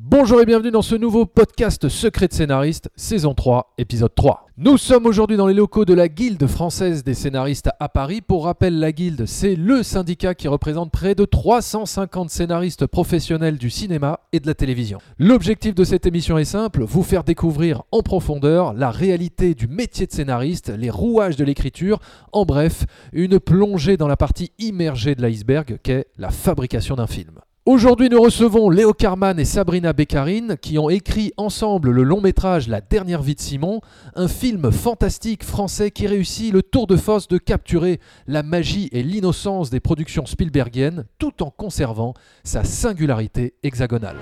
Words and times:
Bonjour 0.00 0.40
et 0.40 0.46
bienvenue 0.46 0.70
dans 0.70 0.80
ce 0.80 0.94
nouveau 0.94 1.26
podcast 1.26 1.88
Secret 1.88 2.28
de 2.28 2.32
scénariste, 2.32 2.88
saison 2.94 3.34
3, 3.34 3.74
épisode 3.78 4.14
3. 4.14 4.46
Nous 4.56 4.78
sommes 4.78 5.06
aujourd'hui 5.06 5.36
dans 5.36 5.48
les 5.48 5.54
locaux 5.54 5.84
de 5.84 5.92
la 5.92 6.08
Guilde 6.08 6.46
française 6.46 7.02
des 7.02 7.14
scénaristes 7.14 7.70
à 7.80 7.88
Paris. 7.88 8.20
Pour 8.20 8.44
rappel, 8.44 8.78
la 8.78 8.92
Guilde, 8.92 9.26
c'est 9.26 9.56
le 9.56 9.82
syndicat 9.82 10.36
qui 10.36 10.46
représente 10.46 10.92
près 10.92 11.16
de 11.16 11.24
350 11.24 12.30
scénaristes 12.30 12.86
professionnels 12.86 13.58
du 13.58 13.70
cinéma 13.70 14.20
et 14.32 14.38
de 14.38 14.46
la 14.46 14.54
télévision. 14.54 14.98
L'objectif 15.18 15.74
de 15.74 15.82
cette 15.82 16.06
émission 16.06 16.38
est 16.38 16.44
simple, 16.44 16.84
vous 16.84 17.02
faire 17.02 17.24
découvrir 17.24 17.82
en 17.90 18.02
profondeur 18.02 18.74
la 18.74 18.92
réalité 18.92 19.56
du 19.56 19.66
métier 19.66 20.06
de 20.06 20.12
scénariste, 20.12 20.68
les 20.68 20.90
rouages 20.90 21.36
de 21.36 21.44
l'écriture, 21.44 21.98
en 22.32 22.44
bref, 22.44 22.86
une 23.12 23.40
plongée 23.40 23.96
dans 23.96 24.08
la 24.08 24.16
partie 24.16 24.52
immergée 24.60 25.16
de 25.16 25.22
l'iceberg 25.22 25.80
qu'est 25.82 26.06
la 26.18 26.30
fabrication 26.30 26.94
d'un 26.94 27.08
film. 27.08 27.40
Aujourd'hui, 27.66 28.08
nous 28.08 28.22
recevons 28.22 28.70
Léo 28.70 28.94
Carman 28.94 29.38
et 29.38 29.44
Sabrina 29.44 29.92
Beccarine 29.92 30.56
qui 30.60 30.78
ont 30.78 30.88
écrit 30.88 31.32
ensemble 31.36 31.90
le 31.90 32.02
long 32.02 32.22
métrage 32.22 32.66
La 32.66 32.80
dernière 32.80 33.20
vie 33.20 33.34
de 33.34 33.40
Simon, 33.40 33.82
un 34.14 34.26
film 34.26 34.72
fantastique 34.72 35.44
français 35.44 35.90
qui 35.90 36.06
réussit 36.06 36.50
le 36.50 36.62
tour 36.62 36.86
de 36.86 36.96
force 36.96 37.28
de 37.28 37.36
capturer 37.36 38.00
la 38.26 38.42
magie 38.42 38.88
et 38.92 39.02
l'innocence 39.02 39.68
des 39.68 39.80
productions 39.80 40.24
Spielbergiennes 40.24 41.04
tout 41.18 41.42
en 41.42 41.50
conservant 41.50 42.14
sa 42.42 42.64
singularité 42.64 43.54
hexagonale. 43.62 44.16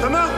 Thomas 0.00 0.28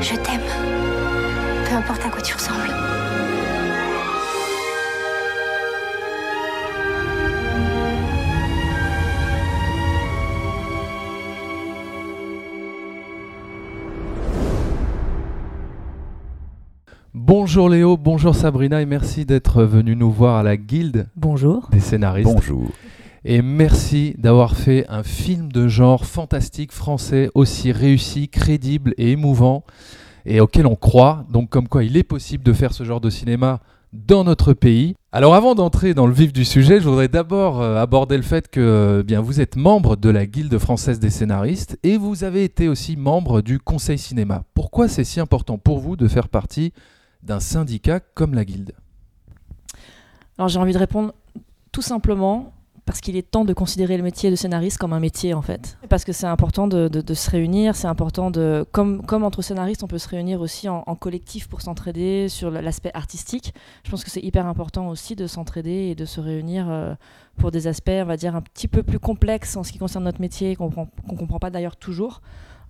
Je 0.00 0.16
t'aime. 0.16 0.39
Quoi 2.20 2.26
tu 2.26 2.34
ressembles. 2.34 2.68
Bonjour 17.14 17.70
Léo, 17.70 17.96
bonjour 17.96 18.34
Sabrina 18.34 18.82
et 18.82 18.86
merci 18.86 19.24
d'être 19.24 19.62
venu 19.62 19.96
nous 19.96 20.10
voir 20.10 20.36
à 20.36 20.42
la 20.42 20.58
Guilde 20.58 21.08
Bonjour. 21.16 21.70
des 21.72 21.80
scénaristes. 21.80 22.30
Bonjour. 22.30 22.68
Et 23.24 23.40
merci 23.40 24.14
d'avoir 24.18 24.56
fait 24.56 24.84
un 24.90 25.02
film 25.02 25.50
de 25.50 25.68
genre 25.68 26.04
fantastique 26.04 26.72
français 26.72 27.30
aussi 27.34 27.72
réussi, 27.72 28.28
crédible 28.28 28.92
et 28.98 29.12
émouvant 29.12 29.64
et 30.26 30.40
auquel 30.40 30.66
on 30.66 30.76
croit. 30.76 31.24
Donc 31.30 31.48
comme 31.50 31.68
quoi 31.68 31.84
il 31.84 31.96
est 31.96 32.02
possible 32.02 32.44
de 32.44 32.52
faire 32.52 32.72
ce 32.72 32.84
genre 32.84 33.00
de 33.00 33.10
cinéma 33.10 33.60
dans 33.92 34.24
notre 34.24 34.52
pays. 34.52 34.94
Alors 35.12 35.34
avant 35.34 35.54
d'entrer 35.54 35.94
dans 35.94 36.06
le 36.06 36.12
vif 36.12 36.32
du 36.32 36.44
sujet, 36.44 36.80
je 36.80 36.88
voudrais 36.88 37.08
d'abord 37.08 37.60
euh, 37.60 37.76
aborder 37.76 38.16
le 38.16 38.22
fait 38.22 38.48
que 38.48 38.60
euh, 38.60 39.02
bien 39.02 39.20
vous 39.20 39.40
êtes 39.40 39.56
membre 39.56 39.96
de 39.96 40.08
la 40.08 40.26
Guilde 40.26 40.56
française 40.58 41.00
des 41.00 41.10
scénaristes 41.10 41.78
et 41.82 41.96
vous 41.96 42.22
avez 42.22 42.44
été 42.44 42.68
aussi 42.68 42.96
membre 42.96 43.40
du 43.40 43.58
Conseil 43.58 43.98
cinéma. 43.98 44.44
Pourquoi 44.54 44.88
c'est 44.88 45.04
si 45.04 45.18
important 45.18 45.58
pour 45.58 45.80
vous 45.80 45.96
de 45.96 46.06
faire 46.06 46.28
partie 46.28 46.72
d'un 47.22 47.40
syndicat 47.40 48.00
comme 48.00 48.34
la 48.34 48.44
Guilde? 48.44 48.72
Alors 50.38 50.48
j'ai 50.48 50.60
envie 50.60 50.72
de 50.72 50.78
répondre 50.78 51.12
tout 51.72 51.82
simplement 51.82 52.52
parce 52.90 53.00
qu'il 53.00 53.16
est 53.16 53.30
temps 53.30 53.44
de 53.44 53.52
considérer 53.52 53.96
le 53.96 54.02
métier 54.02 54.32
de 54.32 54.34
scénariste 54.34 54.76
comme 54.76 54.92
un 54.92 54.98
métier 54.98 55.32
en 55.32 55.42
fait. 55.42 55.78
Parce 55.88 56.04
que 56.04 56.10
c'est 56.10 56.26
important 56.26 56.66
de, 56.66 57.14
se 57.14 57.30
réunir, 57.30 57.76
c'est 57.76 57.86
important 57.86 58.32
de... 58.32 58.66
Comme, 58.72 59.04
entre 59.22 59.42
scénaristes, 59.42 59.84
on 59.84 59.86
peut 59.86 59.98
se 59.98 60.08
réunir 60.08 60.40
aussi 60.40 60.68
en, 60.68 60.82
collectif 60.96 61.46
pour 61.46 61.62
s'entraider 61.62 62.28
sur 62.28 62.50
l'aspect 62.50 62.90
artistique. 62.92 63.54
Je 63.84 63.92
pense 63.92 64.02
que 64.02 64.10
c'est 64.10 64.22
hyper 64.22 64.44
important 64.48 64.88
aussi 64.88 65.14
de 65.14 65.28
s'entraider 65.28 65.70
et 65.70 65.94
de 65.94 66.04
se 66.04 66.20
réunir 66.20 66.68
euh, 66.68 66.96
pour 67.36 67.52
des 67.52 67.68
aspects, 67.68 67.92
on 67.92 68.06
va 68.06 68.16
dire, 68.16 68.34
un 68.34 68.42
petit 68.42 68.66
peu 68.66 68.82
plus 68.82 68.98
complexes 68.98 69.56
en 69.56 69.62
ce 69.62 69.70
qui 69.70 69.78
concerne 69.78 70.02
notre 70.02 70.20
métier, 70.20 70.56
qu'on 70.56 70.68
ne 70.68 71.16
comprend 71.16 71.38
pas 71.38 71.50
d'ailleurs 71.50 71.76
toujours, 71.76 72.22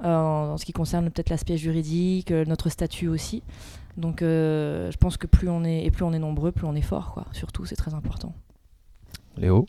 euh, 0.05 0.07
en 0.53 0.59
ce 0.59 0.67
qui 0.67 0.75
concerne 0.75 1.09
peut-être 1.11 1.31
l'aspect 1.31 1.57
juridique, 1.57 2.31
euh, 2.31 2.45
notre 2.45 2.69
statut 2.69 3.09
aussi. 3.09 3.43
Donc 3.97 4.21
je 4.21 4.97
pense 4.99 5.17
que 5.17 5.27
plus 5.27 5.49
on 5.49 5.65
est, 5.65 5.87
et 5.87 5.91
plus 5.91 6.05
on 6.05 6.13
est 6.13 6.19
nombreux, 6.19 6.53
plus 6.53 6.67
on 6.67 6.75
est 6.75 6.83
fort, 6.83 7.15
quoi. 7.15 7.25
Surtout, 7.33 7.65
c'est 7.65 7.77
très 7.77 7.95
important. 7.95 8.35
Léo? 9.39 9.67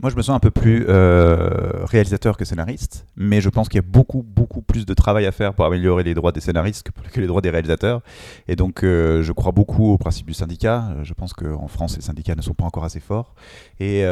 Moi, 0.00 0.10
je 0.10 0.16
me 0.16 0.22
sens 0.22 0.34
un 0.34 0.40
peu 0.40 0.50
plus 0.50 0.86
euh, 0.88 1.84
réalisateur 1.84 2.36
que 2.36 2.44
scénariste, 2.44 3.06
mais 3.16 3.40
je 3.40 3.48
pense 3.48 3.68
qu'il 3.68 3.78
y 3.78 3.84
a 3.84 3.86
beaucoup, 3.86 4.24
beaucoup 4.26 4.60
plus 4.60 4.86
de 4.86 4.92
travail 4.92 5.24
à 5.24 5.32
faire 5.32 5.54
pour 5.54 5.64
améliorer 5.64 6.02
les 6.02 6.14
droits 6.14 6.32
des 6.32 6.40
scénaristes 6.40 6.90
que, 7.12 7.20
les 7.20 7.28
droits 7.28 7.40
des 7.40 7.50
réalisateurs. 7.50 8.00
Et 8.48 8.56
donc, 8.56 8.82
euh, 8.82 9.22
je 9.22 9.32
crois 9.32 9.52
beaucoup 9.52 9.92
au 9.92 9.98
principe 9.98 10.26
du 10.26 10.34
syndicat. 10.34 10.88
Euh, 10.90 11.04
Je 11.04 11.14
pense 11.14 11.32
qu'en 11.32 11.68
France, 11.68 11.96
les 11.96 12.02
syndicats 12.02 12.34
ne 12.34 12.42
sont 12.42 12.54
pas 12.54 12.64
encore 12.64 12.84
assez 12.84 12.98
forts. 13.00 13.34
Et, 13.78 14.04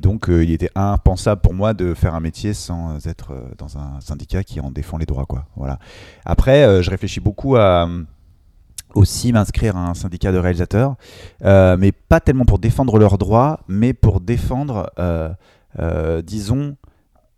donc, 0.00 0.26
il 0.28 0.52
était 0.52 0.70
impensable 0.74 1.40
pour 1.40 1.54
moi 1.54 1.74
de 1.74 1.94
faire 1.94 2.14
un 2.14 2.20
métier 2.20 2.54
sans 2.54 3.06
être 3.06 3.32
dans 3.58 3.78
un 3.78 4.00
syndicat 4.00 4.44
qui 4.44 4.60
en 4.60 4.70
défend 4.70 4.98
les 4.98 5.06
droits. 5.06 5.26
Voilà. 5.56 5.78
Après, 6.24 6.82
je 6.82 6.90
réfléchis 6.90 7.20
beaucoup 7.20 7.56
à 7.56 7.88
aussi 8.94 9.32
m'inscrire 9.32 9.76
à 9.76 9.88
un 9.88 9.94
syndicat 9.94 10.32
de 10.32 10.38
réalisateurs, 10.38 10.96
euh, 11.44 11.76
mais 11.78 11.92
pas 11.92 12.20
tellement 12.20 12.44
pour 12.44 12.58
défendre 12.58 12.98
leurs 12.98 13.18
droits, 13.18 13.60
mais 13.68 13.92
pour 13.92 14.20
défendre, 14.20 14.90
euh, 14.98 15.30
euh, 15.78 16.22
disons, 16.22 16.76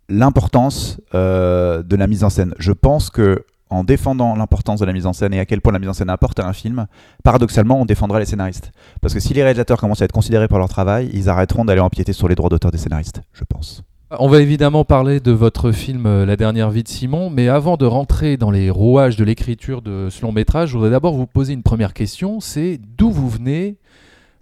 l'importance 0.09 1.01
de 1.13 1.95
la 1.95 2.07
mise 2.07 2.23
en 2.23 2.29
scène. 2.29 2.53
Je 2.59 2.71
pense 2.71 3.09
que 3.09 3.45
en 3.69 3.83
défendant 3.83 4.33
l'importance 4.35 4.79
de 4.79 4.85
la 4.85 4.93
mise 4.93 5.05
en 5.05 5.11
scène 5.11 5.33
et 5.33 5.39
à 5.39 5.45
quel 5.45 5.59
point 5.59 5.73
la 5.73 5.79
mise 5.79 5.89
en 5.89 5.93
scène 5.93 6.09
apporte 6.09 6.39
à 6.39 6.47
un 6.47 6.53
film, 6.53 6.87
paradoxalement, 7.23 7.81
on 7.81 7.85
défendrait 7.85 8.21
les 8.21 8.25
scénaristes. 8.25 8.71
Parce 9.01 9.13
que 9.13 9.19
si 9.19 9.33
les 9.33 9.43
réalisateurs 9.43 9.77
commencent 9.77 10.01
à 10.01 10.05
être 10.05 10.13
considérés 10.13 10.47
par 10.47 10.59
leur 10.59 10.69
travail, 10.69 11.09
ils 11.13 11.27
arrêteront 11.27 11.65
d'aller 11.65 11.81
empiéter 11.81 12.13
sur 12.13 12.29
les 12.29 12.35
droits 12.35 12.49
d'auteur 12.49 12.71
des 12.71 12.77
scénaristes, 12.77 13.21
je 13.33 13.43
pense. 13.43 13.83
On 14.09 14.29
va 14.29 14.39
évidemment 14.39 14.85
parler 14.85 15.19
de 15.19 15.33
votre 15.33 15.73
film 15.73 16.05
euh, 16.05 16.25
La 16.25 16.37
dernière 16.37 16.69
vie 16.69 16.81
de 16.81 16.87
Simon, 16.87 17.29
mais 17.29 17.49
avant 17.49 17.75
de 17.75 17.85
rentrer 17.85 18.37
dans 18.37 18.51
les 18.51 18.69
rouages 18.69 19.17
de 19.17 19.25
l'écriture 19.25 19.81
de 19.81 20.07
ce 20.09 20.21
long 20.21 20.31
métrage, 20.31 20.69
je 20.69 20.75
voudrais 20.75 20.91
d'abord 20.91 21.13
vous 21.13 21.27
poser 21.27 21.51
une 21.51 21.61
première 21.61 21.93
question, 21.93 22.39
c'est 22.39 22.79
d'où 22.97 23.11
vous 23.11 23.27
venez? 23.27 23.75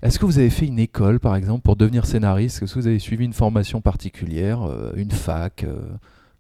Est-ce 0.04 0.20
que 0.20 0.26
vous 0.28 0.38
avez 0.38 0.52
fait 0.52 0.68
une 0.68 0.78
école, 0.78 1.20
par 1.20 1.36
exemple, 1.36 1.64
pour 1.64 1.78
devenir 1.78 2.06
scénariste? 2.06 2.62
Est-ce 2.62 2.76
que 2.76 2.80
vous 2.80 2.86
avez 2.86 3.00
suivi 3.00 3.26
une 3.26 3.34
formation 3.34 3.82
particulière, 3.82 4.62
euh, 4.62 4.92
une 4.98 5.10
fac 5.10 5.64
euh, 5.64 5.80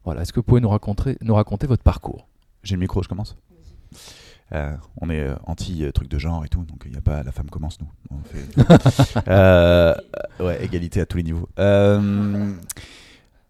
Voilà, 0.04 0.22
est-ce 0.22 0.32
que 0.32 0.40
vous 0.40 0.44
pouvez 0.44 0.62
nous 0.62 0.70
raconter, 0.70 1.18
nous 1.22 1.34
raconter 1.34 1.66
votre 1.66 1.82
parcours? 1.82 2.28
J'ai 2.62 2.76
le 2.76 2.82
micro, 2.82 3.02
je 3.02 3.10
commence 3.10 3.36
Euh, 4.52 4.76
on 5.02 5.10
est 5.10 5.28
anti-truc 5.48 6.08
de 6.10 6.20
genre 6.20 6.46
et 6.46 6.48
tout, 6.48 6.64
donc 6.64 6.84
il 6.86 6.92
n'y 6.92 6.98
a 6.98 7.02
pas 7.02 7.24
la 7.24 7.32
femme 7.32 7.50
commence, 7.50 7.80
nous. 7.82 7.90
On 8.12 8.22
fait... 8.24 9.26
Ouais, 10.44 10.64
égalité 10.64 11.02
à 11.02 11.08
tous 11.08 11.18
les 11.18 11.24
niveaux. 11.24 11.50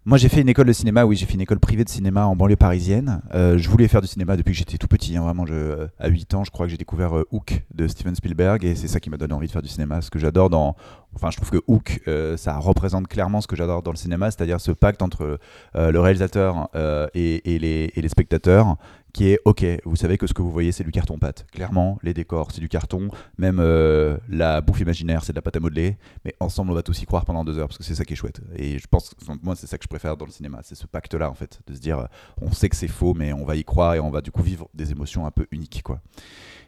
Euh, 0.06 0.10
moi, 0.10 0.18
j'ai 0.18 0.30
fait 0.30 0.42
une 0.42 0.50
école 0.50 0.68
de 0.68 0.74
cinéma, 0.74 1.06
oui, 1.06 1.16
j'ai 1.16 1.26
fait 1.26 1.34
une 1.34 1.42
école 1.42 1.60
privée 1.60 1.84
de 1.84 1.90
cinéma 1.90 2.26
en 2.26 2.36
banlieue 2.36 2.56
parisienne. 2.56 3.22
Euh, 3.34 3.58
je 3.58 3.70
voulais 3.70 3.88
faire 3.88 4.02
du 4.02 4.08
cinéma 4.08 4.38
depuis 4.38 4.52
que 4.52 4.58
j'étais 4.58 4.78
tout 4.78 4.88
petit, 4.88 5.18
hein, 5.18 5.22
vraiment. 5.22 5.46
Je, 5.46 5.88
à 6.00 6.08
8 6.08 6.34
ans, 6.36 6.44
je 6.44 6.52
crois 6.52 6.68
que 6.68 6.72
j'ai 6.72 6.78
découvert 6.78 7.18
euh, 7.18 7.28
Hook 7.32 7.64
de 7.74 7.88
Steven 7.88 8.16
Spielberg 8.16 8.64
et 8.64 8.76
c'est 8.76 8.88
ça 8.88 9.00
qui 9.00 9.10
m'a 9.10 9.18
donné 9.18 9.34
envie 9.34 9.48
de 9.48 9.52
faire 9.52 9.62
du 9.62 9.68
cinéma. 9.68 10.02
Ce 10.02 10.10
que 10.10 10.20
j'adore 10.20 10.50
dans. 10.50 10.76
Enfin, 11.16 11.32
je 11.32 11.38
trouve 11.38 11.50
que 11.50 11.64
Hook, 11.68 12.02
euh, 12.08 12.38
ça 12.38 12.58
représente 12.58 13.08
clairement 13.08 13.42
ce 13.42 13.48
que 13.48 13.56
j'adore 13.56 13.82
dans 13.82 13.92
le 13.92 13.98
cinéma, 13.98 14.32
c'est-à-dire 14.32 14.60
ce 14.60 14.72
pacte 14.72 15.02
entre 15.02 15.40
euh, 15.76 15.92
le 15.92 16.00
réalisateur 16.00 16.70
euh, 16.76 17.08
et 17.14 17.42
les 17.60 18.10
spectateurs 18.10 18.78
qui 19.16 19.30
est 19.30 19.40
ok, 19.46 19.66
vous 19.86 19.96
savez 19.96 20.18
que 20.18 20.28
ce 20.28 20.34
que 20.34 20.42
vous 20.42 20.52
voyez 20.52 20.74
c'est 20.74 20.84
du 20.84 20.92
carton 20.92 21.18
pâte. 21.18 21.48
Clairement, 21.54 21.98
les 22.04 22.14
décors 22.14 22.52
c'est 22.52 22.60
du 22.60 22.68
carton, 22.68 23.08
même 23.38 23.60
euh, 23.62 24.18
la 24.28 24.60
bouffe 24.60 24.82
imaginaire 24.82 25.24
c'est 25.24 25.32
de 25.32 25.38
la 25.38 25.42
pâte 25.42 25.56
à 25.56 25.62
modeler, 25.62 25.98
mais 26.26 26.36
ensemble 26.42 26.72
on 26.72 26.74
va 26.74 26.84
tous 26.84 27.02
y 27.02 27.06
croire 27.06 27.24
pendant 27.24 27.46
deux 27.46 27.58
heures 27.58 27.70
parce 27.70 27.78
que 27.78 27.86
c'est 27.86 27.96
ça 27.96 28.04
qui 28.04 28.12
est 28.12 28.18
chouette. 28.18 28.42
Et 28.58 28.78
je 28.78 28.88
pense, 28.88 29.16
moi 29.42 29.56
c'est 29.56 29.68
ça 29.68 29.78
que 29.78 29.86
je 29.86 29.88
préfère 29.88 30.18
dans 30.18 30.26
le 30.26 30.32
cinéma, 30.32 30.60
c'est 30.64 30.76
ce 30.76 30.86
pacte 30.86 31.14
là 31.14 31.30
en 31.30 31.34
fait, 31.34 31.62
de 31.66 31.74
se 31.74 31.80
dire 31.80 32.00
euh, 32.00 32.06
on 32.42 32.52
sait 32.52 32.68
que 32.68 32.76
c'est 32.76 32.90
faux 32.90 33.14
mais 33.14 33.32
on 33.32 33.46
va 33.46 33.56
y 33.56 33.64
croire 33.64 33.96
et 33.96 34.02
on 34.02 34.12
va 34.12 34.20
du 34.20 34.32
coup 34.32 34.44
vivre 34.44 34.68
des 34.74 34.92
émotions 34.92 35.26
un 35.26 35.32
peu 35.32 35.48
uniques 35.50 35.82
quoi. 35.82 36.02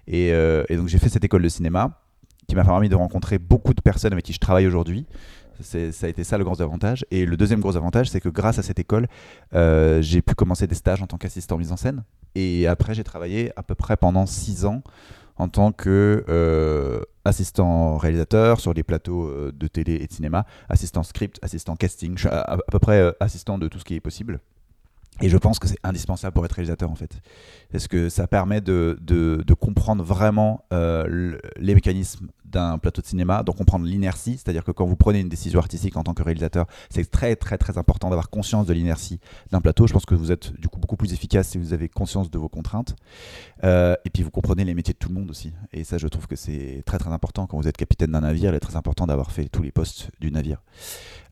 Et, 0.08 0.32
euh, 0.32 0.64
et 0.70 0.78
donc 0.78 0.88
j'ai 0.88 1.00
fait 1.00 1.10
cette 1.10 1.26
école 1.26 1.42
de 1.42 1.50
cinéma 1.50 2.00
qui 2.48 2.56
m'a 2.56 2.64
permis 2.64 2.88
de 2.88 2.96
rencontrer 2.96 3.40
beaucoup 3.40 3.74
de 3.74 3.82
personnes 3.82 4.14
avec 4.14 4.24
qui 4.24 4.32
je 4.32 4.40
travaille 4.40 4.68
aujourd'hui. 4.68 5.06
Ça 5.62 6.06
a 6.06 6.10
été 6.10 6.24
ça 6.24 6.38
le 6.38 6.44
gros 6.44 6.62
avantage. 6.62 7.06
Et 7.12 7.26
le 7.26 7.38
deuxième 7.38 7.60
gros 7.60 7.76
avantage, 7.76 8.10
c'est 8.10 8.20
que 8.20 8.30
grâce 8.30 8.60
à 8.60 8.64
cette 8.64 8.80
école, 8.80 9.08
euh, 9.54 10.02
j'ai 10.02 10.22
pu 10.22 10.36
commencer 10.36 10.68
des 10.68 10.76
stages 10.76 11.02
en 11.02 11.08
tant 11.08 11.18
qu'assistant 11.18 11.58
mise 11.58 11.72
en 11.72 11.78
scène. 11.78 12.04
Et 12.36 12.68
après, 12.68 12.94
j'ai 12.94 13.04
travaillé 13.04 13.52
à 13.56 13.64
peu 13.64 13.76
près 13.76 13.98
pendant 13.98 14.26
six 14.26 14.66
ans 14.66 14.84
en 15.38 15.50
tant 15.50 15.72
que 15.72 16.26
euh, 16.30 17.02
assistant 17.26 17.98
réalisateur 17.98 18.60
sur 18.60 18.74
les 18.74 18.84
plateaux 18.84 19.26
euh, 19.26 19.52
de 19.56 19.68
télé 19.68 19.96
et 19.96 20.08
de 20.08 20.12
cinéma, 20.12 20.46
assistant 20.68 21.04
script, 21.04 21.40
assistant 21.44 21.76
casting, 21.76 22.18
à, 22.30 22.58
peu 22.72 22.80
près 22.80 23.14
assistant 23.20 23.58
de 23.58 23.68
tout 23.68 23.80
ce 23.80 23.86
qui 23.86 23.96
est 23.96 24.00
possible. 24.00 24.40
Et 25.22 25.30
je 25.30 25.38
pense 25.38 25.58
que 25.58 25.68
c'est 25.68 25.80
indispensable 25.84 26.34
pour 26.34 26.46
être 26.46 26.52
réalisateur 26.54 26.92
en 26.92 26.96
fait. 26.96 27.20
Parce 27.72 27.88
que 27.88 28.08
ça 28.10 28.28
permet 28.28 28.62
de, 28.62 28.98
comprendre 29.60 30.04
vraiment 30.04 30.64
le- 30.72 31.40
les 31.58 31.74
mécanismes 31.74 32.28
d'un 32.48 32.78
plateau 32.78 33.02
de 33.02 33.08
cinéma, 33.08 33.44
d'en 33.44 33.54
comprendre 33.54 33.86
l'inertie. 33.86 34.34
C'est-à-dire 34.34 34.64
que 34.64 34.72
quand 34.72 34.86
vous 34.86 34.96
prenez 34.96 35.20
une 35.20 35.30
décision 35.30 35.60
artistique 35.60 35.98
en 35.98 36.04
tant 36.04 36.14
que 36.14 36.24
réalisateur, 36.24 36.66
c'est 36.90 37.10
très 37.10 37.36
très 37.36 37.58
très 37.58 37.78
important 37.78 38.10
d'avoir 38.10 38.30
conscience 38.30 38.66
de 38.66 38.74
l'inertie 38.74 39.20
d'un 39.52 39.62
plateau. 39.62 39.88
Je 39.88 39.94
pense 39.94 40.06
que 40.06 40.16
vous 40.16 40.32
êtes 40.32 40.54
du 40.60 40.68
coup 40.68 40.80
beaucoup 40.80 40.98
plus 40.98 41.14
efficace 41.14 41.50
si 41.50 41.58
vous 41.58 41.74
avez 41.74 41.90
conscience 41.90 42.32
de 42.32 42.38
vos 42.38 42.50
contraintes. 42.50 42.96
Euh, 43.64 43.96
et 44.06 44.10
puis 44.10 44.24
vous 44.24 44.32
comprenez 44.32 44.64
les 44.66 44.74
métiers 44.74 44.94
de 44.94 45.00
tout 45.00 45.10
le 45.10 45.16
monde 45.16 45.30
aussi. 45.30 45.54
Et 45.74 45.84
ça, 45.84 45.98
je 45.98 46.08
trouve 46.08 46.28
que 46.28 46.36
c'est 46.36 46.84
très 46.86 46.98
très 46.98 47.12
important. 47.12 47.48
Quand 47.48 47.58
vous 47.58 47.68
êtes 47.68 47.78
capitaine 47.78 48.12
d'un 48.12 48.22
navire, 48.22 48.52
il 48.52 48.56
est 48.56 48.60
très 48.60 48.76
important 48.76 49.08
d'avoir 49.08 49.32
fait 49.32 49.48
tous 49.50 49.64
les 49.64 49.72
postes 49.72 50.10
du 50.20 50.32
navire. 50.32 50.62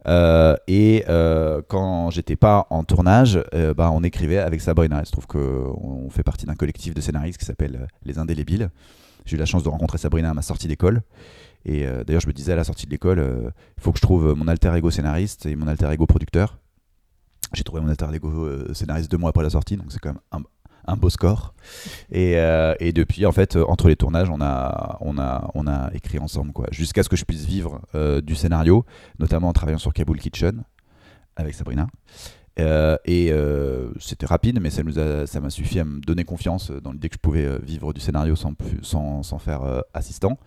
Euh, 0.07 0.55
et 0.67 1.03
euh, 1.09 1.61
quand 1.67 2.09
j'étais 2.11 2.35
pas 2.35 2.67
en 2.69 2.83
tournage, 2.83 3.39
euh, 3.53 3.73
bah, 3.73 3.89
on 3.91 4.03
écrivait 4.03 4.37
avec 4.37 4.61
Sabrina. 4.61 4.99
Il 5.01 5.05
se 5.05 5.11
trouve 5.11 5.27
qu'on 5.27 5.77
on 5.81 6.09
fait 6.09 6.23
partie 6.23 6.45
d'un 6.45 6.55
collectif 6.55 6.93
de 6.93 7.01
scénaristes 7.01 7.39
qui 7.39 7.45
s'appelle 7.45 7.87
Les 8.03 8.19
Indélébiles. 8.19 8.69
J'ai 9.25 9.35
eu 9.35 9.39
la 9.39 9.45
chance 9.45 9.63
de 9.63 9.69
rencontrer 9.69 9.97
Sabrina 9.97 10.29
à 10.29 10.33
ma 10.33 10.41
sortie 10.41 10.67
d'école. 10.67 11.01
Et 11.65 11.85
euh, 11.85 12.03
d'ailleurs, 12.03 12.21
je 12.21 12.27
me 12.27 12.33
disais 12.33 12.53
à 12.53 12.55
la 12.55 12.63
sortie 12.63 12.85
de 12.85 12.91
l'école, 12.91 13.19
euh, 13.19 13.49
il 13.77 13.83
faut 13.83 13.91
que 13.91 13.97
je 13.97 14.03
trouve 14.03 14.35
mon 14.35 14.47
alter 14.47 14.71
ego 14.75 14.91
scénariste 14.91 15.45
et 15.47 15.55
mon 15.55 15.67
alter 15.67 15.91
ego 15.91 16.05
producteur. 16.05 16.59
J'ai 17.53 17.63
trouvé 17.63 17.81
mon 17.81 17.89
alter 17.89 18.07
ego 18.13 18.29
euh, 18.29 18.73
scénariste 18.73 19.09
deux 19.09 19.17
mois 19.17 19.29
après 19.29 19.43
la 19.43 19.49
sortie, 19.49 19.77
donc 19.77 19.87
c'est 19.91 19.99
quand 19.99 20.09
même 20.09 20.21
un, 20.31 20.41
un 20.87 20.95
beau 20.95 21.09
score. 21.09 21.53
Et, 22.11 22.37
euh, 22.37 22.75
et 22.79 22.93
depuis, 22.93 23.25
en 23.25 23.31
fait, 23.31 23.55
euh, 23.55 23.65
entre 23.67 23.87
les 23.87 23.95
tournages, 23.95 24.29
on 24.29 24.41
a, 24.41 24.97
on 25.01 25.17
a, 25.17 25.49
on 25.55 25.65
a 25.67 25.91
écrit 25.93 26.19
ensemble, 26.19 26.53
quoi, 26.53 26.67
jusqu'à 26.71 27.03
ce 27.03 27.09
que 27.09 27.15
je 27.15 27.25
puisse 27.25 27.45
vivre 27.45 27.81
euh, 27.95 28.21
du 28.21 28.35
scénario, 28.35 28.85
notamment 29.19 29.49
en 29.49 29.53
travaillant 29.53 29.79
sur 29.79 29.93
Kabul 29.93 30.19
Kitchen 30.19 30.63
avec 31.35 31.53
Sabrina. 31.53 31.87
Euh, 32.57 32.95
et 33.03 33.31
euh, 33.31 33.89
c'était 33.99 34.25
rapide, 34.25 34.59
mais 34.61 34.69
ça 34.69 34.81
nous 34.81 34.97
a, 34.97 35.27
ça 35.27 35.41
m'a 35.41 35.49
suffi 35.49 35.77
à 35.79 35.83
me 35.83 35.99
donner 35.99 36.23
confiance 36.23 36.71
dans 36.71 36.93
l'idée 36.93 37.09
que 37.09 37.15
je 37.15 37.19
pouvais 37.19 37.45
euh, 37.45 37.59
vivre 37.61 37.91
du 37.91 37.99
scénario 37.99 38.35
sans, 38.37 38.53
plus- 38.53 38.81
sans, 38.81 39.23
sans 39.23 39.39
faire 39.39 39.63
euh, 39.63 39.81
assistant. 39.93 40.37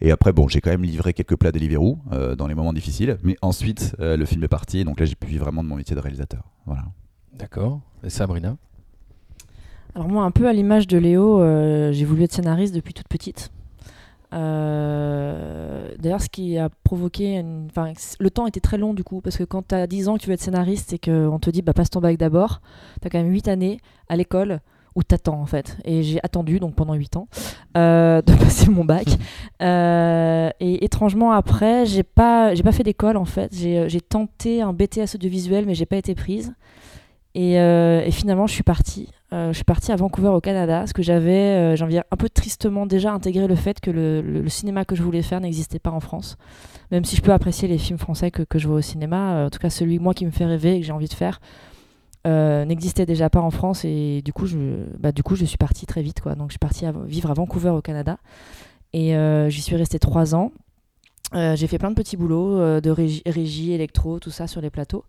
Et 0.00 0.10
après, 0.10 0.32
bon, 0.32 0.48
j'ai 0.48 0.60
quand 0.60 0.70
même 0.70 0.82
livré 0.82 1.14
quelques 1.14 1.36
plats 1.36 1.52
Deliveroo 1.52 1.98
euh, 2.12 2.34
dans 2.34 2.48
les 2.48 2.54
moments 2.54 2.72
difficiles, 2.72 3.16
mais 3.22 3.36
ensuite, 3.42 3.94
euh, 4.00 4.16
le 4.16 4.24
film 4.26 4.42
est 4.44 4.48
parti, 4.48 4.84
donc 4.84 4.98
là, 5.00 5.06
j'ai 5.06 5.14
pu 5.14 5.26
vivre 5.28 5.44
vraiment 5.44 5.62
de 5.62 5.68
mon 5.68 5.76
métier 5.76 5.94
de 5.94 6.00
réalisateur. 6.00 6.42
Voilà. 6.66 6.84
D'accord. 7.32 7.80
Et 8.02 8.10
Sabrina? 8.10 8.56
Alors 9.94 10.08
moi, 10.08 10.24
un 10.24 10.30
peu 10.32 10.48
à 10.48 10.52
l'image 10.52 10.86
de 10.86 10.98
Léo, 10.98 11.40
euh, 11.40 11.92
j'ai 11.92 12.04
voulu 12.04 12.24
être 12.24 12.32
scénariste 12.32 12.74
depuis 12.74 12.92
toute 12.92 13.08
petite. 13.08 13.50
Euh, 14.32 15.90
D'ailleurs, 15.98 16.20
ce 16.20 16.28
qui 16.28 16.58
a 16.58 16.68
provoqué... 16.84 17.42
Enfin, 17.68 17.92
le 18.18 18.30
temps 18.30 18.46
était 18.46 18.60
très 18.60 18.78
long 18.78 18.94
du 18.94 19.04
coup, 19.04 19.20
parce 19.20 19.36
que 19.36 19.44
quand 19.44 19.68
tu 19.68 19.74
as 19.74 19.86
10 19.86 20.08
ans 20.08 20.16
que 20.16 20.22
tu 20.22 20.28
veux 20.28 20.34
être 20.34 20.40
scénariste 20.40 20.92
et 20.92 20.98
qu'on 20.98 21.38
te 21.38 21.50
dit 21.50 21.62
bah, 21.62 21.72
passe 21.72 21.90
ton 21.90 22.00
bac 22.00 22.16
d'abord, 22.16 22.60
tu 23.00 23.06
as 23.06 23.10
quand 23.10 23.18
même 23.18 23.32
8 23.32 23.48
années 23.48 23.80
à 24.08 24.16
l'école 24.16 24.60
où 24.94 25.02
t'attends 25.02 25.40
en 25.40 25.46
fait. 25.46 25.76
Et 25.84 26.02
j'ai 26.02 26.18
attendu 26.22 26.58
donc 26.58 26.74
pendant 26.74 26.94
8 26.94 27.16
ans 27.16 27.28
euh, 27.76 28.22
de 28.22 28.32
passer 28.36 28.68
mon 28.70 28.84
bac. 28.84 29.06
Euh, 29.62 30.50
et 30.60 30.84
étrangement 30.84 31.32
après, 31.32 31.86
j'ai 31.86 32.02
pas, 32.02 32.54
j'ai 32.54 32.62
pas 32.62 32.72
fait 32.72 32.82
d'école 32.82 33.16
en 33.16 33.26
fait. 33.26 33.54
J'ai 33.54 34.00
tenté 34.00 34.62
un 34.62 34.72
BTS 34.72 35.14
audiovisuel 35.14 35.66
mais 35.66 35.74
j'ai 35.74 35.86
pas 35.86 35.96
été 35.96 36.14
prise. 36.14 36.54
Et 37.34 38.10
finalement, 38.12 38.46
je 38.46 38.54
suis 38.54 38.62
partie. 38.62 39.10
Euh, 39.32 39.48
je 39.48 39.56
suis 39.56 39.64
partie 39.64 39.90
à 39.90 39.96
Vancouver 39.96 40.28
au 40.28 40.40
Canada, 40.40 40.80
parce 40.80 40.92
que 40.92 41.02
j'avais, 41.02 41.74
euh, 41.74 41.76
de 41.76 41.90
dire, 41.90 42.04
un 42.10 42.16
peu 42.16 42.28
tristement 42.28 42.86
déjà 42.86 43.12
intégré 43.12 43.48
le 43.48 43.56
fait 43.56 43.80
que 43.80 43.90
le, 43.90 44.48
cinéma 44.48 44.84
que 44.84 44.94
je 44.94 45.02
voulais 45.02 45.22
faire 45.22 45.40
n'existait 45.40 45.80
pas 45.80 45.90
en 45.90 46.00
France. 46.00 46.36
Même 46.92 47.04
si 47.04 47.16
je 47.16 47.22
peux 47.22 47.32
apprécier 47.32 47.66
les 47.66 47.78
films 47.78 47.98
français 47.98 48.30
que, 48.30 48.44
je 48.56 48.68
vois 48.68 48.76
au 48.76 48.82
cinéma, 48.82 49.34
euh, 49.34 49.46
en 49.46 49.50
tout 49.50 49.58
cas 49.58 49.70
celui 49.70 49.98
moi 49.98 50.14
qui 50.14 50.24
me 50.26 50.30
fait 50.30 50.44
rêver 50.44 50.76
et 50.76 50.80
que 50.80 50.86
j'ai 50.86 50.92
envie 50.92 51.08
de 51.08 51.14
faire, 51.14 51.40
n'existait 52.24 53.06
déjà 53.06 53.30
pas 53.30 53.40
en 53.40 53.50
France. 53.50 53.84
Et 53.84 54.20
du 54.24 54.32
coup, 54.32 54.46
je, 54.46 54.58
bah, 54.98 55.12
du 55.12 55.22
coup, 55.22 55.36
je 55.36 55.44
suis 55.44 55.58
partie 55.58 55.86
très 55.86 56.02
vite. 56.02 56.20
Quoi. 56.20 56.34
Donc, 56.34 56.48
je 56.48 56.54
suis 56.54 56.58
partie 56.58 56.84
à- 56.84 56.92
vivre 56.92 57.30
à 57.30 57.34
Vancouver 57.34 57.70
au 57.70 57.82
Canada. 57.82 58.18
Et 58.92 59.14
j'y 59.48 59.62
suis 59.62 59.76
restée 59.76 60.00
trois 60.00 60.34
ans. 60.34 60.50
J'ai 61.32 61.68
fait 61.68 61.78
plein 61.78 61.90
de 61.90 61.94
petits 61.94 62.16
boulots 62.16 62.80
de 62.80 62.90
régie, 62.90 63.72
électro, 63.72 64.18
tout 64.18 64.32
ça 64.32 64.48
sur 64.48 64.60
les 64.60 64.70
plateaux. 64.70 65.04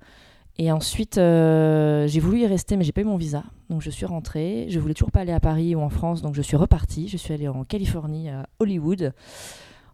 Et 0.60 0.72
ensuite, 0.72 1.18
euh, 1.18 2.08
j'ai 2.08 2.20
voulu 2.20 2.42
y 2.42 2.48
rester, 2.48 2.78
mais 2.78 2.84
j'ai 2.84 2.92
pas 2.92 3.02
eu 3.02 3.06
mon 3.06 3.18
visa. 3.18 3.44
Donc 3.70 3.82
je 3.82 3.90
suis 3.90 4.06
rentrée. 4.06 4.66
Je 4.70 4.80
voulais 4.80 4.96
toujours 4.96 5.12
pas 5.12 5.22
aller 5.22 5.32
à 5.32 5.40
Paris 5.40 5.76
ou 5.76 5.82
en 5.82 5.90
France, 5.90 6.22
donc 6.22 6.34
je 6.34 6.42
suis 6.42 6.58
repartie. 6.58 7.08
Je 7.08 7.18
suis 7.18 7.34
allée 7.34 7.48
en 7.48 7.64
Californie, 7.64 8.30
à 8.30 8.48
Hollywood, 8.60 9.14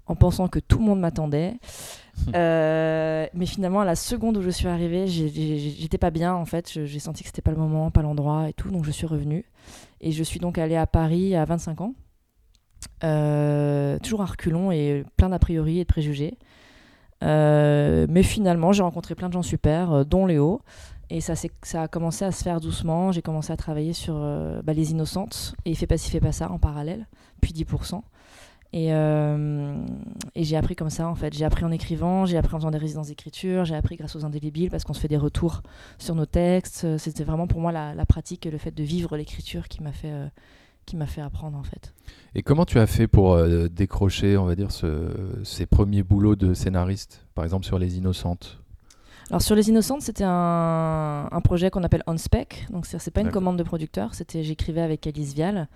en 0.07 0.15
pensant 0.15 0.48
que 0.48 0.60
tout 0.60 0.80
le 0.80 0.86
monde 0.86 1.00
m'attendait. 1.00 1.56
Euh, 2.36 3.25
mais 3.33 3.48
finalement, 3.48 3.81
à 3.81 3.86
la 3.86 3.95
seconde 3.95 4.38
où 4.38 4.44
je 4.44 4.51
suis 4.51 4.68
arrivée, 4.68 5.07
j'étais 5.07 5.98
pas 5.98 6.12
bien 6.12 6.36
en 6.36 6.45
fait. 6.45 6.86
J'ai 6.86 7.00
senti 7.00 7.24
que 7.24 7.30
c'était 7.30 7.42
pas 7.42 7.50
le 7.50 7.57
moment, 7.57 7.89
pas 7.89 8.04
l'endroit 8.04 8.50
et 8.50 8.54
tout. 8.54 8.69
Donc 8.69 8.86
je 8.86 8.92
suis 8.92 9.07
revenue. 9.07 9.45
Et 10.00 10.12
je 10.12 10.24
suis 10.24 10.39
donc 10.39 10.59
allée 10.59 10.75
à 10.75 10.86
Paris 10.86 11.36
à 11.36 11.44
25 11.44 11.81
ans. 11.81 11.95
Euh, 13.04 13.98
toujours 13.98 14.21
à 14.21 14.25
reculons 14.25 14.71
et 14.71 15.04
plein 15.18 15.30
d'a 15.30 15.39
priori 15.39 15.80
et 15.80 15.83
de 15.83 15.88
préjugés. 15.88 16.38
Euh, 17.24 18.06
mais 18.10 18.24
finalement, 18.24 18.72
j'ai 18.72 18.84
rencontré 18.84 19.16
plein 19.16 19.28
de 19.28 19.34
gens 19.34 19.42
super, 19.42 19.92
euh, 19.92 20.04
dont 20.04 20.25
Léo. 20.25 20.62
Et 21.10 21.22
ça, 21.22 21.34
ça 21.62 21.84
a 21.84 21.88
commencé 21.88 22.25
à 22.25 22.31
se 22.31 22.44
faire 22.44 22.60
doucement. 22.60 23.12
J'ai 23.12 23.22
commencé 23.22 23.52
à 23.54 23.58
travailler 23.58 23.94
sur 23.94 24.16
euh, 24.18 24.62
bah, 24.64 24.74
Les 24.74 24.92
Innocentes 24.92 25.56
et 25.66 25.75
Fais 25.75 25.88
pas 25.88 25.98
ci, 25.98 26.10
fais 26.10 26.20
pas 26.20 26.31
ça 26.31 26.52
en 26.52 26.60
parallèle, 26.60 27.08
puis 27.42 27.52
10%. 27.54 28.02
Et, 28.75 28.88
et 28.88 30.44
j'ai 30.44 30.58
appris 30.58 30.75
comme 30.75 30.90
ça, 30.90 31.08
en 31.08 31.14
fait. 31.14 31.31
J'ai 31.31 31.46
appris 31.46 31.64
en 31.64 31.70
écrivant, 31.70 32.25
j'ai 32.25 32.38
appris 32.38 32.56
en 32.56 32.58
faisant 32.58 32.72
des 32.72 32.80
résidences 32.80 33.10
d'écriture, 33.10 33.66
j'ai 33.66 33.76
appris 33.76 33.98
grâce 33.98 34.16
aux 34.16 34.26
indélébiles 34.26 34.72
parce 34.72 34.84
qu'on 34.84 34.96
se 34.96 35.00
fait 35.00 35.08
des 35.08 35.18
retours 35.18 35.62
sur 36.00 36.16
nos 36.16 36.26
textes. 36.26 36.98
C'était 36.98 37.24
vraiment 37.24 37.46
pour 37.46 37.62
moi 37.62 37.72
la, 37.72 38.06
pratique 38.08 38.48
et 38.48 38.50
le 38.50 38.58
fait 38.58 38.72
de 38.72 38.81
vivre 38.81 39.16
l'écriture 39.16 39.68
qui 39.68 39.84
m'a 39.84 39.92
fait, 39.92 40.12
qui 40.85 40.95
m'a 40.97 41.06
fait 41.07 41.21
apprendre, 41.21 41.57
en 41.57 41.63
fait. 41.63 41.94
Et 42.35 42.41
comment 42.44 42.65
tu 42.65 42.80
as 42.80 42.88
fait 42.88 43.07
pour 43.07 43.33
euh, 43.33 43.68
décrocher, 43.68 44.38
on 44.38 44.45
va 44.45 44.56
dire, 44.56 44.71
ce- 44.71 45.39
ces 45.44 45.65
premiers 45.65 46.03
boulots 46.03 46.35
de 46.35 46.53
scénariste, 46.53 47.25
par 47.35 47.44
exemple 47.45 47.65
sur 47.65 47.80
Les 47.80 47.97
Innocentes? 47.97 48.59
Alors 49.30 49.41
sur 49.41 49.56
Les 49.56 49.69
Innocentes, 49.69 50.01
c'était 50.01 50.25
un, 50.25 51.27
un 51.31 51.41
projet 51.41 51.69
qu'on 51.69 51.83
appelle 51.83 52.03
on 52.07 52.18
spec, 52.18 52.68
donc 52.71 52.85
c'est 52.85 53.09
pas 53.12 53.21
une 53.21 53.31
commande 53.31 53.57
de 53.57 53.63
producteur, 53.63 54.13
c'était 54.15 54.44
j'écrivais 54.44 54.81
avec 54.81 55.07
Alice 55.07 55.33
Vial. 55.33 55.68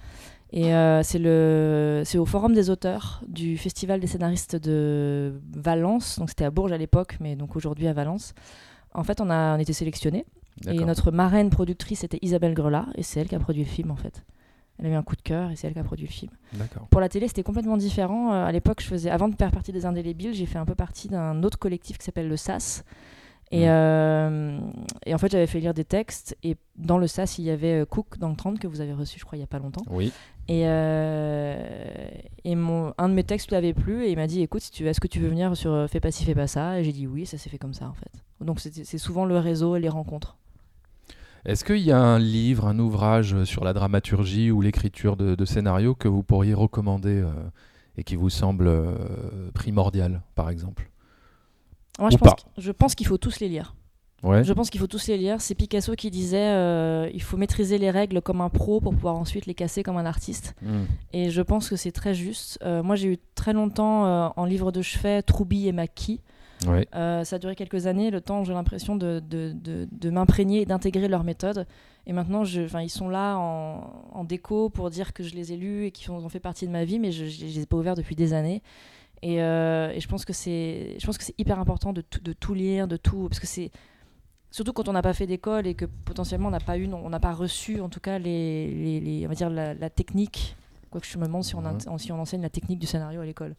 Et 0.54 0.74
euh, 0.74 1.02
c'est 1.04 1.20
le 1.20 2.04
c'est 2.06 2.18
au 2.18 2.26
Forum 2.26 2.54
des 2.54 2.70
auteurs 2.70 3.22
du 3.28 3.58
Festival 3.58 4.00
des 4.00 4.08
scénaristes 4.08 4.56
de 4.56 5.34
Valence, 5.54 6.20
donc 6.20 6.30
c'était 6.30 6.46
à 6.46 6.52
Bourges 6.52 6.72
à 6.72 6.78
l'époque, 6.78 7.18
mais 7.20 7.36
donc 7.36 7.56
aujourd'hui 7.56 7.88
à 7.88 7.94
Valence. 7.94 8.34
En 8.94 9.04
fait, 9.04 9.20
on 9.22 9.30
a 9.30 9.56
on 9.56 9.60
était 9.60 9.74
sélectionnés. 9.74 10.26
Et 10.68 10.80
notre 10.86 11.12
marraine 11.12 11.50
productrice 11.52 12.04
était 12.04 12.18
Isabelle 12.22 12.54
Grelat 12.56 12.88
et 12.96 13.04
c'est 13.04 13.20
elle 13.20 13.28
qui 13.28 13.36
a 13.36 13.40
produit 13.40 13.64
le 13.64 13.70
film 13.70 13.92
en 13.92 13.96
fait. 13.96 14.24
Elle 14.80 14.88
a 14.88 14.90
eu 14.90 14.94
un 14.94 15.04
coup 15.04 15.16
de 15.16 15.22
cœur 15.22 15.50
et 15.50 15.56
c'est 15.56 15.68
elle 15.68 15.74
qui 15.74 15.80
a 15.80 15.84
produit 15.84 16.06
le 16.06 16.12
film. 16.12 16.32
Pour 16.92 17.02
la 17.02 17.10
télé, 17.10 17.28
c'était 17.28 17.44
complètement 17.44 17.78
différent. 17.78 18.32
Euh, 18.32 18.46
à 18.46 18.52
l'époque, 18.52 18.82
je 18.82 18.88
faisais, 18.88 19.10
avant 19.10 19.28
de 19.28 19.36
faire 19.36 19.52
partie 19.52 19.72
des 19.72 19.86
Indélébiles, 19.86 20.34
j'ai 20.34 20.46
fait 20.46 20.60
un 20.60 20.66
peu 20.66 20.76
partie 20.76 21.08
d'un 21.08 21.42
autre 21.44 21.58
collectif 21.58 21.98
qui 21.98 22.06
s'appelle 22.06 22.28
le 22.28 22.38
SAS. 22.38 22.84
Et, 23.52 23.70
euh, 23.70 24.60
et 25.06 25.14
en 25.14 25.18
fait, 25.18 25.32
j'avais 25.32 25.48
fait 25.48 25.60
lire 25.60 25.74
des 25.74 25.86
textes. 25.86 26.38
Et 26.44 26.58
dans 26.76 26.98
le 26.98 27.08
SAS, 27.08 27.38
il 27.38 27.46
y 27.46 27.50
avait 27.50 27.82
euh, 27.82 27.86
Cook 27.86 28.18
dans 28.18 28.30
le 28.30 28.36
30 28.36 28.60
que 28.60 28.68
vous 28.68 28.82
avez 28.82 28.94
reçu, 28.94 29.20
je 29.20 29.26
crois, 29.26 29.38
il 29.38 29.40
n'y 29.40 29.46
a 29.46 29.48
pas 29.48 29.60
longtemps. 29.60 29.84
Oui. 29.90 30.12
Et, 30.50 30.64
euh, 30.66 32.10
et 32.44 32.56
mon, 32.56 32.94
un 32.98 33.10
de 33.10 33.14
mes 33.14 33.24
textes 33.24 33.50
lui 33.50 33.56
avait 33.56 33.74
plu 33.74 34.06
et 34.06 34.12
il 34.12 34.16
m'a 34.18 34.28
dit 34.28 34.42
Écoute, 34.42 34.62
si 34.62 34.72
tu, 34.72 34.88
est-ce 34.88 35.00
que 35.02 35.08
tu 35.08 35.20
veux 35.20 35.28
venir 35.28 35.56
sur 35.58 35.90
Fais 35.90 36.00
pas 36.00 36.12
ci, 36.12 36.24
fais 36.24 36.36
pas 36.36 36.48
ça? 36.48 36.80
Et 36.80 36.84
j'ai 36.84 36.94
dit 36.94 37.08
oui, 37.08 37.26
ça 37.26 37.38
s'est 37.38 37.50
fait 37.50 37.58
comme 37.58 37.74
ça 37.74 37.88
en 37.90 37.94
fait. 37.94 38.12
Donc 38.40 38.60
c'est 38.60 38.98
souvent 38.98 39.26
le 39.26 39.38
réseau 39.40 39.76
et 39.76 39.80
les 39.80 39.90
rencontres. 39.90 40.38
Est-ce 41.48 41.64
qu'il 41.64 41.78
y 41.80 41.92
a 41.92 42.00
un 42.00 42.20
livre, 42.20 42.68
un 42.68 42.78
ouvrage 42.78 43.44
sur 43.46 43.64
la 43.64 43.74
dramaturgie 43.74 44.52
ou 44.52 44.62
l'écriture 44.62 45.16
de, 45.16 45.34
de 45.34 45.46
scénario 45.46 45.96
que 45.96 46.08
vous 46.08 46.22
pourriez 46.22 46.54
recommander 46.54 47.22
euh, 47.22 47.32
et 47.98 48.04
qui 48.04 48.16
vous 48.18 48.30
semble 48.30 48.68
euh, 48.68 49.50
primordial, 49.54 50.22
par 50.36 50.50
exemple? 50.50 50.90
Moi, 52.00 52.10
Ou 52.10 52.12
je 52.12 52.18
pense, 52.18 52.30
pas. 52.30 52.36
qu'- 52.36 52.62
je 52.62 52.72
pense 52.72 52.94
qu'il 52.96 53.08
faut 53.08 53.18
tous 53.18 53.40
les 53.40 53.48
lire. 53.50 53.74
Ouais. 54.24 54.44
Je 54.44 54.52
pense 54.52 54.70
qu'il 54.70 54.82
faut 54.82 54.88
tous 54.88 55.08
les 55.08 55.18
lire. 55.18 55.40
C'est 55.42 55.56
Picasso 55.56 55.94
qui 55.96 56.12
disait 56.12 56.50
euh, 56.50 57.10
il 57.14 57.22
faut 57.22 57.38
maîtriser 57.38 57.78
les 57.78 57.92
règles 57.92 58.22
comme 58.22 58.42
un 58.42 58.50
pro 58.50 58.82
pour 58.82 58.94
pouvoir 58.94 59.16
ensuite 59.16 59.46
les 59.46 59.54
casser 59.54 59.84
comme 59.84 59.96
un 59.98 60.06
artiste. 60.06 60.54
Hmm. 60.64 60.84
Et 61.14 61.30
je 61.30 61.42
pense 61.42 61.70
que 61.70 61.76
c'est 61.76 61.92
très 61.92 62.14
juste. 62.14 62.60
Euh, 62.64 62.84
moi, 62.84 62.96
j'ai 62.96 63.14
eu 63.14 63.18
très 63.36 63.54
longtemps 63.54 64.06
euh, 64.06 64.28
en 64.36 64.46
livre 64.46 64.72
de 64.72 64.82
chevet 64.82 65.22
Troubi 65.22 65.68
et 65.68 65.72
Maki. 65.72 66.20
Ouais. 66.66 66.88
Euh, 66.96 67.24
ça 67.24 67.36
a 67.36 67.40
duré 67.40 67.56
quelques 67.56 67.86
années, 67.86 68.10
le 68.10 68.20
temps 68.22 68.42
où 68.42 68.46
j'ai 68.46 68.54
l'impression 68.54 68.96
de, 68.96 69.20
de, 69.20 69.52
de- 69.54 69.88
de 69.92 70.10
m'imprégner 70.10 70.62
et 70.62 70.66
d'intégrer 70.66 71.08
leur 71.08 71.24
méthode. 71.24 71.68
Et 72.08 72.14
maintenant, 72.14 72.44
je, 72.46 72.62
ils 72.82 72.90
sont 72.90 73.10
là 73.10 73.36
en, 73.38 73.92
en 74.12 74.24
déco 74.24 74.70
pour 74.70 74.90
dire 74.90 75.14
que 75.14 75.24
je 75.24 75.36
les 75.36 75.54
ai 75.54 75.58
lus 75.58 75.86
et 75.86 75.92
qu'ils 75.92 76.10
ont, 76.12 76.30
fait 76.30 76.40
partie 76.40 76.66
de 76.66 76.72
ma 76.72 76.84
vie, 76.86 77.00
mais 77.00 77.12
je 77.12 77.26
ne 77.26 77.30
les 77.50 77.60
ai 77.60 77.66
pas 77.66 77.78
ouverts 77.78 77.96
depuis 77.96 78.16
des 78.16 78.34
années. 78.34 78.64
Et, 79.22 79.42
euh, 79.42 79.92
et 79.94 80.00
je 80.00 80.08
pense 80.08 80.26
que 80.26 80.34
c'est 80.34 80.98
hyper 81.38 81.60
important 81.60 81.92
de, 81.94 82.02
tout- 82.02 82.22
de 82.22 82.34
tout 82.34 82.54
lire, 82.54 82.88
de 82.88 82.98
tout, 82.98 83.28
parce 83.30 83.40
que 83.40 83.48
c'est 83.48 83.72
surtout 84.50 84.74
quand 84.74 84.88
on 84.88 84.94
n'a 84.94 85.02
pas 85.02 85.14
fait 85.14 85.28
d'école 85.28 85.68
et 85.68 85.74
que 85.76 85.86
potentiellement 85.86 86.48
on 86.48 86.52
n'a 86.52 86.60
pas 86.60 86.78
eu, 86.78 86.88
on 86.92 87.10
n'a 87.10 87.20
pas 87.20 87.34
reçu 87.34 87.82
en 87.82 87.90
tout 87.90 88.00
cas 88.00 88.18
les, 88.18 88.68
les- 88.72 89.00
les- 89.00 89.26
on 89.26 89.30
va 89.30 89.36
dire 89.36 89.50
la, 89.50 89.74
la 89.74 89.90
technique. 89.90 90.56
Quoique 90.90 91.06
je 91.08 91.18
me 91.18 91.26
demande 91.26 91.44
si 91.44 91.54
on, 91.56 91.98
si 91.98 92.12
on 92.14 92.20
enseigne 92.22 92.42
la 92.42 92.50
technique 92.50 92.80
du 92.80 92.88
scénario 92.88 93.20
à 93.22 93.26
l'école. 93.26 93.56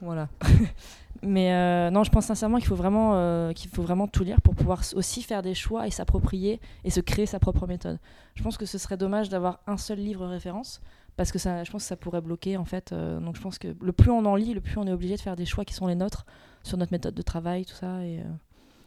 Voilà. 0.00 0.28
Mais 1.22 1.52
euh, 1.52 1.90
non, 1.90 2.04
je 2.04 2.10
pense 2.10 2.26
sincèrement 2.26 2.58
qu'il 2.58 2.66
faut, 2.66 2.76
vraiment, 2.76 3.12
euh, 3.14 3.52
qu'il 3.52 3.70
faut 3.70 3.82
vraiment 3.82 4.06
tout 4.06 4.22
lire 4.22 4.40
pour 4.42 4.54
pouvoir 4.54 4.82
aussi 4.94 5.22
faire 5.22 5.42
des 5.42 5.54
choix 5.54 5.86
et 5.86 5.90
s'approprier 5.90 6.60
et 6.84 6.90
se 6.90 7.00
créer 7.00 7.26
sa 7.26 7.38
propre 7.38 7.66
méthode. 7.66 7.98
Je 8.34 8.42
pense 8.42 8.58
que 8.58 8.66
ce 8.66 8.76
serait 8.78 8.96
dommage 8.98 9.28
d'avoir 9.28 9.60
un 9.66 9.78
seul 9.78 9.98
livre 9.98 10.26
référence 10.26 10.80
parce 11.16 11.32
que 11.32 11.38
ça, 11.38 11.64
je 11.64 11.70
pense 11.70 11.82
que 11.82 11.88
ça 11.88 11.96
pourrait 11.96 12.20
bloquer 12.20 12.56
en 12.58 12.66
fait. 12.66 12.92
Euh, 12.92 13.18
donc 13.18 13.36
je 13.36 13.40
pense 13.40 13.58
que 13.58 13.74
le 13.80 13.92
plus 13.92 14.10
on 14.10 14.24
en 14.26 14.36
lit, 14.36 14.52
le 14.52 14.60
plus 14.60 14.76
on 14.76 14.86
est 14.86 14.92
obligé 14.92 15.16
de 15.16 15.20
faire 15.20 15.36
des 15.36 15.46
choix 15.46 15.64
qui 15.64 15.72
sont 15.72 15.86
les 15.86 15.94
nôtres 15.94 16.26
sur 16.62 16.76
notre 16.76 16.92
méthode 16.92 17.14
de 17.14 17.22
travail, 17.22 17.64
tout 17.64 17.74
ça. 17.74 18.04
Et, 18.04 18.20
euh, 18.20 18.24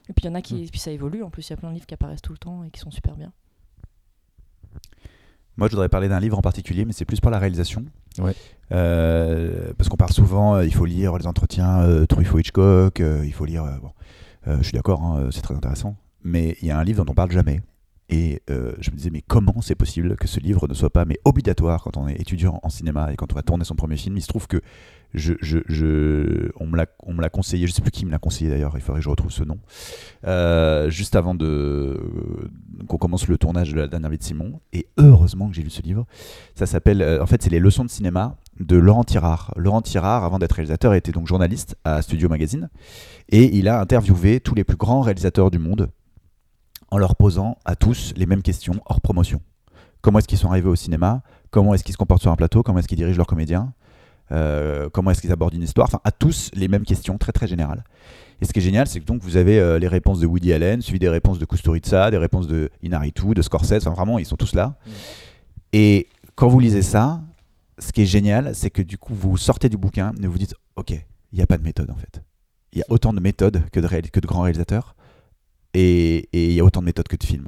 et 0.10 0.14
puis 0.14 0.26
il 0.26 0.28
y 0.28 0.30
en 0.30 0.36
a 0.36 0.42
qui, 0.42 0.56
Mm. 0.64 0.70
puis 0.70 0.80
ça 0.80 0.92
évolue. 0.92 1.24
En 1.24 1.30
plus, 1.30 1.48
il 1.48 1.52
y 1.52 1.54
a 1.54 1.58
plein 1.58 1.70
de 1.70 1.74
livres 1.74 1.88
qui 1.88 1.94
apparaissent 1.96 2.22
tout 2.22 2.32
le 2.32 2.38
temps 2.38 2.64
et 2.64 2.70
qui 2.70 2.80
sont 2.80 2.92
super 2.92 3.16
bien. 3.16 3.32
Moi, 5.58 5.68
je 5.68 5.72
voudrais 5.72 5.90
parler 5.90 6.08
d'un 6.08 6.20
livre 6.20 6.38
en 6.38 6.42
particulier, 6.42 6.86
mais 6.86 6.94
c'est 6.94 7.06
plus 7.06 7.20
pour 7.20 7.32
la 7.32 7.40
réalisation. 7.40 7.84
Ouais. 8.18 8.36
Euh, 8.72 9.74
parce 9.78 9.89
qu'on 9.89 9.98
parle 9.98 10.12
souvent, 10.12 10.56
euh, 10.56 10.66
il 10.66 10.74
faut 10.74 10.86
lire 10.86 11.18
les 11.18 11.28
entretiens 11.28 11.82
euh, 11.82 12.06
Truffaut-Hitchcock, 12.06 13.00
euh, 13.00 13.24
il 13.25 13.34
faut 13.34 13.46
lire. 13.46 13.66
bon, 13.82 13.92
je 14.46 14.63
suis 14.63 14.74
d'accord, 14.74 15.04
hein, 15.04 15.30
c'est 15.32 15.42
très 15.42 15.56
intéressant. 15.56 15.96
Mais 16.24 16.58
il 16.62 16.68
y 16.68 16.72
a 16.72 16.78
un 16.78 16.84
livre 16.84 17.04
dont 17.04 17.12
on 17.12 17.16
parle 17.16 17.32
jamais. 17.32 17.62
Et 18.12 18.42
je 18.48 18.89
me 18.89 18.96
disais, 18.96 19.12
mais 19.12 19.22
comment 19.22 19.62
c'est 19.62 19.75
possible 19.75 20.16
que 20.16 20.28
ce 20.28 20.39
livre 20.39 20.68
ne 20.68 20.74
soit 20.74 20.89
pas 20.89 21.06
mais 21.06 21.20
obligatoire 21.25 21.84
quand 21.84 21.96
on 21.98 22.08
est 22.08 22.20
étudiant 22.20 22.60
en 22.63 22.70
cinéma 22.70 23.13
et 23.13 23.16
quand 23.16 23.32
on 23.32 23.36
va 23.36 23.44
tourner 23.44 23.63
son 23.63 23.75
premier 23.75 23.98
film? 23.98 24.18
Il 24.18 24.22
se 24.22 24.28
trouve 24.28 24.48
que 24.48 24.60
on 25.13 26.68
me 26.68 27.22
l'a 27.22 27.30
conseillé, 27.30 27.68
je 27.68 27.72
sais 27.72 27.82
plus 27.82 27.92
qui 27.92 28.06
me 28.06 28.12
l'a 28.12 28.20
conseillé 28.20 28.50
d'ailleurs, 28.50 28.74
il 28.75 28.82
faudrait 28.82 29.00
que 29.00 29.06
je 29.06 29.10
retrouve 29.10 29.32
ce 29.32 29.44
nom, 29.44 29.58
euh, 30.25 30.89
juste 30.89 31.16
avant 31.16 31.36
de 31.36 32.00
qu'on 32.88 32.98
commence 32.98 33.28
le 33.28 33.38
tournage 33.38 33.74
de 33.74 33.80
la 33.80 33.88
dernière 33.88 34.10
vie 34.10 34.18
de 34.18 34.24
Simon. 34.24 34.60
Et 34.74 34.88
heureusement 34.98 35.50
que 35.50 35.56
j'ai 35.56 35.63
lu 35.63 35.70
ce 35.70 35.82
livre. 35.82 36.06
Ça 36.56 36.66
s'appelle, 36.66 37.01
euh, 37.01 37.22
en 37.22 37.25
fait, 37.25 37.42
c'est 37.42 37.50
les 37.50 37.60
leçons 37.60 37.84
de 37.84 37.89
cinéma 37.89 38.38
de 38.60 38.75
Laurent 38.75 39.04
Tirard. 39.04 39.54
Laurent 39.56 39.82
Tirard, 39.82 40.24
avant 40.24 40.39
d'être 40.39 40.54
réalisateur, 40.54 40.94
était 40.94 41.12
donc 41.12 41.28
journaliste 41.28 41.75
à 41.84 42.01
Studio 42.01 42.30
Magazine 42.30 42.70
et 43.30 43.58
il 43.58 43.68
a 43.68 43.80
interviewé 43.80 44.39
tous 44.39 44.56
les 44.56 44.63
plus 44.63 44.78
grands 44.78 45.01
réalisateurs 45.01 45.51
du 45.51 45.60
monde 45.60 45.89
en 46.92 46.98
leur 46.98 47.16
posant 47.16 47.58
à 47.66 47.75
tous 47.75 48.13
les 48.16 48.25
mêmes 48.25 48.42
questions 48.42 48.82
hors 48.86 49.01
promotion. 49.01 49.42
Comment 50.01 50.20
est-ce 50.20 50.28
qu'ils 50.28 50.38
sont 50.38 50.50
arrivés 50.50 50.70
au 50.70 50.75
cinéma? 50.75 51.22
Comment 51.51 51.74
est-ce 51.74 51.84
qu'ils 51.84 51.94
se 51.94 51.98
comportent 51.98 52.22
sur 52.22 52.32
un 52.32 52.36
plateau? 52.36 52.63
Comment 52.63 52.80
est-ce 52.80 52.88
qu'ils 52.88 52.98
dirigent 52.98 53.18
leurs 53.18 53.28
comédiens? 53.28 53.74
Euh, 54.32 54.90
Comment 54.90 55.12
est-ce 55.12 55.22
qu'ils 55.22 55.32
abordent 55.32 55.54
une 55.54 55.64
histoire? 55.64 55.88
Enfin, 55.88 56.02
à 56.04 56.12
tous 56.12 56.52
les 56.54 56.68
mêmes 56.68 56.86
questions 56.86 57.18
très 57.18 57.32
très 57.32 57.48
générales. 57.48 57.84
Et 58.42 58.46
ce 58.46 58.54
qui 58.54 58.60
est 58.60 58.64
génial, 58.64 58.88
c'est 58.88 59.00
que 59.00 59.06
donc 59.06 59.22
vous 59.22 59.38
avez 59.38 59.60
euh, 59.60 59.80
les 59.80 59.88
réponses 59.88 60.20
de 60.20 60.26
Woody 60.26 60.54
Allen, 60.54 60.82
suivi 60.82 61.00
des 61.00 61.10
réponses 61.10 61.40
de 61.40 61.46
Kusturica, 61.46 62.10
des 62.10 62.18
réponses 62.18 62.48
de 62.48 62.70
Inaritu, 62.82 63.34
de 63.34 63.42
Scorsese. 63.42 63.86
Enfin, 63.86 63.92
vraiment, 63.92 64.18
ils 64.20 64.26
sont 64.26 64.38
tous 64.38 64.56
là. 64.56 64.76
Et 65.74 66.08
quand 66.36 66.48
vous 66.48 66.60
lisez 66.60 66.82
ça, 66.82 67.22
ce 67.80 67.92
qui 67.92 68.02
est 68.02 68.06
génial, 68.06 68.56
c'est 68.56 68.70
que 68.70 68.82
du 68.82 68.98
coup, 68.98 69.14
vous 69.14 69.38
sortez 69.38 69.68
du 69.70 69.78
bouquin 69.78 70.14
et 70.24 70.28
vous 70.28 70.38
dites, 70.38 70.56
ok, 70.76 70.92
il 70.92 71.36
n'y 71.36 71.42
a 71.42 71.48
pas 71.48 71.58
de 71.58 71.64
méthode 71.64 71.92
en 71.92 71.96
fait. 71.96 72.22
Il 72.72 72.80
y 72.80 72.82
a 72.82 72.86
autant 72.90 73.14
de 73.14 73.20
méthodes 73.20 73.64
que 73.72 73.80
de, 73.80 73.88
que 73.88 74.20
de 74.20 74.28
grands 74.28 74.42
réalisateurs, 74.42 74.96
et 75.74 76.30
il 76.34 76.54
y 76.54 76.60
a 76.60 76.64
autant 76.64 76.82
de 76.82 76.86
méthodes 76.86 77.08
que 77.08 77.16
de 77.18 77.24
films. 77.24 77.48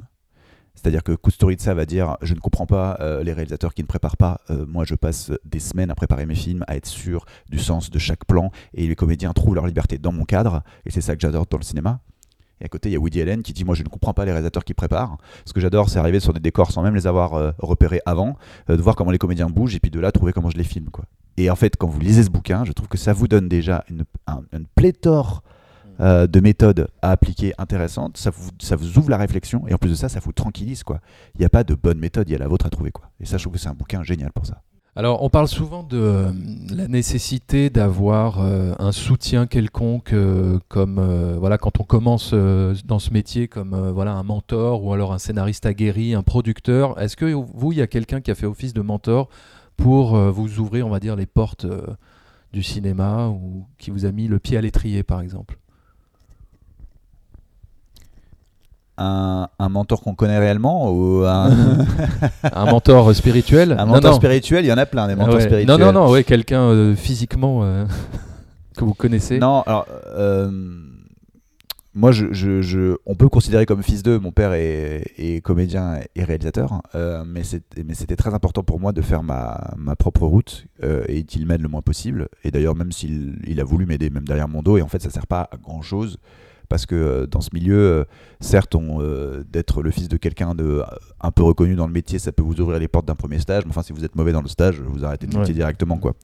C'est-à-dire 0.82 1.04
que 1.04 1.12
Kusturica 1.12 1.74
va 1.74 1.86
dire 1.86 2.16
Je 2.22 2.34
ne 2.34 2.40
comprends 2.40 2.66
pas 2.66 2.96
euh, 3.00 3.22
les 3.22 3.32
réalisateurs 3.32 3.72
qui 3.72 3.82
ne 3.82 3.86
préparent 3.86 4.16
pas. 4.16 4.40
Euh, 4.50 4.66
moi, 4.66 4.84
je 4.84 4.94
passe 4.96 5.30
des 5.44 5.60
semaines 5.60 5.90
à 5.90 5.94
préparer 5.94 6.26
mes 6.26 6.34
films, 6.34 6.64
à 6.66 6.76
être 6.76 6.86
sûr 6.86 7.24
du 7.48 7.58
sens 7.60 7.88
de 7.90 7.98
chaque 8.00 8.24
plan, 8.24 8.50
et 8.74 8.86
les 8.88 8.96
comédiens 8.96 9.32
trouvent 9.32 9.54
leur 9.54 9.66
liberté 9.66 9.98
dans 9.98 10.10
mon 10.12 10.24
cadre, 10.24 10.62
et 10.84 10.90
c'est 10.90 11.00
ça 11.00 11.14
que 11.14 11.20
j'adore 11.22 11.46
dans 11.48 11.58
le 11.58 11.62
cinéma. 11.62 12.00
Et 12.60 12.64
à 12.64 12.68
côté, 12.68 12.88
il 12.88 12.92
y 12.92 12.96
a 12.96 12.98
Woody 12.98 13.20
Allen 13.20 13.42
qui 13.42 13.52
dit 13.52 13.64
Moi, 13.64 13.74
je 13.76 13.82
ne 13.84 13.88
comprends 13.88 14.12
pas 14.14 14.24
les 14.24 14.32
réalisateurs 14.32 14.64
qui 14.64 14.74
préparent. 14.74 15.18
Ce 15.44 15.52
que 15.52 15.60
j'adore, 15.60 15.88
c'est 15.88 15.98
arriver 16.00 16.18
sur 16.20 16.32
des 16.32 16.40
décors 16.40 16.72
sans 16.72 16.82
même 16.82 16.94
les 16.96 17.06
avoir 17.06 17.34
euh, 17.34 17.52
repérés 17.58 18.00
avant, 18.06 18.36
de 18.68 18.74
voir 18.74 18.96
comment 18.96 19.10
les 19.12 19.18
comédiens 19.18 19.48
bougent, 19.48 19.76
et 19.76 19.80
puis 19.80 19.90
de 19.90 20.00
là, 20.00 20.10
trouver 20.10 20.32
comment 20.32 20.50
je 20.50 20.56
les 20.58 20.64
filme. 20.64 20.88
Et 21.36 21.48
en 21.48 21.56
fait, 21.56 21.76
quand 21.76 21.86
vous 21.86 22.00
lisez 22.00 22.24
ce 22.24 22.30
bouquin, 22.30 22.64
je 22.64 22.72
trouve 22.72 22.88
que 22.88 22.98
ça 22.98 23.12
vous 23.12 23.26
donne 23.28 23.48
déjà 23.48 23.84
un- 24.26 24.42
une 24.52 24.66
pléthore 24.74 25.42
euh, 26.00 26.26
de 26.26 26.40
méthodes 26.40 26.88
à 27.02 27.10
appliquer 27.10 27.52
intéressantes. 27.58 28.16
Ça 28.16 28.30
vous, 28.30 28.98
ouvre 28.98 29.10
la 29.10 29.18
réflexion, 29.18 29.66
et 29.68 29.74
en 29.74 29.78
plus 29.78 29.90
de 29.90 29.94
ça, 29.94 30.08
ça 30.08 30.20
vous 30.20 30.32
tranquillise. 30.32 30.82
quoi. 30.82 31.00
Il 31.34 31.40
n'y 31.40 31.44
a 31.46 31.50
pas 31.50 31.64
de 31.64 31.74
bonne 31.74 31.98
méthode, 31.98 32.28
il 32.28 32.32
y 32.32 32.34
a 32.34 32.38
la 32.38 32.48
vôtre 32.48 32.66
à 32.66 32.70
trouver. 32.70 32.90
quoi. 32.90 33.10
Et 33.20 33.26
ça, 33.26 33.36
je 33.36 33.44
trouve 33.44 33.54
que 33.54 33.60
c'est 33.60 33.68
un 33.68 33.74
bouquin 33.74 34.02
génial 34.02 34.32
pour 34.32 34.46
ça. 34.46 34.62
Alors, 34.94 35.22
on 35.22 35.30
parle 35.30 35.48
souvent 35.48 35.82
de 35.82 35.96
euh, 35.96 36.32
la 36.70 36.86
nécessité 36.86 37.70
d'avoir 37.70 38.40
euh, 38.40 38.74
un 38.78 38.92
soutien 38.92 39.46
quelconque, 39.46 40.14
comme 40.68 41.36
voilà, 41.38 41.56
quand 41.58 41.80
on 41.80 41.84
commence 41.84 42.34
dans 42.34 42.98
ce 42.98 43.12
métier, 43.12 43.48
comme 43.48 43.90
voilà 43.90 44.12
un 44.12 44.22
mentor 44.22 44.84
ou 44.84 44.92
alors 44.92 45.12
un 45.12 45.18
scénariste 45.18 45.66
aguerri, 45.66 46.14
un 46.14 46.22
producteur. 46.22 47.00
Est-ce 47.00 47.16
que 47.16 47.26
vous, 47.26 47.72
il 47.72 47.78
y 47.78 47.82
a 47.82 47.86
quelqu'un 47.86 48.20
qui 48.20 48.30
a 48.30 48.34
fait 48.34 48.46
office 48.46 48.74
de 48.74 48.82
mentor 48.82 49.28
pour 49.76 50.16
vous 50.16 50.58
ouvrir, 50.58 50.86
on 50.86 50.90
va 50.90 51.00
dire, 51.00 51.16
les 51.16 51.26
portes 51.26 51.66
du 52.52 52.62
cinéma 52.62 53.28
ou 53.28 53.66
qui 53.78 53.90
vous 53.90 54.04
a 54.04 54.12
mis 54.12 54.28
le 54.28 54.38
pied 54.38 54.58
à 54.58 54.60
l'étrier, 54.60 55.02
par 55.02 55.20
exemple? 55.20 55.58
Un, 58.98 59.48
un 59.58 59.68
mentor 59.70 60.02
qu'on 60.02 60.14
connaît 60.14 60.38
réellement 60.38 60.92
ou 60.92 61.24
un, 61.24 61.50
Un 62.52 62.66
mentor 62.66 63.14
spirituel 63.14 63.72
un 63.78 63.86
mentor 63.86 64.10
non. 64.12 64.16
spirituel 64.18 64.64
Il 64.64 64.68
y 64.68 64.72
en 64.72 64.76
a 64.76 64.84
plein, 64.84 65.08
des 65.08 65.14
mentors 65.14 65.36
ouais. 65.36 65.40
spirituels. 65.40 65.66
Non, 65.66 65.78
non, 65.78 65.92
non, 65.92 66.10
ouais, 66.10 66.24
quelqu'un 66.24 66.60
euh, 66.60 66.94
physiquement 66.94 67.60
euh, 67.64 67.86
que 68.76 68.84
vous 68.84 68.92
connaissez. 68.94 69.38
Non, 69.38 69.62
alors, 69.62 69.86
euh, 70.14 70.50
moi, 71.94 72.12
je, 72.12 72.32
je- 72.32 72.60
je- 72.60 72.96
on 73.06 73.14
peut 73.14 73.28
considérer 73.30 73.64
comme 73.66 73.82
fils 73.82 74.02
d'eux. 74.02 74.18
Mon 74.18 74.30
père 74.30 74.52
est, 74.52 75.04
est 75.18 75.40
comédien 75.42 75.98
et 76.14 76.24
réalisateur, 76.24 76.82
mais 77.26 77.42
c'était 77.44 78.16
très 78.16 78.34
important 78.34 78.62
pour 78.62 78.78
moi 78.78 78.92
de 78.92 79.00
faire 79.02 79.22
ma, 79.22 79.72
ma 79.76 79.96
propre 79.96 80.26
route 80.26 80.66
et 81.08 81.24
qu'il 81.24 81.46
m'aide 81.46 81.62
le 81.62 81.68
moins 81.68 81.82
possible. 81.82 82.28
Et 82.44 82.50
d'ailleurs, 82.50 82.74
même 82.76 82.92
s'il 82.92 83.38
il 83.46 83.58
a 83.60 83.64
voulu 83.64 83.84
m'aider, 83.86 84.10
même 84.10 84.24
derrière 84.26 84.48
mon 84.48 84.62
dos, 84.62 84.76
et 84.76 84.82
en 84.82 84.88
fait, 84.88 85.00
ça 85.02 85.10
sert 85.10 85.26
pas 85.26 85.48
à 85.50 85.56
grand 85.56 85.82
chose. 85.82 86.18
Parce 86.72 86.86
que 86.86 86.94
euh, 86.94 87.26
dans 87.26 87.42
ce 87.42 87.50
milieu, 87.52 87.76
euh, 87.76 88.04
certes, 88.40 88.74
euh, 88.74 89.44
d'être 89.46 89.82
le 89.82 89.90
fils 89.90 90.08
de 90.08 90.16
quelqu'un 90.16 90.54
de 90.54 90.82
un 91.22 91.30
peu 91.30 91.42
reconnu 91.42 91.74
dans 91.76 91.86
le 91.86 91.92
métier, 91.92 92.18
ça 92.18 92.32
peut 92.32 92.42
vous 92.42 92.60
ouvrir 92.60 92.78
les 92.78 92.88
portes 92.88 93.06
d'un 93.06 93.14
premier 93.14 93.38
stage. 93.38 93.64
Mais 93.64 93.70
enfin, 93.70 93.82
si 93.82 93.92
vous 93.92 94.04
êtes 94.04 94.16
mauvais 94.16 94.32
dans 94.32 94.42
le 94.42 94.48
stage, 94.48 94.80
vous 94.80 95.04
arrêtez 95.04 95.26
de 95.26 95.36
métier 95.36 95.52
Ouais. 95.52 95.56
directement, 95.58 95.96
quoi. 95.98 96.14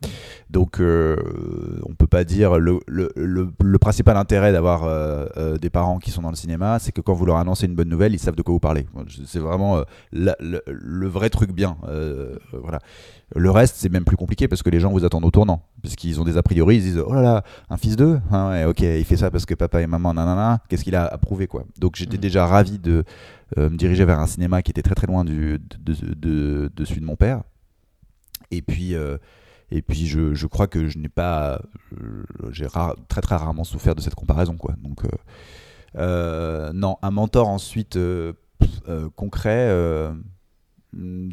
Donc, 0.50 0.80
euh, 0.80 1.16
on 1.88 1.94
peut 1.94 2.06
pas 2.06 2.24
dire 2.24 2.58
le, 2.58 2.80
le, 2.86 3.10
le, 3.16 3.50
le 3.62 3.78
principal 3.78 4.16
intérêt 4.16 4.52
d'avoir 4.52 4.84
euh, 4.84 5.26
euh, 5.36 5.56
des 5.58 5.70
parents 5.70 5.98
qui 5.98 6.10
sont 6.10 6.22
dans 6.22 6.30
le 6.30 6.36
cinéma, 6.36 6.78
c'est 6.78 6.92
que 6.92 7.00
quand 7.00 7.14
vous 7.14 7.26
leur 7.26 7.36
annoncez 7.36 7.66
une 7.66 7.74
bonne 7.74 7.88
nouvelle, 7.88 8.12
ils 8.14 8.18
savent 8.18 8.36
de 8.36 8.42
quoi 8.42 8.52
vous 8.52 8.60
parlez. 8.60 8.86
C'est 9.26 9.38
vraiment 9.40 9.76
euh, 9.78 9.82
la- 10.12 10.36
le, 10.40 10.60
le 10.66 11.06
vrai 11.08 11.30
truc 11.30 11.52
bien. 11.52 11.76
Voilà. 12.52 12.78
Le 13.36 13.50
reste, 13.50 13.76
c'est 13.76 13.90
même 13.92 14.04
plus 14.04 14.16
compliqué 14.16 14.48
parce 14.48 14.62
que 14.62 14.70
les 14.70 14.80
gens 14.80 14.90
vous 14.90 15.04
attendent 15.04 15.24
au 15.26 15.30
tournant. 15.30 15.62
Parce 15.82 15.94
qu'ils 15.96 16.18
ont 16.20 16.24
des 16.24 16.38
a 16.38 16.42
priori, 16.42 16.76
ils 16.76 16.80
se 16.80 16.86
disent 16.86 17.02
Oh 17.06 17.12
là 17.12 17.20
là, 17.20 17.42
un 17.68 17.76
fils 17.76 17.94
d'eux 17.96 18.20
Ah 18.32 18.48
ouais, 18.48 18.64
Ok, 18.64 18.80
il 18.80 19.04
fait 19.04 19.18
ça 19.18 19.30
parce 19.30 19.44
que 19.44 19.54
papa 19.54 19.82
et 19.82 19.86
maman, 19.86 20.14
nanana, 20.14 20.60
qu'est-ce 20.68 20.82
qu'il 20.82 20.96
a 20.96 21.04
approuvé 21.04 21.46
quoi. 21.46 21.64
Donc 21.78 21.96
j'étais 21.96 22.16
Mhm. 22.16 22.22
déjà 22.22 22.46
ravi 22.46 22.78
de 22.78 23.04
me 23.56 23.76
diriger 23.76 24.04
vers 24.04 24.18
un 24.20 24.26
cinéma 24.26 24.62
qui 24.62 24.70
était 24.70 24.82
très 24.82 24.94
très 24.94 25.06
loin 25.06 25.24
du, 25.24 25.58
de, 25.80 25.94
de, 26.14 26.70
de- 26.74 26.84
celui 26.84 27.00
de 27.00 27.06
mon 27.06 27.16
père. 27.16 27.42
Et 28.50 28.62
puis. 28.62 28.94
euh, 28.94 29.18
et 29.70 29.82
puis 29.82 30.06
je, 30.06 30.32
je 30.32 30.46
crois 30.46 30.66
que 30.66 30.88
je 30.88 30.96
n'ai 30.96 31.10
pas, 31.10 31.60
euh, 32.00 32.22
j'ai 32.52 32.66
très 33.08 33.20
très 33.20 33.36
rarement 33.36 33.64
souffert 33.64 33.94
de 33.94 34.00
cette 34.00 34.14
comparaison 34.14 34.56
quoi. 34.56 34.74
Donc 34.82 35.04
euh, 35.04 35.08
euh, 35.96 36.72
non, 36.72 36.96
un 37.02 37.10
mentor 37.10 37.48
ensuite 37.48 37.96
euh, 37.96 38.32
euh, 38.88 39.10
concret, 39.14 39.68
euh, 39.68 40.14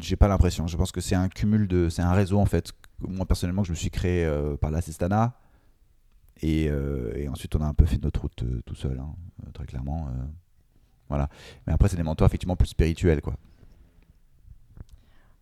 j'ai 0.02 0.16
pas 0.16 0.28
l'impression. 0.28 0.66
Je 0.66 0.76
pense 0.76 0.92
que 0.92 1.00
c'est 1.00 1.14
un 1.14 1.30
cumul 1.30 1.66
de, 1.66 1.88
c'est 1.88 2.02
un 2.02 2.12
réseau 2.12 2.38
en 2.38 2.44
fait. 2.44 2.72
Moi 3.00 3.24
personnellement, 3.24 3.62
que 3.62 3.68
je 3.68 3.72
me 3.72 3.76
suis 3.76 3.90
créé 3.90 4.26
euh, 4.26 4.58
par 4.58 4.70
l'assistana. 4.70 5.38
Et, 6.42 6.68
euh, 6.68 7.26
ensuite, 7.30 7.56
on 7.56 7.62
a 7.62 7.66
un 7.66 7.72
peu 7.72 7.86
fait 7.86 8.02
notre 8.02 8.20
route 8.20 8.42
euh, 8.42 8.60
tout 8.66 8.74
seul, 8.74 8.98
hein, 8.98 9.14
euh, 9.46 9.50
très 9.52 9.64
clairement. 9.64 10.08
Voilà. 11.08 11.28
Mais 11.66 11.72
après, 11.72 11.88
c'est 11.88 11.96
des 11.96 12.02
mentors 12.02 12.26
effectivement 12.26 12.56
plus 12.56 12.68
spirituels, 12.68 13.20
quoi. 13.20 13.34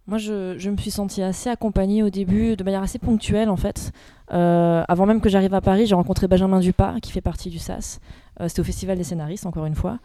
Moi, 0.07 0.19
je, 0.19 0.69
me 0.69 0.77
suis 0.77 0.91
sentie 0.91 1.23
assez 1.23 1.49
accompagnée 1.49 2.03
au 2.03 2.11
début, 2.11 2.57
de 2.57 2.65
manière 2.65 2.83
assez 2.83 2.99
ponctuelle 2.99 3.49
en 3.49 3.57
fait. 3.57 3.91
Euh, 4.33 4.85
avant 4.87 5.07
même 5.07 5.23
que 5.23 5.31
j'arrive 5.31 5.55
à 5.55 5.63
Paris, 5.63 5.87
j'ai 5.87 5.95
rencontré 5.95 6.29
Benjamin 6.29 6.61
Dupas, 6.61 7.01
qui 7.01 7.11
fait 7.11 7.23
partie 7.23 7.49
du 7.49 7.59
SAS. 7.59 8.01
Euh, 8.39 8.49
C'était 8.49 8.61
au 8.61 8.65
Festival 8.65 8.99
des 8.99 9.05
scénaristes, 9.05 9.47
encore 9.47 9.65
une 9.65 9.75
fois. 9.75 9.99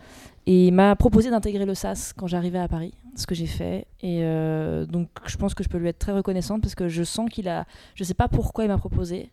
Et 0.46 0.68
il 0.68 0.74
m'a 0.74 0.96
proposé 0.96 1.30
d'intégrer 1.30 1.66
le 1.66 1.74
SAS 1.74 2.14
quand 2.14 2.28
j'arrivais 2.28 2.60
à 2.60 2.70
Paris, 2.70 2.94
ce 3.16 3.28
que 3.28 3.36
j'ai 3.36 3.46
fait. 3.46 3.88
Et 4.02 4.22
euh, 4.24 4.86
donc, 4.86 5.10
je 5.26 5.36
pense 5.36 5.54
que 5.54 5.66
je 5.66 5.70
peux 5.70 5.78
lui 5.78 5.90
être 5.90 6.00
très 6.00 6.14
reconnaissante 6.14 6.62
parce 6.62 6.76
que 6.76 6.88
je 6.88 7.04
sens 7.04 7.30
qu'il 7.30 7.50
a. 7.50 7.66
Je 7.96 8.06
sais 8.06 8.14
pas 8.14 8.30
pourquoi 8.30 8.64
il 8.64 8.70
m'a 8.70 8.78
proposé, 8.78 9.32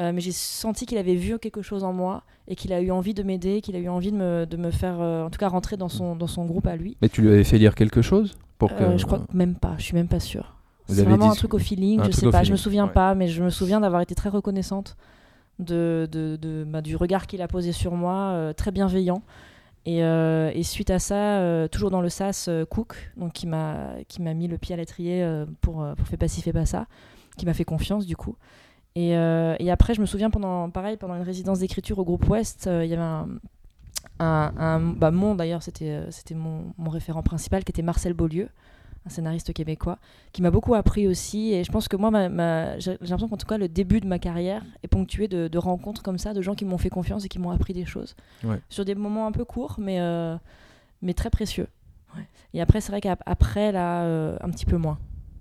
euh, 0.00 0.12
mais 0.12 0.20
j'ai 0.20 0.32
senti 0.32 0.86
qu'il 0.86 0.98
avait 0.98 1.14
vu 1.14 1.38
quelque 1.38 1.62
chose 1.62 1.84
en 1.84 1.92
moi 1.92 2.24
et 2.48 2.56
qu'il 2.56 2.72
a 2.72 2.80
eu 2.80 2.90
envie 2.90 3.14
de 3.14 3.22
m'aider, 3.22 3.60
qu'il 3.60 3.76
a 3.76 3.78
eu 3.78 3.88
envie 3.88 4.10
de 4.10 4.16
me, 4.16 4.44
de 4.44 4.56
me 4.56 4.70
faire, 4.70 5.00
euh, 5.00 5.24
en 5.24 5.30
tout 5.30 5.38
cas, 5.38 5.48
rentrer 5.48 5.76
dans 5.76 5.88
son, 5.88 6.16
dans 6.16 6.26
son 6.26 6.44
groupe 6.46 6.66
à 6.66 6.76
lui. 6.76 6.96
Mais 7.00 7.08
tu 7.08 7.22
lui 7.22 7.28
avais 7.28 7.44
fait 7.44 7.58
lire 7.58 7.74
quelque 7.74 8.02
chose 8.02 8.36
pour 8.58 8.74
que... 8.74 8.82
Euh, 8.82 8.98
je 8.98 9.06
crois 9.06 9.20
que 9.20 9.36
même 9.36 9.54
pas, 9.54 9.74
je 9.78 9.84
suis 9.84 9.94
même 9.94 10.08
pas 10.08 10.20
sûre. 10.20 10.56
C'est 10.88 11.04
vraiment 11.04 11.30
un 11.30 11.34
truc 11.34 11.54
au 11.54 11.58
feeling, 11.58 12.02
je 12.04 12.10
sais 12.10 12.30
pas, 12.30 12.42
je 12.42 12.52
me 12.52 12.56
souviens 12.56 12.86
ouais. 12.86 12.92
pas, 12.92 13.14
mais 13.14 13.28
je 13.28 13.42
me 13.42 13.50
souviens 13.50 13.80
d'avoir 13.80 14.02
été 14.02 14.14
très 14.14 14.28
reconnaissante 14.28 14.96
de, 15.58 16.08
de, 16.10 16.36
de- 16.36 16.64
bah, 16.64 16.82
du 16.82 16.96
regard 16.96 17.26
qu'il 17.26 17.40
a 17.40 17.48
posé 17.48 17.72
sur 17.72 17.92
moi, 17.92 18.52
très 18.56 18.70
bienveillant. 18.70 19.22
Et, 19.86 20.00
et 20.00 20.62
suite 20.62 20.90
à 20.90 20.98
ça, 20.98 21.68
toujours 21.70 21.90
dans 21.90 22.00
le 22.02 22.08
SAS, 22.10 22.50
Cook, 22.68 23.12
donc 23.16 23.32
qui 23.32 23.46
m'a 23.46 23.94
qui 24.08 24.20
m'a 24.20 24.34
mis 24.34 24.48
le 24.48 24.58
pied 24.58 24.74
à 24.74 24.76
l'étrier 24.76 25.26
pour, 25.62 25.86
pour 25.96 26.06
faire 26.06 26.18
pas 26.18 26.28
ci, 26.28 26.42
fais 26.42 26.52
pas 26.52 26.66
ça, 26.66 26.86
qui 27.38 27.46
m'a 27.46 27.54
fait 27.54 27.64
confiance 27.64 28.04
du 28.06 28.16
coup. 28.16 28.36
Et, 28.96 29.16
euh, 29.16 29.56
et 29.58 29.70
après, 29.70 29.94
je 29.94 30.00
me 30.00 30.06
souviens 30.06 30.30
pendant, 30.30 30.70
pareil, 30.70 30.96
pendant 30.96 31.16
une 31.16 31.22
résidence 31.22 31.58
d'écriture 31.58 31.98
au 31.98 32.04
groupe 32.04 32.28
Ouest, 32.28 32.66
euh, 32.68 32.84
il 32.84 32.90
y 32.90 32.94
avait 32.94 33.02
un, 33.02 33.28
un, 34.20 34.52
un- 34.56 34.80
bah, 34.80 35.10
mon 35.10 35.34
d'ailleurs, 35.34 35.62
c'était 35.62 35.90
euh, 35.90 36.10
c'était 36.10 36.34
mon, 36.36 36.72
mon 36.78 36.90
référent 36.90 37.22
principal 37.22 37.64
qui 37.64 37.72
était 37.72 37.82
Marcel 37.82 38.12
Beaulieu, 38.14 38.48
un 39.04 39.10
scénariste 39.10 39.52
québécois, 39.52 39.98
qui 40.32 40.42
m'a 40.42 40.52
beaucoup 40.52 40.74
appris 40.74 41.08
aussi. 41.08 41.52
Et 41.52 41.64
je 41.64 41.72
pense 41.72 41.88
que 41.88 41.96
moi, 41.96 42.12
ma- 42.12 42.28
ma- 42.28 42.78
j'ai 42.78 42.92
j'ai 43.00 43.08
l'impression 43.08 43.28
qu'en 43.28 43.36
tout 43.36 43.46
cas, 43.48 43.58
le 43.58 43.68
début 43.68 44.00
de 44.00 44.06
ma 44.06 44.20
carrière 44.20 44.62
est 44.84 44.88
ponctué 44.88 45.26
de, 45.26 45.48
de 45.48 45.58
rencontres 45.58 46.02
comme 46.04 46.18
ça, 46.18 46.32
de 46.32 46.40
gens 46.40 46.54
qui 46.54 46.64
m'ont 46.64 46.78
fait 46.78 46.88
confiance 46.90 47.24
et 47.24 47.28
qui 47.28 47.40
m'ont 47.40 47.50
appris 47.50 47.72
des 47.72 47.84
choses. 47.86 48.14
Ouais. 48.44 48.60
Sur 48.68 48.84
des 48.84 48.94
moments 48.94 49.26
un 49.26 49.32
peu 49.32 49.44
courts, 49.44 49.74
mais, 49.78 49.98
euh, 50.00 50.36
mais 51.02 51.14
très 51.14 51.30
précieux. 51.30 51.66
Ouais. 52.16 52.28
Et 52.54 52.60
après, 52.60 52.80
c'est 52.80 52.92
vrai 52.92 53.00
qu'après, 53.00 53.72
là, 53.72 54.02
euh, 54.04 54.36
un 54.40 54.50
petit 54.50 54.66
peu 54.66 54.76
moins. 54.76 54.98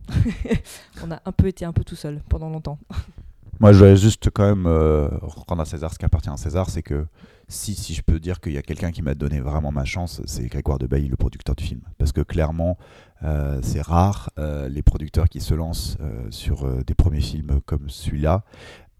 On 1.03 1.11
a 1.11 1.21
un 1.23 1.31
peu 1.31 1.47
été 1.47 1.65
un 1.65 1.71
peu 1.71 1.83
tout 1.83 1.95
seul 1.95 2.19
pendant 2.29 2.49
longtemps. 2.49 2.79
Moi, 3.59 3.71
je 3.71 3.77
voudrais 3.77 3.95
juste 3.95 4.29
quand 4.29 4.43
même 4.43 4.65
euh, 4.65 5.07
rendre 5.21 5.61
à 5.61 5.65
César 5.65 5.93
ce 5.93 5.99
qui 5.99 6.05
appartient 6.05 6.29
à 6.29 6.37
César, 6.37 6.69
c'est 6.69 6.83
que 6.83 7.05
si, 7.47 7.75
si 7.75 7.93
je 7.93 8.01
peux 8.01 8.19
dire 8.19 8.41
qu'il 8.41 8.53
y 8.53 8.57
a 8.57 8.61
quelqu'un 8.61 8.91
qui 8.91 9.01
m'a 9.01 9.15
donné 9.15 9.39
vraiment 9.39 9.71
ma 9.71 9.85
chance, 9.85 10.21
c'est 10.25 10.45
Grégoire 10.47 10.79
de 10.79 10.87
Bailly, 10.87 11.07
le 11.07 11.17
producteur 11.17 11.55
du 11.55 11.63
film. 11.63 11.81
Parce 11.97 12.11
que 12.11 12.21
clairement, 12.21 12.77
euh, 13.23 13.59
c'est 13.61 13.81
rare 13.81 14.31
euh, 14.37 14.67
les 14.67 14.81
producteurs 14.81 15.29
qui 15.29 15.39
se 15.39 15.53
lancent 15.53 15.97
euh, 16.01 16.25
sur 16.29 16.83
des 16.83 16.93
premiers 16.93 17.21
films 17.21 17.61
comme 17.65 17.89
celui-là, 17.89 18.43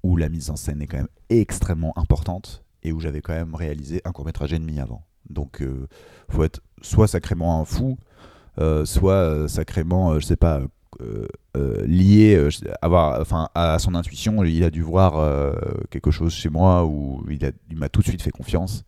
où 0.04 0.18
la 0.18 0.30
mise 0.30 0.50
en 0.50 0.56
scène 0.56 0.82
est 0.82 0.88
quand 0.88 0.98
même 0.98 1.08
extrêmement 1.30 1.98
importante 1.98 2.64
et 2.84 2.92
où 2.92 3.00
j'avais 3.00 3.22
quand 3.22 3.34
même 3.34 3.56
réalisé 3.56 4.02
un 4.06 4.12
court 4.12 4.26
métrage 4.26 4.54
et 4.54 4.60
demi 4.60 4.80
avant. 4.80 5.04
Donc, 5.30 5.62
euh, 5.62 5.88
faut 6.30 6.44
être 6.44 6.62
soit 6.82 7.08
sacrément 7.08 7.60
un 7.62 7.66
fou, 7.66 7.98
soit 8.86 9.48
sacrément, 9.50 10.20
je 10.20 10.26
sais 10.26 10.36
pas, 10.36 10.62
euh, 11.02 11.28
euh, 11.58 11.86
lié 11.86 12.36
euh, 12.36 12.50
avoir, 12.82 13.20
enfin, 13.22 13.50
à 13.56 13.80
son 13.80 13.96
intuition. 13.96 14.44
Il 14.44 14.64
a 14.64 14.70
dû 14.70 14.82
voir 14.82 15.14
quelque 15.90 16.12
chose 16.12 16.34
chez 16.34 16.50
moi 16.50 16.86
où 16.86 17.24
il, 17.30 17.78
m'a 17.78 17.90
tout 17.90 18.02
de 18.02 18.08
suite 18.08 18.22
fait 18.22 18.32
confiance. 18.32 18.84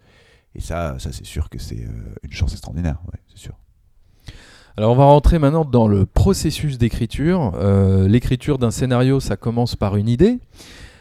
Et 0.56 0.62
ça, 0.62 0.96
ça 1.00 1.12
c'est 1.12 1.26
sûr 1.26 1.50
que 1.50 1.60
c'est 1.60 1.86
une 2.24 2.32
chance 2.32 2.54
extraordinaire, 2.54 2.98
c'est 3.28 3.40
sûr. 3.40 3.54
Alors 4.78 4.92
on 4.92 4.96
va 4.96 5.06
rentrer 5.06 5.40
maintenant 5.40 5.66
dans 5.66 5.88
le 5.88 6.06
processus 6.06 6.78
d'écriture. 6.78 7.52
L'écriture 8.08 8.58
d'un 8.58 8.72
scénario, 8.72 9.20
ça 9.20 9.38
commence 9.38 9.76
par 9.76 9.96
une 9.96 10.08
idée. 10.08 10.40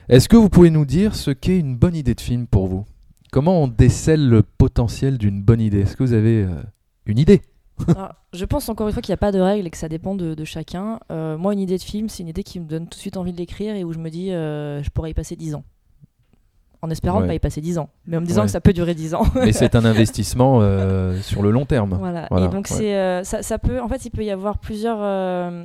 Est-ce 0.08 0.28
que 0.28 0.37
vous 0.37 0.49
pouvez 0.49 0.70
nous 0.70 0.84
dire 0.84 1.14
ce 1.14 1.30
qu'est 1.30 1.58
une 1.58 1.76
bonne 1.76 1.94
idée 1.96 2.14
de 2.14 2.20
film 2.20 2.46
pour 2.46 2.66
vous? 2.66 2.84
Comment 3.32 3.62
on 3.62 3.68
décèle 3.68 4.28
le 4.28 4.42
potentiel 4.42 5.18
d'une 5.18 5.42
bonne 5.42 5.61
idée? 5.61 5.80
Est-ce 5.80 5.96
que 5.96 6.02
vous 6.02 6.12
avez 6.12 6.46
une 7.06 7.18
idée? 7.18 7.42
Alors, 7.88 8.14
je 8.32 8.44
pense 8.44 8.68
encore 8.68 8.86
une 8.86 8.92
fois 8.92 9.02
qu'il 9.02 9.10
n'y 9.12 9.14
a 9.14 9.18
pas 9.18 9.32
de 9.32 9.40
règle 9.40 9.66
et 9.66 9.70
que 9.70 9.76
ça 9.76 9.88
dépend 9.88 10.14
de, 10.14 10.34
de 10.34 10.44
chacun. 10.44 11.00
Euh, 11.10 11.36
moi, 11.36 11.52
une 11.52 11.58
idée 11.60 11.76
de 11.76 11.82
film, 11.82 12.08
c'est 12.08 12.22
une 12.22 12.28
idée 12.28 12.44
qui 12.44 12.60
me 12.60 12.66
donne 12.66 12.84
tout 12.84 12.96
de 12.96 13.00
suite 13.00 13.16
envie 13.16 13.32
de 13.32 13.36
l'écrire 13.38 13.74
et 13.74 13.82
où 13.84 13.92
je 13.92 13.98
me 13.98 14.10
dis, 14.10 14.32
euh, 14.32 14.82
je 14.82 14.90
pourrais 14.90 15.10
y 15.10 15.14
passer 15.14 15.34
10 15.36 15.54
ans. 15.56 15.64
En 16.82 16.90
espérant 16.90 17.16
Ouais. 17.18 17.22
ne 17.24 17.28
pas 17.28 17.34
y 17.34 17.38
passer 17.38 17.62
10 17.62 17.78
ans. 17.78 17.88
Mais 18.06 18.18
en 18.18 18.20
me 18.20 18.26
disant 18.26 18.42
Ouais. 18.42 18.46
que 18.46 18.52
ça 18.52 18.60
peut 18.60 18.74
durer 18.74 18.94
10 18.94 19.14
ans. 19.14 19.22
Mais 19.36 19.52
c'est 19.52 19.74
un 19.74 19.84
investissement 19.86 20.58
euh, 20.60 21.18
sur 21.22 21.40
le 21.42 21.50
long 21.50 21.64
terme. 21.64 21.96
Voilà. 21.98 22.26
Voilà, 22.30 22.46
Et 22.46 22.48
donc 22.50 22.66
ouais. 22.70 22.76
c'est 22.76 23.24
ça, 23.24 23.42
ça 23.42 23.58
peut 23.58 23.80
en 23.80 23.88
fait 23.88 24.04
il 24.04 24.10
peut 24.10 24.22
y 24.22 24.30
avoir 24.30 24.58
plusieurs 24.58 24.98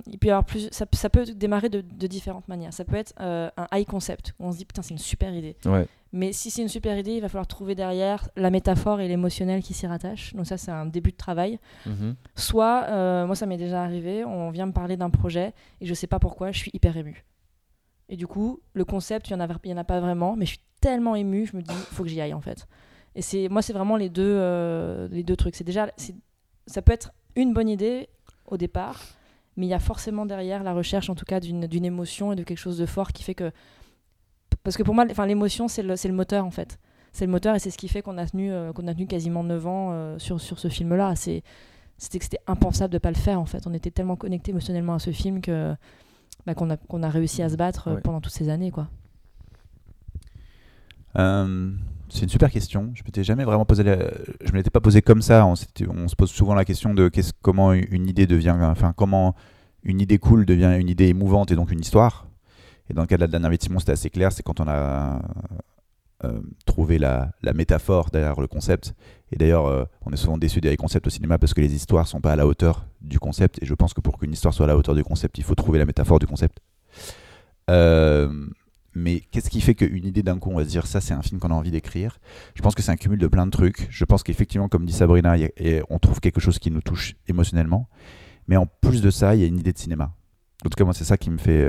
il 0.08 0.18
peut 0.18 0.28
y 0.28 0.32
avoir 0.32 0.46
plus 0.46 0.70
ça, 0.72 0.86
ça 0.94 1.10
peut 1.10 1.26
démarrer 1.26 1.68
de, 1.68 1.82
de 1.82 2.08
différentes 2.08 2.48
manières. 2.48 2.72
Ça 2.74 2.86
peut 2.86 2.96
être 2.96 3.14
un 3.20 3.52
high 3.74 3.86
concept 3.86 4.34
où 4.40 4.46
on 4.46 4.54
se 4.54 4.58
dit 4.60 4.66
putain 4.66 4.82
c'est 4.82 4.94
une 4.94 4.98
super 4.98 5.34
idée. 5.36 5.58
Mais 6.12 6.34
si 6.34 6.50
c'est 6.50 6.62
une 6.62 6.70
super 6.70 6.98
idée, 6.98 7.14
il 7.14 7.22
va 7.22 7.30
falloir 7.30 7.46
trouver 7.46 7.76
derrière 7.76 8.30
la 8.36 8.50
métaphore 8.50 9.00
et 9.00 9.08
l'émotionnel 9.08 9.62
qui 9.62 9.74
s'y 9.74 9.86
rattachent. 9.86 10.34
Donc 10.34 10.48
ça 10.48 10.58
c'est 10.58 10.72
un 10.72 10.86
début 10.86 11.12
de 11.12 11.18
travail. 11.18 11.60
Mhm. 11.86 12.16
Soit 12.36 12.86
euh, 12.90 13.26
moi 13.28 13.36
ça 13.36 13.46
m'est 13.46 13.58
déjà 13.58 13.84
arrivé, 13.84 14.26
on 14.26 14.50
vient 14.50 14.66
me 14.66 14.72
parler 14.72 14.98
d'un 14.98 15.10
projet 15.12 15.54
et 15.82 15.86
je 15.86 15.94
sais 15.94 16.08
pas 16.08 16.20
pourquoi, 16.20 16.52
je 16.52 16.58
suis 16.58 16.72
hyper 16.74 16.98
émue. 16.98 17.26
Et 18.10 18.18
du 18.18 18.26
coup, 18.26 18.60
le 18.74 18.86
concept, 18.86 19.30
il 19.30 19.34
y 19.34 19.36
en 19.36 19.40
a 19.40 19.48
en 19.48 19.84
pas 19.84 20.00
vraiment, 20.00 20.36
mais 20.36 20.46
je 20.46 20.52
suis 20.52 20.62
tellement 20.82 21.16
émue, 21.16 21.46
je 21.46 21.56
me 21.56 21.62
dis 21.62 21.76
faut 21.92 22.04
que 22.04 22.10
j'y 22.10 22.20
aille 22.22 22.34
en 22.34 22.42
fait. 22.42 22.68
Et 23.14 23.22
c'est 23.22 23.48
moi 23.50 23.62
c'est 23.62 23.74
vraiment 23.74 23.96
les 23.96 24.10
deux 24.10 24.24
euh, 24.24 25.08
les 25.12 25.24
deux 25.24 25.36
trucs. 25.36 25.56
C'est 25.56 25.64
déjà 25.64 25.92
ça 26.66 26.82
peut 26.82 26.92
être 26.92 27.12
une 27.36 27.54
bonne 27.54 27.70
idée 27.70 28.10
au 28.48 28.58
départ, 28.58 29.00
mais 29.58 29.68
il 29.68 29.70
y 29.70 29.76
a 29.76 29.80
forcément 29.80 30.26
derrière 30.26 30.64
la 30.64 30.74
recherche 30.74 31.10
en 31.12 31.16
tout 31.16 31.26
cas 31.26 31.40
d'une 31.40 31.86
émotion 31.86 32.34
et 32.34 32.36
de 32.36 32.44
quelque 32.44 32.58
chose 32.58 32.80
de 32.80 32.88
fort 32.88 33.12
qui 33.12 33.24
fait 33.24 33.36
que 33.36 33.52
parce 34.64 34.78
que 34.78 34.84
pour 34.84 34.94
moi 34.96 35.06
enfin 35.10 35.26
l'émotion 35.26 35.68
c'est 35.68 35.84
le 35.84 35.96
c'est 35.96 36.08
le 36.08 36.14
moteur 36.14 36.46
en 36.46 36.52
fait. 36.52 36.80
C'est 37.12 37.26
le 37.26 37.32
moteur 37.32 37.56
et 37.56 37.60
c'est 37.60 37.72
ce 37.72 37.78
qui 37.78 37.88
fait 37.88 38.02
qu'on 38.02 38.18
a 38.18 38.26
tenu 38.28 38.52
euh, 38.52 38.72
qu'on 38.74 38.88
a 38.88 38.94
tenu 38.94 39.08
quasiment 39.08 39.44
9 39.44 39.66
ans 39.68 39.90
euh, 39.92 40.20
sur 40.20 40.40
sur 40.40 40.60
ce 40.60 40.68
film 40.68 40.96
là, 40.96 41.16
c'est 41.16 41.44
c'était 41.98 42.20
que 42.20 42.26
c'était 42.26 42.40
impensable 42.48 42.94
de 42.94 42.98
pas 43.00 43.10
le 43.12 43.18
faire 43.18 43.40
en 43.42 43.46
fait. 43.46 43.66
On 43.68 43.74
était 43.74 43.92
tellement 43.92 44.16
connecté 44.16 44.52
émotionnellement 44.52 44.94
à 44.96 45.00
ce 45.00 45.12
film 45.12 45.42
que 45.42 45.76
bah, 46.46 46.54
qu'on 46.56 46.70
a 46.70 46.78
qu'on 46.78 47.02
a 47.04 47.10
réussi 47.10 47.42
à 47.42 47.50
se 47.50 47.56
battre 47.56 47.88
euh, 47.90 47.96
Ouais. 47.96 48.02
pendant 48.02 48.22
toutes 48.22 48.34
ces 48.34 48.50
années 48.50 48.72
quoi. 48.72 48.88
Euh, 51.18 51.72
c'est 52.10 52.24
une 52.24 52.30
super 52.30 52.52
question. 52.52 52.92
Je 52.94 53.04
m'étais 53.04 53.24
jamais 53.24 53.44
vraiment 53.44 53.66
posé. 53.66 53.84
la- 53.84 54.12
Je 54.42 54.52
me 54.52 54.58
l'étais 54.58 54.70
pas 54.70 54.80
posé 54.80 55.02
comme 55.02 55.22
ça. 55.22 55.46
On, 55.46 55.54
on 55.90 56.08
se 56.08 56.16
pose 56.16 56.30
souvent 56.30 56.54
la 56.54 56.66
question 56.66 56.94
de 56.94 57.10
qu'est-ce- 57.10 57.34
comment 57.42 57.74
une 57.74 58.08
idée 58.08 58.28
devient, 58.28 58.56
enfin 58.62 58.94
comment 58.96 59.36
une 59.84 60.02
idée 60.02 60.20
cool 60.20 60.46
devient 60.46 60.76
une 60.80 60.90
idée 60.90 61.08
émouvante 61.08 61.52
et 61.52 61.56
donc 61.56 61.72
une 61.72 61.80
histoire. 61.82 62.28
Et 62.90 62.94
dans 62.94 63.02
le 63.02 63.08
cas 63.08 63.18
de 63.18 63.22
la 63.22 63.28
dernière 63.28 63.52
Simon, 63.60 63.80
c'était 63.80 63.92
assez 63.92 64.10
clair. 64.10 64.32
C'est 64.32 64.44
quand 64.44 64.60
on 64.60 64.68
a 64.68 65.22
euh, 66.26 66.42
trouvé 66.66 66.98
la, 66.98 67.32
métaphore 67.56 68.10
derrière 68.12 68.42
le 68.42 68.48
concept. 68.48 68.94
Et 69.32 69.38
d'ailleurs, 69.38 69.68
euh, 69.68 69.86
on 70.06 70.12
est 70.12 70.18
souvent 70.18 70.38
déçu 70.38 70.60
des 70.60 70.76
concepts 70.76 71.08
au 71.08 71.10
cinéma 71.10 71.38
parce 71.38 71.54
que 71.54 71.62
les 71.62 71.74
histoires 71.74 72.10
sont 72.10 72.20
pas 72.20 72.34
à 72.34 72.36
la 72.36 72.46
hauteur 72.46 72.88
du 73.00 73.20
concept. 73.20 73.64
Et 73.64 73.66
je 73.66 73.74
pense 73.74 73.94
que 73.94 74.02
pour 74.02 74.20
qu'une 74.20 74.34
histoire 74.34 74.54
soit 74.54 74.66
à 74.66 74.68
la 74.68 74.76
hauteur 74.76 74.96
du 74.96 75.04
concept, 75.04 75.38
il 75.38 75.46
faut 75.46 75.56
trouver 75.56 75.80
la 75.80 75.86
métaphore 75.86 76.20
du 76.20 76.28
concept. 76.28 76.60
Euh, 77.70 78.30
mais 78.94 79.22
qu'est-ce 79.32 79.50
qui 79.50 79.62
fait 79.62 79.76
qu'une 79.76 80.06
idée 80.06 80.22
d'un 80.22 80.40
coup, 80.40 80.50
on 80.50 80.58
va 80.58 80.66
se 80.66 80.70
dire 80.70 80.88
ça, 80.88 81.00
c'est 81.00 81.14
un 81.14 81.22
film 81.22 81.40
qu'on 81.40 81.52
a 81.52 81.54
envie 81.54 81.72
d'écrire? 81.72 82.20
Je 82.54 82.62
pense 82.62 82.76
que 82.76 82.82
c'est 82.82 82.92
un 82.92 82.98
cumul 82.98 83.18
de 83.18 83.28
plein 83.28 83.46
de 83.46 83.52
trucs. 83.52 83.88
Je 83.90 84.04
pense 84.04 84.22
qu'effectivement, 84.22 84.68
comme 84.68 84.86
dit 84.86 84.92
Sabrina, 84.92 85.38
on 85.90 86.00
trouve 86.00 86.20
quelque 86.20 86.42
chose 86.42 86.60
qui 86.60 86.70
nous 86.70 86.82
touche 86.82 87.16
émotionnellement. 87.30 87.88
Mais 88.50 88.58
en 88.58 88.66
plus 88.66 89.02
de 89.02 89.10
ça, 89.10 89.36
il 89.36 89.42
y 89.42 89.46
a 89.46 89.48
une 89.48 89.60
idée 89.60 89.72
de 89.72 89.78
cinéma. 89.78 90.14
En 90.66 90.70
tout 90.70 90.76
cas, 90.76 90.84
moi, 90.84 90.94
c'est 90.94 91.06
ça 91.06 91.18
qui 91.18 91.30
me 91.30 91.38
fait. 91.38 91.66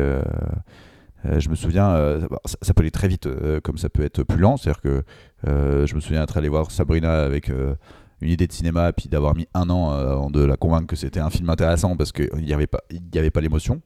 Euh, 1.27 1.41
je 1.41 1.49
me 1.49 1.55
souviens, 1.55 1.91
euh, 1.91 2.27
ça, 2.45 2.57
ça 2.63 2.75
peut 2.75 2.83
aller 2.83 2.91
très 2.91 3.09
vite, 3.09 3.27
euh, 3.27 3.61
comme 3.61 3.79
ça 3.79 3.89
peut 3.89 4.03
être 4.03 4.23
plus 4.23 4.39
lent. 4.39 4.57
C'est-à-dire 4.57 4.81
que 4.81 5.05
je 5.45 5.95
me 5.95 6.01
souviens 6.01 6.23
être 6.23 6.37
allé 6.37 6.49
voir 6.49 6.71
Sabrina 6.71 7.23
avec 7.23 7.49
une 7.49 8.29
idée 8.29 8.47
de 8.47 8.53
cinéma, 8.53 8.93
puis 8.93 9.09
d'avoir 9.09 9.35
mis 9.35 9.47
un 9.55 9.71
an 9.71 9.91
avant 9.91 10.31
de 10.31 10.45
la 10.45 10.57
convaincre 10.57 10.87
que 10.87 10.97
c'était 10.97 11.21
un 11.21 11.31
film 11.31 11.49
intéressant 11.49 11.97
parce 11.97 12.13
qu'il 12.13 12.29
n'y 12.35 12.53
avait 12.53 12.67
pas, 12.67 12.81
il 12.91 13.03
y 13.15 13.19
avait 13.19 13.31
pas 13.31 13.41
l'émotion. 13.41 13.81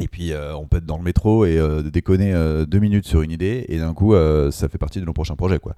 Et 0.00 0.08
puis 0.08 0.32
on 0.56 0.66
peut 0.66 0.78
être 0.78 0.86
dans 0.86 0.96
le 0.96 1.02
métro 1.02 1.44
et 1.44 1.60
déconner 1.84 2.32
deux 2.66 2.78
minutes 2.78 3.06
sur 3.06 3.22
une 3.22 3.32
idée 3.32 3.64
et 3.68 3.78
d'un 3.78 3.94
coup 3.94 4.14
ça 4.50 4.68
fait 4.68 4.78
partie 4.78 5.00
de 5.00 5.04
nos 5.04 5.12
prochains 5.12 5.36
projets 5.36 5.58
quoi. 5.58 5.74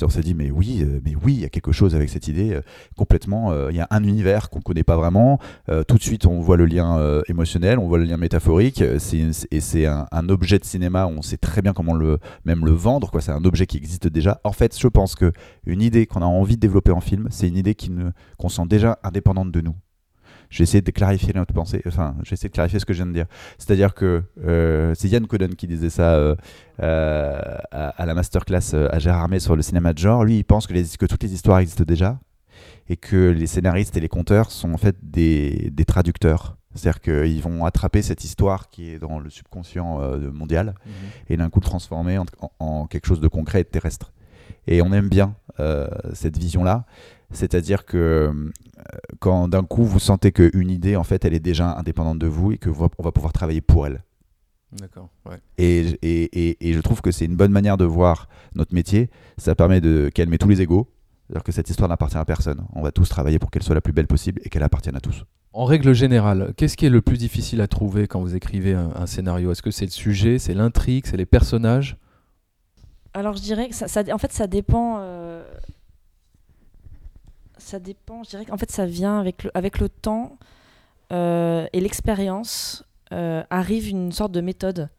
On 0.00 0.08
s'est 0.08 0.22
dit 0.22 0.34
mais 0.34 0.50
oui, 0.50 0.80
euh, 0.82 1.00
mais 1.04 1.14
oui, 1.22 1.34
il 1.34 1.40
y 1.40 1.44
a 1.44 1.48
quelque 1.48 1.72
chose 1.72 1.94
avec 1.94 2.08
cette 2.08 2.26
idée 2.26 2.54
euh, 2.54 2.62
complètement. 2.96 3.52
euh, 3.52 3.68
Il 3.70 3.76
y 3.76 3.80
a 3.80 3.86
un 3.90 4.02
univers 4.02 4.50
qu'on 4.50 4.60
connaît 4.60 4.82
pas 4.82 4.96
vraiment. 4.96 5.38
tout 5.86 5.96
de 5.96 6.02
suite 6.02 6.26
on 6.26 6.40
voit 6.40 6.56
le 6.56 6.66
lien 6.66 7.20
émotionnel, 7.28 7.78
on 7.78 7.86
voit 7.86 7.98
le 7.98 8.04
lien 8.04 8.16
métaphorique. 8.16 8.80
et 8.80 9.60
c'est 9.60 9.86
un, 9.86 10.28
objet 10.28 10.58
de 10.58 10.64
cinéma. 10.64 11.06
On 11.06 11.22
sait 11.22 11.36
très 11.36 11.62
bien 11.62 11.72
comment 11.72 11.94
le 11.94 12.18
même 12.44 12.64
le 12.64 12.72
vendre 12.72 13.10
quoi. 13.10 13.20
C'est 13.20 13.32
un 13.32 13.44
objet 13.44 13.66
qui 13.66 13.76
existe 13.76 14.08
déjà. 14.08 14.40
En 14.44 14.52
fait, 14.52 14.78
je 14.78 14.88
pense 14.88 15.14
que 15.14 15.32
une 15.66 15.82
idée 15.82 16.06
qu'on 16.06 16.22
a 16.22 16.26
envie 16.26 16.56
de 16.56 16.60
développer 16.60 16.92
en 16.92 17.00
film, 17.00 17.28
c'est 17.30 17.48
une 17.48 17.56
idée 17.56 17.74
qui 17.74 17.90
ne 17.90 18.10
qu'on 18.38 18.48
sent 18.48 18.66
déjà 18.68 18.98
indépendante 19.02 19.52
de 19.52 19.60
nous. 19.60 19.74
Je 20.52 20.58
vais 20.58 20.64
essayer 20.64 20.82
de 20.82 20.90
clarifier 20.90 21.32
notre 21.34 21.54
pensée, 21.54 21.80
enfin, 21.86 22.14
je 22.24 22.28
vais 22.30 22.34
essayer 22.34 22.50
de 22.50 22.54
clarifier 22.54 22.78
ce 22.78 22.84
que 22.84 22.92
je 22.92 22.98
viens 22.98 23.06
de 23.06 23.14
dire. 23.14 23.24
C'est-à-dire 23.56 23.94
que 23.94 24.22
euh, 24.44 24.92
c'est 24.94 25.08
Yann 25.08 25.26
Coden 25.26 25.54
qui 25.54 25.66
disait 25.66 25.88
ça 25.88 26.12
euh, 26.14 26.36
euh, 26.82 27.40
à, 27.70 27.88
à 27.88 28.04
la 28.06 28.12
masterclass 28.14 28.74
à 28.90 28.98
Gérard 28.98 29.22
Armé 29.22 29.40
sur 29.40 29.56
le 29.56 29.62
cinéma 29.62 29.94
de 29.94 29.98
genre. 29.98 30.24
Lui, 30.24 30.36
il 30.36 30.44
pense 30.44 30.66
que, 30.66 30.74
les, 30.74 30.84
que 30.98 31.06
toutes 31.06 31.22
les 31.22 31.32
histoires 31.32 31.58
existent 31.60 31.84
déjà 31.84 32.18
et 32.90 32.96
que 32.98 33.30
les 33.30 33.46
scénaristes 33.46 33.96
et 33.96 34.00
les 34.00 34.08
conteurs 34.10 34.50
sont 34.50 34.74
en 34.74 34.76
fait 34.76 34.96
des, 35.02 35.70
des 35.72 35.84
traducteurs. 35.86 36.58
C'est-à-dire 36.74 37.00
qu'ils 37.00 37.40
vont 37.42 37.64
attraper 37.64 38.02
cette 38.02 38.22
histoire 38.24 38.68
qui 38.68 38.90
est 38.90 38.98
dans 38.98 39.20
le 39.20 39.30
subconscient 39.30 40.02
euh, 40.02 40.30
mondial 40.32 40.74
et 41.30 41.36
d'un 41.38 41.48
coup 41.48 41.60
le 41.60 41.64
transformer 41.64 42.18
en, 42.18 42.26
en- 42.40 42.50
en 42.58 42.86
quelque 42.86 43.06
chose 43.06 43.20
de 43.20 43.28
concret 43.28 43.60
et 43.60 43.64
de 43.64 43.68
terrestre. 43.70 44.12
Et 44.66 44.82
on 44.82 44.92
aime 44.92 45.08
bien 45.08 45.34
euh, 45.60 45.88
cette 46.12 46.38
vision-là, 46.38 46.84
c'est-à-dire 47.30 47.84
que 47.84 48.32
quand 49.20 49.48
d'un 49.48 49.64
coup 49.64 49.84
vous 49.84 49.98
sentez 49.98 50.32
qu'une 50.32 50.70
idée, 50.70 50.96
en 50.96 51.04
fait, 51.04 51.24
elle 51.24 51.34
est 51.34 51.40
déjà 51.40 51.76
indépendante 51.76 52.18
de 52.18 52.26
vous 52.26 52.52
et 52.52 52.58
que 52.58 52.68
vous- 52.70 52.88
on 52.98 53.02
va 53.02 53.12
pouvoir 53.12 53.32
travailler 53.32 53.60
pour 53.60 53.86
elle. 53.86 54.02
D'accord. 54.72 55.10
Ouais. 55.26 55.36
Et, 55.58 55.80
et, 56.02 56.48
et- 56.48 56.68
et 56.68 56.72
je 56.72 56.80
trouve 56.80 57.02
que 57.02 57.10
c'est 57.10 57.26
une 57.26 57.36
bonne 57.36 57.52
manière 57.52 57.76
de 57.76 57.84
voir 57.84 58.28
notre 58.54 58.74
métier. 58.74 59.10
Ça 59.36 59.54
permet 59.54 59.80
de 59.80 60.10
calmer 60.14 60.38
tous 60.38 60.48
les 60.48 60.62
égaux. 60.62 60.88
C'est-à-dire 61.26 61.44
que 61.44 61.52
cette 61.52 61.68
histoire 61.70 61.88
n'appartient 61.88 62.16
à 62.16 62.24
personne. 62.24 62.64
On 62.74 62.82
va 62.82 62.90
tous 62.92 63.08
travailler 63.08 63.38
pour 63.38 63.50
qu'elle 63.50 63.62
soit 63.62 63.74
la 63.74 63.80
plus 63.82 63.92
belle 63.92 64.06
possible 64.06 64.40
et 64.44 64.48
qu'elle 64.48 64.62
appartienne 64.62 64.96
à 64.96 65.00
tous. 65.00 65.24
En 65.54 65.66
règle 65.66 65.92
générale, 65.92 66.54
qu'est-ce 66.56 66.78
qui 66.78 66.86
est 66.86 66.90
le 66.90 67.02
plus 67.02 67.18
difficile 67.18 67.60
à 67.60 67.66
trouver 67.68 68.06
quand 68.06 68.20
vous 68.22 68.34
écrivez 68.34 68.72
un, 68.72 68.90
un 68.94 69.06
scénario? 69.06 69.52
Est-ce 69.52 69.60
que 69.62 69.70
c'est 69.70 69.84
le 69.84 69.90
sujet, 69.90 70.38
c'est 70.38 70.54
l'intrigue, 70.54 71.04
c'est 71.06 71.18
les 71.18 71.26
personnages? 71.26 71.98
Alors 73.14 73.36
je 73.36 73.42
dirais 73.42 73.68
que 73.68 73.74
ça, 73.74 73.88
ça- 73.88 74.02
en 74.12 74.16
fait 74.18 74.32
ça 74.32 74.46
dépend. 74.46 74.96
euh, 75.00 75.44
Ça 77.62 77.78
dépend. 77.78 78.24
Je 78.24 78.30
dirais 78.30 78.44
qu'en 78.44 78.58
fait 78.58 78.70
ça 78.70 78.86
vient 78.86 79.18
avec 79.18 79.44
le, 79.44 79.50
avec 79.54 79.78
le 79.78 79.88
temps 79.88 80.36
euh, 81.12 81.66
et 81.72 81.80
l'expérience 81.80 82.84
euh, 83.12 83.42
arrive 83.50 83.88
une 83.88 84.12
sorte 84.12 84.32
de 84.32 84.40
méthode. 84.40 84.90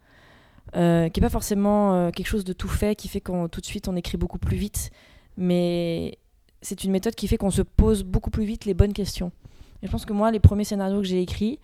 euh, 0.75 1.09
qui 1.09 1.19
n'est 1.19 1.25
pas 1.25 1.29
forcément 1.29 2.09
quelque 2.11 2.25
chose 2.25 2.45
de 2.45 2.53
tout 2.53 2.69
fait, 2.69 2.95
qui 2.95 3.07
fait 3.07 3.21
qu'on 3.21 3.47
tout 3.47 3.61
de 3.61 3.65
suite 3.65 3.87
on 3.87 3.95
écrit 3.95 4.17
beaucoup 4.17 4.39
plus 4.39 4.57
vite, 4.57 4.89
mais 5.37 6.17
c'est 6.61 6.83
une 6.83 6.91
méthode 6.91 7.13
qui 7.13 7.27
fait 7.27 7.37
qu'on 7.37 7.51
se 7.51 7.61
pose 7.61 8.03
beaucoup 8.03 8.31
plus 8.31 8.45
vite 8.45 8.65
les 8.65 8.73
bonnes 8.73 8.93
questions. 8.93 9.31
Et 9.83 9.87
je 9.87 9.91
pense 9.91 10.05
que 10.05 10.13
moi, 10.13 10.31
les 10.31 10.39
premiers 10.39 10.63
scénarios 10.63 11.01
que 11.01 11.07
j'ai 11.07 11.21
écrits, 11.21 11.59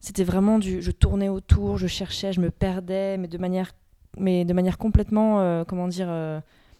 c'était 0.00 0.24
vraiment 0.24 0.58
du, 0.58 0.82
je 0.82 0.90
tournais 0.90 1.28
autour, 1.28 1.78
je 1.78 1.86
cherchais, 1.86 2.32
je 2.32 2.40
me 2.40 2.50
perdais, 2.50 3.16
mais 3.16 3.28
de 3.28 3.38
manière, 3.38 3.72
mais 4.18 4.44
de 4.44 4.52
manière 4.52 4.76
complètement, 4.76 5.64
comment 5.64 5.88
dire, 5.88 6.08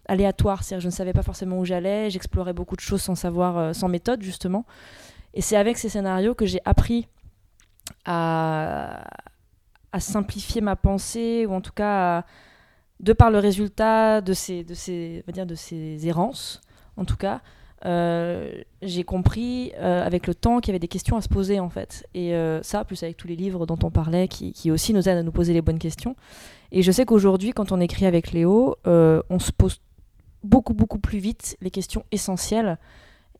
aléatoire. 0.06 0.64
C'est-à-dire, 0.64 0.82
je 0.82 0.88
ne 0.88 0.92
savais 0.92 1.12
pas 1.12 1.22
forcément 1.22 1.58
où 1.58 1.64
j'allais, 1.64 2.10
j'explorais 2.10 2.52
beaucoup 2.52 2.76
de 2.76 2.80
choses 2.80 3.02
sans 3.02 3.14
savoir, 3.14 3.58
euh, 3.58 3.72
sans 3.72 3.88
méthode 3.88 4.22
justement. 4.22 4.64
Et 5.34 5.40
c'est 5.40 5.56
avec 5.56 5.78
ces 5.78 5.88
scénarios 5.88 6.34
que 6.34 6.46
j'ai 6.46 6.60
appris 6.64 7.06
à, 8.04 9.04
simplifier 9.98 10.60
ma 10.60 10.76
pensée, 10.76 11.46
ou 11.46 11.52
en 11.52 11.60
tout 11.60 11.72
cas, 11.72 12.24
de 13.00 13.12
par 13.12 13.30
le 13.30 13.38
résultat 13.38 14.20
de 14.20 14.32
ces, 14.32 14.64
de 14.64 14.74
ces, 14.74 15.22
on 15.24 15.26
va 15.26 15.32
dire, 15.32 15.46
de 15.46 15.54
ces 15.54 16.06
errances, 16.06 16.60
en 16.96 17.04
tout 17.04 17.16
cas, 17.16 17.40
euh, 17.86 18.52
j'ai 18.82 19.04
compris 19.04 19.72
euh, 19.78 20.04
avec 20.04 20.26
le 20.26 20.34
temps 20.34 20.60
qu'il 20.60 20.68
y 20.68 20.72
avait 20.72 20.80
des 20.80 20.88
questions 20.88 21.16
à 21.16 21.22
se 21.22 21.28
poser 21.28 21.60
en 21.60 21.70
fait. 21.70 22.06
Et 22.14 22.32
ça, 22.62 22.84
plus 22.84 23.02
avec 23.02 23.16
tous 23.16 23.28
les 23.28 23.36
livres 23.36 23.66
dont 23.66 23.78
on 23.82 23.90
parlait, 23.90 24.28
qui, 24.28 24.52
qui 24.52 24.70
aussi 24.70 24.92
nous 24.92 25.08
aident 25.08 25.18
à 25.18 25.22
nous 25.22 25.32
poser 25.32 25.52
les 25.52 25.62
bonnes 25.62 25.78
questions. 25.78 26.16
Et 26.72 26.82
je 26.82 26.92
sais 26.92 27.04
qu'aujourd'hui, 27.04 27.52
quand 27.52 27.72
on 27.72 27.80
écrit 27.80 28.06
avec 28.06 28.32
Léo, 28.32 28.76
on 28.84 29.38
se 29.38 29.52
pose 29.52 29.80
beaucoup, 30.44 30.74
beaucoup 30.74 30.98
plus 30.98 31.18
vite 31.18 31.56
les 31.60 31.70
questions 31.70 32.04
essentielles 32.12 32.78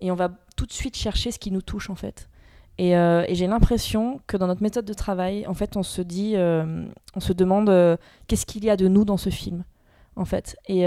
et 0.01 0.11
on 0.11 0.15
va 0.15 0.31
tout 0.57 0.67
de 0.67 0.73
suite 0.73 0.97
chercher 0.97 1.31
ce 1.31 1.39
qui 1.39 1.51
nous 1.51 1.63
touche 1.63 1.91
en 1.91 1.95
fait. 1.95 2.29
Et, 2.79 2.97
euh, 2.97 3.27
j'ai 3.29 3.47
l'impression 3.47 4.21
que 4.27 4.39
dans 4.39 4.47
notre 4.47 4.63
méthode 4.63 4.87
de 4.87 4.95
travail, 4.95 5.47
en 5.47 5.53
fait, 5.53 5.77
on 5.77 5.83
se 5.83 6.01
dit, 6.01 6.33
euh, 6.37 6.87
on 7.15 7.21
se 7.21 7.35
demande 7.35 7.69
euh, 7.69 7.99
qu'est-ce 8.27 8.47
qu'il 8.47 8.65
y 8.65 8.71
a 8.71 8.77
de 8.77 8.89
nous 8.89 9.05
dans 9.05 9.19
ce 9.19 9.29
film, 9.29 9.65
en 10.17 10.25
fait. 10.25 10.57
Et, 10.67 10.85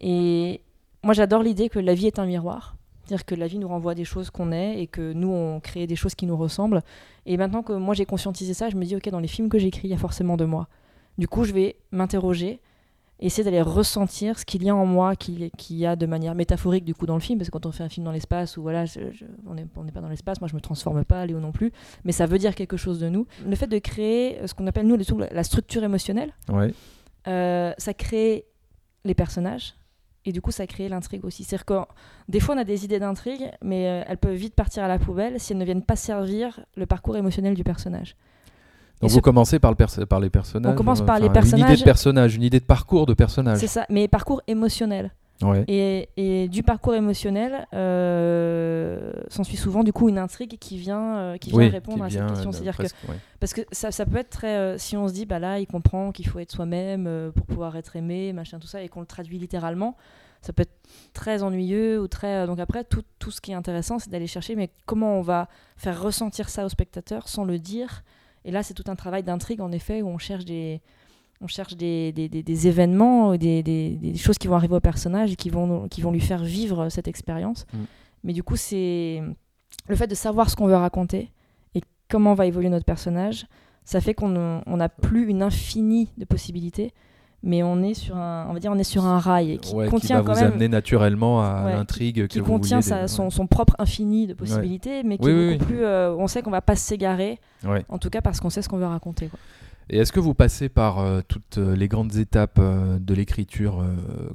et 0.00 0.60
moi, 1.02 1.14
j'adore 1.14 1.42
l'idée 1.42 1.70
que 1.70 1.78
la 1.78 1.94
vie 1.94 2.06
est 2.06 2.18
un 2.18 2.26
miroir. 2.26 2.76
C'est-à-dire 3.04 3.24
que 3.24 3.34
la 3.34 3.46
vie 3.46 3.58
nous 3.58 3.68
renvoie 3.68 3.94
des 3.94 4.04
choses 4.04 4.28
qu'on 4.28 4.52
est 4.52 4.80
et 4.80 4.86
que 4.86 5.14
nous, 5.14 5.30
on 5.30 5.60
crée 5.60 5.86
des 5.86 5.96
choses 5.96 6.14
qui 6.14 6.26
nous 6.26 6.36
ressemblent. 6.36 6.82
Et 7.24 7.38
maintenant 7.38 7.62
que 7.62 7.72
moi, 7.72 7.94
j'ai 7.94 8.04
conscientisé 8.04 8.52
ça, 8.52 8.68
je 8.68 8.76
me 8.76 8.84
dis, 8.84 8.94
OK, 8.94 9.08
dans 9.08 9.18
les 9.18 9.28
films 9.28 9.48
que 9.48 9.58
j'écris, 9.58 9.88
il 9.88 9.90
y 9.90 9.94
a 9.94 9.98
forcément 9.98 10.36
de 10.36 10.44
moi. 10.44 10.68
Du 11.16 11.26
coup, 11.26 11.44
je 11.44 11.54
vais 11.54 11.76
m'interroger, 11.90 12.60
essayer 13.26 13.44
d'aller 13.44 13.62
ressentir 13.62 14.38
ce 14.38 14.44
qu'il 14.44 14.62
y 14.64 14.70
a 14.70 14.74
en 14.76 14.84
moi, 14.86 15.16
qu'il 15.16 15.50
qu'il 15.52 15.76
y 15.76 15.86
a 15.86 15.96
de 15.96 16.06
manière 16.06 16.34
métaphorique, 16.34 16.84
du 16.84 16.94
coup, 16.94 17.06
dans 17.06 17.14
le 17.14 17.20
film. 17.20 17.38
Parce 17.38 17.48
que 17.48 17.52
quand 17.52 17.66
on 17.66 17.72
fait 17.72 17.84
un 17.84 17.88
film 17.88 18.04
dans 18.04 18.12
l'espace, 18.12 18.56
ou 18.56 18.62
voilà, 18.62 18.84
je- 18.84 19.10
je- 19.12 19.24
on 19.46 19.54
n'est 19.54 19.66
on 19.76 19.84
pas 19.86 20.00
dans 20.00 20.08
l'espace, 20.08 20.40
moi, 20.40 20.48
je 20.48 20.54
me 20.54 20.60
transforme 20.60 21.04
pas, 21.04 21.24
Léo 21.26 21.40
non 21.40 21.52
plus. 21.52 21.72
Mais 22.04 22.12
ça 22.12 22.26
veut 22.26 22.38
dire 22.38 22.54
quelque 22.54 22.76
chose 22.76 22.98
de 23.00 23.08
nous. 23.08 23.26
Le 23.46 23.56
fait 23.56 23.66
de 23.66 23.78
créer 23.78 24.38
euh, 24.40 24.46
ce 24.46 24.54
qu'on 24.54 24.66
appelle, 24.66 24.86
nous, 24.86 24.96
la 25.30 25.44
structure 25.44 25.84
émotionnelle, 25.84 26.32
Ouais. 26.50 26.72
euh, 27.28 27.72
ça 27.78 27.94
crée 27.94 28.44
les 29.04 29.14
personnages 29.14 29.74
et 30.24 30.30
du 30.32 30.40
coup 30.40 30.52
ça 30.52 30.66
crée 30.68 30.88
l'intrigue 30.88 31.24
aussi. 31.24 31.42
C'est-à-dire 31.44 31.64
que 31.64 31.74
des 32.28 32.38
fois 32.38 32.54
on 32.54 32.58
a 32.58 32.64
des 32.64 32.84
idées 32.84 33.00
d'intrigue, 33.00 33.50
mais 33.62 33.88
euh, 33.88 34.04
elles 34.06 34.16
peuvent 34.18 34.34
vite 34.36 34.54
partir 34.54 34.84
à 34.84 34.88
la 34.88 34.98
poubelle 35.00 35.40
si 35.40 35.52
elles 35.52 35.58
ne 35.58 35.64
viennent 35.64 35.82
pas 35.84 35.96
servir 35.96 36.60
le 36.76 36.86
parcours 36.86 37.16
émotionnel 37.16 37.54
du 37.54 37.64
personnage. 37.64 38.14
Donc 39.02 39.10
Et 39.10 39.12
vous 39.14 39.18
ce- 39.18 39.22
commencez 39.22 39.58
par, 39.58 39.70
le 39.72 39.76
perso- 39.76 40.06
par 40.06 40.20
les 40.20 40.30
personnages. 40.30 40.72
On 40.72 40.76
commence 40.76 41.00
euh, 41.00 41.04
par 41.04 41.18
les 41.18 41.26
enfin, 41.28 41.40
Une 41.40 41.46
idée 41.48 41.50
personnages. 41.50 41.78
de 41.80 41.84
personnage, 41.84 42.34
une 42.36 42.42
idée 42.44 42.60
de 42.60 42.64
parcours 42.64 43.04
de 43.06 43.14
personnage. 43.14 43.58
C'est 43.58 43.66
ça, 43.66 43.84
mais 43.90 44.06
parcours 44.08 44.40
émotionnel. 44.46 45.10
Ouais. 45.42 45.64
Et, 45.66 46.08
et 46.16 46.46
du 46.48 46.62
parcours 46.62 46.94
émotionnel, 46.94 47.66
euh, 47.74 49.12
s'ensuit 49.28 49.56
souvent 49.56 49.82
du 49.82 49.92
coup 49.92 50.08
une 50.08 50.18
intrigue 50.18 50.56
qui 50.58 50.78
vient, 50.78 51.16
euh, 51.16 51.36
qui 51.36 51.50
vient 51.50 51.58
Oui, 51.58 51.68
répondre 51.68 52.06
qui 52.06 52.16
à 52.16 52.20
cette 52.20 52.28
question. 52.28 52.50
euh, 52.50 52.52
C'est-à-dire 52.52 52.76
que 52.76 52.82
presque, 52.82 52.96
ouais. 53.08 53.16
Parce 53.40 53.52
que 53.52 53.62
ça, 53.72 53.90
ça 53.90 54.06
peut 54.06 54.18
être 54.18 54.30
très. 54.30 54.78
si 54.78 54.96
on 54.96 55.08
se 55.08 55.12
dit, 55.12 55.26
bah 55.26 55.38
là, 55.40 55.58
il 55.58 55.66
comprend 55.66 56.12
qu'il 56.12 56.26
faut 56.28 56.38
être 56.38 56.52
soi-même 56.52 57.32
pour 57.34 57.46
pouvoir 57.46 57.76
être 57.76 57.96
aimé, 57.96 58.32
machin, 58.32 58.58
tout 58.60 58.68
ça, 58.68 58.82
et 58.82 58.88
qu'on 58.88 59.00
le 59.00 59.06
traduit 59.06 59.38
littéralement, 59.38 59.96
ça 60.42 60.52
peut 60.52 60.62
être 60.62 60.78
très 61.12 61.42
ennuyeux 61.42 62.00
ou 62.00 62.06
très. 62.08 62.46
donc 62.46 62.60
après, 62.60 62.84
tout, 62.84 63.02
tout 63.18 63.30
ce 63.32 63.40
qui 63.40 63.50
est 63.52 63.54
intéressant, 63.56 63.98
c'est 63.98 64.10
d'aller 64.10 64.26
chercher, 64.28 64.54
mais 64.54 64.70
comment 64.86 65.18
on 65.18 65.22
va 65.22 65.48
faire 65.76 66.00
ressentir 66.00 66.48
ça 66.48 66.64
au 66.64 66.68
spectateur 66.68 67.26
sans 67.28 67.44
le 67.44 67.58
dire. 67.58 68.02
Et 68.44 68.50
là, 68.50 68.62
c'est 68.62 68.74
tout 68.74 68.84
un 68.88 68.96
travail 68.96 69.22
d'intrigue, 69.22 69.60
en 69.60 69.72
effet, 69.72 70.02
où 70.02 70.08
on 70.08 70.18
cherche 70.18 70.44
des. 70.44 70.80
On 71.40 71.48
cherche 71.48 71.74
des, 71.76 72.12
des, 72.12 72.28
des- 72.28 72.42
des 72.44 72.68
événements, 72.68 73.34
des, 73.36 73.64
des- 73.64 74.14
choses 74.16 74.38
qui 74.38 74.46
vont 74.46 74.54
arriver 74.54 74.76
au 74.76 74.80
personnage 74.80 75.32
et 75.32 75.36
qui 75.36 75.50
vont, 75.50 75.88
qui 75.88 76.00
vont 76.00 76.12
lui 76.12 76.20
faire 76.20 76.44
vivre 76.44 76.88
cette 76.88 77.08
expérience. 77.08 77.66
Mm. 77.72 77.78
Mais 78.24 78.32
du 78.32 78.44
coup, 78.44 78.54
c'est 78.54 79.20
le 79.88 79.96
fait 79.96 80.06
de 80.06 80.14
savoir 80.14 80.50
ce 80.50 80.54
qu'on 80.54 80.66
veut 80.68 80.76
raconter 80.76 81.32
et 81.74 81.80
comment 82.08 82.34
va 82.34 82.46
évoluer 82.46 82.68
notre 82.68 82.84
personnage, 82.84 83.46
ça 83.84 84.00
fait 84.00 84.14
qu'on 84.14 84.62
on 84.64 84.76
n'a 84.76 84.88
plus 84.88 85.26
une 85.28 85.42
infinie 85.42 86.10
de 86.16 86.24
possibilités, 86.24 86.92
mais 87.42 87.62
on 87.62 87.82
est 87.82 87.94
sur 87.94 88.16
un, 88.16 88.46
on 88.48 88.52
va 88.52 88.60
dire, 88.60 88.70
on 88.72 88.78
est 88.78 88.84
sur 88.84 89.04
un 89.04 89.18
rail 89.18 89.58
qui 89.60 89.74
Ouais, 89.74 89.86
qui 89.86 89.90
contient 89.90 90.20
va 90.20 90.24
quand 90.26 90.34
vous 90.34 90.40
même, 90.40 90.52
amener 90.52 90.68
naturellement 90.68 91.42
à 91.42 91.64
Ouais, 91.64 91.72
l'intrigue 91.72 92.26
qui 92.28 92.38
vous 92.40 92.46
contient 92.46 92.82
sa- 92.82 93.02
dé- 93.02 93.08
son, 93.08 93.30
son 93.30 93.46
propre 93.46 93.74
infini 93.78 94.26
de 94.26 94.34
possibilités, 94.34 95.02
mais 95.02 95.18
qui 95.18 95.24
Oui, 95.26 95.30
est 95.32 95.34
oui, 95.48 95.52
beaucoup 95.54 95.64
plus, 95.66 95.82
euh, 95.84 96.14
on 96.16 96.26
sait 96.28 96.42
qu'on 96.42 96.50
va 96.50 96.60
pas 96.62 96.76
s'égarer, 96.76 97.38
en 97.88 97.98
tout 97.98 98.10
cas 98.10 98.20
parce 98.20 98.40
qu'on 98.40 98.50
sait 98.50 98.62
ce 98.62 98.68
qu'on 98.68 98.78
veut 98.78 98.86
raconter. 98.86 99.26
quoi. 99.28 99.38
Et 99.90 99.98
est-ce 99.98 100.12
que 100.12 100.20
vous 100.20 100.32
passez 100.32 100.68
par 100.68 101.00
euh, 101.00 101.20
toutes 101.26 101.58
euh, 101.58 101.74
les 101.74 101.88
grandes 101.88 102.14
étapes 102.16 102.58
euh, 102.60 102.98
de 103.00 103.14
l'écriture 103.14 103.84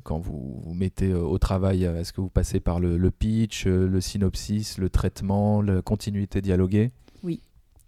quand 0.04 0.20
vous 0.20 0.62
vous 0.65 0.74
mettez 0.74 1.13
au 1.13 1.38
travail 1.38 1.86
Est-ce 1.86 2.12
que 2.12 2.20
vous 2.22 2.30
passez 2.30 2.60
par 2.60 2.80
le, 2.82 2.98
le 2.98 3.12
pitch, 3.12 3.65
le 3.65 4.02
synopsis, 4.02 4.78
le 4.78 4.89
traitement, 4.89 5.62
la 5.62 5.82
continuité 5.82 6.41
dialoguée? 6.41 6.91
Oui. 7.24 7.39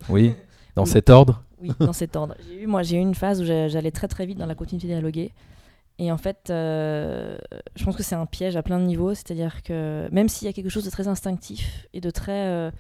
Oui? 0.08 0.34
Dans 0.76 0.86
cet 0.86 1.10
ordre? 1.10 1.44
Oui, 1.62 1.72
dans 1.80 1.94
cet 1.94 2.16
ordre. 2.16 2.36
J'ai 2.48 2.64
eu, 2.64 2.68
moi, 2.68 2.84
j'ai 2.84 2.98
eu 2.98 3.02
une 3.02 3.16
phase 3.16 3.42
où 3.42 3.46
j'a- 3.46 3.68
j'allais 3.68 3.92
très 3.92 4.08
très 4.08 4.26
vite 4.26 4.38
dans 4.38 4.46
la 4.46 4.56
continuité 4.56 4.88
dialoguée. 4.88 5.34
Et 6.02 6.12
en 6.12 6.18
fait, 6.18 6.50
euh, 6.50 7.38
je 7.76 7.84
pense 7.84 7.96
que 7.98 8.04
c'est 8.04 8.16
un 8.16 8.26
piège 8.26 8.56
à 8.56 8.64
plein 8.64 8.80
de 8.80 8.86
niveaux. 8.86 9.14
C'est-à-dire 9.14 9.64
que 9.64 10.08
même 10.12 10.30
s'il 10.30 10.46
y 10.46 10.50
a 10.50 10.54
quelque 10.54 10.70
chose 10.70 10.86
de 10.86 10.90
très 10.90 11.08
instinctif 11.10 11.88
et 11.94 12.00
de 12.00 12.10
très, 12.10 12.48
euh, 12.48 12.72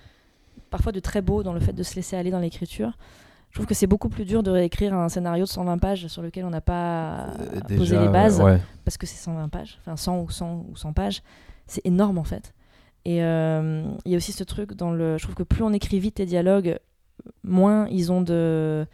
parfois 0.69 0.91
de 0.93 0.99
très 1.01 1.21
beau 1.21 1.43
dans 1.43 1.51
le 1.53 1.59
fait 1.59 1.73
de 1.73 1.83
se 1.83 1.95
laisser 1.95 2.15
aller 2.15 2.31
dans 2.31 2.39
l'écriture, 2.39 2.97
je 3.49 3.55
trouve 3.55 3.65
que 3.65 3.73
c'est 3.73 3.87
beaucoup 3.87 4.09
plus 4.09 4.23
dur 4.25 4.43
de 4.43 4.51
réécrire 4.51 4.93
un 4.93 5.09
scénario 5.09 5.43
de 5.43 5.49
120 5.49 5.79
pages 5.79 6.07
sur 6.07 6.21
lequel 6.21 6.45
on 6.45 6.49
n'a 6.51 6.61
pas 6.61 7.27
Euh, 7.39 7.77
posé 7.77 7.97
les 7.99 8.07
bases 8.07 8.39
ouais. 8.39 8.59
parce 8.85 8.97
que 8.97 9.05
c'est 9.07 9.17
120 9.17 9.49
pages, 9.49 9.79
enfin 9.81 9.97
100 9.97 10.19
ou 10.21 10.29
100 10.29 10.65
ou 10.71 10.75
100 10.77 10.93
pages, 10.93 11.21
c'est 11.67 11.85
énorme 11.85 12.19
en 12.19 12.23
fait. 12.23 12.53
Et 13.05 13.17
il 13.17 13.21
y 14.11 14.13
a 14.13 14.17
aussi 14.17 14.31
ce 14.33 14.43
truc 14.43 14.73
dans 14.75 14.91
le, 14.91 15.17
je 15.17 15.23
trouve 15.23 15.33
que 15.35 15.41
plus 15.43 15.63
on 15.63 15.73
écrit 15.73 15.99
vite 15.99 16.19
les 16.19 16.25
dialogues, 16.27 16.77
moins 17.43 17.87
ils 17.89 18.11
ont 18.11 18.21
de, 18.21 18.85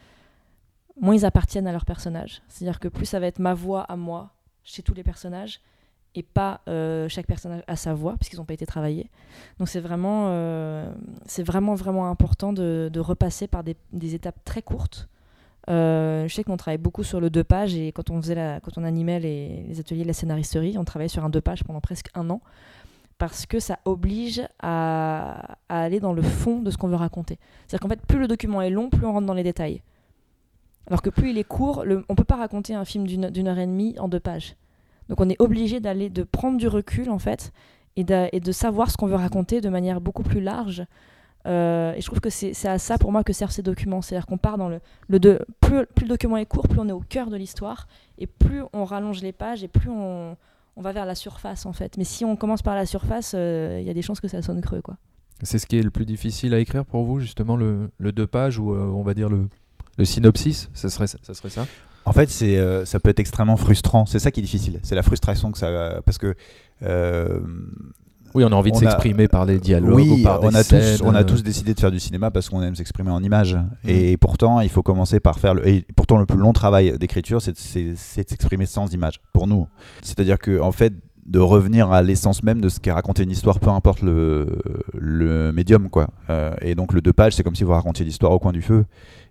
moins 0.99 1.15
ils 1.15 1.25
appartiennent 1.25 1.67
à 1.67 1.71
leur 1.71 1.85
personnage. 1.85 2.41
C'est-à-dire 2.47 2.79
que 2.79 2.87
plus 2.87 3.05
ça 3.05 3.19
va 3.19 3.27
être 3.27 3.39
ma 3.39 3.53
voix 3.53 3.81
à 3.81 3.95
moi 3.95 4.31
chez 4.63 4.81
tous 4.81 4.93
les 4.93 5.03
personnages 5.03 5.61
et 6.15 6.23
pas 6.23 6.61
euh, 6.67 7.09
chaque 7.09 7.27
personnage 7.27 7.63
à 7.67 7.75
sa 7.75 7.93
voix 7.93 8.15
puisqu'ils 8.17 8.37
n'ont 8.37 8.45
pas 8.45 8.53
été 8.53 8.65
travaillés. 8.65 9.09
Donc 9.59 9.67
c'est 9.67 9.81
vraiment, 9.81 10.27
euh, 10.29 10.89
c'est 11.25 11.43
vraiment 11.43 11.75
vraiment 11.75 12.09
important 12.09 12.53
de, 12.53 12.89
de 12.91 12.99
repasser 12.99 13.47
par 13.47 13.63
des, 13.63 13.75
des 13.91 14.15
étapes 14.15 14.43
très 14.45 14.61
courtes. 14.61 15.09
Euh, 15.69 16.27
je 16.27 16.33
sais 16.33 16.43
qu'on 16.43 16.57
travaille 16.57 16.77
beaucoup 16.77 17.03
sur 17.03 17.19
le 17.19 17.29
deux 17.29 17.43
pages 17.43 17.75
et 17.75 17.91
quand 17.91 18.11
on 18.11 18.21
faisait 18.21 18.35
la, 18.35 18.59
quand 18.59 18.77
on 18.77 18.83
animait 18.83 19.19
les, 19.19 19.79
ateliers 19.79 20.03
de 20.03 20.07
la 20.07 20.13
scénaristerie, 20.13 20.77
on 20.77 20.85
travaillait 20.85 21.09
sur 21.09 21.25
un 21.25 21.29
deux 21.29 21.41
pages 21.41 21.63
pendant 21.63 21.81
presque 21.81 22.09
un 22.13 22.29
an 22.29 22.41
parce 23.17 23.45
que 23.45 23.59
ça 23.59 23.79
oblige 23.85 24.43
à, 24.61 25.57
aller 25.69 25.99
dans 25.99 26.13
le 26.13 26.21
fond 26.21 26.59
de 26.59 26.69
ce 26.71 26.77
qu'on 26.77 26.87
veut 26.87 26.95
raconter. 26.95 27.39
C'est-à-dire 27.67 27.79
qu'en 27.79 27.89
fait, 27.89 28.05
plus 28.05 28.19
le 28.19 28.27
document 28.27 28.61
est 28.61 28.69
long, 28.69 28.89
plus 28.89 29.05
on 29.05 29.13
rentre 29.13 29.27
dans 29.27 29.33
les 29.33 29.43
détails. 29.43 29.81
Alors 30.87 31.01
que 31.01 31.09
plus 31.09 31.31
il 31.31 31.37
est 31.37 31.43
court, 31.45 31.83
on 32.09 32.15
peut 32.15 32.23
pas 32.23 32.35
raconter 32.35 32.75
un 32.75 32.85
film 32.85 33.07
d'une 33.07 33.47
heure 33.47 33.57
et 33.57 33.65
demie 33.65 33.95
en 33.99 34.07
deux 34.07 34.19
pages. 34.19 34.55
Donc 35.09 35.21
on 35.21 35.29
est 35.29 35.41
obligé 35.41 35.79
d'aller, 35.79 36.09
de 36.09 36.23
prendre 36.23 36.57
du 36.57 36.67
recul 36.67 37.09
en 37.09 37.19
fait, 37.19 37.51
et 37.95 38.03
de, 38.03 38.37
de 38.37 38.51
savoir 38.51 38.91
ce 38.91 38.97
qu'on 38.97 39.07
veut 39.07 39.15
raconter 39.15 39.61
de 39.61 39.69
manière 39.69 40.01
beaucoup 40.01 40.23
plus 40.23 40.41
large. 40.41 40.85
Euh, 41.47 41.93
et 41.93 42.01
je 42.01 42.05
trouve 42.05 42.19
que 42.19 42.29
c'est 42.29 42.67
à 42.67 42.79
ça 42.79 42.97
pour 42.97 43.11
moi 43.11 43.23
que 43.23 43.31
servent 43.31 43.51
ces 43.51 43.61
documents. 43.61 44.01
C'est-à-dire 44.01 44.25
qu'on 44.25 44.37
part 44.37 44.57
dans 44.57 44.69
le, 44.69 44.79
le 45.07 45.19
plus, 45.61 45.85
plus 45.85 46.03
le 46.03 46.09
document 46.09 46.37
est 46.37 46.45
court, 46.45 46.67
plus 46.67 46.79
on 46.79 46.89
est 46.89 46.93
au 46.93 47.03
cœur 47.07 47.29
de 47.29 47.37
l'histoire, 47.37 47.87
et 48.17 48.27
plus 48.27 48.63
on 48.73 48.83
rallonge 48.83 49.21
les 49.21 49.31
pages, 49.31 49.63
et 49.63 49.67
plus 49.67 49.89
on, 49.89 50.35
on 50.75 50.81
va 50.81 50.91
vers 50.91 51.05
la 51.05 51.15
surface 51.15 51.65
en 51.65 51.73
fait. 51.73 51.97
Mais 51.97 52.03
si 52.03 52.25
on 52.25 52.35
commence 52.35 52.61
par 52.61 52.75
la 52.75 52.85
surface, 52.85 53.33
euh, 53.35 53.79
il 53.81 53.87
y 53.87 53.89
a 53.89 53.93
des 53.93 54.01
chances 54.01 54.19
que 54.19 54.27
ça 54.27 54.41
sonne 54.41 54.61
creux 54.61 54.81
quoi. 54.81 54.97
C'est 55.41 55.59
ce 55.59 55.65
qui 55.67 55.77
est 55.77 55.83
le 55.83 55.91
plus 55.91 56.05
difficile 56.05 56.53
à 56.53 56.59
écrire 56.59 56.85
pour 56.85 57.03
vous, 57.03 57.19
justement, 57.19 57.57
le, 57.57 57.89
le 57.97 58.11
deux 58.11 58.27
pages 58.27 58.57
ou 58.57 58.73
euh, 58.73 58.79
on 58.79 59.03
va 59.03 59.13
dire 59.13 59.29
le, 59.29 59.49
le 59.97 60.05
synopsis 60.05 60.69
ça 60.73 60.89
serait, 60.89 61.07
ça 61.07 61.33
serait 61.33 61.49
ça? 61.49 61.67
En 62.05 62.13
fait, 62.13 62.29
c'est, 62.29 62.57
euh, 62.57 62.85
ça 62.85 62.99
peut 62.99 63.09
être 63.09 63.19
extrêmement 63.19 63.57
frustrant. 63.57 64.05
C'est 64.05 64.19
ça 64.19 64.29
qui 64.31 64.39
est 64.39 64.43
difficile. 64.43 64.79
C'est 64.83 64.95
la 64.95 65.03
frustration 65.03 65.51
que 65.51 65.57
ça. 65.57 66.01
Parce 66.05 66.17
que. 66.17 66.35
Oui, 68.35 68.43
on 68.43 68.51
a 68.51 68.55
envie 68.55 68.71
de 68.71 68.75
On 68.75 68.79
a- 68.79 68.81
s'exprimer 68.81 69.27
par 69.29 69.45
des 69.45 69.59
dialogues 69.59 69.93
ou 69.93 69.95
oui, 70.15 70.23
par 70.23 70.43
on 70.43 70.49
des 70.49 70.57
a, 70.57 70.63
scènes, 70.63 70.97
tous, 70.97 71.03
on 71.05 71.15
a 71.15 71.21
euh, 71.21 71.23
tous 71.23 71.41
décidé 71.41 71.73
de 71.73 71.79
faire 71.79 71.89
du 71.91 72.01
cinéma 72.01 72.31
parce 72.31 72.49
qu'on 72.49 72.61
aime 72.61 72.75
s'exprimer 72.75 73.09
en 73.09 73.23
images. 73.23 73.57
Et 73.87 74.17
pourtant, 74.17 74.59
il 74.59 74.69
faut 74.69 74.83
commencer 74.83 75.21
par 75.21 75.39
faire 75.39 75.53
le. 75.53 75.65
Et 75.67 75.85
pourtant, 75.95 76.17
le 76.17 76.25
plus 76.25 76.37
long 76.37 76.51
travail 76.51 76.97
d'écriture, 76.99 77.41
c'est, 77.41 77.53
de 77.53 77.95
s'exprimer 77.95 78.65
sans 78.65 78.93
images, 78.93 79.21
pour 79.31 79.47
nous. 79.47 79.67
C'est-à-dire 80.01 80.37
que, 80.37 80.59
en 80.59 80.73
fait, 80.73 80.93
de 81.25 81.39
revenir 81.39 81.91
à 81.91 82.01
l'essence 82.03 82.43
même 82.43 82.61
de 82.61 82.69
ce 82.69 82.79
qu'est 82.79 82.91
raconter 82.91 83.23
une 83.23 83.31
histoire, 83.31 83.59
peu 83.59 83.69
importe 83.69 84.01
le, 84.03 84.45
le 84.93 85.51
médium. 85.51 85.89
quoi. 85.89 86.09
Euh, 86.29 86.53
et 86.61 86.75
donc 86.75 86.93
le 86.93 87.01
deux 87.01 87.13
pages, 87.13 87.33
c'est 87.35 87.43
comme 87.43 87.55
si 87.55 87.63
vous 87.63 87.71
racontiez 87.71 88.05
l'histoire 88.05 88.31
au 88.31 88.39
coin 88.39 88.51
du 88.51 88.61
feu 88.61 88.85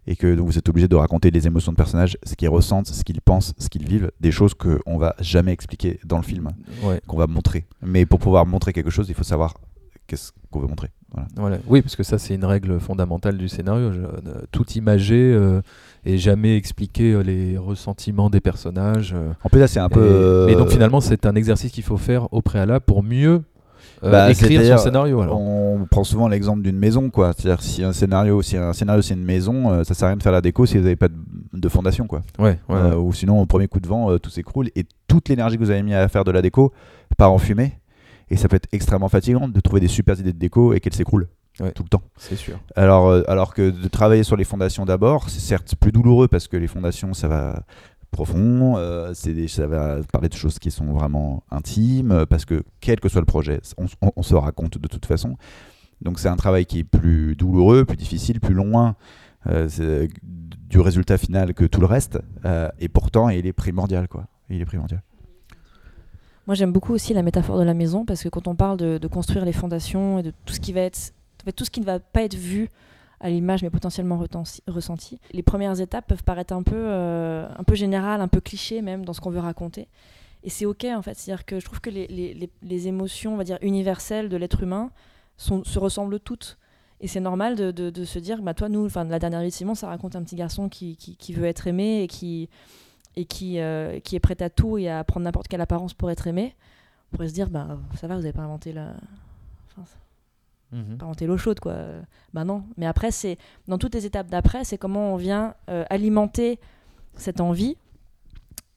et 0.06 0.16
que 0.16 0.34
donc, 0.34 0.46
vous 0.46 0.58
êtes 0.58 0.68
obligé 0.68 0.88
de 0.88 0.96
raconter 0.96 1.30
les 1.30 1.46
émotions 1.46 1.72
de 1.72 1.76
personnages, 1.76 2.18
ce 2.24 2.34
qu'ils 2.34 2.48
ressentent, 2.48 2.88
ce 2.88 3.04
qu'ils 3.04 3.20
pensent, 3.22 3.54
ce 3.58 3.68
qu'ils 3.68 3.86
vivent, 3.86 4.10
des 4.20 4.32
choses 4.32 4.52
qu'on 4.54 4.98
va 4.98 5.14
jamais 5.20 5.52
expliquer 5.52 5.98
dans 6.04 6.16
le 6.18 6.22
film, 6.24 6.50
Ouais. 6.82 7.00
qu'on 7.06 7.16
va 7.16 7.26
montrer. 7.26 7.64
Mais 7.80 8.04
pour 8.04 8.18
pouvoir 8.18 8.44
montrer 8.44 8.72
quelque 8.72 8.90
chose, 8.90 9.08
il 9.08 9.14
faut 9.14 9.22
savoir 9.24 9.54
qu'est-ce 10.06 10.32
qu'on 10.50 10.60
veut 10.60 10.66
montrer. 10.66 10.90
Voilà. 11.12 11.28
Voilà. 11.36 11.58
Oui, 11.68 11.80
parce 11.80 11.96
que 11.96 12.02
ça, 12.02 12.18
c'est 12.18 12.34
une 12.34 12.44
règle 12.44 12.80
fondamentale 12.80 13.38
du 13.38 13.48
scénario. 13.48 13.92
Je- 13.92 14.00
euh, 14.00 14.42
tout 14.50 14.68
imager 14.72 15.32
euh, 15.32 15.62
et 16.06 16.18
jamais 16.18 16.56
expliquer 16.56 17.12
euh, 17.12 17.22
les 17.22 17.56
ressentiments 17.58 18.30
des 18.30 18.40
personnages. 18.40 19.14
euh, 19.16 19.32
En 19.44 19.48
plus 19.48 19.60
là, 19.60 19.66
c'est 19.68 19.80
un 19.80 19.88
peu. 19.88 20.04
et- 20.04 20.08
euh, 20.10 20.46
Mais 20.46 20.54
donc 20.54 20.68
finalement, 20.70 21.00
c'est 21.00 21.26
un 21.26 21.34
exercice 21.34 21.72
qu'il 21.72 21.84
faut 21.84 21.96
faire 21.96 22.32
au 22.32 22.42
préalable 22.42 22.84
pour 22.84 23.02
mieux 23.02 23.42
euh, 24.02 24.10
Bah, 24.10 24.30
écrire 24.30 24.62
son 24.76 24.82
scénario. 24.84 25.20
Alors. 25.22 25.40
On 25.40 25.86
prend 25.90 26.04
souvent 26.04 26.28
l'exemple 26.28 26.62
d'une 26.62 26.76
maison, 26.78 27.08
quoi. 27.10 27.32
C'est-à-dire 27.36 27.62
si 27.62 27.82
un 27.82 27.92
scénario, 27.92 28.42
si 28.42 28.56
un 28.56 28.72
scénario 28.74 29.00
c'est 29.02 29.14
une 29.14 29.24
maison, 29.24 29.70
euh, 29.72 29.84
ça 29.84 29.94
sert 29.94 30.06
à 30.06 30.08
rien 30.10 30.16
de 30.16 30.22
faire 30.22 30.32
la 30.32 30.40
déco 30.42 30.66
si 30.66 30.76
vous 30.76 30.82
n'avez 30.82 30.96
pas 30.96 31.08
de, 31.08 31.14
de 31.54 31.68
fondation, 31.68 32.06
quoi. 32.06 32.20
Ouais, 32.38 32.58
ouais, 32.68 32.76
Euh, 32.76 32.90
ouais. 32.90 32.96
ou 32.96 33.12
sinon 33.14 33.40
au 33.40 33.46
premier 33.46 33.66
coup 33.68 33.80
de 33.80 33.88
vent, 33.88 34.10
euh, 34.10 34.18
tout 34.18 34.30
s'écroule 34.30 34.68
et 34.76 34.84
toute 35.08 35.28
l'énergie 35.30 35.56
que 35.56 35.62
vous 35.64 35.70
avez 35.70 35.82
mis 35.82 35.94
à 35.94 36.06
faire 36.08 36.24
de 36.24 36.30
la 36.32 36.42
déco 36.42 36.72
part 37.16 37.32
en 37.32 37.38
fumée. 37.38 37.78
Et 38.30 38.36
ça 38.36 38.48
peut 38.48 38.56
être 38.56 38.68
extrêmement 38.72 39.08
fatigant 39.08 39.48
de 39.48 39.60
trouver 39.60 39.80
des 39.80 39.88
super 39.88 40.18
idées 40.18 40.32
de 40.32 40.38
déco 40.38 40.72
et 40.74 40.80
qu'elles 40.80 40.94
s'écroulent 40.94 41.28
Ouais. 41.60 41.70
tout 41.72 41.84
le 41.84 41.88
temps. 41.88 42.02
c'est 42.18 42.34
sûr. 42.36 42.58
Alors, 42.74 43.06
euh, 43.08 43.22
alors 43.28 43.54
que 43.54 43.70
de 43.70 43.88
travailler 43.88 44.24
sur 44.24 44.36
les 44.36 44.42
fondations 44.44 44.84
d'abord, 44.84 45.30
c'est 45.30 45.38
certes 45.40 45.76
plus 45.76 45.92
douloureux 45.92 46.26
parce 46.26 46.48
que 46.48 46.56
les 46.56 46.66
fondations, 46.66 47.14
ça 47.14 47.28
va 47.28 47.62
profond, 48.10 48.76
euh, 48.76 49.12
c'est 49.14 49.32
des- 49.34 49.46
ça 49.48 49.66
va 49.68 49.98
parler 50.12 50.28
de 50.28 50.34
choses 50.34 50.58
qui 50.58 50.70
sont 50.70 50.92
vraiment 50.92 51.42
intimes, 51.50 52.10
euh, 52.12 52.26
parce 52.26 52.44
que 52.44 52.62
quel 52.80 52.98
que 53.00 53.08
soit 53.08 53.20
le 53.20 53.26
projet, 53.26 53.60
on, 53.78 53.86
on- 54.02 54.12
on 54.16 54.22
se 54.22 54.34
raconte 54.34 54.78
de 54.78 54.88
toute 54.88 55.06
façon. 55.06 55.36
Donc 56.02 56.18
c'est 56.18 56.28
un 56.28 56.36
travail 56.36 56.66
qui 56.66 56.80
est 56.80 56.84
plus 56.84 57.36
douloureux, 57.36 57.84
plus 57.84 57.96
difficile, 57.96 58.40
plus 58.40 58.54
loin 58.54 58.96
euh, 59.46 59.68
du 60.22 60.80
résultat 60.80 61.18
final 61.18 61.54
que 61.54 61.64
tout 61.66 61.80
le 61.80 61.86
reste, 61.86 62.18
euh, 62.44 62.68
et 62.80 62.88
pourtant 62.88 63.28
il 63.28 63.46
est 63.46 63.52
primordial, 63.52 64.08
quoi. 64.08 64.26
Il 64.50 64.60
est 64.60 64.64
primordial. 64.64 65.02
Moi, 66.46 66.54
j'aime 66.54 66.72
beaucoup 66.72 66.92
aussi 66.92 67.14
la 67.14 67.22
métaphore 67.22 67.58
de 67.58 67.62
la 67.64 67.74
maison 67.74 68.04
parce 68.04 68.22
que 68.22 68.28
quand 68.28 68.48
on 68.48 68.54
parle 68.54 68.76
de, 68.76 68.98
de 68.98 69.06
construire 69.08 69.44
les 69.46 69.52
fondations 69.52 70.18
et 70.18 70.22
de 70.22 70.32
tout 70.44 70.52
ce 70.54 70.60
qui 70.60 70.72
va 70.72 70.80
être, 70.80 71.12
en 71.44 71.46
fait, 71.46 71.52
tout 71.52 71.64
ce 71.66 71.70
qui 71.70 71.80
ne 71.80 71.84
va 71.84 72.00
pas 72.00 72.22
être 72.22 72.34
vu 72.34 72.70
à 73.20 73.28
l'image 73.30 73.62
mais 73.62 73.70
potentiellement 73.70 74.18
ressenti, 74.66 75.20
les 75.32 75.42
premières 75.42 75.78
étapes 75.80 76.06
peuvent 76.08 76.24
paraître 76.24 76.52
un 76.54 76.62
peu, 76.62 76.74
euh, 76.76 77.46
un 77.56 77.62
peu 77.64 77.74
générales, 77.74 78.20
un 78.20 78.28
peu 78.28 78.40
clichés 78.40 78.80
même 78.82 79.04
dans 79.04 79.12
ce 79.12 79.20
qu'on 79.20 79.30
veut 79.30 79.40
raconter. 79.40 79.88
Et 80.42 80.50
c'est 80.50 80.66
ok 80.66 80.84
en 80.94 81.02
fait, 81.02 81.16
c'est-à-dire 81.16 81.44
que 81.44 81.60
je 81.60 81.64
trouve 81.64 81.80
que 81.80 81.90
les, 81.90 82.06
les- 82.06 82.34
les- 82.34 82.88
émotions, 82.88 83.34
on 83.34 83.36
va 83.36 83.44
dire 83.44 83.58
universelles 83.62 84.28
de 84.28 84.36
l'être 84.36 84.62
humain, 84.62 84.90
se 85.64 85.78
ressemblent 85.78 86.18
toutes. 86.20 86.58
Et 87.00 87.08
c'est 87.08 87.20
normal 87.20 87.56
de, 87.56 87.70
de- 87.70 87.90
se 88.04 88.18
dire, 88.18 88.40
bah 88.42 88.54
toi, 88.54 88.68
nous, 88.68 88.88
la 88.94 89.18
dernière 89.18 89.40
vie 89.40 89.48
de 89.48 89.52
Simon, 89.52 89.74
ça 89.74 89.88
raconte 89.88 90.16
un 90.16 90.22
petit 90.22 90.36
garçon 90.36 90.68
qui, 90.68 90.96
qui- 90.96 91.16
veut 91.34 91.46
être 91.46 91.66
aimé 91.66 92.02
et 92.02 92.06
qui, 92.08 92.48
et 93.16 93.24
qui, 93.26 93.58
euh, 93.58 94.00
qui 94.00 94.16
est 94.16 94.20
prêt 94.20 94.40
à 94.42 94.50
tout 94.50 94.76
et 94.78 94.88
à 94.88 95.02
prendre 95.04 95.24
n'importe 95.24 95.48
quelle 95.48 95.60
apparence 95.60 95.92
pour 95.94 96.10
être 96.10 96.26
aimé. 96.26 96.54
On 97.12 97.16
pourrait 97.16 97.28
se 97.28 97.34
dire, 97.34 97.48
bah 97.50 97.78
ça 98.00 98.06
va, 98.06 98.16
vous 98.16 98.24
avez 98.24 98.32
pas 98.32 98.42
inventé 98.42 98.72
la, 98.72 98.94
Pas 100.98 101.04
inventé 101.04 101.26
l'eau 101.26 101.36
chaude, 101.36 101.60
quoi. 101.60 101.76
Bah 102.32 102.44
non. 102.44 102.64
Mais 102.76 102.86
après, 102.86 103.10
c'est 103.10 103.38
dans 103.68 103.78
toutes 103.78 103.94
les 103.94 104.06
étapes 104.06 104.28
d'après, 104.28 104.64
c'est 104.64 104.78
comment 104.78 105.12
on 105.14 105.16
vient 105.16 105.54
euh, 105.70 105.84
alimenter 105.90 106.58
cette 107.16 107.40
envie 107.40 107.76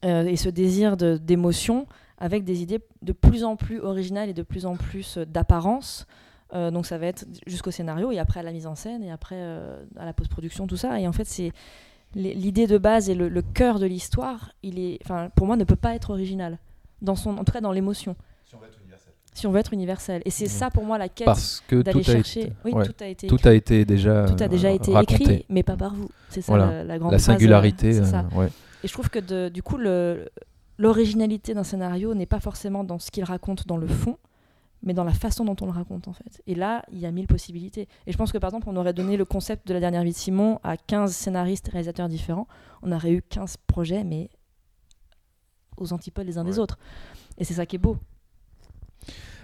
euh, 0.04 0.24
et 0.24 0.36
ce 0.36 0.48
désir 0.48 0.96
de- 0.96 1.16
d'émotion 1.16 1.86
avec 2.18 2.44
des 2.44 2.62
idées 2.62 2.80
de 3.02 3.12
plus 3.12 3.42
en 3.44 3.56
plus 3.56 3.80
originales 3.80 4.28
et 4.28 4.34
de 4.34 4.42
plus 4.42 4.64
en 4.66 4.76
plus 4.76 5.18
euh, 5.18 5.24
d'apparence. 5.26 6.06
Euh, 6.54 6.70
donc 6.70 6.86
ça 6.86 6.96
va 6.98 7.06
être 7.06 7.26
jusqu'au 7.46 7.70
scénario 7.70 8.10
et 8.10 8.18
après 8.18 8.40
à 8.40 8.42
la 8.42 8.52
mise 8.52 8.66
en 8.66 8.74
scène 8.74 9.02
et 9.02 9.10
après 9.10 9.36
euh, 9.38 9.84
à 9.96 10.04
la 10.04 10.12
post-production, 10.12 10.66
tout 10.66 10.76
ça. 10.76 11.00
Et 11.00 11.06
en 11.08 11.12
fait, 11.12 11.26
c'est 11.26 11.52
l'idée 12.14 12.66
de 12.66 12.78
base 12.78 13.10
et 13.10 13.14
le, 13.14 13.28
le 13.28 13.42
cœur 13.42 13.78
de 13.78 13.86
l'histoire, 13.86 14.52
il 14.62 14.78
est, 14.78 14.98
enfin, 15.04 15.30
pour 15.34 15.46
moi, 15.46 15.56
ne 15.56 15.64
peut 15.64 15.76
pas 15.76 15.94
être 15.94 16.10
original. 16.10 16.58
Dans 17.02 17.16
son, 17.16 17.36
en 17.36 17.44
tout 17.44 17.52
cas, 17.52 17.60
dans 17.60 17.70
l'émotion. 17.72 18.16
Si 18.44 18.54
on 18.54 18.58
veut 19.46 19.58
être 19.58 19.72
universel. 19.72 20.22
Et 20.24 20.30
c'est 20.30 20.44
Ouais. 20.44 20.48
ça 20.50 20.70
pour 20.70 20.84
moi 20.84 20.98
la 20.98 21.08
quête 21.08 21.24
Parce 21.26 21.62
que 21.66 21.76
tout 21.76 21.82
d'aller 21.82 22.00
a, 22.00 22.02
chercher. 22.02 22.40
été, 22.42 22.52
Oui, 22.64 22.72
ouais, 22.72 22.84
tout 22.86 22.94
a 23.00 23.06
été 23.06 23.26
tout 23.26 23.38
a 23.44 23.52
été 23.54 23.84
déjà, 23.84 24.24
tout 24.26 24.42
a 24.42 24.48
déjà 24.48 24.68
euh, 24.68 24.74
été 24.74 24.92
raconté. 24.92 25.22
écrit, 25.22 25.46
mais 25.48 25.62
pas 25.62 25.76
par 25.76 25.94
vous. 25.94 26.08
C'est 26.28 26.40
ça 26.42 26.52
Voilà. 26.52 26.70
la, 26.70 26.84
la 26.84 26.98
grande 26.98 27.12
La 27.12 27.18
singularité. 27.18 27.98
euh, 28.00 28.04
ça. 28.04 28.26
ouais. 28.34 28.48
Et 28.84 28.88
je 28.88 28.92
trouve 28.92 29.08
que 29.10 29.18
de- 29.18 29.48
du 29.48 29.62
coup, 29.62 29.78
l'originalité 30.78 31.54
d'un 31.54 31.64
scénario 31.64 32.14
n'est 32.14 32.26
pas 32.26 32.40
forcément 32.40 32.84
dans 32.84 32.98
ce 32.98 33.10
qu'il 33.10 33.24
raconte 33.24 33.66
dans 33.66 33.76
le 33.76 33.86
fond, 33.88 34.16
mais 34.82 34.94
dans 34.94 35.02
la 35.04 35.12
façon 35.12 35.44
dont 35.44 35.56
on 35.60 35.66
le 35.66 35.72
raconte 35.72 36.06
en 36.08 36.12
fait. 36.12 36.40
Et 36.46 36.54
là, 36.54 36.84
il 36.92 36.98
y 36.98 37.06
a 37.06 37.10
mille 37.10 37.26
possibilités. 37.26 37.88
Et 38.06 38.12
je 38.12 38.16
pense 38.16 38.30
que 38.30 38.38
par 38.38 38.48
exemple, 38.50 38.68
on 38.68 38.76
aurait 38.76 38.92
donné 38.92 39.16
le 39.16 39.24
concept 39.24 39.66
de 39.66 39.74
la 39.74 39.80
dernière 39.80 40.04
vie 40.04 40.12
de 40.12 40.16
Simon 40.16 40.60
à 40.62 40.76
15 40.76 41.12
scénaristes, 41.12 41.68
réalisateurs 41.68 42.08
différents, 42.08 42.46
on 42.82 42.92
aurait 42.92 43.10
eu 43.12 43.22
15 43.22 43.56
projets, 43.66 44.04
mais 44.04 44.30
aux 45.76 45.92
antipodes 45.92 46.26
les 46.26 46.38
uns 46.38 46.44
des 46.44 46.58
autres. 46.60 46.78
Et 47.38 47.44
c'est 47.44 47.54
ça 47.54 47.66
qui 47.66 47.76
est 47.76 47.80
beau. 47.80 47.96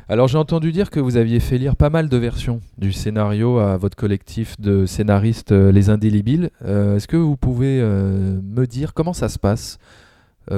Alors 0.06 0.28
j'ai 0.28 0.36
entendu 0.36 0.70
dire 0.70 0.90
que 0.90 1.00
vous 1.00 1.16
aviez 1.16 1.40
fait 1.40 1.56
lire 1.56 1.76
pas 1.76 1.88
mal 1.88 2.10
de 2.10 2.16
versions 2.18 2.60
du 2.76 2.92
scénario 2.92 3.58
à 3.58 3.78
votre 3.78 3.96
collectif 3.96 4.60
de 4.60 4.84
scénaristes 4.84 5.52
euh, 5.52 5.72
Les 5.72 5.88
Indélébiles. 5.88 6.50
Euh, 6.62 6.96
Est-ce 6.96 7.08
que 7.08 7.16
vous 7.16 7.38
pouvez 7.38 7.80
euh, 7.80 8.38
me 8.42 8.66
dire 8.66 8.92
comment 8.92 9.14
ça 9.14 9.30
se 9.30 9.38
passe 9.38 9.78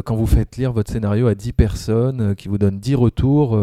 quand 0.05 0.17
vous 0.17 0.27
faites 0.27 0.57
lire 0.57 0.73
votre 0.73 0.91
scénario 0.91 1.29
à 1.29 1.37
10 1.37 1.53
personnes 1.53 2.35
qui 2.35 2.49
vous 2.49 2.59
donnent 2.59 2.81
10 2.81 2.97
retours, 2.97 3.57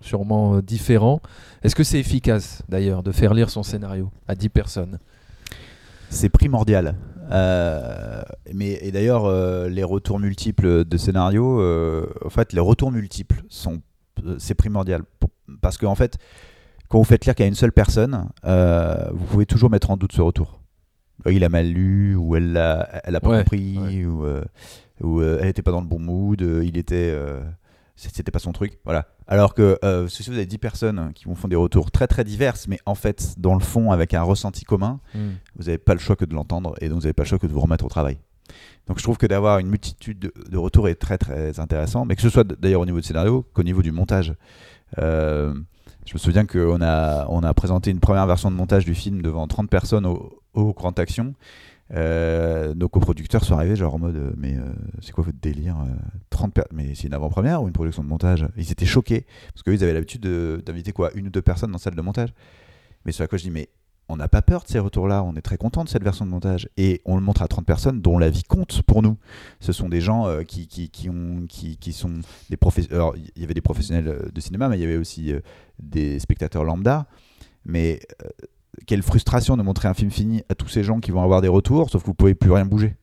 sûrement 0.00 0.60
différents? 0.60 1.20
Est-ce 1.64 1.74
que 1.74 1.82
c'est 1.82 1.98
efficace 1.98 2.62
d'ailleurs 2.68 3.02
de 3.02 3.10
faire 3.10 3.34
lire 3.34 3.50
son 3.50 3.64
scénario 3.64 4.12
à 4.28 4.36
10 4.36 4.50
personnes? 4.50 4.98
C'est 6.10 6.28
primordial. 6.28 6.94
Mais 7.28 8.78
et 8.82 8.92
d'ailleurs, 8.92 9.68
les 9.68 9.82
retours 9.82 10.20
multiples 10.20 10.84
de 10.84 10.96
scénarios, 10.96 11.60
en 12.24 12.30
fait, 12.30 12.52
les 12.52 12.60
retours 12.60 12.92
multiples 12.92 13.42
sont, 13.48 13.82
c'est 14.38 14.54
primordial 14.54 15.02
Pour- 15.18 15.30
parce 15.60 15.78
qu'en 15.78 15.94
fait, 15.94 16.18
quand 16.88 16.98
vous 16.98 17.04
faites 17.04 17.24
lire 17.26 17.34
qu'à 17.34 17.46
une 17.46 17.54
seule 17.54 17.72
personne, 17.72 18.28
euh, 18.44 19.08
vous 19.12 19.24
pouvez 19.26 19.46
toujours 19.46 19.70
mettre 19.70 19.90
en 19.90 19.96
doute 19.96 20.12
ce 20.12 20.20
retour. 20.22 20.60
Euh, 21.26 21.32
Il 21.32 21.44
a 21.44 21.48
mal 21.48 21.66
lu 21.68 22.14
ou 22.16 22.36
elle 22.36 22.52
l'a, 22.52 23.00
elle 23.04 23.16
a 23.16 23.20
pas 23.20 23.30
Ouais, 23.30 23.38
compris 23.38 23.78
ouais. 23.78 24.04
ou, 24.04 24.24
euh, 24.24 24.42
ou 25.02 25.20
euh, 25.20 25.38
elle 25.40 25.48
était 25.48 25.62
pas 25.62 25.70
dans 25.72 25.80
le 25.80 25.86
bon 25.86 25.98
mood, 25.98 26.42
euh, 26.42 26.64
il 26.64 26.76
était, 26.76 27.10
euh, 27.14 27.40
c'était 27.96 28.32
pas 28.32 28.38
son 28.40 28.52
truc, 28.52 28.78
voilà. 28.84 29.06
Alors 29.28 29.54
que 29.54 29.78
euh, 29.84 30.08
si 30.08 30.22
vous 30.28 30.32
avez 30.36 30.46
10 30.46 30.58
personnes 30.58 31.12
qui 31.14 31.24
vous 31.26 31.34
font 31.34 31.48
des 31.48 31.56
retours 31.56 31.90
très 31.90 32.06
très 32.08 32.24
diverses, 32.24 32.66
mais 32.68 32.78
en 32.86 32.94
fait 32.94 33.34
dans 33.38 33.54
le 33.54 33.60
fond 33.60 33.92
avec 33.92 34.14
un 34.14 34.22
ressenti 34.22 34.64
commun, 34.64 35.00
vous 35.14 35.64
n'avez 35.64 35.78
pas 35.78 35.94
le 35.94 36.00
choix 36.00 36.16
que 36.16 36.24
de 36.24 36.34
l'entendre 36.34 36.74
et 36.80 36.88
donc 36.88 36.96
vous 36.98 37.02
n'avez 37.04 37.12
pas 37.12 37.22
le 37.22 37.28
choix 37.28 37.38
que 37.38 37.46
de 37.46 37.52
vous 37.52 37.60
remettre 37.60 37.84
au 37.84 37.88
travail. 37.88 38.18
Donc 38.88 38.98
je 38.98 39.02
trouve 39.02 39.16
que 39.16 39.26
d'avoir 39.26 39.58
une 39.58 39.68
multitude 39.68 40.32
de, 40.50 40.56
retours 40.58 40.88
est 40.88 40.96
très 40.96 41.18
très 41.18 41.60
intéressant, 41.60 42.04
mais 42.04 42.16
que 42.16 42.22
ce 42.22 42.28
soit 42.30 42.44
d'ailleurs 42.44 42.80
au 42.80 42.86
niveau 42.86 42.98
du 43.00 43.06
scénario 43.06 43.46
qu'au 43.54 43.62
niveau 43.62 43.82
du 43.82 43.92
montage. 43.92 44.34
Euh, 44.98 45.54
je 46.04 46.14
me 46.14 46.18
souviens 46.18 46.44
qu'on 46.46 46.82
a, 46.82 47.26
on 47.28 47.42
a 47.44 47.54
présenté 47.54 47.90
une 47.90 48.00
première 48.00 48.26
version 48.26 48.50
de 48.50 48.56
montage 48.56 48.84
du 48.84 48.94
film 48.94 49.22
devant 49.22 49.46
30 49.46 49.70
personnes 49.70 50.04
au, 50.06 50.74
Grand 50.74 50.98
Action. 50.98 51.34
Euh, 51.94 52.74
nos 52.74 52.88
coproducteurs 52.88 53.44
sont 53.44 53.54
arrivés 53.54 53.76
genre 53.76 53.94
en 53.94 53.98
mode 53.98 54.16
euh, 54.16 54.32
mais 54.38 54.56
c'est 55.02 55.12
quoi 55.12 55.24
votre 55.24 55.38
délire 55.38 55.76
euh, 55.78 55.94
30 56.30 56.54
per- 56.54 56.62
mais 56.72 56.94
c'est 56.94 57.06
une 57.06 57.12
avant-première 57.12 57.62
ou 57.62 57.66
une 57.66 57.72
production 57.72 58.02
de 58.02 58.08
montage? 58.08 58.46
Ils 58.56 58.70
étaient 58.72 58.86
choqués 58.86 59.26
parce 59.52 59.62
qu'eux 59.62 59.74
ils 59.74 59.82
avaient 59.84 59.92
l'habitude 59.92 60.22
de- 60.22 60.62
d'inviter 60.64 60.92
quoi 60.92 61.10
une 61.14 61.26
ou 61.26 61.30
deux 61.30 61.42
personnes 61.42 61.70
dans 61.70 61.76
la 61.76 61.82
salle 61.82 61.94
de 61.94 62.00
montage 62.02 62.32
mais 63.04 63.12
sur 63.12 63.24
à 63.24 63.26
quoi 63.26 63.36
je 63.36 63.44
dis 63.44 63.50
mais 63.50 63.68
on 64.08 64.16
n'a 64.16 64.28
pas 64.28 64.42
peur 64.42 64.62
de 64.62 64.68
ces 64.68 64.78
retours-là, 64.78 65.22
on 65.22 65.34
est 65.36 65.42
très 65.42 65.56
content 65.56 65.84
de 65.84 65.88
cette 65.88 66.02
version 66.02 66.26
de 66.26 66.30
montage. 66.30 66.68
Et 66.76 67.00
on 67.04 67.14
le 67.16 67.22
montre 67.22 67.40
à 67.42 67.48
30 67.48 67.64
personnes 67.64 68.00
dont 68.02 68.18
la 68.18 68.28
vie 68.30 68.42
compte 68.42 68.82
pour 68.82 69.02
nous. 69.02 69.16
Ce 69.60 69.72
sont 69.72 69.88
des 69.88 70.00
gens 70.00 70.26
euh, 70.26 70.42
qui, 70.42 70.66
qui, 70.66 70.90
qui, 70.90 71.08
ont, 71.08 71.46
qui, 71.48 71.76
qui 71.78 71.92
sont 71.92 72.20
des 72.50 72.56
professionnels. 72.56 73.00
Il 73.36 73.40
y 73.40 73.44
avait 73.44 73.54
des 73.54 73.60
professionnels 73.62 74.08
euh, 74.08 74.28
de 74.30 74.40
cinéma, 74.40 74.68
mais 74.68 74.76
il 74.76 74.80
y 74.82 74.84
avait 74.84 74.96
aussi 74.96 75.32
euh, 75.32 75.40
des 75.78 76.18
spectateurs 76.18 76.64
lambda. 76.64 77.06
Mais 77.64 78.00
euh, 78.24 78.28
quelle 78.86 79.02
frustration 79.02 79.56
de 79.56 79.62
montrer 79.62 79.88
un 79.88 79.94
film 79.94 80.10
fini 80.10 80.42
à 80.48 80.54
tous 80.54 80.68
ces 80.68 80.82
gens 80.84 81.00
qui 81.00 81.10
vont 81.10 81.22
avoir 81.22 81.40
des 81.40 81.48
retours, 81.48 81.88
sauf 81.88 82.02
que 82.02 82.06
vous 82.06 82.14
pouvez 82.14 82.34
plus 82.34 82.50
rien 82.50 82.66
bouger. 82.66 82.96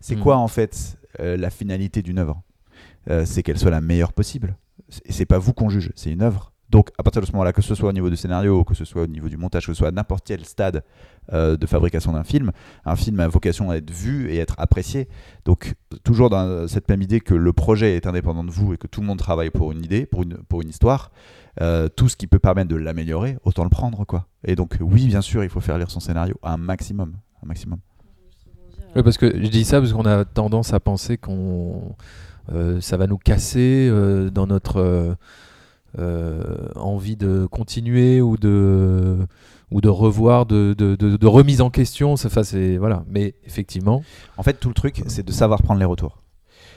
C'est 0.00 0.16
Mhm. 0.16 0.22
quoi, 0.22 0.36
en 0.38 0.48
fait, 0.48 0.96
la 1.18 1.50
finalité 1.50 2.00
d'une 2.00 2.18
œuvre? 2.18 2.42
C'est 3.26 3.42
qu'elle 3.42 3.58
soit 3.58 3.70
la 3.70 3.82
meilleure 3.82 4.14
possible. 4.14 4.56
Et 5.04 5.12
c'est 5.12 5.26
pas 5.26 5.38
vous 5.38 5.52
qu'on 5.52 5.68
juge, 5.68 5.92
c'est 5.94 6.10
une 6.10 6.22
œuvre. 6.22 6.53
Donc, 6.74 6.90
à 6.98 7.04
partir 7.04 7.22
de 7.22 7.26
ce 7.26 7.30
moment-là, 7.30 7.52
que 7.52 7.62
ce 7.62 7.72
soit 7.76 7.90
au 7.90 7.92
niveau 7.92 8.10
du 8.10 8.16
scénario, 8.16 8.64
que 8.64 8.74
ce 8.74 8.84
soit 8.84 9.02
au 9.02 9.06
niveau 9.06 9.28
du 9.28 9.36
montage, 9.36 9.64
que 9.64 9.72
ce 9.72 9.78
soit 9.78 9.86
à 9.86 9.92
n'importe 9.92 10.24
quel 10.26 10.44
stade 10.44 10.82
euh, 11.32 11.56
de 11.56 11.66
fabrication 11.66 12.10
d'un 12.10 12.24
film, 12.24 12.50
un 12.84 12.96
film 12.96 13.20
a 13.20 13.28
vocation 13.28 13.70
à 13.70 13.76
être 13.76 13.92
vu 13.92 14.28
et 14.32 14.38
être 14.38 14.56
apprécié. 14.58 15.06
Donc, 15.44 15.76
toujours 16.02 16.30
dans 16.30 16.66
cette 16.66 16.88
même 16.88 17.00
idée 17.00 17.20
que 17.20 17.32
le 17.32 17.52
projet 17.52 17.94
est 17.94 18.08
indépendant 18.08 18.42
de 18.42 18.50
vous 18.50 18.74
et 18.74 18.76
que 18.76 18.88
tout 18.88 19.00
le 19.02 19.06
monde 19.06 19.20
travaille 19.20 19.50
pour 19.50 19.70
une 19.70 19.84
idée, 19.84 20.04
pour 20.04 20.24
une, 20.24 20.38
pour 20.48 20.62
une 20.62 20.68
histoire, 20.68 21.12
euh, 21.60 21.88
tout 21.88 22.08
ce 22.08 22.16
qui 22.16 22.26
peut 22.26 22.40
permettre 22.40 22.70
de 22.70 22.76
l'améliorer, 22.76 23.38
autant 23.44 23.62
le 23.62 23.70
prendre, 23.70 24.04
quoi. 24.04 24.26
Et 24.44 24.56
donc, 24.56 24.76
oui, 24.80 25.06
bien 25.06 25.20
sûr, 25.20 25.44
il 25.44 25.50
faut 25.50 25.60
faire 25.60 25.78
lire 25.78 25.92
son 25.92 26.00
scénario 26.00 26.34
un 26.42 26.56
maximum, 26.56 27.14
un 27.44 27.46
maximum. 27.46 27.78
Oui, 28.96 29.04
parce 29.04 29.16
que 29.16 29.30
je 29.32 29.46
dis 29.46 29.64
ça 29.64 29.78
parce 29.78 29.92
qu'on 29.92 30.06
a 30.06 30.24
tendance 30.24 30.74
à 30.74 30.80
penser 30.80 31.18
qu'on 31.18 31.94
euh, 32.52 32.80
ça 32.80 32.96
va 32.96 33.06
nous 33.06 33.18
casser 33.18 33.88
euh, 33.88 34.28
dans 34.28 34.48
notre 34.48 35.16
envie 36.76 37.16
de 37.16 37.46
continuer 37.50 38.20
ou 38.20 38.36
de 38.36 39.26
ou 39.70 39.80
de 39.80 39.88
revoir, 39.88 40.46
de, 40.46 40.74
de, 40.74 41.26
remise 41.26 41.60
en 41.60 41.70
question. 41.70 42.12
Enfin, 42.12 42.44
c'est- 42.44 42.76
voilà. 42.76 43.04
Mais 43.08 43.34
effectivement, 43.44 44.04
En 44.36 44.42
fait, 44.42 44.54
tout 44.54 44.68
le 44.68 44.74
truc, 44.74 45.02
c'est 45.08 45.24
de 45.26 45.32
savoir 45.32 45.62
prendre 45.62 45.80
les 45.80 45.86
retours. 45.86 46.22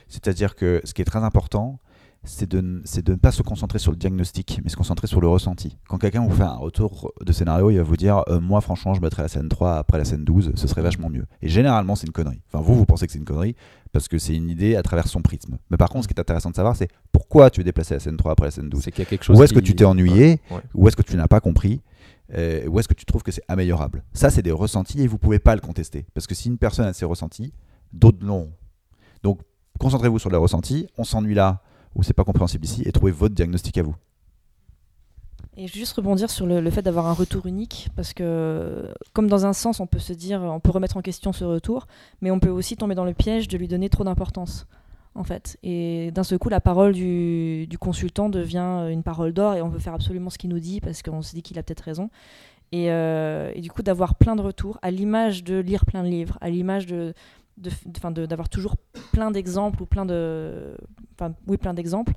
C'est-à-dire 0.08 0.56
que 0.56 0.82
ce 0.84 0.94
qui 0.94 1.02
est 1.02 1.06
très 1.06 1.24
important, 1.24 1.80
c'est 2.28 2.50
de, 2.50 2.62
ne 2.62 3.16
pas 3.16 3.32
se 3.32 3.42
concentrer 3.42 3.80
sur 3.80 3.92
le 3.92 3.98
diagnostic, 3.98 4.60
mais 4.64 4.70
se 4.70 4.76
concentrer 4.76 5.08
sur 5.08 5.22
le 5.22 5.28
ressenti. 5.28 5.78
Quand 5.88 5.98
quelqu'un 5.98 6.22
vous 6.22 6.36
fait 6.36 6.44
un 6.44 6.56
retour 6.56 7.14
de 7.24 7.32
scénario, 7.32 7.72
il 7.72 7.78
va 7.78 7.84
vous 7.84 7.98
dire 7.98 8.24
euh, 8.28 8.40
Moi, 8.40 8.62
franchement, 8.62 8.94
je 8.94 9.02
mettrais 9.02 9.24
la 9.24 9.28
scène 9.28 9.50
3 9.50 9.78
après 9.78 9.98
la 9.98 10.06
scène 10.06 10.24
12, 10.24 10.52
ce 10.56 10.68
serait 10.68 10.82
vachement 10.82 11.10
mieux. 11.10 11.26
Et 11.42 11.50
généralement, 11.50 11.96
c'est 11.96 12.08
une 12.08 12.14
connerie. 12.14 12.42
Enfin, 12.52 12.64
vous, 12.64 12.76
vous 12.76 12.86
pensez 12.86 13.06
que 13.08 13.14
c'est 13.14 13.20
une 13.20 13.26
connerie 13.26 13.56
parce 13.92 14.08
que 14.08 14.18
c'est 14.18 14.36
une 14.36 14.50
idée 14.50 14.76
à 14.76 14.84
travers 14.84 15.08
son 15.08 15.22
prisme. 15.22 15.58
Mais 15.72 15.78
par 15.78 15.90
contre, 15.90 16.04
ce 16.04 16.08
qui 16.08 16.14
est 16.14 16.20
intéressant 16.20 16.50
de 16.50 16.56
savoir, 16.56 16.76
c'est 16.76 16.90
pourquoi 17.12 17.50
tu 17.50 17.62
veux 17.62 17.64
déplacer 17.64 17.94
la 17.94 18.00
scène 18.00 18.18
3 18.18 18.34
après 18.34 18.48
la 18.48 18.52
scène 18.52 18.70
12 18.70 18.84
c'est 18.84 18.92
qu'il 18.92 19.04
y 19.04 19.08
a 19.08 19.10
quelque 19.10 19.24
chose. 19.24 19.38
Où 19.40 19.44
est-ce 19.44 19.54
que 19.54 19.60
tu 19.60 19.76
t'es 19.76 19.86
ennuyé? 19.86 20.40
Ouais. 20.52 20.62
Où 20.74 20.88
est-ce 20.88 20.96
que 20.96 21.02
tu 21.02 21.16
n'as 21.16 21.28
pas 21.28 21.40
compris? 21.40 21.82
Euh, 22.36 22.68
Où 22.68 22.80
est-ce 22.80 22.88
que 22.88 22.94
tu 22.94 23.06
trouves 23.06 23.24
que 23.24 23.32
c'est 23.32 23.44
améliorable? 23.48 24.04
Ça, 24.14 24.30
c'est 24.30 24.42
des 24.42 24.52
ressentis 24.52 25.02
et 25.02 25.08
vous 25.08 25.18
pouvez 25.18 25.40
pas 25.40 25.56
le 25.56 25.62
contester. 25.62 26.06
Parce 26.14 26.28
que 26.28 26.36
si 26.36 26.50
une 26.50 26.58
personne 26.58 26.86
a 26.86 26.94
ses 26.94 27.06
ressentis, 27.06 27.54
d'autres 27.94 28.26
l'ont. 28.26 28.52
Donc, 29.24 29.40
concentrez-vous 29.80 30.20
sur 30.20 30.30
les 30.30 30.38
ressentis. 30.38 30.88
On 30.98 31.04
s'ennuie 31.04 31.34
là 31.34 31.62
ou 31.98 32.04
c'est 32.04 32.14
pas 32.14 32.24
compréhensible 32.24 32.64
ici 32.64 32.84
et 32.86 32.92
trouvez 32.92 33.12
votre 33.12 33.36
diagnostic 33.36 33.78
à 33.78 33.84
vous. 33.84 33.96
Et 35.60 35.68
juste 35.68 35.94
rebondir 35.94 36.30
sur 36.30 36.46
le, 36.46 36.70
fait 36.70 36.84
d'avoir 36.84 37.08
un 37.08 37.14
retour 37.14 37.48
unique, 37.48 37.90
parce 37.96 38.14
que 38.14 38.94
comme 39.14 39.28
dans 39.28 39.48
un 39.48 39.54
sens, 39.54 39.80
on 39.80 39.88
peut 39.88 39.98
se 39.98 40.14
dire, 40.14 40.42
on 40.44 40.60
peut 40.60 40.70
remettre 40.70 40.98
en 40.98 41.02
question 41.02 41.34
ce 41.34 41.44
retour, 41.44 41.88
mais 42.22 42.30
on 42.30 42.40
peut 42.40 42.50
aussi 42.50 42.78
tomber 42.78 42.94
dans 42.94 43.06
le 43.06 43.16
piège 43.16 43.48
de 43.48 43.58
lui 43.58 43.68
donner 43.68 43.90
trop 43.90 44.04
d'importance, 44.04 44.68
en 45.16 45.24
fait. 45.24 45.58
Et 45.64 46.12
d'un 46.12 46.24
seul 46.24 46.38
coup, 46.38 46.50
la 46.50 46.62
parole 46.62 46.94
du, 46.94 47.68
consultant 47.80 48.30
devient 48.30 48.88
une 48.92 49.02
parole 49.02 49.34
d'or, 49.34 49.56
et 49.56 49.64
on 49.64 49.70
veut 49.70 49.80
faire 49.80 49.96
absolument 49.96 50.30
ce 50.30 50.38
qu'il 50.38 50.52
nous 50.52 50.60
dit, 50.60 50.80
parce 50.80 51.02
qu'on 51.02 51.24
se 51.24 51.34
dit 51.34 51.42
qu'il 51.42 51.58
a 51.58 51.64
peut-être 51.64 51.82
raison. 51.82 52.12
Et, 52.72 52.92
euh, 52.92 53.52
du 53.60 53.72
coup, 53.72 53.82
d'avoir 53.82 54.14
plein 54.14 54.36
de 54.36 54.42
retours, 54.44 54.78
à 54.84 54.92
l'image 54.92 55.44
de 55.44 55.58
lire 55.58 55.88
plein 55.88 56.04
de 56.04 56.10
livres, 56.10 56.38
à 56.40 56.52
l'image 56.52 56.86
de 56.86 57.16
enfin, 57.98 58.12
de- 58.12 58.28
d'avoir 58.28 58.50
toujours 58.50 58.76
plein 59.12 59.32
d'exemples 59.32 59.82
ou 59.82 59.86
plein 59.88 60.06
de 60.06 60.78
enfin 61.20 61.34
oui 61.48 61.58
plein 61.58 61.74
d'exemples 61.74 62.14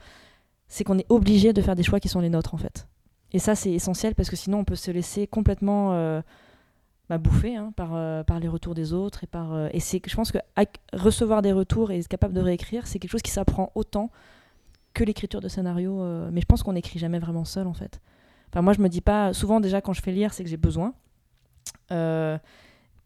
c'est 0.69 0.85
qu'on 0.85 0.99
est 0.99 1.07
obligé 1.09 1.53
de 1.53 1.63
faire 1.63 1.75
des 1.75 1.83
choix 1.83 2.01
qui 2.01 2.09
sont 2.09 2.21
les 2.21 2.31
nôtres 2.31 2.55
en 2.55 2.59
fait 2.59 2.87
et 3.33 3.39
ça, 3.39 3.55
c'est 3.55 3.73
essentiel 3.73 4.15
parce 4.15 4.31
que 4.31 4.37
sinon, 4.37 4.61
on 4.61 4.65
peut 4.65 4.77
se 4.77 4.91
laisser 4.91 5.27
complètement 5.27 5.93
euh, 5.93 6.21
bah, 7.09 7.19
bouffer 7.19 7.57
hein, 7.57 7.73
par, 7.77 7.95
euh, 7.95 8.25
par 8.25 8.41
les 8.41 8.49
retours 8.49 8.75
des 8.75 8.93
autres. 8.93 9.25
Et, 9.25 9.27
par, 9.27 9.53
euh, 9.53 9.69
et 9.73 9.81
c'est, 9.81 10.01
je 10.05 10.17
pense 10.17 10.33
que 10.33 10.39
recevoir 10.93 11.43
des 11.43 11.53
retours 11.53 11.91
et 11.91 11.99
être 11.99 12.09
capable 12.09 12.35
de 12.35 12.41
réécrire, 12.41 12.87
c'est 12.87 12.99
quelque 12.99 13.13
chose 13.13 13.23
qui 13.23 13.31
s'apprend 13.31 13.71
autant 13.75 14.11
que 14.95 15.05
l'écriture 15.05 15.41
de 15.41 15.49
scénario. 15.49 16.03
mais 16.33 16.41
je 16.41 16.47
pense 16.47 16.65
qu'on 16.65 16.73
n'écrit 16.73 16.99
jamais 16.99 17.21
vraiment 17.21 17.45
seul, 17.45 17.69
en 17.69 17.75
fait. 17.75 18.01
Enfin, 18.49 18.63
moi, 18.63 18.73
je 18.73 18.81
me 18.81 18.89
dis 18.89 19.01
pas. 19.01 19.33
Souvent, 19.33 19.61
déjà, 19.61 19.81
quand 19.81 19.93
je 19.93 20.03
fais 20.03 20.11
lire, 20.11 20.35
c'est 20.35 20.43
que 20.43 20.51
j'ai 20.51 20.57
besoin. 20.57 20.95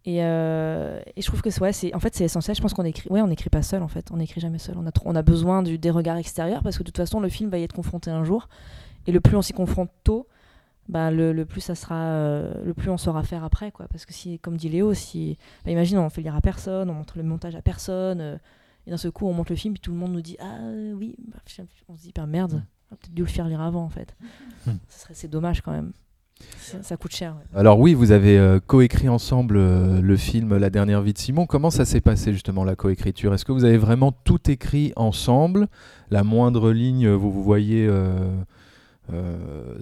Euh, 0.06 0.10
et, 0.10 0.22
euh, 0.22 1.00
et 1.16 1.22
je 1.22 1.26
trouve 1.26 1.40
que 1.42 1.50
c'est, 1.50 1.60
ouais, 1.60 1.72
c'est, 1.72 1.94
en 1.94 2.00
fait, 2.00 2.14
c'est 2.14 2.24
essentiel. 2.24 2.56
Je 2.56 2.62
pense 2.62 2.74
qu'on 2.74 2.84
écrit, 2.84 3.08
ouais, 3.10 3.20
on 3.20 3.28
n'écrit 3.28 3.50
pas 3.50 3.62
seul, 3.62 3.82
en 3.82 3.88
fait. 3.88 4.10
On 4.12 4.16
n'écrit 4.18 4.40
jamais 4.40 4.58
seul. 4.58 4.76
On 4.78 4.86
a, 4.86 4.92
trop- 4.92 5.08
on 5.08 5.14
a 5.14 5.22
besoin 5.22 5.62
du, 5.62 5.78
des 5.78 5.90
regards 5.90 6.16
extérieurs 6.16 6.62
parce 6.62 6.76
que 6.76 6.82
de 6.82 6.88
toute 6.88 6.96
façon, 6.96 7.20
le 7.20 7.28
film 7.28 7.50
va 7.50 7.58
y 7.58 7.62
être 7.62 7.72
confronté 7.72 8.10
un 8.10 8.24
jour. 8.24 8.48
Et 9.06 9.12
le 9.12 9.20
plus 9.20 9.36
on 9.36 9.42
s'y 9.42 9.52
confronte 9.52 9.90
tôt, 10.02 10.26
bah, 10.88 11.10
le, 11.10 11.32
le 11.32 11.44
plus 11.46 11.60
ça 11.60 11.74
sera, 11.74 11.96
euh, 11.96 12.54
le 12.64 12.74
plus 12.74 12.90
on 12.90 12.96
saura 12.96 13.22
faire 13.22 13.44
après, 13.44 13.70
quoi. 13.70 13.86
Parce 13.88 14.04
que 14.06 14.12
si, 14.12 14.38
comme 14.38 14.56
dit 14.56 14.68
Léo, 14.68 14.94
si, 14.94 15.38
bah, 15.64 15.70
imagine, 15.70 15.98
on 15.98 16.10
fait 16.10 16.22
lire 16.22 16.34
à 16.36 16.40
personne, 16.40 16.90
on 16.90 16.94
montre 16.94 17.16
le 17.16 17.22
montage 17.24 17.54
à 17.54 17.62
personne, 17.62 18.20
euh, 18.20 18.36
et 18.86 18.90
d'un 18.90 18.98
seul 18.98 19.12
coup, 19.12 19.26
on 19.26 19.32
monte 19.32 19.48
le 19.50 19.56
film, 19.56 19.72
puis 19.74 19.80
tout 19.80 19.92
le 19.92 19.96
monde 19.96 20.12
nous 20.12 20.20
dit 20.20 20.36
ah 20.40 20.58
oui, 20.94 21.16
bah, 21.28 21.38
on 21.88 21.96
se 21.96 22.02
dit 22.02 22.12
bah 22.14 22.26
merde, 22.26 22.62
on 22.90 22.94
a 22.94 22.96
peut-être 22.96 23.14
dû 23.14 23.22
le 23.22 23.28
faire 23.28 23.48
lire 23.48 23.62
avant, 23.62 23.82
en 23.84 23.88
fait. 23.88 24.14
Mm. 24.66 24.72
Ça 24.88 24.98
serait, 25.04 25.14
c'est 25.14 25.28
dommage 25.28 25.62
quand 25.62 25.72
même. 25.72 25.92
Ça, 26.82 26.96
coûte 26.96 27.14
cher. 27.14 27.36
Alors 27.54 27.78
oui, 27.78 27.94
vous 27.94 28.10
avez 28.10 28.38
euh, 28.38 28.58
coécrit 28.58 29.08
ensemble 29.08 29.56
euh, 29.56 30.00
le 30.00 30.16
film 30.16 30.56
La 30.56 30.70
dernière 30.70 31.02
vie 31.02 31.12
de 31.12 31.18
Simon. 31.18 31.46
Comment 31.46 31.70
ça 31.70 31.84
s'est 31.84 32.00
passé 32.00 32.32
justement 32.32 32.64
la 32.64 32.74
coécriture? 32.74 33.34
Est-ce 33.34 33.44
que 33.44 33.52
vous 33.52 33.64
avez 33.64 33.76
vraiment 33.76 34.12
tout 34.12 34.50
écrit 34.50 34.92
ensemble? 34.96 35.68
La 36.10 36.24
moindre 36.24 36.72
ligne, 36.72 37.08
vous 37.08 37.30
vous 37.30 37.42
voyez 37.42 37.86
euh, 37.86 38.42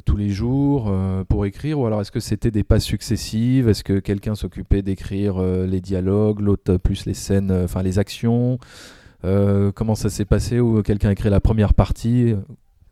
tous 0.04 0.16
les 0.16 0.28
jours 0.28 0.92
pour 1.28 1.46
écrire? 1.46 1.78
Ou 1.78 1.86
alors 1.86 2.00
est-ce 2.00 2.12
que 2.12 2.20
c'était 2.20 2.50
des 2.50 2.64
passes 2.64 2.84
successives? 2.84 3.68
Est-ce 3.68 3.84
que 3.84 3.98
quelqu'un 3.98 4.34
s'occupait 4.34 4.82
d'écrire 4.82 5.40
les 5.40 5.80
dialogues, 5.80 6.40
l'autre 6.40 6.76
plus 6.76 7.06
les 7.06 7.14
scènes, 7.14 7.52
enfin 7.52 7.82
les 7.82 7.98
actions? 7.98 8.58
Comment 9.22 9.94
ça 9.94 10.10
s'est 10.10 10.24
passé? 10.24 10.60
Ou 10.60 10.82
quelqu'un 10.82 11.10
a 11.10 11.12
écrit 11.12 11.30
la 11.30 11.40
première 11.40 11.74
partie? 11.74 12.34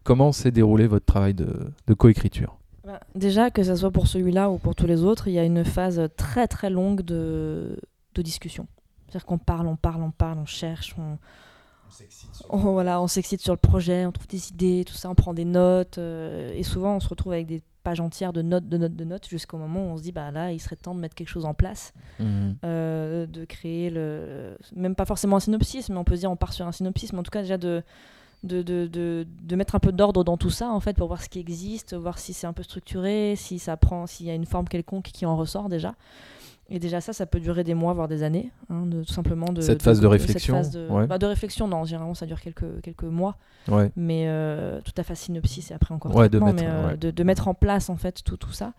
Comment 0.05 0.33
s'est 0.33 0.53
déroulé 0.53 0.87
votre 0.87 1.07
travail 1.07 1.35
de 1.35 1.95
coécriture? 1.95 2.60
Bah, 2.91 3.01
déjà, 3.15 3.51
que 3.51 3.63
ce 3.63 3.77
soit 3.77 3.91
pour 3.91 4.09
celui-là 4.09 4.51
ou 4.51 4.59
pour 4.59 4.75
tous 4.75 4.87
les 4.87 5.05
autres, 5.05 5.29
il 5.29 5.35
y 5.35 5.39
a 5.39 5.45
une 5.45 5.65
phase 5.65 6.09
très 6.17 6.49
très 6.49 6.71
longue 6.71 7.03
de, 7.03 7.79
de 8.15 8.23
discussion. 8.23 8.67
C'est-à-dire 9.07 9.27
qu'on 9.27 9.39
parle, 9.39 9.67
on 9.69 9.77
parle, 9.77 10.03
on 10.03 10.11
parle, 10.11 10.39
on 10.39 10.47
cherche, 10.47 10.97
on, 10.99 11.19
on, 12.49 12.59
voilà, 12.73 13.01
on 13.01 13.07
s'excite 13.07 13.41
sur 13.41 13.53
le 13.53 13.59
projet, 13.59 14.07
on 14.07 14.13
trouve 14.13 14.27
des 14.27 14.49
idées, 14.49 14.85
tout 14.87 14.95
ça, 14.95 15.09
on 15.09 15.15
prend 15.15 15.35
des 15.35 15.45
notes. 15.45 15.99
euh, 15.99 16.53
et 16.55 16.63
souvent, 16.63 16.97
on 16.97 17.01
se 17.01 17.09
retrouve 17.09 17.33
avec 17.33 17.47
des 17.47 17.63
pages 17.83 18.01
entières 18.01 18.33
de 18.33 18.43
notes, 18.43 18.69
de 18.69 18.77
notes, 18.77 18.95
de 18.97 19.05
notes, 19.05 19.29
jusqu'au 19.29 19.57
moment 19.57 19.87
où 19.87 19.89
on 19.91 19.97
se 19.97 20.03
dit, 20.03 20.13
bah 20.13 20.31
là, 20.31 20.53
il 20.53 20.59
serait 20.59 20.77
temps 20.77 20.95
de 20.95 21.01
mettre 21.01 21.15
quelque 21.15 21.29
chose 21.29 21.45
en 21.45 21.55
place, 21.55 21.93
euh, 22.65 23.27
de 23.27 23.45
créer 23.45 23.91
le. 23.91 24.57
Même 24.75 24.95
pas 24.95 25.07
forcément 25.07 25.37
un 25.37 25.41
synopsis, 25.41 25.89
mais 25.91 25.97
on 25.97 26.05
peut 26.05 26.17
se 26.17 26.21
dire, 26.21 26.31
on 26.31 26.37
part 26.37 26.53
sur 26.53 26.67
un 26.67 26.73
synopsis, 26.73 27.13
mais 27.13 27.21
en 27.21 27.23
tout 27.23 27.31
cas, 27.31 27.43
déjà 27.43 27.59
de. 27.59 27.83
De, 28.43 28.63
de, 28.63 28.87
de, 28.87 29.27
de 29.43 29.55
mettre 29.57 29.75
un 29.75 29.81
peu 29.81 29.93
d'ordre 29.93 30.25
dans 30.25 30.39
tout 30.39 30.49
ça 30.49 30.71
en 30.71 30.81
fait 30.81 30.97
pour 30.97 31.09
voir 31.09 31.21
ce 31.23 31.29
qui 31.29 31.39
existe 31.39 31.93
voir 31.95 32.19
si 32.19 32.33
c'est 32.33 32.47
un 32.47 32.55
peu 32.55 32.63
structuré 32.63 33.35
si 33.37 33.59
ça 33.59 33.77
prend 33.77 34.07
s'il 34.07 34.25
y 34.25 34.31
a 34.31 34.35
une 34.35 34.47
forme 34.47 34.67
quelconque 34.67 35.11
qui 35.13 35.27
en 35.27 35.37
ressort 35.37 35.69
déjà. 35.69 35.95
Et 36.71 36.79
déjà 36.79 37.03
ça 37.03 37.13
ça 37.13 37.27
peut 37.27 37.39
durer 37.39 37.65
des 37.65 37.75
mois 37.75 37.93
voire 37.93 38.09
des 38.09 38.23
années 38.23 38.51
hein, 38.71 38.87
de, 38.87 39.03
tout 39.05 39.13
simplement 39.13 39.53
de 39.53 39.61
Cette 39.61 39.83
phase 39.83 40.01
de 40.01 40.07
réflexion, 40.07 40.55
phase 40.55 40.71
de, 40.71 40.89
ouais. 40.89 41.07
bah, 41.07 41.19
de 41.19 41.27
réflexion 41.27 41.69
non 41.69 41.85
généralement 41.85 42.15
ça 42.15 42.25
dure 42.25 42.41
quelques 42.41 42.81
quelques 42.83 43.03
mois. 43.03 43.37
Ouais. 43.69 43.91
mais 43.95 44.25
euh, 44.29 44.81
tout 44.81 44.95
à 44.97 45.03
fait 45.03 45.15
synopsis 45.17 45.71
et 45.71 45.75
après 45.75 45.95
encore 45.95 46.17
Ouais, 46.17 46.31
de 46.31 46.39
mettre, 46.39 46.63
mais, 46.63 46.69
euh, 46.71 46.97
de 46.97 47.23
mettre 47.25 47.47
en 47.47 47.53
place 47.53 47.91
en 47.91 47.97
fait 47.97 48.25
tout, 48.25 48.39
tout 48.39 48.53
ça. 48.53 48.73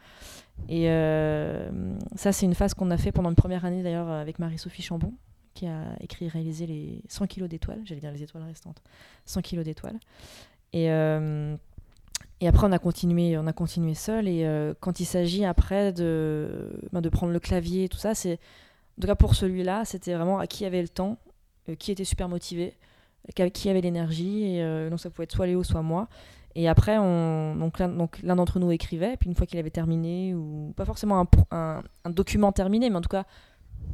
Et 0.69 0.85
euh, 0.89 1.69
ça 2.15 2.31
c'est 2.31 2.47
une 2.47 2.55
phase 2.55 2.73
qu'on 2.73 2.89
a 2.89 2.97
fait 2.97 3.11
pendant 3.11 3.29
une 3.29 3.35
première 3.35 3.63
année 3.63 3.83
d'ailleurs 3.83 4.09
avec 4.09 4.39
Marie-Sophie 4.39 4.81
Chambon 4.81 5.13
qui 5.53 5.67
a 5.67 5.95
écrit 5.99 6.25
et 6.25 6.29
réalisé 6.29 6.65
les 6.65 7.01
100 7.07 7.27
kilos 7.27 7.49
d'étoiles 7.49 7.81
j'allais 7.85 8.01
dire 8.01 8.11
les 8.11 8.23
étoiles 8.23 8.43
restantes 8.43 8.81
100 9.25 9.41
kilos 9.41 9.65
d'étoiles 9.65 9.99
et 10.73 10.91
euh, 10.91 11.55
et 12.39 12.47
après, 12.47 12.65
on 12.65 12.71
a 12.71 12.79
continué, 12.79 13.37
on 13.37 13.45
a 13.45 13.53
continué 13.53 13.93
seul. 13.93 14.27
Et 14.27 14.45
euh, 14.45 14.73
quand 14.79 14.99
il 14.99 15.05
s'agit 15.05 15.45
après 15.45 15.93
de, 15.93 16.71
ben, 16.91 16.99
de 16.99 17.09
prendre 17.09 17.31
le 17.31 17.39
clavier, 17.39 17.87
tout 17.87 17.99
ça, 17.99 18.15
c'est 18.15 18.39
en 18.97 19.01
tout 19.01 19.07
cas 19.07 19.15
pour 19.15 19.35
celui-là, 19.35 19.85
c'était 19.85 20.15
vraiment 20.15 20.39
à 20.39 20.47
qui 20.47 20.65
avait 20.65 20.81
le 20.81 20.87
temps, 20.87 21.17
euh, 21.69 21.75
qui 21.75 21.91
était 21.91 22.03
super 22.03 22.29
motivé, 22.29 22.75
qui 23.35 23.69
avait 23.69 23.81
l'énergie. 23.81 24.55
Et 24.55 24.89
donc 24.89 24.99
ça 24.99 25.11
pouvait 25.11 25.25
être 25.25 25.31
soit 25.31 25.45
Léo, 25.45 25.63
soit 25.63 25.83
moi. 25.83 26.07
Et 26.55 26.67
après, 26.67 26.97
on, 26.97 27.55
donc 27.55 27.79
l'un 28.23 28.35
d'entre 28.35 28.59
nous 28.59 28.71
écrivait. 28.71 29.17
Puis 29.17 29.29
une 29.29 29.35
fois 29.35 29.45
qu'il 29.45 29.59
avait 29.59 29.69
terminé, 29.69 30.33
ou 30.33 30.73
pas 30.75 30.85
forcément 30.85 31.27
un 31.51 32.09
document 32.09 32.51
terminé, 32.51 32.89
mais 32.89 32.95
en 32.95 33.01
tout 33.01 33.09
cas 33.09 33.25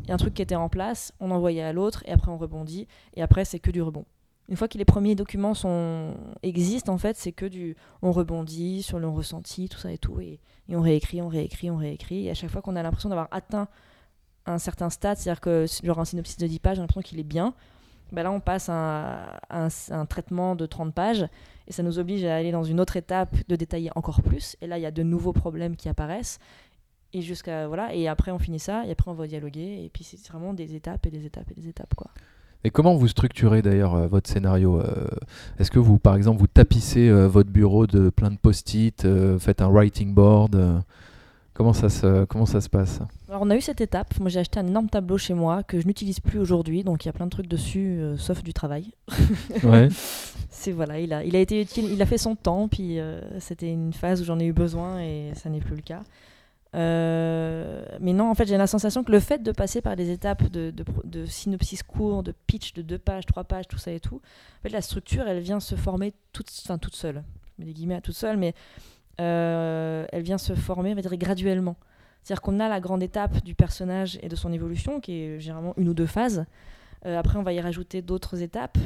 il 0.04 0.10
y 0.10 0.12
a 0.12 0.14
un 0.14 0.18
truc 0.18 0.34
qui 0.34 0.42
était 0.42 0.56
en 0.56 0.70
place, 0.70 1.14
on 1.20 1.32
envoyait 1.32 1.64
à 1.64 1.74
l'autre, 1.74 2.02
et 2.06 2.12
après 2.12 2.32
on 2.32 2.38
rebondit. 2.38 2.88
Et 3.16 3.22
après, 3.22 3.44
c'est 3.44 3.60
que 3.60 3.72
du 3.72 3.82
rebond. 3.82 4.06
Une 4.50 4.56
fois 4.56 4.70
que 4.70 4.78
les 4.78 4.86
premiers 4.86 5.16
documents 5.16 5.54
sont, 5.54 6.16
existent, 6.42 6.94
en 6.94 6.98
fait, 6.98 7.18
c'est 7.18 7.34
que 7.34 7.46
du. 7.46 7.76
On 8.02 8.14
rebondit 8.14 8.82
sur 8.82 9.00
le 9.00 9.10
ressenti, 9.10 9.68
tout 9.68 9.78
ça 9.78 9.92
et 9.92 9.98
tout. 9.98 10.22
Et, 10.22 10.40
on 10.70 10.80
réécrit, 10.80 11.22
on 11.22 11.28
réécrit, 11.28 11.70
on 11.70 11.76
réécrit. 11.76 12.28
Et 12.28 12.30
à 12.30 12.34
chaque 12.34 12.50
fois 12.50 12.62
qu'on 12.62 12.78
a 12.78 12.84
l'impression 12.84 13.10
d'avoir 13.10 13.28
atteint 13.32 13.68
un 14.46 14.58
certain 14.58 14.90
stade, 14.90 15.18
c'est-à-dire 15.18 15.42
que 15.42 15.66
genre 15.84 16.00
un 16.00 16.06
synopsis 16.06 16.38
de 16.38 16.48
10 16.48 16.60
pages, 16.60 16.76
j'ai 16.78 16.82
l'impression 16.82 17.02
qu'il 17.02 17.20
est 17.20 17.24
bien, 17.24 17.54
bah 18.14 18.24
là 18.24 18.32
on 18.32 18.40
passe 18.40 18.70
à 18.70 19.40
un, 19.50 19.68
un 19.90 20.06
traitement 20.06 20.56
de 20.56 20.66
30 20.66 20.94
pages. 20.94 21.28
Et 21.68 21.74
ça 21.74 21.84
nous 21.84 22.00
oblige 22.00 22.24
à 22.24 22.36
aller 22.36 22.52
dans 22.52 22.64
une 22.64 22.80
autre 22.80 22.96
étape 22.96 23.36
de 23.50 23.56
détailler 23.58 23.92
encore 23.96 24.22
plus. 24.22 24.56
Et 24.62 24.68
là, 24.68 24.78
il 24.78 24.82
y 24.82 24.86
a 24.86 24.92
de 24.92 25.04
nouveaux 25.04 25.34
problèmes 25.34 25.76
qui 25.76 25.90
apparaissent. 25.90 26.40
Et 27.14 27.22
jusqu'à. 27.22 27.68
Voilà. 27.68 27.94
Et 27.94 28.08
après, 28.08 28.32
on 28.32 28.40
finit 28.40 28.60
ça. 28.60 28.86
Et 28.86 28.92
après, 28.92 29.10
on 29.12 29.14
va 29.14 29.28
dialoguer. 29.28 29.84
Et 29.84 29.90
puis, 29.94 30.04
c'est 30.04 30.20
vraiment 30.28 30.54
des 30.54 30.76
étapes 30.76 31.06
et 31.06 31.12
des 31.12 31.26
étapes 31.26 31.50
et 31.52 31.60
des 31.60 31.68
étapes, 31.68 31.94
quoi. 31.96 32.12
Et 32.64 32.72
comment 32.72 32.96
vous 32.96 33.08
structurez 33.08 33.62
d'ailleurs 33.62 33.94
euh, 33.94 34.08
votre 34.08 34.30
scénario 34.30 34.82
euh, 34.82 35.08
Est-ce 35.60 35.70
que 35.70 35.80
vous, 35.80 36.00
par 36.00 36.16
exemple, 36.16 36.40
vous 36.40 36.48
tapissez 36.48 37.08
euh, 37.08 37.28
votre 37.28 37.50
bureau 37.50 37.86
de 37.86 38.10
plein 38.10 38.32
de 38.32 38.38
post-it, 38.38 39.08
faites 39.40 39.62
un 39.62 39.70
writing 39.70 40.14
board 40.14 40.84
comment, 41.58 41.74
ça 41.74 41.90
se, 41.90 42.26
comment 42.26 42.46
ça 42.46 42.62
se 42.62 42.70
passe? 42.70 43.00
Alors 43.28 43.42
on 43.42 43.50
a 43.50 43.56
eu 43.58 43.62
cette 43.62 43.82
étape. 43.82 44.18
Moi 44.20 44.30
j'ai 44.30 44.40
acheté 44.40 44.60
un 44.60 44.68
énorme 44.68 44.90
tableau 44.90 45.18
chez 45.18 45.34
moi 45.34 45.64
que 45.64 45.80
je 45.82 45.88
n'utilise 45.88 46.20
plus 46.20 46.40
aujourd'hui, 46.40 46.84
donc 46.84 47.04
il 47.04 47.08
y 47.08 47.10
a 47.10 47.14
plein 47.14 47.26
de 47.26 47.32
trucs 47.32 47.48
dessus, 47.48 47.98
euh, 48.00 48.18
sauf 48.18 48.44
du 48.44 48.54
travail. 48.54 48.92
Ouais. 49.64 49.90
C'est 50.50 50.72
voilà, 50.72 51.00
il 51.00 51.14
a, 51.14 51.24
il 51.24 51.36
a 51.36 51.40
été 51.40 51.62
utile, 51.62 51.86
il 51.92 52.02
a 52.02 52.06
fait 52.06 52.18
son 52.18 52.36
temps, 52.36 52.68
puis 52.68 53.00
euh, 53.00 53.22
c'était 53.40 53.72
une 53.72 53.94
phase 53.94 54.22
où 54.22 54.26
j'en 54.26 54.40
ai 54.40 54.46
eu 54.46 54.54
besoin 54.54 55.00
et 55.02 55.32
ça 55.36 55.50
n'est 55.50 55.60
plus 55.60 55.76
le 55.76 55.82
cas. 55.82 56.02
Euh, 56.76 57.86
mais 58.00 58.14
non, 58.14 58.30
en 58.30 58.36
fait, 58.36 58.46
j'ai 58.46 58.58
la 58.58 58.68
sensation 58.68 59.04
que 59.04 59.12
le 59.12 59.20
fait 59.20 59.42
de 59.42 59.52
passer 59.52 59.82
par 59.82 59.96
des 59.96 60.12
étapes 60.12 60.48
de, 60.48 61.26
synopsis 61.26 61.84
court, 61.84 62.24
de 62.24 62.34
pitch 62.46 62.74
de 62.74 62.82
deux 62.82 62.98
pages, 62.98 63.26
trois 63.26 63.44
pages, 63.44 63.68
tout 63.68 63.78
ça 63.78 63.92
et 63.92 64.00
tout, 64.00 64.16
en 64.16 64.62
fait, 64.64 64.70
la 64.70 64.82
structure, 64.82 65.28
elle 65.28 65.40
vient 65.40 65.60
se 65.60 65.76
former 65.76 66.14
toute, 66.34 66.50
seule. 66.50 67.24
Je 67.60 67.66
des 67.66 67.74
guillemets 67.74 67.96
à 67.96 68.02
toute 68.02 68.16
seule, 68.16 68.38
mais 68.38 68.54
euh, 69.20 70.06
elle 70.12 70.24
vient 70.24 70.38
se 70.38 70.54
former, 70.56 70.92
on 70.92 70.96
va 70.96 71.02
dire, 71.02 71.16
graduellement. 71.18 71.78
C'est-à-dire 72.24 72.42
qu'on 72.42 72.60
a 72.60 72.68
la 72.68 72.80
grande 72.82 73.02
étape 73.02 73.42
du 73.44 73.56
personnage 73.56 74.20
et 74.22 74.28
de 74.28 74.36
son 74.36 74.52
évolution, 74.52 75.00
qui 75.00 75.14
est 75.14 75.40
généralement 75.40 75.74
une 75.78 75.88
ou 75.90 75.94
deux 75.94 76.06
phases. 76.06 76.46
Euh, 77.06 77.18
après, 77.18 77.38
on 77.38 77.44
va 77.44 77.54
y 77.54 77.62
rajouter 77.62 78.02
d'autres 78.02 78.42
étapes, 78.42 78.78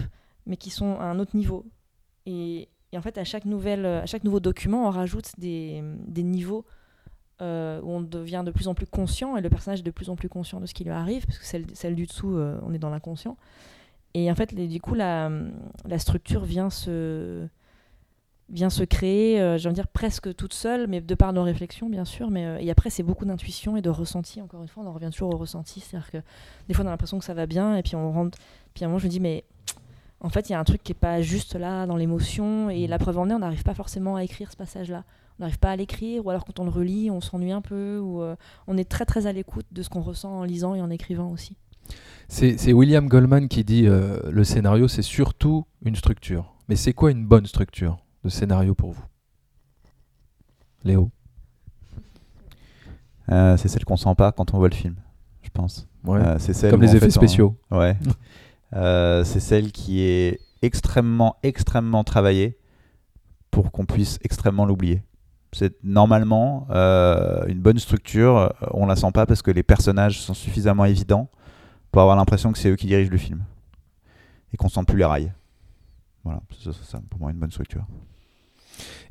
mais 0.46 0.58
qui 0.58 0.70
sont 0.70 1.00
à 1.00 1.06
un 1.06 1.18
autre 1.18 1.36
niveau. 1.36 1.66
Et, 2.28 2.70
en 2.96 3.02
fait, 3.02 3.18
à 3.18 3.24
chaque, 3.24 3.46
nouvelle, 3.46 3.86
à 3.86 4.06
chaque 4.06 4.24
nouveau 4.24 4.40
document, 4.40 4.86
on 4.86 4.92
rajoute 4.92 5.32
des 5.40 5.82
niveaux 6.16 6.66
euh, 7.42 7.82
où 7.82 7.92
on 7.92 8.02
devient 8.02 8.44
de 8.46 8.52
plus 8.52 8.68
en 8.68 8.74
plus 8.74 8.86
conscient 8.86 9.36
et 9.36 9.42
le 9.42 9.50
personnage 9.50 9.80
est 9.80 9.84
de 9.84 9.92
plus 9.92 10.10
en 10.10 10.16
plus 10.16 10.30
conscient 10.30 10.60
de 10.60 10.66
ce 10.66 10.74
qui 10.74 10.84
lui 10.84 10.92
arrive, 10.92 11.26
parce 11.26 11.39
que 11.39 11.46
celle, 11.46 11.66
celle 11.74 11.96
du 11.96 12.06
dessous, 12.06 12.36
euh, 12.36 12.60
on 12.64 12.74
est 12.74 12.80
dans 12.80 12.89
l'inconscient. 12.89 13.38
Et 14.14 14.30
en 14.30 14.36
fait, 14.36 14.52
les, 14.52 14.68
du 14.68 14.82
coup, 14.82 14.94
la, 14.94 15.32
la, 15.86 16.00
structure 16.00 16.44
vient 16.44 16.70
se, 16.70 17.48
vient 18.50 18.70
se 18.70 18.84
créer, 18.84 19.42
euh, 19.42 19.58
dire 19.58 19.88
presque 19.88 20.36
toute 20.36 20.54
seule, 20.54 20.88
mais 20.88 21.02
de 21.02 21.16
par 21.16 21.34
nos 21.34 21.44
réflexions, 21.44 21.89
bien 21.89 22.06
sûr. 22.06 22.30
Mais, 22.30 22.46
euh, 22.46 22.58
et 22.60 22.70
après, 22.70 22.89
c'est 22.89 23.04
beaucoup 23.04 23.26
d'intuition 23.26 23.78
et 23.78 23.82
de 23.82 23.89
ressenti. 23.89 24.42
Encore 24.42 24.62
une 24.62 24.68
fois, 24.68 24.84
on 24.84 24.88
en 24.88 24.94
revient 24.94 25.10
toujours 25.12 25.34
au 25.34 25.38
ressenti. 25.38 25.80
C'est-à-dire 25.80 26.12
que 26.12 26.18
des 26.68 26.74
fois, 26.74 26.84
on 26.84 26.88
a 26.88 26.92
l'impression 26.92 27.20
que 27.20 27.26
ça 27.26 27.34
va 27.34 27.46
bien, 27.46 27.78
et 27.78 27.84
puis 27.84 27.96
on 27.96 28.12
rentre. 28.12 28.38
Puis 28.74 28.84
à 28.84 28.88
un 28.88 28.89
moment, 28.89 29.00
je 29.00 29.06
me 29.06 29.12
dis, 29.12 29.20
mais 29.20 29.46
en 30.20 30.30
fait, 30.30 30.50
il 30.50 30.52
y 30.52 30.56
a 30.56 30.60
un 30.60 30.64
truc 30.64 30.84
qui 30.84 30.92
n'est 30.92 31.00
pas 31.00 31.22
juste 31.22 31.56
là 31.56 31.86
dans 31.86 31.96
l'émotion. 31.96 32.70
Et 32.70 32.88
la 32.88 33.00
preuve 33.00 33.18
en 33.18 33.30
est, 33.30 33.34
on 33.34 33.39
n'arrive 33.39 33.64
pas 33.64 33.74
forcément 33.74 34.18
à 34.18 34.24
écrire 34.24 34.52
ce 34.52 34.58
passage-là 34.58 35.04
n'arrive 35.42 35.60
pas 35.60 35.72
à 35.72 35.76
l'écrire, 35.76 36.26
ou 36.26 36.30
alors 36.30 36.46
quand 36.46 36.60
on 36.60 36.64
le 36.64 36.70
relit, 36.70 37.10
on 37.12 37.22
s'ennuie 37.22 37.52
un 37.52 37.62
peu, 37.62 38.00
ou 38.00 38.22
euh, 38.22 38.36
on 38.68 38.78
est 38.78 38.89
très 38.89 39.06
très 39.06 39.28
à 39.28 39.34
l'écoute 39.34 39.66
de 39.72 39.82
ce 39.84 39.89
qu'on 39.89 40.02
ressent 40.02 40.32
en 40.39 40.44
lisant 40.44 40.76
et 40.76 40.82
en 40.82 40.89
écrivant 40.89 41.30
aussi. 41.32 41.58
C'est 42.30 42.72
William 42.72 43.08
Goldman 43.10 43.50
qui 43.50 43.64
dit 43.66 43.88
euh, 43.88 44.20
le 44.30 44.44
scénario, 44.46 44.88
c'est 44.88 45.02
surtout 45.02 45.66
une 45.84 45.96
structure. 45.98 46.54
Mais 46.70 46.78
c'est 46.78 46.94
quoi 46.94 47.12
une 47.12 47.26
bonne 47.26 47.46
structure 47.46 47.98
de 48.24 48.30
scénario 48.30 48.74
pour 48.74 48.92
vous? 48.92 49.04
Léo 50.86 51.12
euh, 53.30 53.58
C'est 53.58 53.68
celle 53.68 53.84
qu'on 53.84 53.98
sent 53.98 54.16
pas 54.18 54.32
quand 54.32 54.54
on 54.54 54.58
voit 54.58 54.70
le 54.70 54.76
film, 54.76 54.96
je 55.42 55.50
pense. 55.50 55.88
Ouais. 56.06 56.22
c'est 56.39 56.54
celle 56.54 56.72
Comme 56.72 56.82
les 56.82 56.92
effets 56.92 57.00
fait, 57.02 57.06
on- 57.08 57.10
spéciaux. 57.10 57.56
Ouais. 57.72 57.98
Euh, 58.74 59.26
c'est 59.26 59.42
celle 59.42 59.74
qui 59.74 60.00
est 60.02 60.39
extrêmement, 60.62 61.36
extrêmement 61.44 62.06
travaillée 62.06 62.58
pour 63.52 63.70
qu'on 63.74 63.86
puisse 63.86 64.18
extrêmement 64.24 64.66
l'oublier. 64.66 65.04
C'est 65.54 65.76
normalement 65.84 66.68
euh, 66.70 67.43
une 67.47 67.60
bonne 67.60 67.80
structure. 67.80 68.54
On 68.72 68.86
la 68.86 68.95
sent 68.95 69.12
pas 69.12 69.26
parce 69.26 69.41
que 69.41 69.52
les 69.52 69.64
personnages 69.64 70.22
sont 70.22 70.34
suffisamment 70.34 70.86
évidents 70.86 71.30
pour 71.91 72.02
avoir 72.02 72.16
l'impression 72.16 72.52
que 72.52 72.58
c'est 72.58 72.70
eux 72.70 72.76
qui 72.76 72.88
dirigent 72.88 73.12
le 73.12 73.18
film 73.18 73.43
et 74.54 74.58
qu'on 74.58 74.70
sent 74.70 74.84
plus 74.88 74.97
les 74.97 75.06
rails. 75.06 75.34
Voilà, 76.24 76.41
c'est 76.64 76.74
ça, 76.74 77.02
pour 77.10 77.20
moi 77.20 77.32
une 77.32 77.38
bonne 77.38 77.52
structure. 77.52 77.86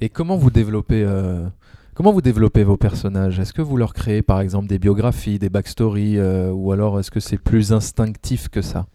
Et 0.01 0.09
comment 0.09 0.37
vous 0.37 0.51
développez 0.51 1.05
euh, 1.05 1.47
comment 1.95 2.13
vous 2.13 2.23
développez 2.23 2.65
vos 2.65 2.77
personnages? 2.77 3.39
Est-ce 3.39 3.53
que 3.53 3.63
vous 3.63 3.77
leur 3.77 3.93
créez 3.93 4.23
par 4.23 4.41
exemple 4.41 4.67
des 4.67 4.79
biographies, 4.79 5.39
des 5.39 5.51
backstories, 5.51 6.19
euh, 6.19 6.51
ou 6.51 6.73
alors 6.73 6.99
est-ce 6.99 7.11
que 7.11 7.21
c'est 7.21 7.37
plus 7.37 7.73
instinctif 7.73 8.49
que 8.49 8.63
ça? 8.63 8.87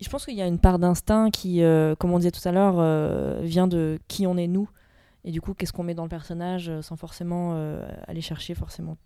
Je 0.00 0.08
pense 0.08 0.24
qu'il 0.24 0.36
y 0.36 0.40
a 0.40 0.46
une 0.46 0.58
part 0.58 0.78
d'instinct 0.78 1.30
qui, 1.30 1.62
euh, 1.62 1.94
comme 1.94 2.12
on 2.12 2.18
disait 2.18 2.30
tout 2.30 2.48
à 2.48 2.52
l'heure, 2.52 2.76
euh, 2.78 3.40
vient 3.42 3.66
de 3.66 3.98
qui 4.08 4.26
on 4.26 4.38
est 4.38 4.46
nous. 4.46 4.68
Et 5.24 5.30
du 5.30 5.40
coup, 5.40 5.54
qu'est-ce 5.54 5.72
qu'on 5.72 5.82
met 5.82 5.94
dans 5.94 6.04
le 6.04 6.08
personnage 6.08 6.68
euh, 6.68 6.82
sans 6.82 6.96
forcément 6.96 7.52
euh, 7.54 7.86
aller 8.06 8.20
chercher 8.20 8.54
forcément 8.54 8.96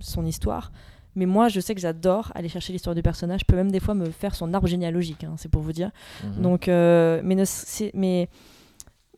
son 0.00 0.24
histoire? 0.24 0.72
Mais 1.16 1.26
moi, 1.26 1.48
je 1.48 1.60
sais 1.60 1.74
que 1.74 1.80
j'adore 1.80 2.30
aller 2.34 2.48
chercher 2.48 2.72
l'histoire 2.72 2.94
du 2.94 3.02
personnage. 3.02 3.40
Je 3.40 3.44
peux 3.44 3.56
même 3.56 3.70
des 3.70 3.80
fois 3.80 3.94
me 3.94 4.10
faire 4.10 4.34
son 4.34 4.54
arbre 4.54 4.68
généalogique, 4.68 5.24
hein, 5.24 5.34
c'est 5.36 5.48
pour 5.48 5.62
vous 5.62 5.72
dire. 5.72 5.90
Mhm. 6.24 6.42
Donc, 6.42 6.68
euh, 6.68 7.20
mais, 7.24 7.44
c'est, 7.44 7.90
mais, 7.94 8.28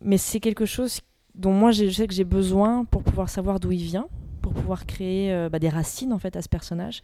mais 0.01 0.19
c'est 0.19 0.41
quelque 0.41 0.65
chose 0.65 1.01
dont 1.35 1.53
moi 1.53 1.71
je 1.71 1.89
sais 1.89 2.07
que 2.07 2.15
j'ai 2.15 2.25
besoin 2.25 2.85
pour 2.85 3.03
pouvoir 3.03 3.29
savoir 3.29 3.59
d'où 3.61 3.73
il 3.73 3.83
vient, 3.83 4.07
pour 4.43 4.53
pouvoir 4.53 4.87
créer 4.87 5.33
euh, 5.33 5.49
bah, 5.49 5.59
des 5.59 5.69
racines 5.69 6.13
en 6.13 6.19
fait 6.19 6.37
à 6.37 6.43
ce 6.43 6.49
personnage, 6.49 7.03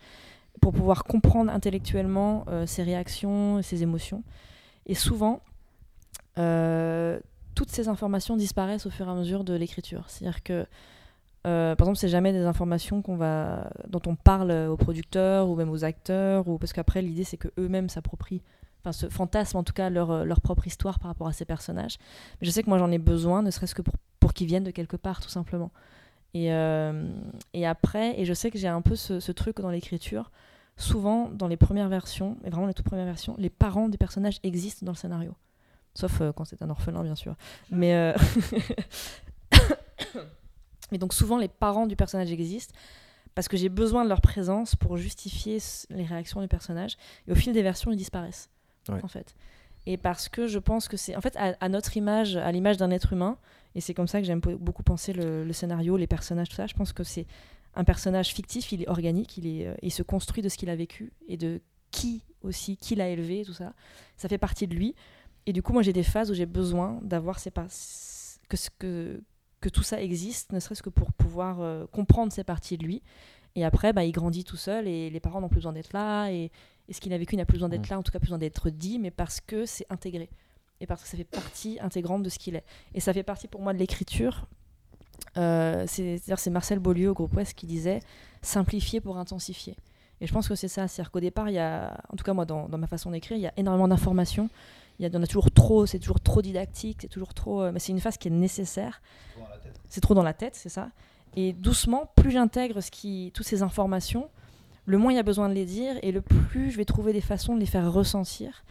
pour 0.60 0.72
pouvoir 0.72 1.04
comprendre 1.04 1.50
intellectuellement 1.52 2.44
euh, 2.48 2.66
ses 2.66 2.82
réactions, 2.82 3.62
ses 3.62 3.82
émotions. 3.82 4.22
Et 4.86 4.94
souvent, 4.94 5.40
toutes 7.58 7.72
ces 7.72 7.88
informations 7.88 8.36
disparaissent 8.36 8.86
au 8.86 8.90
fur 8.90 9.08
et 9.08 9.10
à 9.10 9.14
mesure 9.14 9.42
de 9.42 9.52
l'écriture. 9.52 10.04
C'est-à-dire 10.06 10.44
que, 10.44 10.64
euh, 11.44 11.74
par 11.74 11.86
exemple, 11.86 11.98
c'est 11.98 12.08
jamais 12.08 12.32
des 12.32 12.44
informations 12.44 13.02
dont 13.02 14.02
on 14.06 14.14
parle 14.14 14.52
aux 14.52 14.76
producteurs 14.76 15.48
ou 15.48 15.56
même 15.56 15.68
aux 15.68 15.82
acteurs, 15.82 16.46
ou 16.46 16.56
parce 16.58 16.72
qu'après 16.72 17.02
l'idée 17.02 17.24
c'est 17.24 17.36
que 17.36 17.48
eux-mêmes 17.58 17.88
s'approprient 17.88 18.42
enfin 18.80 18.92
ce 18.92 19.08
fantasme 19.08 19.56
en 19.56 19.64
tout 19.64 19.72
cas 19.72 19.90
leur, 19.90 20.24
leur 20.24 20.40
propre 20.40 20.68
histoire 20.68 21.00
par 21.00 21.08
rapport 21.08 21.26
à 21.26 21.32
ces 21.32 21.44
personnages. 21.44 21.98
Mais 22.40 22.46
je 22.46 22.52
sais 22.52 22.62
que 22.62 22.68
moi 22.68 22.78
j'en 22.78 22.92
ai 22.92 22.98
besoin, 22.98 23.42
ne 23.42 23.50
serait-ce 23.50 23.74
que 23.74 23.82
pour, 23.82 23.94
pour 24.20 24.34
qu'ils 24.34 24.46
viennent 24.46 24.62
de 24.62 24.70
quelque 24.70 24.96
part 24.96 25.20
tout 25.20 25.28
simplement. 25.28 25.72
Et, 26.34 26.52
euh, 26.52 27.10
et 27.54 27.66
après, 27.66 28.20
et 28.20 28.24
je 28.24 28.34
sais 28.34 28.52
que 28.52 28.58
j'ai 28.58 28.68
un 28.68 28.82
peu 28.82 28.94
ce, 28.94 29.18
ce 29.18 29.32
truc 29.32 29.60
dans 29.60 29.70
l'écriture, 29.70 30.30
souvent 30.76 31.28
dans 31.28 31.48
les 31.48 31.56
premières 31.56 31.88
versions, 31.88 32.36
et 32.44 32.50
vraiment 32.50 32.68
les 32.68 32.74
toutes 32.74 32.86
premières 32.86 33.06
versions, 33.06 33.34
les 33.36 33.50
parents 33.50 33.88
des 33.88 33.98
personnages 33.98 34.38
existent 34.44 34.86
dans 34.86 34.92
le 34.92 34.96
scénario. 34.96 35.34
Sauf 35.98 36.20
euh, 36.20 36.32
quand 36.32 36.44
c'est 36.44 36.62
un 36.62 36.70
orphelin 36.70 37.02
bien 37.02 37.16
sûr. 37.16 37.34
Mais, 37.72 37.92
euh, 37.94 38.12
Mais 40.92 40.98
donc 40.98 41.12
souvent 41.12 41.38
les 41.38 41.48
parents 41.48 41.86
du 41.86 41.96
personnage 41.96 42.30
existent 42.30 42.72
parce 43.34 43.48
que 43.48 43.56
j'ai 43.56 43.68
besoin 43.68 44.04
de 44.04 44.08
leur 44.08 44.20
présence 44.20 44.74
pour 44.76 44.96
justifier 44.96 45.58
les 45.90 46.04
réactions 46.04 46.40
du 46.40 46.48
personnage. 46.48 46.96
Et 47.26 47.32
au 47.32 47.34
fil 47.34 47.52
des 47.52 47.62
versions, 47.62 47.90
ils 47.90 47.96
disparaissent 47.96 48.48
Ouais. 48.88 49.00
en 49.04 49.08
fait. 49.08 49.34
Et 49.86 49.96
parce 49.98 50.28
que 50.30 50.46
je 50.46 50.58
pense 50.58 50.88
que 50.88 50.96
c'est 50.96 51.14
en 51.14 51.20
fait 51.20 51.36
à, 51.36 51.54
à 51.60 51.68
notre 51.68 51.96
image, 51.96 52.36
à 52.36 52.50
l'image 52.52 52.78
d'un 52.78 52.90
être 52.90 53.12
humain, 53.12 53.36
et 53.74 53.80
c'est 53.82 53.92
comme 53.92 54.08
ça 54.08 54.18
que 54.20 54.26
j'aime 54.26 54.40
beaucoup 54.40 54.82
penser 54.82 55.12
le, 55.12 55.44
le 55.44 55.52
scénario, 55.52 55.96
les 55.98 56.06
personnages, 56.06 56.48
tout 56.48 56.54
ça. 56.56 56.66
Je 56.66 56.74
pense 56.74 56.92
que 56.94 57.04
c'est 57.04 57.26
un 57.74 57.84
personnage 57.84 58.28
fictif, 58.28 58.72
il 58.72 58.82
est 58.84 58.88
organique, 58.88 59.36
il, 59.36 59.46
est, 59.46 59.66
euh, 59.66 59.74
il 59.82 59.92
se 59.92 60.02
construit 60.02 60.42
de 60.42 60.48
ce 60.48 60.56
qu'il 60.56 60.70
a 60.70 60.76
vécu 60.76 61.12
et 61.28 61.36
de 61.36 61.60
qui 61.90 62.22
aussi, 62.42 62.76
qui 62.78 62.94
l'a 62.94 63.08
élevé, 63.08 63.44
tout 63.44 63.52
ça. 63.52 63.74
Ça 64.16 64.28
fait 64.28 64.38
partie 64.38 64.66
de 64.66 64.74
lui. 64.74 64.94
Et 65.48 65.52
du 65.54 65.62
coup, 65.62 65.72
moi, 65.72 65.80
j'ai 65.80 65.94
des 65.94 66.02
phases 66.02 66.30
où 66.30 66.34
j'ai 66.34 66.44
besoin 66.44 66.98
d'avoir 67.02 67.38
ces 67.38 67.50
que, 67.50 68.56
ce- 68.56 68.68
que, 68.78 69.22
que 69.62 69.68
tout 69.70 69.82
ça 69.82 70.00
existe, 70.02 70.52
ne 70.52 70.60
serait-ce 70.60 70.82
que 70.82 70.90
pour 70.90 71.10
pouvoir 71.12 71.60
euh, 71.62 71.86
comprendre 71.90 72.30
ces 72.32 72.44
parties 72.44 72.76
de 72.76 72.84
lui. 72.84 73.02
Et 73.54 73.64
après, 73.64 73.94
bah, 73.94 74.04
il 74.04 74.12
grandit 74.12 74.44
tout 74.44 74.58
seul 74.58 74.86
et 74.86 75.08
les 75.08 75.20
parents 75.20 75.40
n'ont 75.40 75.48
plus 75.48 75.56
besoin 75.62 75.72
d'être 75.72 75.94
là. 75.94 76.28
Et, 76.30 76.50
et 76.88 76.92
ce 76.92 77.00
qu'il 77.00 77.12
a 77.14 77.18
vécu 77.18 77.34
n'a 77.36 77.46
plus 77.46 77.56
besoin 77.56 77.70
d'être 77.70 77.86
Mm. 77.88 77.92
là, 77.94 77.98
en 77.98 78.02
tout 78.02 78.12
cas 78.12 78.18
plus 78.18 78.26
besoin 78.26 78.38
d'être 78.38 78.68
dit, 78.68 78.98
mais 78.98 79.10
parce 79.10 79.40
que 79.40 79.64
c'est 79.64 79.86
intégré. 79.88 80.28
Et 80.80 80.86
parce 80.86 81.02
que 81.02 81.08
ça 81.08 81.16
fait 81.16 81.24
partie 81.24 81.78
intégrante 81.80 82.22
de 82.22 82.28
ce 82.28 82.38
qu'il 82.38 82.54
est. 82.54 82.64
Et 82.94 83.00
ça 83.00 83.14
fait 83.14 83.22
partie 83.22 83.48
pour 83.48 83.62
moi 83.62 83.72
de 83.72 83.78
l'écriture. 83.78 84.46
Euh, 85.38 85.84
c'est- 85.86 86.50
Marcel 86.50 86.78
Beaulieu 86.78 87.10
au 87.10 87.14
groupe 87.14 87.34
Ouest 87.34 87.54
qui 87.54 87.66
disait 87.66 88.00
simplifier 88.42 89.00
pour 89.00 89.16
intensifier. 89.16 89.76
Et 90.20 90.26
je 90.26 90.32
pense 90.32 90.46
que 90.48 90.54
c'est 90.54 90.68
ça. 90.68 90.88
C'est-à-dire 90.88 91.10
qu'au 91.10 91.20
départ, 91.20 91.48
il 91.48 91.54
y 91.54 91.58
a, 91.58 91.96
en 92.12 92.16
tout 92.16 92.24
cas 92.24 92.34
moi, 92.34 92.44
dans, 92.44 92.68
dans 92.68 92.78
ma 92.78 92.86
façon 92.86 93.10
d'écrire, 93.10 93.36
il 93.36 93.42
y 93.42 93.46
a 93.46 93.52
énormément 93.56 93.88
d'informations. 93.88 94.48
Il 94.98 95.06
y, 95.12 95.16
en 95.16 95.22
a 95.22 95.26
toujours 95.26 95.50
trop, 95.52 95.86
c'est 95.86 95.98
toujours 96.00 96.20
trop 96.20 96.42
didactique, 96.42 96.98
c'est 97.02 97.08
toujours 97.08 97.32
trop. 97.34 97.62
euh, 97.62 97.70
mais 97.72 97.78
c'est 97.78 97.92
une 97.92 98.00
phase 98.00 98.16
qui 98.16 98.28
est 98.28 98.32
nécessaire. 98.32 99.00
C'est 99.88 100.00
trop 100.00 100.14
dans 100.14 100.22
la 100.24 100.34
tête, 100.34 100.56
c'est 100.56 100.68
ça. 100.68 100.90
Et 101.36 101.52
doucement, 101.52 102.10
plus 102.16 102.30
j'intègre 102.32 102.80
ce 102.80 102.90
qui, 102.90 103.30
toutes 103.34 103.46
ces 103.46 103.62
informations, 103.62 104.28
le 104.86 104.98
moins 104.98 105.12
il 105.12 105.16
y 105.16 105.20
a 105.20 105.22
besoin 105.22 105.48
de 105.48 105.54
les 105.54 105.66
dire 105.66 105.96
et 106.02 106.10
le 106.10 106.20
plus 106.22 106.70
je 106.70 106.76
vais 106.78 106.84
trouver 106.84 107.12
des 107.12 107.20
façons 107.20 107.54
de 107.54 107.60
les 107.60 107.66
faire 107.66 107.92
ressentir. 107.92 108.64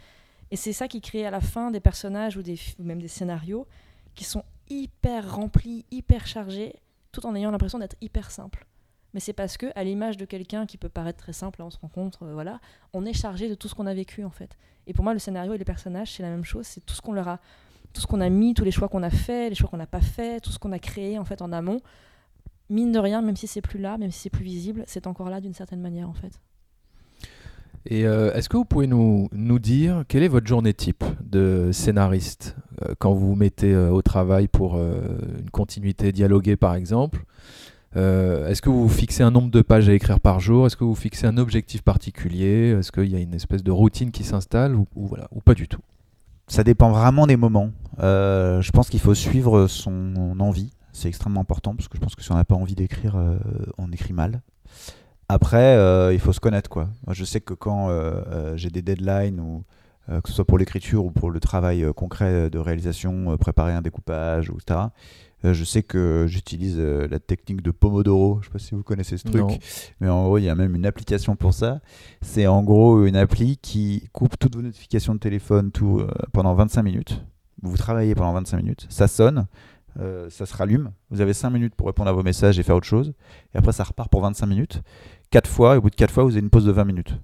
Et 0.50 0.56
c'est 0.56 0.72
ça 0.72 0.88
qui 0.88 1.00
crée 1.00 1.24
à 1.26 1.30
la 1.30 1.40
fin 1.40 1.70
des 1.70 1.80
personnages 1.80 2.36
ou, 2.36 2.42
des, 2.42 2.56
fi- 2.56 2.74
ou 2.78 2.82
même 2.82 3.00
des 3.00 3.08
scénarios 3.08 3.66
qui 4.14 4.24
sont 4.24 4.42
hyper 4.68 5.34
remplis, 5.34 5.84
hyper 5.90 6.26
chargés, 6.26 6.74
tout 7.12 7.24
en 7.26 7.34
ayant 7.34 7.50
l'impression 7.50 7.78
d'être 7.78 7.96
hyper 8.00 8.30
simples. 8.30 8.66
Mais 9.14 9.20
c'est 9.20 9.32
parce 9.32 9.56
que, 9.56 9.66
à 9.74 9.84
l'image 9.84 10.16
de 10.18 10.26
quelqu'un 10.26 10.66
qui 10.66 10.76
peut 10.76 10.88
paraître 10.90 11.18
très 11.18 11.32
simple, 11.32 11.60
là 11.60 11.66
on 11.66 11.70
se 11.70 11.78
rencontre, 11.78 12.24
euh, 12.24 12.34
voilà, 12.34 12.60
on 12.92 13.06
est 13.06 13.14
chargé 13.14 13.48
de 13.48 13.54
tout 13.54 13.66
ce 13.68 13.74
qu'on 13.74 13.86
a 13.86 13.94
vécu 13.94 14.24
en 14.24 14.30
fait. 14.30 14.56
Et 14.88 14.94
pour 14.94 15.04
moi, 15.04 15.12
le 15.12 15.20
scénario 15.20 15.52
et 15.52 15.58
les 15.58 15.64
personnages, 15.64 16.14
c'est 16.14 16.22
la 16.22 16.30
même 16.30 16.44
chose, 16.44 16.66
c'est 16.66 16.84
tout 16.84 16.94
ce 16.94 17.02
qu'on 17.02 17.12
leur 17.12 17.28
a, 17.28 17.38
tout 17.92 18.00
ce 18.00 18.06
qu'on 18.06 18.22
a 18.22 18.28
mis, 18.30 18.54
tous 18.54 18.64
les 18.64 18.70
choix 18.70 18.88
qu'on 18.88 19.02
a 19.02 19.10
fait, 19.10 19.50
les 19.50 19.54
choix 19.54 19.68
qu'on 19.68 19.76
n'a 19.76 19.86
pas 19.86 20.00
fait, 20.00 20.40
tout 20.40 20.50
ce 20.50 20.58
qu'on 20.58 20.72
a 20.72 20.78
créé 20.78 21.18
en 21.18 21.24
fait 21.24 21.42
en 21.42 21.52
amont. 21.52 21.80
Mine 22.70 22.90
de 22.90 22.98
rien, 22.98 23.22
même 23.22 23.36
si 23.36 23.46
c'est 23.46 23.60
plus 23.60 23.78
là, 23.78 23.98
même 23.98 24.10
si 24.10 24.20
c'est 24.20 24.30
plus 24.30 24.44
visible, 24.44 24.84
c'est 24.86 25.06
encore 25.06 25.28
là 25.28 25.40
d'une 25.40 25.54
certaine 25.54 25.80
manière 25.80 26.08
en 26.08 26.14
fait. 26.14 26.40
Et 27.86 28.06
euh, 28.06 28.32
est-ce 28.32 28.48
que 28.48 28.56
vous 28.56 28.64
pouvez 28.64 28.86
nous, 28.86 29.28
dire 29.58 30.04
quelle 30.08 30.22
est 30.22 30.28
votre 30.28 30.46
journée 30.46 30.74
type 30.74 31.04
de 31.22 31.70
scénariste 31.72 32.56
euh, 32.82 32.94
quand 32.98 33.12
vous 33.12 33.28
vous 33.28 33.36
mettez 33.36 33.72
euh, 33.72 33.90
au 33.90 34.02
travail 34.02 34.48
pour 34.48 34.76
une 34.76 35.50
continuité 35.52 36.12
dialoguée 36.12 36.56
par 36.56 36.74
exemple? 36.74 37.24
Euh, 37.96 38.48
Est-ce 38.48 38.60
que 38.62 38.68
vous 38.68 38.88
fixez 38.88 39.22
un 39.22 39.30
nombre 39.30 39.50
de 39.50 39.62
pages 39.62 39.88
à 39.88 39.94
écrire 39.94 40.20
par 40.20 40.40
jour? 40.40 40.66
Est-ce 40.66 40.76
que 40.76 40.84
vous 40.84 40.94
fixez 40.94 41.26
un 41.26 41.38
objectif 41.38 41.82
particulier? 41.82 42.76
Est-ce 42.78 42.92
qu'il 42.92 43.06
y 43.06 43.16
a 43.16 43.18
une 43.18 43.34
espèce 43.34 43.62
de 43.62 43.70
routine 43.70 44.10
qui 44.10 44.24
s'installe 44.24 44.74
ou, 44.74 44.86
pas 45.44 45.54
du 45.54 45.68
tout? 45.68 45.80
Ça 46.46 46.64
dépend 46.64 46.90
vraiment 46.90 47.26
des 47.26 47.36
moments. 47.36 47.70
Euh, 48.00 48.60
je 48.60 48.70
pense 48.72 48.88
qu'il 48.88 49.00
faut 49.00 49.14
suivre 49.14 49.66
son 49.66 50.36
envie, 50.38 50.70
C'est 50.92 51.08
extrêmement 51.08 51.40
important 51.40 51.74
parce 51.74 51.88
que 51.88 51.96
je 51.96 52.00
pense 52.00 52.14
que 52.14 52.22
si 52.22 52.32
on 52.32 52.36
n'a 52.36 52.44
pas 52.44 52.54
envie 52.54 52.74
d'écrire, 52.74 53.16
euh, 53.16 53.38
on 53.76 53.90
écrit 53.92 54.12
mal. 54.12 54.40
Après, 55.28 55.74
il 56.14 56.18
faut 56.20 56.32
se 56.32 56.40
connaître 56.40 56.70
je 57.10 57.24
sais 57.24 57.40
que 57.42 57.52
quand 57.52 57.90
j'ai 58.56 58.70
des 58.70 58.80
deadlines 58.80 59.40
ou 59.40 59.64
que 60.08 60.26
ce 60.26 60.32
soit 60.32 60.46
pour 60.46 60.56
l'écriture 60.56 61.04
ou 61.04 61.10
pour 61.10 61.30
le 61.30 61.38
travail 61.38 61.84
concret 61.94 62.48
de 62.48 62.58
réalisation, 62.58 63.36
préparer 63.36 63.74
un 63.74 63.82
découpage, 63.82 64.48
ou 64.48 64.54
etc. 64.54 64.88
euh, 65.44 65.54
je 65.54 65.64
sais 65.64 65.82
que 65.82 66.24
j'utilise 66.28 66.76
euh, 66.78 67.06
la 67.08 67.18
technique 67.18 67.62
de 67.62 67.70
Pomodoro. 67.70 68.38
Je 68.40 68.46
sais 68.46 68.52
pas 68.52 68.58
si 68.58 68.74
vous 68.74 68.82
connaissez 68.82 69.16
ce 69.16 69.28
truc, 69.28 69.40
Non. 69.42 69.58
mais 70.00 70.08
en 70.08 70.24
gros, 70.24 70.38
il 70.38 70.44
y 70.44 70.48
a 70.48 70.54
même 70.54 70.74
une 70.74 70.86
application 70.86 71.36
pour 71.36 71.54
ça. 71.54 71.80
C'est 72.20 72.46
en 72.46 72.62
gros 72.62 73.04
une 73.04 73.16
appli 73.16 73.56
qui 73.58 74.08
coupe 74.12 74.38
toutes 74.38 74.56
vos 74.56 74.62
notifications 74.62 75.14
de 75.14 75.20
téléphone 75.20 75.70
tout, 75.70 76.00
euh, 76.00 76.10
pendant 76.32 76.54
25 76.54 76.82
minutes. 76.82 77.24
Vous 77.62 77.76
travaillez 77.76 78.14
pendant 78.14 78.32
25 78.34 78.56
minutes, 78.58 78.86
ça 78.88 79.08
sonne, 79.08 79.46
euh, 79.98 80.30
ça 80.30 80.46
se 80.46 80.56
rallume. 80.56 80.92
Vous 81.10 81.20
avez 81.20 81.32
5 81.32 81.50
minutes 81.50 81.74
pour 81.74 81.88
répondre 81.88 82.08
à 82.08 82.12
vos 82.12 82.22
messages 82.22 82.58
et 82.58 82.62
faire 82.62 82.76
autre 82.76 82.86
chose. 82.86 83.14
Et 83.54 83.58
après, 83.58 83.72
ça 83.72 83.82
repart 83.84 84.10
pour 84.10 84.20
25 84.22 84.46
minutes. 84.46 84.82
4 85.30 85.48
fois, 85.50 85.74
et 85.74 85.78
au 85.78 85.80
bout 85.82 85.90
de 85.90 85.96
4 85.96 86.10
fois, 86.12 86.24
vous 86.24 86.30
avez 86.30 86.40
une 86.40 86.50
pause 86.50 86.64
de 86.64 86.72
20 86.72 86.84
minutes. 86.84 87.14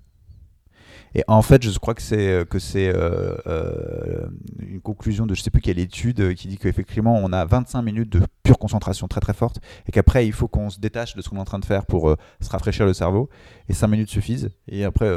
Et 1.14 1.22
en 1.28 1.42
fait, 1.42 1.62
je 1.62 1.78
crois 1.78 1.94
que 1.94 2.02
c'est 2.02 2.28
euh, 2.28 2.44
que 2.44 2.58
c'est 2.58 2.88
euh, 2.88 3.36
euh, 3.46 4.26
une 4.58 4.80
conclusion 4.80 5.26
de 5.26 5.34
je 5.34 5.42
sais 5.42 5.50
plus 5.50 5.60
quelle 5.60 5.78
étude 5.78 6.34
qui 6.34 6.48
dit 6.48 6.58
qu'effectivement 6.58 7.14
on 7.22 7.32
a 7.32 7.44
25 7.44 7.82
minutes 7.82 8.10
de 8.10 8.20
pure 8.42 8.58
concentration 8.58 9.06
très 9.06 9.20
très 9.20 9.32
forte 9.32 9.60
et 9.86 9.92
qu'après 9.92 10.26
il 10.26 10.32
faut 10.32 10.48
qu'on 10.48 10.70
se 10.70 10.80
détache 10.80 11.14
de 11.14 11.22
ce 11.22 11.28
qu'on 11.28 11.36
est 11.36 11.40
en 11.40 11.44
train 11.44 11.60
de 11.60 11.64
faire 11.64 11.86
pour 11.86 12.10
euh, 12.10 12.16
se 12.40 12.50
rafraîchir 12.50 12.84
le 12.84 12.94
cerveau 12.94 13.28
et 13.68 13.74
5 13.74 13.86
minutes 13.86 14.10
suffisent 14.10 14.50
et 14.68 14.84
après 14.84 15.10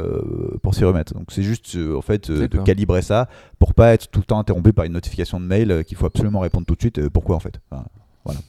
pour 0.62 0.74
s'y 0.74 0.84
remettre. 0.84 1.14
Donc 1.14 1.32
c'est 1.32 1.42
juste 1.42 1.76
en 1.96 2.02
fait 2.02 2.30
de 2.30 2.58
calibrer 2.58 3.02
ça 3.02 3.28
pour 3.58 3.74
pas 3.74 3.92
être 3.92 4.10
tout 4.10 4.20
le 4.20 4.24
temps 4.24 4.38
interrompu 4.38 4.72
par 4.72 4.84
une 4.84 4.92
notification 4.92 5.40
de 5.40 5.46
mail 5.46 5.84
qu'il 5.84 5.96
faut 5.96 6.06
absolument 6.06 6.40
répondre 6.40 6.66
tout 6.66 6.74
de 6.74 6.80
suite. 6.80 7.08
pourquoi 7.08 7.36
en 7.36 7.40
fait 7.40 7.60
Enfin, 7.70 7.84
Voilà. 8.24 8.40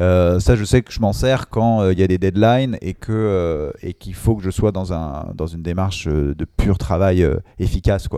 Euh, 0.00 0.38
ça, 0.38 0.54
je 0.54 0.64
sais 0.64 0.82
que 0.82 0.92
je 0.92 1.00
m'en 1.00 1.12
sers 1.12 1.48
quand 1.48 1.80
euh, 1.80 1.92
il 1.92 1.98
y 1.98 2.02
a 2.02 2.06
des 2.06 2.18
deadlines 2.18 2.78
euh, 3.08 3.72
et 3.82 3.94
qu'il 3.94 4.14
faut 4.14 4.36
que 4.36 4.42
je 4.42 4.50
sois 4.50 4.70
dans 4.70 4.92
un 4.92 5.32
dans 5.34 5.46
une 5.46 5.62
démarche 5.62 6.06
de 6.06 6.44
pur 6.44 6.78
travail 6.78 7.26
efficace. 7.58 8.08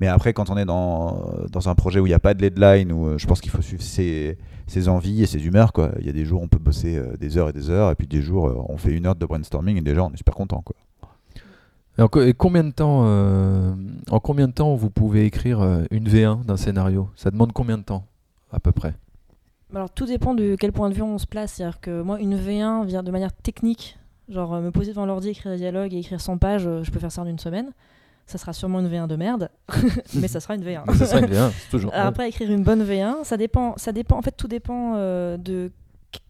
Mais 0.00 0.08
après, 0.08 0.32
quand 0.32 0.50
on 0.50 0.56
est 0.56 0.64
dans, 0.64 1.48
un 1.66 1.74
projet 1.74 2.00
où 2.00 2.06
il 2.06 2.10
n'y 2.10 2.14
a 2.14 2.18
pas 2.18 2.34
de 2.34 2.40
deadline, 2.40 2.92
où 2.92 3.18
je 3.18 3.26
pense 3.26 3.40
qu'il 3.40 3.50
faut 3.50 3.62
suivre 3.62 3.82
ses, 3.82 4.36
envies 4.88 5.22
et 5.22 5.26
ses 5.26 5.46
humeurs. 5.46 5.72
Il 6.00 6.06
y 6.06 6.08
a 6.08 6.12
des 6.12 6.24
jours 6.24 6.40
où 6.40 6.44
on 6.44 6.48
peut 6.48 6.58
bosser 6.58 7.00
des 7.20 7.36
heures 7.36 7.50
et 7.50 7.52
des 7.52 7.70
heures, 7.70 7.90
et 7.90 7.94
puis 7.94 8.06
des 8.06 8.22
jours 8.22 8.66
on 8.68 8.78
fait 8.78 8.90
une 8.90 9.06
heure 9.06 9.14
de 9.14 9.26
brainstorming 9.26 9.76
et 9.76 9.82
déjà 9.82 10.02
on 10.02 10.12
est 10.12 10.16
super 10.16 10.34
content, 10.34 10.64
en 14.10 14.20
combien 14.20 14.48
de 14.48 14.52
temps, 14.52 14.74
vous 14.74 14.90
pouvez 14.90 15.26
écrire 15.26 15.62
une 15.90 16.08
V1 16.08 16.44
d'un 16.46 16.56
scénario? 16.56 17.10
Ça 17.16 17.30
demande 17.30 17.52
combien 17.52 17.78
de 17.78 17.84
temps, 17.84 18.06
à 18.50 18.58
peu 18.58 18.72
près? 18.72 18.94
Alors 19.74 19.90
tout 19.90 20.06
dépend 20.06 20.34
de 20.34 20.56
quel 20.58 20.72
point 20.72 20.90
de 20.90 20.94
vue 20.94 21.02
on 21.02 21.18
se 21.18 21.26
place. 21.26 21.54
C'est-à-dire 21.54 21.80
que 21.80 22.02
moi, 22.02 22.20
une 22.20 22.36
V1 22.36 22.84
vient 22.84 23.02
de 23.02 23.10
manière 23.10 23.32
technique, 23.32 23.98
genre 24.28 24.54
euh, 24.54 24.60
me 24.60 24.70
poser 24.70 24.90
devant 24.90 25.06
l'ordi, 25.06 25.30
écrire 25.30 25.52
un 25.52 25.56
dialogue 25.56 25.94
et 25.94 25.98
écrire 25.98 26.20
100 26.20 26.38
pages, 26.38 26.66
euh, 26.66 26.82
je 26.82 26.90
peux 26.90 26.98
faire 26.98 27.12
ça 27.12 27.22
en 27.22 27.26
une 27.26 27.38
semaine. 27.38 27.72
Ça 28.26 28.38
sera 28.38 28.52
sûrement 28.52 28.80
une 28.80 28.88
V1 28.88 29.08
de 29.08 29.16
merde, 29.16 29.50
mais 30.14 30.28
ça 30.28 30.40
sera 30.40 30.54
une 30.54 30.62
V1. 30.62 30.94
Ça 30.96 31.06
serait 31.06 31.20
une 31.20 31.26
V1, 31.26 31.50
c'est 31.58 31.70
toujours. 31.70 31.92
Alors 31.92 32.06
Après, 32.06 32.28
écrire 32.28 32.50
une 32.50 32.62
bonne 32.62 32.84
V1, 32.84 33.24
ça 33.24 33.36
dépend. 33.36 33.74
Ça 33.76 33.92
dépend. 33.92 34.16
En 34.16 34.22
fait, 34.22 34.32
tout 34.32 34.48
dépend 34.48 34.94
euh, 34.96 35.36
de 35.36 35.72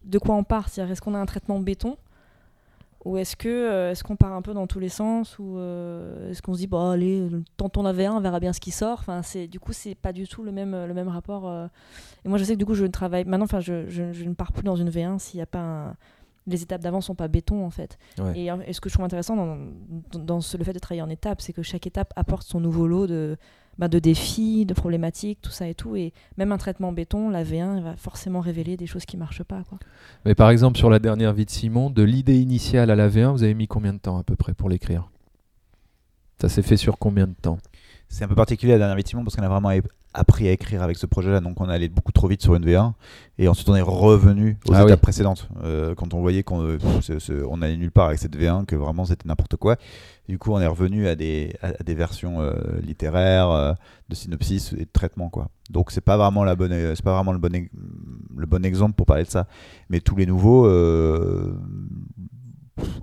de 0.05 0.17
quoi 0.17 0.35
on 0.35 0.43
part. 0.43 0.69
C'est-à-dire, 0.69 0.91
est-ce 0.93 1.01
qu'on 1.01 1.13
a 1.13 1.19
un 1.19 1.25
traitement 1.25 1.59
béton 1.59 1.97
ou 3.05 3.17
est-ce 3.17 3.35
que 3.35 3.49
euh, 3.49 3.91
est-ce 3.91 4.03
qu'on 4.03 4.15
part 4.15 4.33
un 4.33 4.41
peu 4.41 4.53
dans 4.53 4.65
tous 4.67 4.79
les 4.79 4.89
sens 4.89 5.37
ou 5.39 5.57
euh, 5.57 6.29
est-ce 6.31 6.41
qu'on 6.41 6.53
se 6.53 6.59
dit 6.59 6.67
bon 6.67 6.89
allez 6.91 7.27
tentons 7.57 7.83
la 7.83 7.91
V1 7.93 8.11
on 8.11 8.19
verra 8.21 8.39
bien 8.39 8.53
ce 8.53 8.59
qui 8.61 8.71
sort 8.71 8.99
enfin 8.99 9.21
c'est 9.23 9.47
du 9.47 9.59
coup 9.59 9.73
c'est 9.73 9.95
pas 9.95 10.13
du 10.13 10.27
tout 10.27 10.41
le 10.43 10.51
même 10.51 10.71
le 10.85 10.93
même 10.93 11.09
rapport 11.09 11.47
euh. 11.49 11.67
et 12.23 12.29
moi 12.29 12.37
je 12.37 12.43
sais 12.45 12.53
que 12.53 12.59
du 12.59 12.65
coup 12.65 12.75
je 12.75 12.83
ne 12.83 12.91
travaille 12.91 13.25
maintenant 13.25 13.43
enfin 13.45 13.59
je, 13.59 13.87
je- 13.89 14.13
je 14.13 14.23
ne 14.23 14.33
pars 14.33 14.51
plus 14.53 14.63
dans 14.63 14.75
une 14.77 14.89
V1 14.89 15.19
s'il 15.19 15.37
n'y 15.37 15.41
a 15.43 15.45
pas 15.47 15.59
un- 15.59 15.95
les 16.47 16.61
étapes 16.61 16.81
d'avant 16.81 16.99
sont 17.01 17.15
pas 17.15 17.27
béton 17.29 17.65
en 17.65 17.69
fait 17.69 17.97
Ouais. 18.19 18.37
et, 18.39 18.49
et 18.67 18.73
ce 18.73 18.81
que 18.81 18.89
je 18.89 18.93
trouve 18.95 19.05
intéressant 19.05 19.35
dans, 19.35 19.57
dans, 20.11 20.19
dans 20.19 20.41
ce- 20.41 20.57
le 20.57 20.63
fait 20.63 20.73
de 20.73 20.79
travailler 20.79 21.01
en 21.01 21.09
étapes 21.09 21.41
c'est 21.41 21.53
que 21.53 21.61
chaque 21.61 21.87
étape 21.87 22.13
apporte 22.15 22.43
son 22.47 22.59
nouveau 22.59 22.87
lot 22.87 23.07
de 23.07 23.37
bah, 23.77 23.87
de 23.87 23.99
défis 23.99 24.65
de 24.65 24.73
problématiques 24.73 25.39
tout 25.41 25.51
ça 25.51 25.67
et 25.67 25.75
tout. 25.75 25.95
Et 25.95 26.13
même 26.37 26.51
un 26.51 26.57
traitement 26.57 26.91
béton 26.91 27.29
la 27.29 27.43
V1 27.43 27.77
elle 27.77 27.83
va 27.83 27.95
forcément 27.95 28.39
révéler 28.39 28.77
des 28.77 28.87
choses 28.87 29.05
qui 29.05 29.17
marchent 29.17 29.43
pas 29.43 29.63
quoi. 29.67 29.79
Mais 30.25 30.35
par 30.35 30.49
exemple, 30.49 30.77
sur 30.77 30.89
la 30.89 30.99
dernière 30.99 31.33
vie 31.33 31.45
de 31.45 31.51
Simon, 31.51 31.89
de 31.89 32.03
l'idée 32.03 32.39
initiale 32.39 32.91
à 32.91 32.95
la 32.95 33.09
V1, 33.09 33.31
vous 33.31 33.43
avez 33.43 33.53
mis 33.53 33.67
combien 33.67 33.93
de 33.93 33.99
temps 33.99 34.17
à 34.17 34.23
peu 34.23 34.35
près 34.35 34.53
pour 34.53 34.69
l'écrire? 34.69 35.09
Ça 36.41 36.49
s'est 36.49 36.61
fait 36.61 36.77
sur 36.77 36.97
combien 36.97 37.27
de 37.27 37.35
temps? 37.41 37.57
C'est 38.09 38.25
un 38.25 38.27
peu 38.27 38.35
particulier 38.35 38.73
la 38.73 38.79
dernière 38.79 38.97
Vitimon 38.97 39.23
parce 39.23 39.35
qu'on 39.35 39.43
a 39.43 39.49
vraiment 39.49 39.71
appris 40.13 40.47
à 40.47 40.51
écrire 40.51 40.83
avec 40.83 40.97
ce 40.97 41.05
projet-là, 41.05 41.39
donc 41.39 41.59
on 41.61 41.69
est 41.69 41.73
allé 41.73 41.89
beaucoup 41.89 42.11
trop 42.11 42.27
vite 42.27 42.41
sur 42.41 42.55
une 42.55 42.65
V1 42.65 42.93
et 43.39 43.47
ensuite 43.47 43.67
on 43.69 43.75
est 43.75 43.81
revenu 43.81 44.57
aux 44.67 44.73
Ah 44.73 44.83
étapes 44.83 44.89
oui. 44.99 45.01
précédentes 45.01 45.49
euh, 45.63 45.95
quand 45.95 46.13
on 46.13 46.21
voyait 46.21 46.43
qu'on 46.43 46.61
euh, 46.61 46.77
on 47.49 47.61
allait 47.61 47.77
nulle 47.77 47.91
part 47.91 48.07
avec 48.07 48.19
cette 48.19 48.37
V1 48.37 48.65
que 48.65 48.75
vraiment 48.75 49.05
c'était 49.05 49.27
n'importe 49.27 49.55
quoi. 49.55 49.77
Du 50.29 50.37
coup, 50.37 50.53
on 50.53 50.59
est 50.61 50.67
revenu 50.67 51.07
à 51.07 51.15
des, 51.15 51.53
à, 51.61 51.67
à 51.67 51.83
des 51.83 51.95
versions 51.95 52.39
euh, 52.41 52.53
littéraires 52.81 53.75
de 54.09 54.15
synopsis 54.15 54.73
et 54.73 54.85
de 54.85 54.89
traitement 54.93 55.29
quoi. 55.29 55.49
Donc 55.69 55.91
c'est 55.91 56.01
pas 56.01 56.17
vraiment 56.17 56.43
la 56.43 56.55
bonne, 56.55 56.71
c'est 56.95 57.03
pas 57.03 57.13
vraiment 57.15 57.33
le 57.33 57.39
bon, 57.39 57.51
le 58.37 58.45
bon 58.45 58.65
exemple 58.65 58.93
pour 58.95 59.05
parler 59.05 59.23
de 59.23 59.29
ça. 59.29 59.47
Mais 59.89 59.99
tous 59.99 60.15
les 60.15 60.25
nouveaux. 60.25 60.65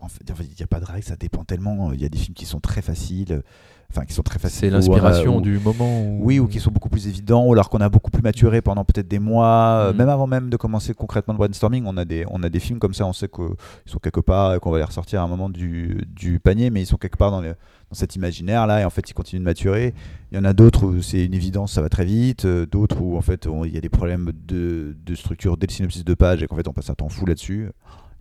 en 0.01 0.09
fait, 0.09 0.25
il 0.29 0.57
n'y 0.57 0.63
a 0.63 0.67
pas 0.67 0.81
de 0.81 0.85
règle, 0.85 1.05
ça 1.05 1.17
dépend 1.17 1.45
tellement. 1.45 1.93
Il 1.93 2.01
y 2.01 2.05
a 2.05 2.09
des 2.09 2.19
films 2.19 2.35
qui 2.35 2.47
sont 2.47 2.61
très 2.61 2.83
faciles, 2.83 3.43
enfin 3.91 4.05
qui 4.05 4.15
sont 4.15 4.23
très 4.23 4.39
faciles. 4.39 4.61
C'est 4.61 4.71
l'inspiration 4.71 5.37
où- 5.39 5.41
du 5.41 5.59
moment 5.59 6.03
où... 6.03 6.21
oui, 6.23 6.39
ou 6.39 6.47
qui 6.47 6.61
sont 6.61 6.71
beaucoup 6.71 6.89
plus 6.89 7.09
évidents, 7.09 7.45
ou 7.47 7.53
alors 7.53 7.69
qu'on 7.69 7.81
a 7.81 7.89
beaucoup 7.89 8.11
plus 8.11 8.23
maturé 8.23 8.63
pendant 8.63 8.85
peut-être 8.85 9.09
des 9.09 9.19
mois, 9.19 9.47
euh, 9.87 9.91
Mhm. 9.93 9.99
même 9.99 10.09
avant 10.09 10.27
même 10.27 10.49
de 10.51 10.57
commencer 10.57 10.95
concrètement 10.95 11.35
le 11.35 11.39
brainstorming, 11.39 11.85
on 11.87 11.97
a 11.97 12.05
des, 12.05 12.25
on 12.31 12.43
a 12.43 12.49
des 12.49 12.61
films 12.61 12.79
comme 12.79 12.95
ça, 12.95 13.05
on 13.07 13.13
sait 13.13 13.29
qu'ils 13.29 13.47
sont 13.87 13.99
quelque 13.99 14.21
part 14.21 14.59
qu'on 14.61 14.71
va 14.71 14.79
les 14.79 14.85
ressortir 14.85 15.21
à 15.21 15.25
un 15.25 15.29
moment 15.29 15.49
du, 15.51 16.03
du 16.09 16.39
panier, 16.41 16.71
mais 16.71 16.83
ils 16.83 16.87
sont 16.87 16.97
quelque 16.99 17.17
part 17.17 17.31
dans, 17.33 17.41
le- 17.41 17.55
dans 17.91 17.95
cet 17.95 18.15
imaginaire-là, 18.17 18.81
et 18.81 18.85
en 18.85 18.91
fait 18.91 19.11
ils 19.11 19.15
continuent 19.15 19.41
de 19.41 19.45
maturer. 19.45 19.93
Il 20.31 20.39
y 20.39 20.41
en 20.41 20.45
a 20.45 20.53
d'autres 20.53 20.87
où 20.87 21.03
c'est 21.03 21.25
une 21.27 21.35
évidence, 21.35 21.73
ça 21.73 21.83
va 21.83 21.89
très 21.89 22.05
vite, 22.05 22.45
euh, 22.45 22.67
d'autres 22.67 23.01
où 23.03 23.17
en 23.17 23.23
fait 23.23 23.49
il 23.67 23.75
y 23.75 23.77
a 23.77 23.81
des 23.81 23.89
problèmes 23.89 24.31
de, 24.47 24.97
de 25.05 25.15
structure 25.17 25.57
dès 25.57 25.67
le 25.67 25.73
synopsis 25.73 26.05
de 26.05 26.15
page 26.15 26.43
et 26.43 26.47
qu'en 26.47 26.55
fait 26.55 26.69
on 26.69 26.73
passe 26.73 26.91
un 26.91 26.95
temps 26.95 27.09
fou 27.09 27.27
là-dessus. 27.27 27.69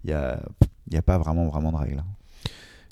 Il 0.04 0.08
n'y 0.08 0.14
a, 0.14 0.40
il 0.88 0.94
y 0.96 0.98
a 0.98 1.02
pas 1.04 1.18
vraiment, 1.20 1.46
vraiment 1.48 1.72
de 1.72 1.78
règles. 1.78 2.04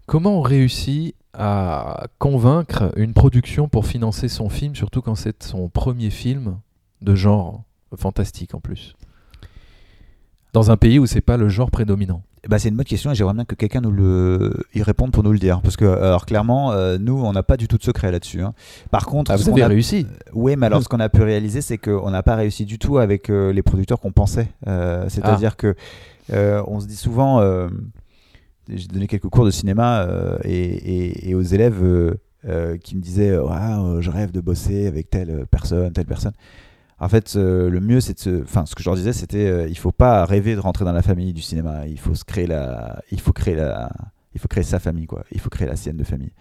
Comment 0.08 0.38
on 0.40 0.42
réussit 0.42 1.16
à 1.34 2.08
convaincre 2.18 2.92
une 2.96 3.14
production 3.14 3.68
pour 3.68 3.86
financer 3.86 4.30
son 4.30 4.48
film, 4.50 4.74
surtout 4.74 5.02
quand 5.02 5.16
c'est 5.16 5.44
son 5.44 5.68
premier 5.68 6.10
film 6.10 6.58
de 7.02 7.14
genre 7.14 7.64
fantastique 7.96 8.56
en 8.56 8.60
plus? 8.62 8.96
Dans 10.54 10.72
un 10.72 10.78
pays 10.78 10.98
où 10.98 11.06
c'est 11.06 11.20
pas 11.22 11.36
le 11.38 11.50
genre 11.50 11.70
prédominant. 11.70 12.24
Ben, 12.48 12.58
c'est 12.58 12.70
une 12.70 12.78
bonne 12.78 12.86
question 12.86 13.12
et 13.12 13.16
j'aimerais 13.16 13.34
bien 13.34 13.44
que 13.44 13.56
quelqu'un 13.56 13.82
nous 13.82 13.92
le 13.92 14.54
y 14.74 14.82
réponde 14.82 15.12
pour 15.12 15.22
nous 15.24 15.34
le 15.34 15.40
dire. 15.40 15.60
Parce 15.62 15.76
que, 15.76 15.84
alors 15.86 16.26
clairement, 16.26 16.72
euh, 16.72 16.98
nous, 16.98 17.22
on 17.22 17.34
n'a 17.34 17.44
pas 17.44 17.58
du 17.58 17.68
tout 17.68 17.78
de 17.78 17.84
secret 17.84 18.10
là-dessus. 18.10 18.42
hein. 18.42 18.54
Par 18.90 19.06
contre, 19.06 19.30
Ah, 19.32 19.36
vous 19.36 19.44
qu'on 19.44 19.52
avez 19.52 19.64
a- 19.64 19.68
réussi 19.68 20.08
Oui, 20.34 20.56
mais 20.56 20.68
alors 20.68 20.82
ce 20.82 20.88
qu'on 20.88 21.02
a 21.02 21.10
pu 21.10 21.22
réaliser, 21.22 21.60
c'est 21.60 21.78
qu'on 21.78 22.10
n'a 22.10 22.24
pas 22.24 22.36
réussi 22.36 22.64
du 22.66 22.80
tout 22.80 22.98
avec 22.98 23.30
euh, 23.30 23.52
les 23.52 23.62
producteurs 23.62 24.00
qu'on 24.00 24.14
pensait. 24.14 24.48
Euh, 24.68 25.06
C'est-à-dire 25.10 25.52
Ah. 25.54 25.58
que 25.58 25.76
euh, 26.32 26.64
on 26.68 26.80
se 26.80 26.88
dit 26.88 26.96
souvent, 26.96 27.42
euh, 27.42 27.68
j'ai 28.70 28.88
donné 28.88 29.08
quelques 29.08 29.30
cours 29.30 29.46
de 29.46 29.52
cinéma 29.52 30.02
euh, 30.02 30.38
et, 30.44 31.34
aux 31.36 31.42
élèves 31.42 31.84
euh, 31.84 32.16
euh, 32.46 32.78
qui 32.78 32.96
me 32.96 33.02
disaient, 33.02 33.38
Ah, 33.50 33.98
je 34.00 34.10
rêve 34.10 34.32
de 34.32 34.42
bosser 34.42 34.88
avec 34.88 35.10
telle 35.10 35.46
personne, 35.50 35.92
telle 35.92 36.06
personne. 36.06 36.34
En 37.00 37.10
fait, 37.10 37.36
le 37.36 37.80
mieux, 37.80 38.02
c'est 38.02 38.16
de 38.16 38.20
se... 38.20 38.42
Enfin, 38.42 38.66
ce 38.66 38.74
que 38.74 38.82
je 38.82 38.90
leur 38.90 38.96
disais, 38.96 39.14
c'était, 39.14 39.70
il 39.70 39.78
faut 39.78 39.92
pas 39.92 40.26
rêver 40.26 40.56
de 40.56 40.60
rentrer 40.60 40.84
dans 40.84 40.92
la 40.94 41.04
famille 41.04 41.32
du 41.32 41.44
cinéma. 41.44 41.86
Il 41.88 42.00
faut 42.00 42.16
se 42.16 42.26
créer 42.26 42.48
la, 42.48 43.04
il 43.12 43.20
faut 43.20 43.34
créer 43.34 43.54
la, 43.54 43.92
il 44.34 44.40
faut 44.40 44.48
créer 44.48 44.64
sa 44.64 44.80
famille, 44.80 45.06
quoi. 45.06 45.24
Il 45.32 45.40
faut 45.40 45.50
créer 45.50 45.68
la 45.68 45.76
sienne 45.76 45.98
de 45.98 46.04
famille. 46.04 46.32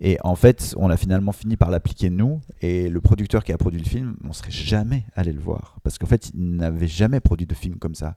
Et 0.00 0.18
en 0.22 0.34
fait, 0.34 0.74
on 0.76 0.90
a 0.90 0.96
finalement 0.96 1.32
fini 1.32 1.56
par 1.56 1.70
l'appliquer 1.70 2.10
nous. 2.10 2.40
Et 2.60 2.88
le 2.88 3.00
producteur 3.00 3.44
qui 3.44 3.52
a 3.52 3.58
produit 3.58 3.80
le 3.80 3.88
film, 3.88 4.16
on 4.24 4.32
serait 4.32 4.50
jamais 4.50 5.04
allé 5.14 5.32
le 5.32 5.40
voir 5.40 5.78
parce 5.82 5.98
qu'en 5.98 6.06
fait, 6.06 6.30
il 6.34 6.56
n'avait 6.56 6.86
jamais 6.86 7.20
produit 7.20 7.46
de 7.46 7.54
film 7.54 7.76
comme 7.76 7.94
ça. 7.94 8.16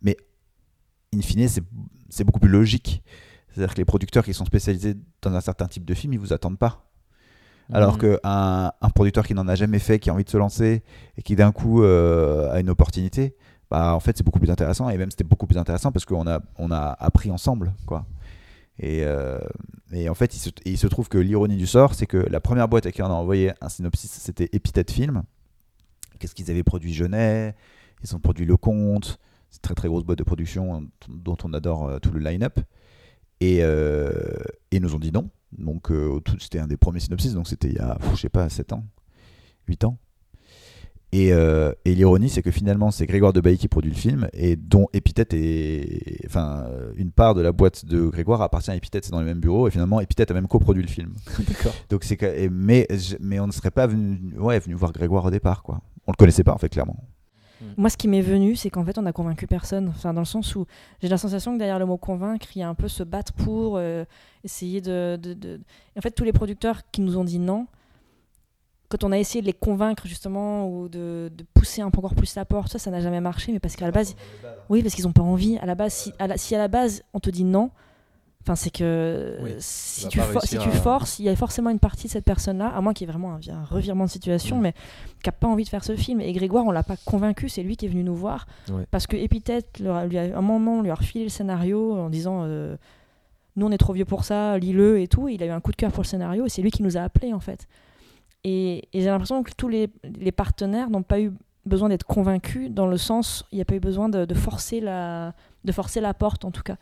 Mais 0.00 0.16
in 1.14 1.20
fine, 1.20 1.48
c'est 1.48 2.24
beaucoup 2.24 2.40
plus 2.40 2.50
logique. 2.50 3.02
C'est-à-dire 3.50 3.74
que 3.74 3.78
les 3.78 3.84
producteurs 3.84 4.24
qui 4.24 4.32
sont 4.34 4.44
spécialisés 4.46 4.94
dans 5.20 5.34
un 5.34 5.40
certain 5.40 5.66
type 5.66 5.84
de 5.84 5.94
film, 5.94 6.12
ils 6.14 6.18
vous 6.18 6.32
attendent 6.32 6.58
pas. 6.58 6.88
Alors 7.72 7.94
Mhm. 7.96 8.18
qu'un 8.18 8.72
un 8.80 8.90
producteur 8.90 9.26
qui 9.26 9.34
n'en 9.34 9.46
a 9.48 9.54
jamais 9.54 9.78
fait, 9.78 9.98
qui 9.98 10.10
a 10.10 10.14
envie 10.14 10.24
de 10.24 10.30
se 10.30 10.36
lancer 10.36 10.82
et 11.16 11.22
qui 11.22 11.36
d'un 11.36 11.52
coup 11.52 11.82
euh, 11.82 12.50
a 12.52 12.60
une 12.60 12.68
opportunité, 12.70 13.34
bah 13.70 13.94
en 13.94 14.00
fait 14.00 14.16
c'est 14.16 14.24
beaucoup 14.24 14.40
plus 14.40 14.50
intéressant 14.50 14.90
et 14.90 14.98
même 14.98 15.10
c'était 15.10 15.24
beaucoup 15.24 15.46
plus 15.46 15.56
intéressant 15.58 15.92
parce 15.92 16.04
qu'on 16.04 16.26
a, 16.26 16.40
on 16.58 16.70
a 16.70 16.96
appris 16.98 17.30
ensemble 17.30 17.72
quoi. 17.86 18.04
Et, 18.78 19.04
euh, 19.04 19.38
et 19.92 20.08
en 20.08 20.14
fait 20.14 20.34
il 20.34 20.38
se, 20.38 20.48
et 20.48 20.70
il 20.72 20.78
se 20.78 20.86
trouve 20.86 21.08
que 21.08 21.18
l'ironie 21.18 21.56
du 21.56 21.66
sort 21.66 21.94
c'est 21.94 22.06
que 22.06 22.16
la 22.18 22.40
première 22.40 22.68
boîte 22.68 22.84
à 22.86 22.92
qui 22.92 23.00
on 23.02 23.06
a 23.06 23.10
envoyé 23.10 23.52
un 23.60 23.68
synopsis 23.68 24.10
c'était 24.10 24.48
Epithète 24.52 24.90
Film. 24.90 25.22
Qu'est-ce 26.18 26.34
qu'ils 26.34 26.50
avaient 26.50 26.64
produit 26.64 26.92
Genet, 26.92 27.54
ils 28.02 28.14
ont 28.14 28.18
produit 28.18 28.44
Le 28.44 28.56
Comte, 28.56 29.18
c'est 29.52 29.62
très 29.62 29.74
très 29.74 29.86
grosse 29.86 30.02
boîte 30.04 30.18
de 30.18 30.24
production 30.24 30.88
dont 31.08 31.36
on 31.44 31.52
adore 31.52 31.86
euh, 31.86 31.98
tout 32.00 32.10
le 32.10 32.18
line-up. 32.18 32.58
Et, 33.42 33.58
euh, 33.60 34.10
et 34.70 34.80
nous 34.80 34.94
ont 34.94 34.98
dit 34.98 35.12
non. 35.12 35.28
Donc 35.56 35.90
euh, 35.90 36.20
c'était 36.38 36.58
un 36.60 36.66
des 36.66 36.76
premiers 36.76 37.00
synopsis, 37.00 37.34
donc 37.34 37.48
c'était 37.48 37.68
il 37.68 37.74
y 37.74 37.78
a, 37.78 37.98
je 38.12 38.16
sais 38.16 38.28
pas, 38.28 38.48
7 38.48 38.72
ans, 38.72 38.84
8 39.68 39.84
ans. 39.84 39.98
Et, 41.14 41.32
euh, 41.32 41.72
et 41.84 41.94
l'ironie, 41.94 42.30
c'est 42.30 42.40
que 42.40 42.50
finalement, 42.50 42.90
c'est 42.90 43.04
Grégoire 43.04 43.34
de 43.34 43.42
Bailly 43.42 43.58
qui 43.58 43.68
produit 43.68 43.90
le 43.90 43.96
film 43.96 44.28
et 44.32 44.56
dont 44.56 44.88
Epithète 44.94 45.34
est. 45.34 46.24
Enfin, 46.24 46.66
une 46.96 47.10
part 47.10 47.34
de 47.34 47.42
la 47.42 47.52
boîte 47.52 47.84
de 47.84 48.06
Grégoire 48.06 48.40
appartient 48.40 48.70
à 48.70 48.76
Epithète, 48.76 49.04
c'est 49.04 49.10
dans 49.10 49.20
les 49.20 49.26
mêmes 49.26 49.40
bureaux. 49.40 49.68
Et 49.68 49.70
finalement, 49.70 50.00
Epithète 50.00 50.30
a 50.30 50.34
même 50.34 50.48
coproduit 50.48 50.82
le 50.82 50.88
film. 50.88 51.12
D'accord. 51.46 51.74
Donc 51.90 52.04
c'est 52.04 52.48
mais 52.50 52.88
mais 53.20 53.40
on 53.40 53.46
ne 53.46 53.52
serait 53.52 53.72
pas 53.72 53.86
venu 53.86 54.38
ouais 54.38 54.58
venu 54.60 54.74
voir 54.74 54.92
Grégoire 54.92 55.26
au 55.26 55.30
départ 55.30 55.62
quoi. 55.62 55.82
On 56.06 56.12
le 56.12 56.16
connaissait 56.16 56.44
pas 56.44 56.54
en 56.54 56.58
fait 56.58 56.70
clairement. 56.70 56.96
Moi, 57.76 57.90
ce 57.90 57.96
qui 57.96 58.08
m'est 58.08 58.20
venu, 58.22 58.56
c'est 58.56 58.70
qu'en 58.70 58.84
fait, 58.84 58.98
on 58.98 59.02
n'a 59.02 59.12
convaincu 59.12 59.46
personne. 59.46 59.88
Enfin, 59.88 60.12
dans 60.14 60.20
le 60.20 60.26
sens 60.26 60.54
où 60.56 60.66
j'ai 61.00 61.08
la 61.08 61.18
sensation 61.18 61.52
que 61.54 61.58
derrière 61.58 61.78
le 61.78 61.86
mot 61.86 61.96
convaincre, 61.96 62.46
il 62.54 62.58
y 62.58 62.62
a 62.62 62.68
un 62.68 62.74
peu 62.74 62.88
se 62.88 63.02
battre 63.02 63.32
pour 63.32 63.76
euh, 63.76 64.04
essayer 64.44 64.80
de, 64.80 65.18
de- 65.20 65.34
de- 65.34 65.60
Et 65.94 65.98
En 65.98 66.02
fait, 66.02 66.10
tous 66.12 66.24
les 66.24 66.32
producteurs 66.32 66.80
qui 66.90 67.00
nous 67.00 67.16
ont 67.16 67.24
dit 67.24 67.38
non, 67.38 67.66
quand 68.88 69.04
on 69.04 69.12
a 69.12 69.18
essayé 69.18 69.40
de 69.40 69.46
les 69.46 69.54
convaincre 69.54 70.06
justement 70.06 70.68
ou 70.68 70.88
de, 70.88 71.30
de 71.34 71.44
pousser 71.54 71.80
un 71.80 71.90
peu 71.90 71.98
encore 71.98 72.14
plus 72.14 72.34
la 72.34 72.44
porte, 72.44 72.70
ça, 72.72 72.78
ça 72.78 72.90
n'a 72.90 73.00
jamais 73.00 73.20
marché. 73.22 73.50
Mais 73.52 73.58
parce 73.58 73.74
qu'à 73.74 73.86
la 73.86 73.90
base, 73.90 74.14
oui, 74.68 74.82
parce 74.82 74.94
qu'ils 74.94 75.04
n'ont 75.06 75.12
pas 75.12 75.22
envie. 75.22 75.56
À 75.58 75.66
la 75.66 75.74
base, 75.74 75.94
si 75.94 76.12
à 76.18 76.26
la, 76.26 76.36
si 76.36 76.54
à 76.54 76.58
la 76.58 76.68
base 76.68 77.02
on 77.14 77.18
te 77.20 77.30
dit 77.30 77.44
non, 77.44 77.70
enfin, 78.42 78.56
c'est 78.56 78.70
que 78.70 79.36
Oui, 79.42 79.50
si 79.58 80.08
tu, 80.08 80.20
si 80.42 80.58
forces, 80.70 81.18
il 81.18 81.24
y 81.24 81.28
a 81.28 81.36
forcément 81.36 81.70
une 81.70 81.78
partie 81.78 82.06
de 82.06 82.12
cette 82.12 82.24
personne-là, 82.24 82.68
à 82.68 82.80
moins 82.80 82.92
qu'il 82.92 83.06
y 83.06 83.10
ait 83.10 83.12
vraiment 83.12 83.34
un, 83.34 83.40
un 83.52 83.64
revirement 83.64 84.04
de 84.04 84.10
situation, 84.10 84.58
mais 84.58 84.72
qui 85.22 85.28
n'a 85.28 85.32
pas 85.32 85.48
envie 85.48 85.64
de 85.64 85.68
faire 85.68 85.84
ce 85.84 85.96
film. 85.96 86.20
Et 86.20 86.32
Grégoire, 86.32 86.64
on 86.64 86.70
l'a 86.70 86.82
pas 86.82 86.96
convaincu, 87.04 87.48
c'est 87.48 87.62
lui 87.62 87.76
qui 87.76 87.86
est 87.86 87.88
venu 87.88 88.04
nous 88.04 88.14
voir. 88.14 88.46
Parce 88.90 89.06
que 89.06 89.16
Epithète, 89.16 89.78
lui 89.80 90.18
a, 90.18 90.36
un 90.36 90.42
moment, 90.42 90.78
on 90.78 90.82
lui 90.82 90.90
a 90.90 90.94
refilé 90.94 91.24
le 91.24 91.30
scénario 91.30 91.94
en 91.94 92.10
disant 92.10 92.42
euh, 92.44 92.76
Nous, 93.56 93.66
on 93.66 93.70
est 93.70 93.78
trop 93.78 93.92
vieux 93.92 94.04
pour 94.04 94.24
ça, 94.24 94.58
lis-le 94.58 95.00
et 95.00 95.08
tout. 95.08 95.28
Il 95.28 95.42
a 95.42 95.46
eu 95.46 95.50
un 95.50 95.60
coup 95.60 95.70
de 95.70 95.76
cœur 95.76 95.92
pour 95.92 96.02
le 96.02 96.08
scénario 96.08 96.46
et 96.46 96.48
c'est 96.48 96.62
lui 96.62 96.70
qui 96.70 96.82
nous 96.82 96.96
a 96.96 97.00
appelés, 97.00 97.32
en 97.32 97.40
fait. 97.40 97.66
Et, 98.44 98.88
et 98.92 99.00
j'ai 99.00 99.06
l'impression 99.06 99.42
que 99.42 99.52
tous 99.56 99.68
les, 99.68 99.88
les 100.18 100.32
partenaires 100.32 100.90
n'ont 100.90 101.04
pas 101.04 101.20
eu 101.20 101.32
besoin 101.64 101.88
d'être 101.88 102.04
convaincus, 102.04 102.70
dans 102.70 102.86
le 102.86 102.96
sens, 102.96 103.44
il 103.52 103.56
n'y 103.56 103.62
a 103.62 103.64
pas 103.64 103.76
eu 103.76 103.80
besoin 103.80 104.08
de, 104.08 104.24
de 104.24 104.34
forcer 104.34 104.80
la, 104.80 105.34
de 105.64 105.72
forcer 105.72 106.00
la 106.00 106.14
porte, 106.14 106.44
en 106.44 106.50
tout 106.50 106.62
cas. 106.62 106.76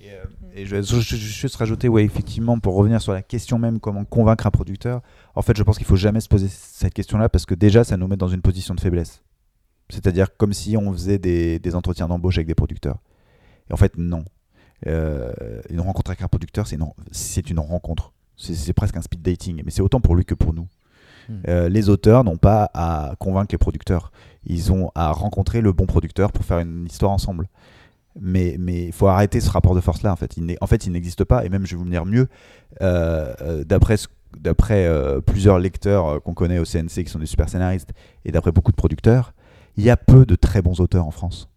Et, 0.00 0.12
euh, 0.12 0.24
et 0.54 0.64
je 0.66 0.76
vais 0.76 0.82
je- 0.82 1.00
je- 1.00 1.16
juste 1.16 1.56
rajouter 1.56 1.88
ouais 1.88 2.04
effectivement 2.04 2.58
pour 2.58 2.74
revenir 2.74 3.02
sur 3.02 3.12
la 3.12 3.20
question 3.22 3.58
même 3.58 3.80
comment 3.80 4.04
convaincre 4.04 4.46
un 4.46 4.50
producteur. 4.50 5.02
En 5.34 5.42
fait 5.42 5.56
je 5.56 5.62
pense 5.62 5.76
qu'il 5.76 5.86
faut 5.86 5.96
jamais 5.96 6.20
se 6.20 6.28
poser 6.28 6.48
cette 6.48 6.94
question 6.94 7.18
là 7.18 7.28
parce 7.28 7.44
que 7.44 7.54
déjà 7.54 7.84
ça 7.84 7.96
nous 7.98 8.08
met 8.08 8.16
dans 8.16 8.28
une 8.28 8.40
position 8.40 8.74
de 8.74 8.80
faiblesse. 8.80 9.22
C'est-à-dire 9.90 10.34
comme 10.36 10.52
si 10.54 10.76
on 10.76 10.92
faisait 10.92 11.18
des, 11.18 11.58
des 11.58 11.74
entretiens 11.74 12.08
d'embauche 12.08 12.38
avec 12.38 12.46
des 12.46 12.54
producteurs. 12.54 12.98
Et 13.68 13.72
en 13.74 13.76
fait 13.76 13.96
non. 13.98 14.24
Euh, 14.86 15.32
une 15.68 15.80
rencontre 15.80 16.10
avec 16.10 16.22
un 16.22 16.28
producteur 16.28 16.66
c'est 16.66 16.76
une, 16.76 16.86
c'est 17.12 17.50
une 17.50 17.58
rencontre. 17.60 18.12
C'est 18.38 18.72
presque 18.72 18.96
un 18.96 19.02
speed 19.02 19.20
dating 19.20 19.60
mais 19.64 19.70
c'est 19.70 19.82
autant 19.82 20.00
pour 20.00 20.16
lui 20.16 20.24
que 20.24 20.34
pour 20.34 20.54
nous. 20.54 20.66
Hmm. 21.28 21.40
Euh, 21.48 21.68
les 21.68 21.90
auteurs 21.90 22.24
n'ont 22.24 22.38
pas 22.38 22.70
à 22.72 23.14
convaincre 23.18 23.52
les 23.52 23.58
producteurs. 23.58 24.12
Ils 24.46 24.72
ont 24.72 24.90
à 24.94 25.12
rencontrer 25.12 25.60
le 25.60 25.72
bon 25.72 25.84
producteur 25.84 26.32
pour 26.32 26.46
faire 26.46 26.60
une 26.60 26.86
histoire 26.86 27.12
ensemble. 27.12 27.48
Mais 28.18 28.56
il 28.58 28.92
faut 28.92 29.06
arrêter 29.08 29.40
ce 29.40 29.50
rapport 29.50 29.74
de 29.74 29.80
force 29.80 30.02
là 30.02 30.12
en 30.12 30.16
fait. 30.16 30.36
Il 30.36 30.44
n'est- 30.46 30.58
en 30.60 30.66
fait, 30.66 30.86
il 30.86 30.92
n'existe 30.92 31.24
pas. 31.24 31.44
Et 31.44 31.48
même, 31.48 31.66
je 31.66 31.76
vais 31.76 31.82
vous 31.82 31.88
dire 31.88 32.06
mieux, 32.06 32.28
euh, 32.82 33.32
euh, 33.42 33.64
d'après 33.64 33.96
euh, 34.86 35.20
plusieurs 35.20 35.58
lecteurs 35.58 36.22
qu'on 36.22 36.34
connaît 36.34 36.58
au 36.58 36.64
CNC 36.64 37.04
qui 37.04 37.10
sont 37.10 37.18
des 37.18 37.26
super 37.26 37.48
scénaristes 37.48 37.90
et 38.24 38.32
d'après 38.32 38.52
beaucoup 38.52 38.70
de 38.72 38.76
producteurs, 38.76 39.32
il 39.76 39.84
y 39.84 39.90
a 39.90 39.96
peu 39.96 40.26
de 40.26 40.34
très 40.34 40.62
bons 40.62 40.80
auteurs 40.80 41.06
en 41.06 41.10
France. 41.10 41.48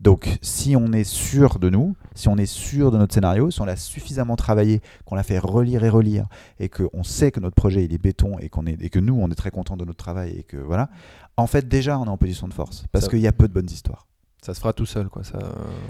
Donc, 0.00 0.38
si 0.42 0.76
on 0.76 0.92
est 0.92 1.02
sûr 1.02 1.58
de 1.58 1.70
nous, 1.70 1.96
si 2.14 2.28
on 2.28 2.36
est 2.36 2.46
sûr 2.46 2.92
de 2.92 2.98
notre 2.98 3.12
scénario, 3.12 3.50
si 3.50 3.60
on 3.60 3.64
l'a 3.64 3.74
suffisamment 3.74 4.36
travaillé, 4.36 4.80
qu'on 5.04 5.16
l'a 5.16 5.24
fait 5.24 5.40
relire 5.40 5.82
et 5.82 5.88
relire, 5.88 6.26
et 6.60 6.68
qu'on 6.68 7.02
sait 7.02 7.32
que 7.32 7.40
notre 7.40 7.56
projet 7.56 7.84
il 7.84 7.92
est 7.92 7.98
béton 7.98 8.38
et 8.38 8.48
qu'on 8.48 8.64
est 8.66 8.80
et 8.80 8.90
que 8.90 9.00
nous 9.00 9.18
on 9.20 9.28
est 9.28 9.34
très 9.34 9.50
content 9.50 9.76
de 9.76 9.84
notre 9.84 9.98
travail 9.98 10.36
et 10.38 10.44
que 10.44 10.56
voilà, 10.56 10.88
en 11.36 11.48
fait 11.48 11.66
déjà 11.66 11.98
on 11.98 12.04
est 12.04 12.08
en 12.10 12.16
position 12.16 12.46
de 12.46 12.54
force 12.54 12.84
parce 12.92 13.06
qu'il 13.10 13.18
y 13.20 13.26
a 13.26 13.32
peu 13.32 13.48
de 13.48 13.52
bonnes 13.52 13.70
histoires. 13.70 14.06
Ça 14.40 14.54
se 14.54 14.60
fera 14.60 14.72
tout 14.72 14.86
seul, 14.86 15.08
quoi. 15.08 15.24
Ça... 15.24 15.38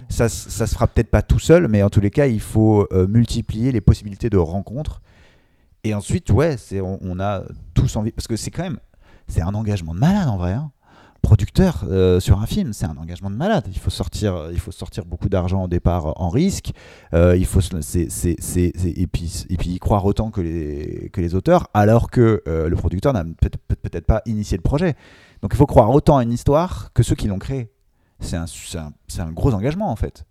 Ça, 0.09 0.25
s- 0.27 0.49
ça 0.49 0.67
se 0.67 0.75
fera 0.75 0.87
peut-être 0.87 1.11
pas 1.11 1.23
tout 1.23 1.39
seul, 1.39 1.69
mais 1.69 1.83
en 1.83 1.91
tous 1.91 2.01
les 2.01 2.11
cas, 2.11 2.27
il 2.27 2.41
faut 2.41 2.87
euh, 2.93 3.07
multiplier 3.07 3.73
les 3.73 3.81
possibilités 3.81 4.31
de 4.31 4.39
rencontres. 4.39 5.01
Et 5.85 5.95
ensuite, 5.95 6.31
ouais, 6.31 6.57
on, 7.03 7.21
a 7.21 7.43
tous 7.75 7.95
envie. 7.97 8.11
Parce 8.13 8.27
que 8.27 8.37
c'est 8.37 8.51
quand 8.51 8.63
même. 8.65 8.79
C'est 9.29 9.43
un 9.43 9.55
engagement 9.55 9.95
de 9.95 10.01
malade 10.01 10.29
en 10.29 10.37
vrai. 10.39 10.53
hein. 10.55 10.73
Producteur 11.21 11.85
euh, 11.91 12.21
sur 12.21 12.41
un 12.41 12.47
film, 12.47 12.73
c'est 12.73 12.87
un 12.87 12.97
engagement 12.97 13.29
de 13.29 13.35
malade. 13.37 13.65
Il 13.69 13.79
faut 13.79 13.91
sortir, 13.91 14.49
il 14.53 14.61
faut 14.61 14.71
sortir 14.71 15.05
beaucoup 15.05 15.29
d'argent 15.29 15.65
au 15.65 15.69
départ 15.69 16.19
en 16.21 16.29
risque. 16.29 16.71
Euh, 17.13 17.37
il 17.37 17.45
faut, 17.45 17.61
c'est, 17.61 18.07
et, 18.07 19.07
puis, 19.09 19.45
et 19.51 19.57
puis 19.57 19.71
y 19.71 19.79
croire 19.79 20.05
autant 20.07 20.31
que 20.31 20.41
les, 20.41 21.11
que 21.13 21.21
les 21.21 21.35
auteurs, 21.35 21.69
alors 21.75 22.09
que 22.11 22.43
euh, 22.47 22.69
le 22.69 22.77
producteur 22.77 23.13
n'a 23.13 23.25
peut- 23.25 23.51
peut- 23.67 23.75
peut-être 23.77 24.07
pas 24.07 24.23
initié 24.27 24.57
le 24.57 24.63
projet. 24.63 24.95
Donc 25.43 25.53
il 25.53 25.57
faut 25.57 25.67
croire 25.67 25.91
autant 25.91 26.17
à 26.19 26.23
une 26.23 26.33
histoire 26.33 26.93
que 26.95 27.03
ceux 27.03 27.17
qui 27.17 27.27
l'ont 27.27 27.39
créée 27.41 27.69
c'est 28.21 28.37
un, 28.37 28.45
un, 28.77 29.23
un 29.27 29.33
gros 29.33 29.53
engagement 29.55 29.91
en 29.91 29.97
fait. 29.97 30.25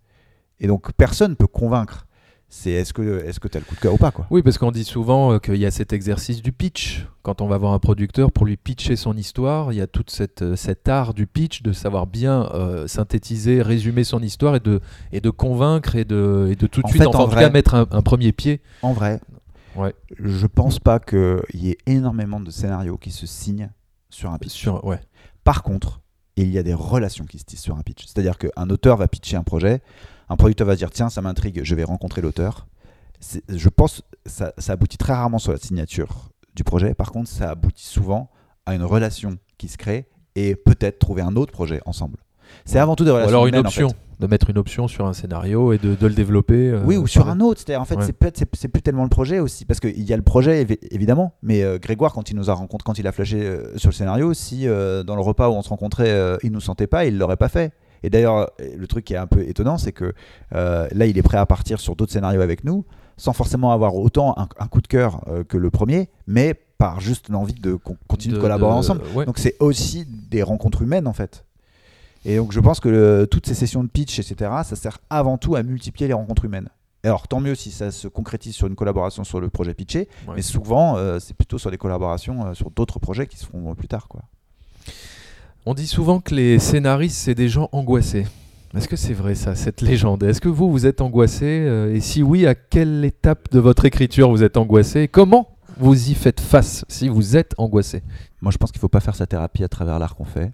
Et 0.60 0.68
donc 0.68 0.92
personne 0.94 1.32
ne 1.32 1.36
peut 1.36 1.48
convaincre. 1.48 2.06
C'est 2.50 2.72
est-ce 2.72 2.94
que 2.94 3.26
est-ce 3.26 3.42
que 3.42 3.50
tu 3.50 3.58
as 3.58 3.60
le 3.60 3.66
coup 3.66 3.76
de 3.76 3.80
cœur 3.82 3.94
ou 3.94 3.98
pas 3.98 4.12
quoi? 4.12 4.26
Oui, 4.30 4.42
parce 4.42 4.58
qu'on 4.58 4.72
dit 4.72 4.86
souvent 4.86 5.34
euh, 5.34 5.38
qu'il 5.40 5.58
y 5.58 5.66
a 5.66 5.72
cet 5.72 5.92
exercice 5.92 6.42
du 6.42 6.54
pitch. 6.54 7.06
Quand 7.22 7.42
on 7.42 7.48
va 7.48 7.58
voir 7.58 7.74
un 7.74 7.80
producteur 7.80 8.32
pour 8.32 8.46
lui 8.46 8.56
pitcher 8.56 8.96
son 8.96 9.18
histoire, 9.18 9.74
il 9.74 9.76
y 9.76 9.82
a 9.82 9.88
tout 9.88 10.06
cette, 10.08 10.44
euh, 10.44 10.56
cet 10.56 10.88
art 10.88 11.14
du 11.14 11.28
pitch 11.28 11.62
de 11.62 11.74
savoir 11.74 12.08
bien 12.08 12.50
euh, 12.54 12.88
synthétiser, 12.88 13.62
résumer 13.62 14.06
son 14.06 14.22
histoire 14.22 14.56
et 14.56 14.62
de, 14.62 14.80
et 15.12 15.20
de 15.20 15.30
convaincre 15.30 15.98
et 15.98 16.06
de, 16.06 16.48
et 16.50 16.56
de 16.56 16.68
tout 16.68 16.80
de 16.82 16.86
En 16.86 16.90
suite, 16.90 17.02
fait, 17.02 17.08
en 17.10 17.12
en 17.20 17.26
tout 17.26 17.32
vrai- 17.32 17.42
cas, 17.44 17.50
mettre 17.50 17.76
un, 17.76 17.86
un 17.92 18.02
premier 18.02 18.32
pied. 18.32 18.62
En 18.82 18.94
vrai, 18.94 19.20
Ouais. 19.76 19.94
je 20.18 20.48
pense 20.48 20.80
pas 20.80 21.00
qu'il 21.02 21.42
y 21.54 21.72
ait 21.72 21.78
énormément 21.86 22.40
de 22.40 22.50
scénarios 22.50 22.98
qui 22.98 23.12
se 23.12 23.28
signent 23.28 23.70
sur 24.10 24.32
un 24.32 24.38
pitch. 24.38 24.54
Sur, 24.54 24.86
ouais. 24.86 25.02
Par 25.44 25.64
contre, 25.64 26.00
il 26.44 26.52
y 26.52 26.58
a 26.58 26.64
des 26.64 26.74
relations 26.74 27.26
qui 27.26 27.40
se 27.40 27.46
tissent 27.46 27.62
sur 27.62 27.76
un 27.78 27.82
pitch. 27.82 28.06
C'est-à-dire 28.06 28.38
qu'un 28.38 28.70
auteur 28.70 28.98
va 28.98 29.08
pitcher 29.08 29.38
un 29.38 29.44
projet, 29.44 29.82
un 30.30 30.36
producteur 30.36 30.68
va 30.68 30.74
se 30.74 30.78
dire 30.80 30.92
tiens 30.92 31.10
ça 31.10 31.22
m'intrigue, 31.22 31.62
je 31.64 31.76
vais 31.76 31.84
rencontrer 31.84 32.22
l'auteur. 32.22 32.68
Je 33.50 33.70
pense 33.70 34.04
ça, 34.26 34.54
ça 34.58 34.74
aboutit 34.74 34.98
très 34.98 35.14
rarement 35.14 35.40
sur 35.40 35.52
la 35.52 35.58
signature 35.58 36.30
du 36.56 36.64
projet. 36.64 36.94
Par 36.94 37.12
contre, 37.12 37.30
ça 37.30 37.50
aboutit 37.50 37.86
souvent 37.86 38.30
à 38.66 38.76
une 38.76 38.84
relation 38.84 39.38
qui 39.58 39.68
se 39.68 39.78
crée 39.78 40.08
et 40.36 40.56
peut-être 40.56 41.00
trouver 41.00 41.22
un 41.24 41.36
autre 41.36 41.52
projet 41.52 41.82
ensemble. 41.86 42.18
C'est 42.66 42.80
avant 42.80 42.96
tout 42.96 43.04
des 43.04 43.12
Ou 43.12 43.16
relations. 43.16 43.30
alors 43.30 43.48
une 43.48 43.56
humaines, 43.56 43.66
en 43.66 43.70
option, 43.70 43.90
fait. 43.90 43.96
De 44.20 44.28
mettre 44.28 44.50
une 44.50 44.58
option 44.58 44.88
sur 44.88 45.06
un 45.06 45.14
scénario 45.14 45.74
et 45.74 45.78
de, 45.78 45.94
de 45.96 46.08
le 46.08 46.14
développer. 46.14 46.72
euh, 46.72 46.82
Oui, 46.86 46.98
ou 46.98 47.06
sur 47.08 47.28
un 47.30 47.40
autre. 47.40 47.60
C'est-à-dire, 47.64 47.82
en 47.82 47.86
fait, 47.86 47.96
Ouais. 47.98 48.04
c'est 48.06 48.14
peut-être 48.14 48.38
c'est, 48.38 48.50
c'est 48.56 48.68
plus 48.68 48.82
tellement 48.82 49.04
le 49.04 49.10
projet 49.10 49.40
aussi, 49.40 49.64
parce 49.66 49.80
qu'il 49.80 50.02
y 50.04 50.14
a 50.14 50.18
le 50.18 50.24
projet 50.24 50.64
évi- 50.64 50.80
évidemment, 50.92 51.34
mais 51.44 51.62
euh, 51.64 51.78
Grégoire, 51.78 52.14
quand 52.14 52.30
il 52.32 52.36
nous 52.36 52.50
a 52.50 52.54
rencontré, 52.54 52.84
quand 52.86 52.98
il 53.00 53.06
a 53.08 53.12
flashé 53.12 53.42
euh, 53.46 53.78
sur 53.78 53.90
le 53.90 53.94
scénario, 53.96 54.34
si 54.34 54.66
dans 54.66 55.16
le 55.16 55.22
repas 55.22 55.50
où 55.50 55.54
on 55.54 55.62
se 55.62 55.70
rencontrait, 55.70 56.38
il 56.44 56.52
nous 56.52 56.62
sentait 56.62 56.88
pas, 56.88 57.06
il 57.06 57.18
l'aurait 57.18 57.38
pas 57.38 57.50
fait. 57.50 57.74
Et 58.04 58.10
d'ailleurs, 58.10 58.50
le 58.78 58.86
truc 58.88 59.06
qui 59.06 59.14
est 59.14 59.18
un 59.18 59.28
peu 59.28 59.42
étonnant, 59.42 59.78
c'est 59.78 59.92
que 59.92 60.14
là, 60.52 61.06
il 61.06 61.18
est 61.18 61.24
prêt 61.24 61.38
à 61.38 61.46
partir 61.46 61.80
sur 61.80 61.96
d'autres 61.96 62.12
scénarios 62.14 62.42
avec 62.42 62.64
nous, 62.64 62.86
sans 63.18 63.34
forcément 63.34 63.72
avoir 63.72 63.96
autant 63.96 64.36
un, 64.38 64.48
un 64.60 64.68
coup 64.68 64.82
de 64.82 64.88
cœur 64.88 65.22
que 65.48 65.58
le 65.58 65.70
premier, 65.72 66.10
mais 66.28 66.54
par 66.78 67.00
juste 67.00 67.30
l'envie 67.30 67.56
de 67.56 67.74
con- 67.74 67.98
continuer 68.08 68.34
de, 68.34 68.38
de- 68.38 68.42
collaborer 68.44 68.74
de- 68.74 68.78
ensemble. 68.78 69.02
ouais. 69.16 69.26
Donc 69.26 69.40
c'est 69.40 69.56
aussi 69.60 70.06
des 70.30 70.44
rencontres 70.44 70.84
humaines 70.84 71.08
en 71.08 71.14
fait. 71.14 71.44
Et 72.26 72.38
donc 72.38 72.52
je 72.52 72.60
pense 72.60 72.80
que 72.80 72.90
le- 72.90 73.28
toutes 73.30 73.48
ces 73.48 73.54
sessions 73.56 73.84
de 73.84 73.90
pitch, 73.90 74.20
etc., 74.20 74.52
ça 74.64 74.76
sert 74.76 74.98
avant 75.10 75.38
tout 75.38 75.56
à 75.56 75.64
multiplier 75.64 76.08
les 76.08 76.14
rencontres 76.14 76.46
humaines. 76.46 76.70
Et 77.04 77.08
Alors 77.08 77.28
tant 77.28 77.40
mieux 77.40 77.56
si 77.56 77.72
ça 77.72 77.92
se 77.92 78.08
concrétise 78.08 78.56
sur 78.56 78.68
une 78.68 78.76
collaboration 78.76 79.24
sur 79.24 79.40
le 79.40 79.50
projet 79.50 79.74
pitché, 79.74 80.10
Ouais. 80.28 80.36
mais 80.38 80.42
souvent 80.42 80.98
euh, 80.98 81.20
c'est 81.20 81.36
plutôt 81.36 81.58
sur 81.58 81.72
des 81.72 81.78
collaborations 81.78 82.48
euh, 82.48 82.54
sur 82.54 82.70
d'autres 82.72 83.00
projets 83.00 83.28
qui 83.28 83.38
se 83.38 83.46
feront 83.46 83.74
plus 83.76 83.88
tard. 83.88 84.08
Quoi. 84.08 84.22
On 85.66 85.74
dit 85.74 85.88
souvent 85.88 86.20
que 86.20 86.34
les 86.34 86.60
scénaristes, 86.60 87.18
c'est 87.18 87.36
des 87.36 87.50
gens 87.50 87.70
angoissés. 87.72 88.26
Est-ce 88.76 88.88
que 88.88 88.96
c'est 88.96 89.14
vrai 89.14 89.34
ça, 89.36 89.56
cette 89.56 89.82
légende? 89.82 90.24
Est-ce 90.24 90.42
que 90.42 90.50
vous, 90.50 90.70
vous 90.72 90.86
êtes 90.86 91.02
angoissé 91.02 91.46
euh, 91.46 91.94
Et 91.96 92.00
si 92.02 92.22
oui, 92.24 92.46
à 92.46 92.54
quelle 92.56 93.04
étape 93.06 93.50
de 93.52 93.60
votre 93.60 93.86
écriture 93.86 94.30
vous 94.30 94.44
êtes 94.44 94.58
angoissé? 94.58 95.02
Et 95.04 95.08
Comment 95.08 95.50
vous 95.80 96.10
y 96.10 96.14
faites 96.16 96.40
face 96.42 96.84
si 96.88 97.08
vous 97.08 97.38
êtes 97.38 97.54
angoissé? 97.58 98.04
Moi 98.42 98.52
je 98.52 98.58
pense 98.58 98.72
qu'il 98.72 98.80
ne 98.80 98.82
faut 98.82 98.90
pas 98.90 99.00
faire 99.00 99.16
sa 99.16 99.26
thérapie 99.28 99.64
à 99.64 99.68
travers 99.70 100.00
l'art 100.00 100.16
qu'on 100.16 100.26
fait. 100.26 100.52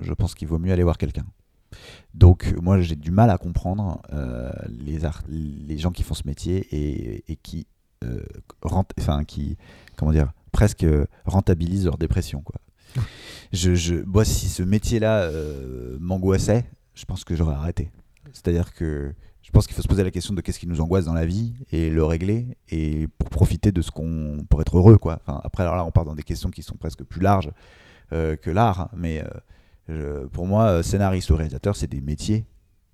Je 0.00 0.12
pense 0.14 0.34
qu'il 0.34 0.48
vaut 0.48 0.58
mieux 0.58 0.72
aller 0.72 0.82
voir 0.82 0.98
quelqu'un. 0.98 1.26
Donc 2.14 2.54
moi 2.60 2.80
j'ai 2.80 2.96
du 2.96 3.10
mal 3.10 3.30
à 3.30 3.38
comprendre 3.38 4.02
euh, 4.12 4.50
les, 4.68 4.98
les 5.28 5.78
gens 5.78 5.92
qui 5.92 6.02
font 6.02 6.14
ce 6.14 6.26
métier 6.26 6.66
et, 6.72 7.24
et 7.30 7.36
qui, 7.36 7.66
euh, 8.04 8.22
enfin, 8.98 9.24
qui 9.24 9.56
comment 9.96 10.12
dire, 10.12 10.32
presque 10.52 10.86
rentabilisent 11.24 11.84
leur 11.84 11.98
dépression. 11.98 12.42
Quoi. 12.42 12.56
Je, 13.52 13.74
je, 13.74 13.96
moi 14.04 14.24
si 14.24 14.48
ce 14.48 14.62
métier-là 14.62 15.22
euh, 15.22 15.96
m'angoissait, 16.00 16.64
je 16.94 17.04
pense 17.04 17.24
que 17.24 17.36
j'aurais 17.36 17.54
arrêté. 17.54 17.90
C'est-à-dire 18.32 18.74
que 18.74 19.14
je 19.42 19.50
pense 19.50 19.66
qu'il 19.66 19.74
faut 19.74 19.82
se 19.82 19.88
poser 19.88 20.04
la 20.04 20.10
question 20.10 20.34
de 20.34 20.40
qu'est-ce 20.40 20.58
qui 20.58 20.66
nous 20.66 20.80
angoisse 20.80 21.04
dans 21.04 21.14
la 21.14 21.26
vie 21.26 21.54
et 21.72 21.90
le 21.90 22.04
régler 22.04 22.56
et 22.68 23.08
pour 23.18 23.30
profiter 23.30 23.72
de 23.72 23.82
ce 23.82 23.90
qu'on 23.90 24.44
pour 24.48 24.60
être 24.60 24.76
heureux 24.76 24.98
quoi. 24.98 25.20
Après 25.26 25.62
alors 25.62 25.76
là 25.76 25.84
on 25.84 25.90
part 25.90 26.04
dans 26.04 26.14
des 26.14 26.22
questions 26.22 26.50
qui 26.50 26.62
sont 26.62 26.76
presque 26.76 27.04
plus 27.04 27.20
larges 27.20 27.50
euh, 28.12 28.36
que 28.36 28.50
l'art, 28.50 28.90
mais 28.96 29.24
pour 30.32 30.46
moi 30.46 30.64
euh, 30.66 30.82
scénariste 30.82 31.30
ou 31.30 31.36
réalisateur 31.36 31.76
c'est 31.76 31.86
des 31.86 32.00
métiers 32.00 32.46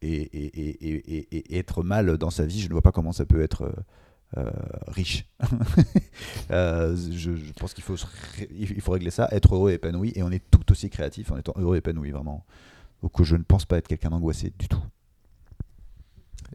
et, 0.03 1.57
être 1.57 1.83
mal 1.83 2.19
dans 2.19 2.31
sa 2.31 2.47
vie 2.47 2.61
je 2.61 2.69
ne 2.69 2.73
vois 2.73 2.83
pas 2.83 2.93
comment 2.93 3.13
ça 3.13 3.25
peut 3.25 3.43
être 3.43 3.63
euh, 3.63 3.73
euh, 4.39 4.51
riche. 4.89 5.25
Je, 6.51 7.53
pense 7.53 7.75
qu'il 7.75 7.85
faut, 7.85 7.95
il 8.51 8.81
faut 8.81 8.93
régler 8.93 9.11
ça, 9.11 9.29
être 9.31 9.55
heureux 9.55 9.71
et 9.71 9.75
épanoui, 9.75 10.13
et 10.17 10.23
on 10.25 10.31
est 10.31 10.43
tout 10.51 10.73
aussi 10.73 10.91
créatif 10.91 11.31
en 11.31 11.39
étant 11.39 11.55
heureux 11.57 11.77
et 11.77 11.79
épanoui, 11.79 12.11
vraiment. 12.11 12.45
Donc 13.03 13.23
je 13.23 13.37
ne 13.37 13.45
pense 13.45 13.65
pas 13.65 13.79
être 13.79 13.87
quelqu'un 13.87 14.11
d'angoissé 14.11 14.53
du 14.59 14.69
tout. 14.69 14.83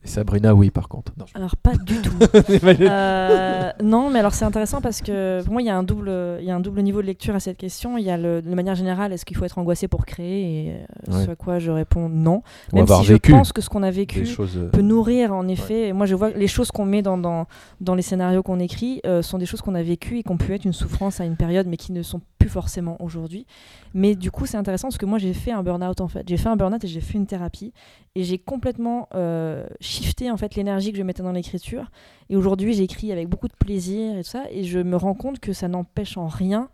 Et 0.04 0.08
Sabrina, 0.08 0.56
oui, 0.56 0.72
par 0.72 0.88
contre. 0.89 1.14
Non, 1.18 1.26
je- 1.28 1.38
Alors 1.38 1.56
pas 1.56 1.76
du 1.76 2.02
tout. 2.02 2.12
Euh, 2.82 3.72
non, 3.84 4.10
mais 4.10 4.20
alors 4.20 4.34
c'est 4.34 4.45
intéressant 4.45 4.82
parce 4.82 5.02
que 5.02 5.43
pour 5.43 5.54
moi, 5.54 5.62
il 5.62 5.66
y, 5.66 5.70
a 5.70 5.78
un 5.78 5.84
double, 5.84 6.12
il 6.39 6.45
y 6.45 6.52
a 6.52 6.56
un 6.56 6.60
double 6.60 6.82
niveau 6.82 7.02
de 7.02 7.08
lecture 7.08 7.36
à 7.36 7.39
cette 7.39 7.58
question. 7.58 7.97
Il 7.97 8.04
y 8.06 8.10
a 8.10 8.18
le, 8.18 8.41
de 8.41 8.54
manière 8.56 8.76
générale, 8.76 9.14
est-ce 9.14 9.26
qu'il 9.26 9.38
faut 9.38 9.45
être 9.45 9.58
angoissé 9.58 9.88
pour 9.88 10.06
créer 10.06 10.41
Et 10.68 10.72
euh, 10.72 11.14
Ouais. 11.18 11.26
ce 11.26 11.32
à 11.32 11.36
quoi 11.36 11.60
je 11.60 11.72
réponds 11.72 12.10
non. 12.10 12.41
Ou 12.74 12.78
Même 12.78 12.88
si 12.88 13.06
vécu 13.06 13.32
je 13.32 13.38
pense 13.38 13.54
que 13.54 13.62
ce 13.62 13.70
qu'on 13.70 13.84
a 13.84 13.91
vécu 13.91 14.26
choses. 14.26 14.58
euh, 14.58 14.70
peut 14.70 14.82
nourrir 14.82 15.34
en 15.34 15.47
effet. 15.47 15.89
Et 15.89 15.93
Moi, 15.93 16.06
je 16.06 16.16
vois 16.16 16.32
que 16.32 16.38
les 16.39 16.47
choses 16.47 16.72
qu'on 16.72 16.86
met 16.86 17.02
dans, 17.02 17.18
dans, 17.18 17.47
dans 17.80 17.95
les 17.95 18.02
scénarios 18.02 18.43
qu'on 18.43 18.60
écrit 18.60 19.02
euh, 19.06 19.22
sont 19.22 19.38
des 19.38 19.45
choses 19.45 19.62
qu'on 19.62 19.76
a 19.76 19.84
vécues 19.84 20.18
et 20.20 20.24
qui 20.24 20.32
ont 20.32 20.38
pu 20.38 20.54
être 20.54 20.66
une 20.66 20.74
souffrance 20.74 21.20
à 21.22 21.26
une 21.26 21.36
période, 21.36 21.68
mais 21.68 21.78
qui 21.78 21.91
ne 21.91 22.02
sont 22.02 22.22
plus 22.41 22.49
forcément 22.49 22.97
aujourd'hui. 22.99 23.45
Mais 23.93 24.15
du 24.15 24.31
coup, 24.31 24.45
c'est 24.45 24.57
intéressant 24.57 24.87
parce 24.87 24.97
que 24.97 25.05
moi, 25.05 25.19
j'ai 25.19 25.33
fait 25.33 25.51
un 25.51 25.63
burn-out 25.63 26.01
en 26.01 26.07
fait. 26.07 26.27
J'ai 26.27 26.37
fait 26.37 26.49
un 26.49 26.55
burn-out 26.55 26.83
et 26.83 26.87
j'ai 26.87 27.01
fait 27.01 27.17
une 27.17 27.27
thérapie 27.27 27.73
et 28.15 28.23
j'ai 28.23 28.37
complètement 28.37 29.07
euh, 29.15 29.65
shifté 29.79 30.31
en 30.31 30.37
fait 30.37 30.55
l'énergie 30.55 30.91
que 30.91 30.97
je 30.97 31.03
mettais 31.03 31.23
dans 31.23 31.31
l'écriture. 31.31 31.91
Et 32.29 32.35
aujourd'hui, 32.35 32.73
j'écris 32.73 33.11
avec 33.11 33.27
beaucoup 33.27 33.47
de 33.47 33.53
plaisir 33.53 34.17
et 34.17 34.23
tout 34.23 34.29
ça. 34.29 34.43
Et 34.51 34.63
je 34.63 34.79
me 34.79 34.95
rends 34.95 35.13
compte 35.13 35.39
que 35.39 35.53
ça 35.53 35.67
n'empêche 35.67 36.17
en 36.17 36.27
rien 36.27 36.69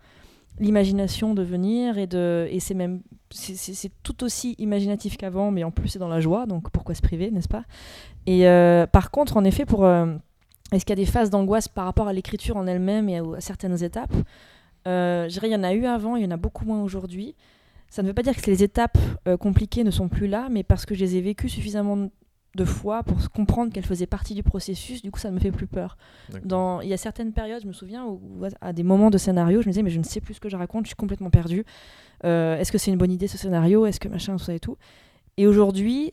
l'imagination 0.60 1.34
de 1.34 1.42
venir 1.42 1.98
et 1.98 2.08
de 2.08 2.48
et 2.50 2.58
c'est 2.58 2.74
même 2.74 3.02
c'est- 3.30 3.92
tout 4.02 4.24
aussi 4.24 4.56
imaginatif 4.58 5.16
qu'avant 5.16 5.52
mais 5.52 5.62
en 5.62 5.70
plus 5.70 5.88
c'est 5.88 6.00
dans 6.00 6.08
la 6.08 6.18
joie 6.18 6.46
donc 6.46 6.70
pourquoi 6.70 6.96
se 6.96 7.00
priver 7.02 7.30
n'est-ce 7.30 7.46
pas? 7.46 7.62
Et 8.26 8.48
euh, 8.48 8.84
par 8.84 9.12
contre 9.12 9.36
en 9.36 9.44
effet 9.44 9.64
pour 9.64 9.84
euh, 9.84 10.06
est-ce 10.72 10.84
qu'il 10.84 10.98
y 10.98 11.00
a 11.00 11.04
des 11.04 11.10
phases 11.10 11.30
d'angoisse 11.30 11.68
par 11.68 11.84
rapport 11.84 12.08
à 12.08 12.12
l'écriture 12.12 12.56
en 12.56 12.66
elle-même 12.66 13.08
et 13.08 13.18
à, 13.18 13.22
certaines 13.38 13.82
étapes? 13.84 14.12
Je 14.88 15.32
dirais 15.32 15.48
il 15.48 15.52
y 15.52 15.56
en 15.56 15.64
a 15.64 15.72
eu 15.72 15.84
avant 15.86 16.16
il 16.16 16.22
y 16.22 16.26
en 16.26 16.30
a 16.30 16.36
beaucoup 16.36 16.64
moins 16.64 16.82
aujourd'hui 16.82 17.34
ça 17.90 18.02
ne 18.02 18.08
veut 18.08 18.14
pas 18.14 18.22
dire 18.22 18.36
que 18.36 18.50
les 18.50 18.62
étapes 18.62 18.98
euh, 19.26 19.36
compliquées 19.36 19.84
ne 19.84 19.90
sont 19.90 20.08
plus 20.08 20.26
là 20.26 20.48
mais 20.50 20.62
parce 20.62 20.86
que 20.86 20.94
je 20.94 21.00
les 21.00 21.16
ai 21.16 21.20
vécues 21.20 21.48
suffisamment 21.48 22.10
de 22.54 22.64
fois 22.64 23.02
pour 23.02 23.16
comprendre 23.30 23.72
qu'elles 23.72 23.86
faisaient 23.86 24.06
partie 24.06 24.34
du 24.34 24.42
processus 24.42 25.02
du 25.02 25.10
coup 25.10 25.18
ça 25.18 25.30
ne 25.30 25.36
me 25.36 25.40
fait 25.40 25.52
plus 25.52 25.66
peur 25.66 25.96
dans, 26.44 26.80
il 26.80 26.88
y 26.88 26.92
a 26.92 26.96
certaines 26.96 27.32
périodes, 27.32 27.62
je 27.62 27.68
me 27.68 27.72
souviens, 27.72 28.04
où, 28.04 28.20
où 28.22 28.46
à 28.60 28.72
des 28.72 28.82
moments 28.82 29.10
de 29.10 29.18
scénario, 29.18 29.62
je 29.62 29.66
me 29.66 29.72
disais, 29.72 29.82
mais 29.82 29.90
je 29.90 29.98
ne 29.98 30.04
sais 30.04 30.20
plus 30.20 30.34
ce 30.34 30.40
que 30.40 30.48
je 30.48 30.56
raconte, 30.56 30.84
je 30.84 30.88
suis 30.88 30.96
complètement 30.96 31.30
perdue. 31.30 31.64
Euh, 32.24 32.58
Est-ce 32.58 32.72
que 32.72 32.78
c'est 32.78 32.90
une 32.90 32.98
bonne 32.98 33.12
idée 33.12 33.28
ce 33.28 33.38
scénario? 33.38 33.86
Est-ce 33.86 34.00
que 34.00 34.08
machin, 34.08 34.36
tout 34.36 34.44
ça 34.44 34.54
et 34.54 34.60
tout? 34.60 34.76
Et 35.36 35.46
aujourd'hui, 35.46 36.12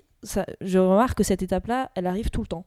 je 0.62 0.80
remarque 0.80 1.18
que 1.18 1.24
cette 1.24 1.42
étape-là, 1.42 1.92
elle 1.96 2.08
arrive 2.08 2.30
tout 2.30 2.42
le 2.42 2.48
temps. 2.48 2.66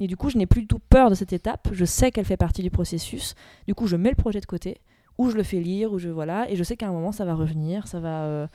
Et 0.00 0.06
du 0.06 0.16
coup, 0.16 0.28
je 0.28 0.36
n'ai 0.36 0.46
plus 0.46 0.62
du 0.62 0.66
tout 0.66 0.80
peur 0.90 1.08
de 1.08 1.14
cette 1.14 1.32
étape. 1.32 1.68
Je 1.72 1.84
sais 1.84 2.10
qu'elle 2.10 2.26
fait 2.26 2.36
partie 2.36 2.62
du 2.62 2.70
processus. 2.70 3.34
Du 3.66 3.74
coup, 3.74 3.86
je 3.86 3.96
mets 3.96 4.10
le 4.10 4.16
projet 4.16 4.40
de 4.40 4.46
côté, 4.46 4.78
ou 5.18 5.30
je 5.30 5.36
le 5.36 5.42
fais 5.42 5.60
lire, 5.60 5.92
ou 5.92 5.98
je 5.98 6.08
voilà, 6.10 6.50
et 6.50 6.56
je 6.56 6.62
sais 6.62 6.76
qu'à 6.76 6.88
un 6.88 6.92
moment, 6.92 7.10
ça 7.12 7.24
va 7.24 7.34
revenir, 7.34 7.86
ça 7.86 8.00
va. 8.00 8.24
euh, 8.24 8.46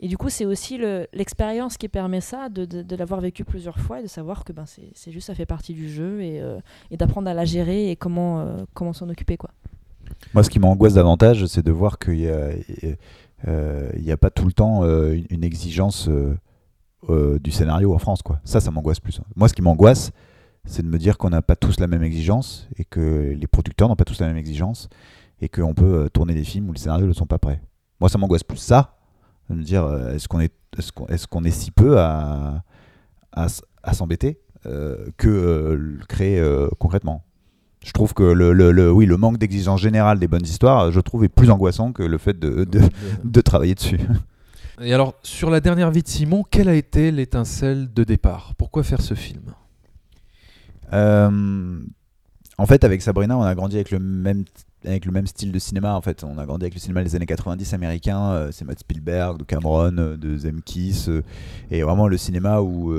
Et 0.00 0.08
du 0.08 0.16
coup, 0.18 0.28
c'est 0.28 0.44
aussi 0.44 0.76
le- 0.76 1.06
l'expérience 1.14 1.76
qui 1.76 1.88
permet 1.88 2.20
ça, 2.20 2.48
de, 2.48 2.96
l'avoir 2.96 3.20
vécu 3.20 3.44
plusieurs 3.44 3.78
fois 3.78 4.00
et 4.00 4.02
de 4.02 4.08
savoir 4.08 4.44
que 4.44 4.52
ben, 4.52 4.64
c'est 4.66 5.10
juste, 5.12 5.26
ça 5.28 5.34
fait 5.34 5.46
partie 5.46 5.72
du 5.74 5.88
jeu 5.90 6.20
et, 6.22 6.40
euh, 6.40 6.58
d'apprendre 6.92 7.28
à 7.30 7.34
la 7.34 7.44
gérer 7.44 7.90
et 7.90 7.96
comment 7.96 8.40
euh, 8.40 8.56
comment 8.74 8.92
s'en 8.92 9.08
occuper 9.08 9.36
quoi. 9.36 9.50
Moi, 10.34 10.42
ce 10.44 10.50
qui 10.50 10.58
m'angoisse 10.58 10.94
davantage, 10.94 11.46
c'est 11.46 11.64
de 11.64 11.70
voir 11.72 11.98
qu'il 11.98 12.14
n'y 12.14 12.28
a, 12.28 12.50
euh, 13.48 13.90
il 13.96 14.04
y 14.04 14.12
a 14.12 14.16
pas 14.16 14.30
tout 14.30 14.44
le 14.44 14.52
temps 14.52 14.82
une- 14.84 15.26
une 15.30 15.44
exigence 15.44 16.08
du 17.42 17.50
scénario 17.50 17.94
en 17.94 17.98
France. 17.98 18.22
Quoi. 18.22 18.40
Ça, 18.44 18.60
ça 18.60 18.70
m'angoisse 18.70 19.00
plus. 19.00 19.20
Moi, 19.36 19.48
ce 19.48 19.54
qui 19.54 19.62
m'angoisse, 19.62 20.12
c'est 20.66 20.82
de 20.82 20.88
me 20.88 20.98
dire 20.98 21.16
qu'on 21.16 21.30
n'a 21.30 21.40
pas 21.42 21.56
tous 21.56 21.80
la 21.80 21.86
même 21.86 22.02
exigence 22.02 22.68
et 22.76 22.84
que 22.84 23.34
les 23.34 23.46
producteurs 23.46 23.88
n'ont 23.88 23.96
pas 23.96 24.04
tous 24.04 24.20
la 24.20 24.26
même 24.26 24.36
exigence 24.36 24.88
et 25.40 25.48
qu'on 25.48 25.74
peut 25.74 26.04
euh, 26.04 26.08
tourner 26.08 26.34
des 26.34 26.44
films 26.44 26.68
où 26.68 26.72
les 26.72 26.78
scénarios 26.78 27.06
ne 27.06 27.12
sont 27.12 27.26
pas 27.26 27.38
prêts. 27.38 27.62
Moi, 28.00 28.08
ça 28.08 28.18
m'angoisse 28.18 28.42
plus 28.44 28.58
ça, 28.58 28.96
de 29.48 29.54
me 29.54 29.62
dire 29.62 29.84
euh, 29.84 30.14
est-ce 30.14 30.28
qu'on 30.28 30.40
est, 30.40 30.52
est, 30.78 31.26
qu'on 31.26 31.44
est, 31.44 31.48
est 31.48 31.50
si 31.50 31.70
peu 31.70 31.98
à, 31.98 32.62
à, 33.32 33.48
s'embêter 33.94 34.40
euh, 34.66 35.06
que 35.16 35.28
euh, 35.28 35.74
le 35.76 36.04
créer 36.06 36.38
euh, 36.38 36.68
concrètement? 36.78 37.24
Je 37.84 37.92
trouve 37.92 38.12
que 38.12 38.22
le, 38.22 38.52
le, 38.52 38.72
le- 38.72 38.92
oui, 38.92 39.06
le 39.06 39.16
manque 39.16 39.38
d'exigence 39.38 39.80
générale 39.80 40.18
des 40.18 40.28
bonnes 40.28 40.44
histoires, 40.44 40.92
je 40.92 41.00
trouve, 41.00 41.24
est 41.24 41.30
plus 41.30 41.50
angoissant 41.50 41.92
que 41.92 42.02
le 42.02 42.18
fait 42.18 42.38
de, 42.38 42.64
de, 42.64 42.80
de 43.24 43.40
travailler 43.40 43.74
dessus. 43.74 43.98
Et 44.82 44.94
alors, 44.94 45.14
sur 45.22 45.50
la 45.50 45.60
dernière 45.60 45.90
vie 45.90 46.02
de 46.02 46.08
Simon, 46.08 46.42
quelle 46.50 46.68
a 46.68 46.74
été 46.74 47.10
l'étincelle 47.10 47.92
de 47.92 48.02
départ? 48.04 48.54
Pourquoi 48.56 48.82
faire 48.82 49.02
ce 49.02 49.12
film? 49.14 49.42
En 50.92 52.66
fait, 52.66 52.84
avec 52.84 53.00
Sabrina, 53.02 53.38
on 53.38 53.42
a 53.42 53.54
grandi 53.54 53.76
avec 53.76 53.90
le 53.90 53.98
même 53.98 54.44
avec 54.84 55.04
le 55.04 55.12
même 55.12 55.26
style 55.26 55.52
de 55.52 55.58
cinéma. 55.58 55.94
En 55.94 56.00
fait, 56.00 56.24
on 56.24 56.38
a 56.38 56.46
grandi 56.46 56.64
avec 56.64 56.74
le 56.74 56.80
cinéma 56.80 57.02
des 57.02 57.14
années 57.14 57.26
90 57.26 57.74
américain. 57.74 58.32
euh, 58.32 58.48
c'est 58.52 58.64
Matt 58.64 58.80
Spielberg, 58.80 59.38
de 59.38 59.44
Cameron, 59.44 59.96
euh, 59.98 60.16
de 60.16 60.36
Zemkis, 60.36 61.06
euh, 61.08 61.22
et 61.70 61.82
vraiment 61.82 62.08
le 62.08 62.16
cinéma 62.16 62.60
où 62.60 62.92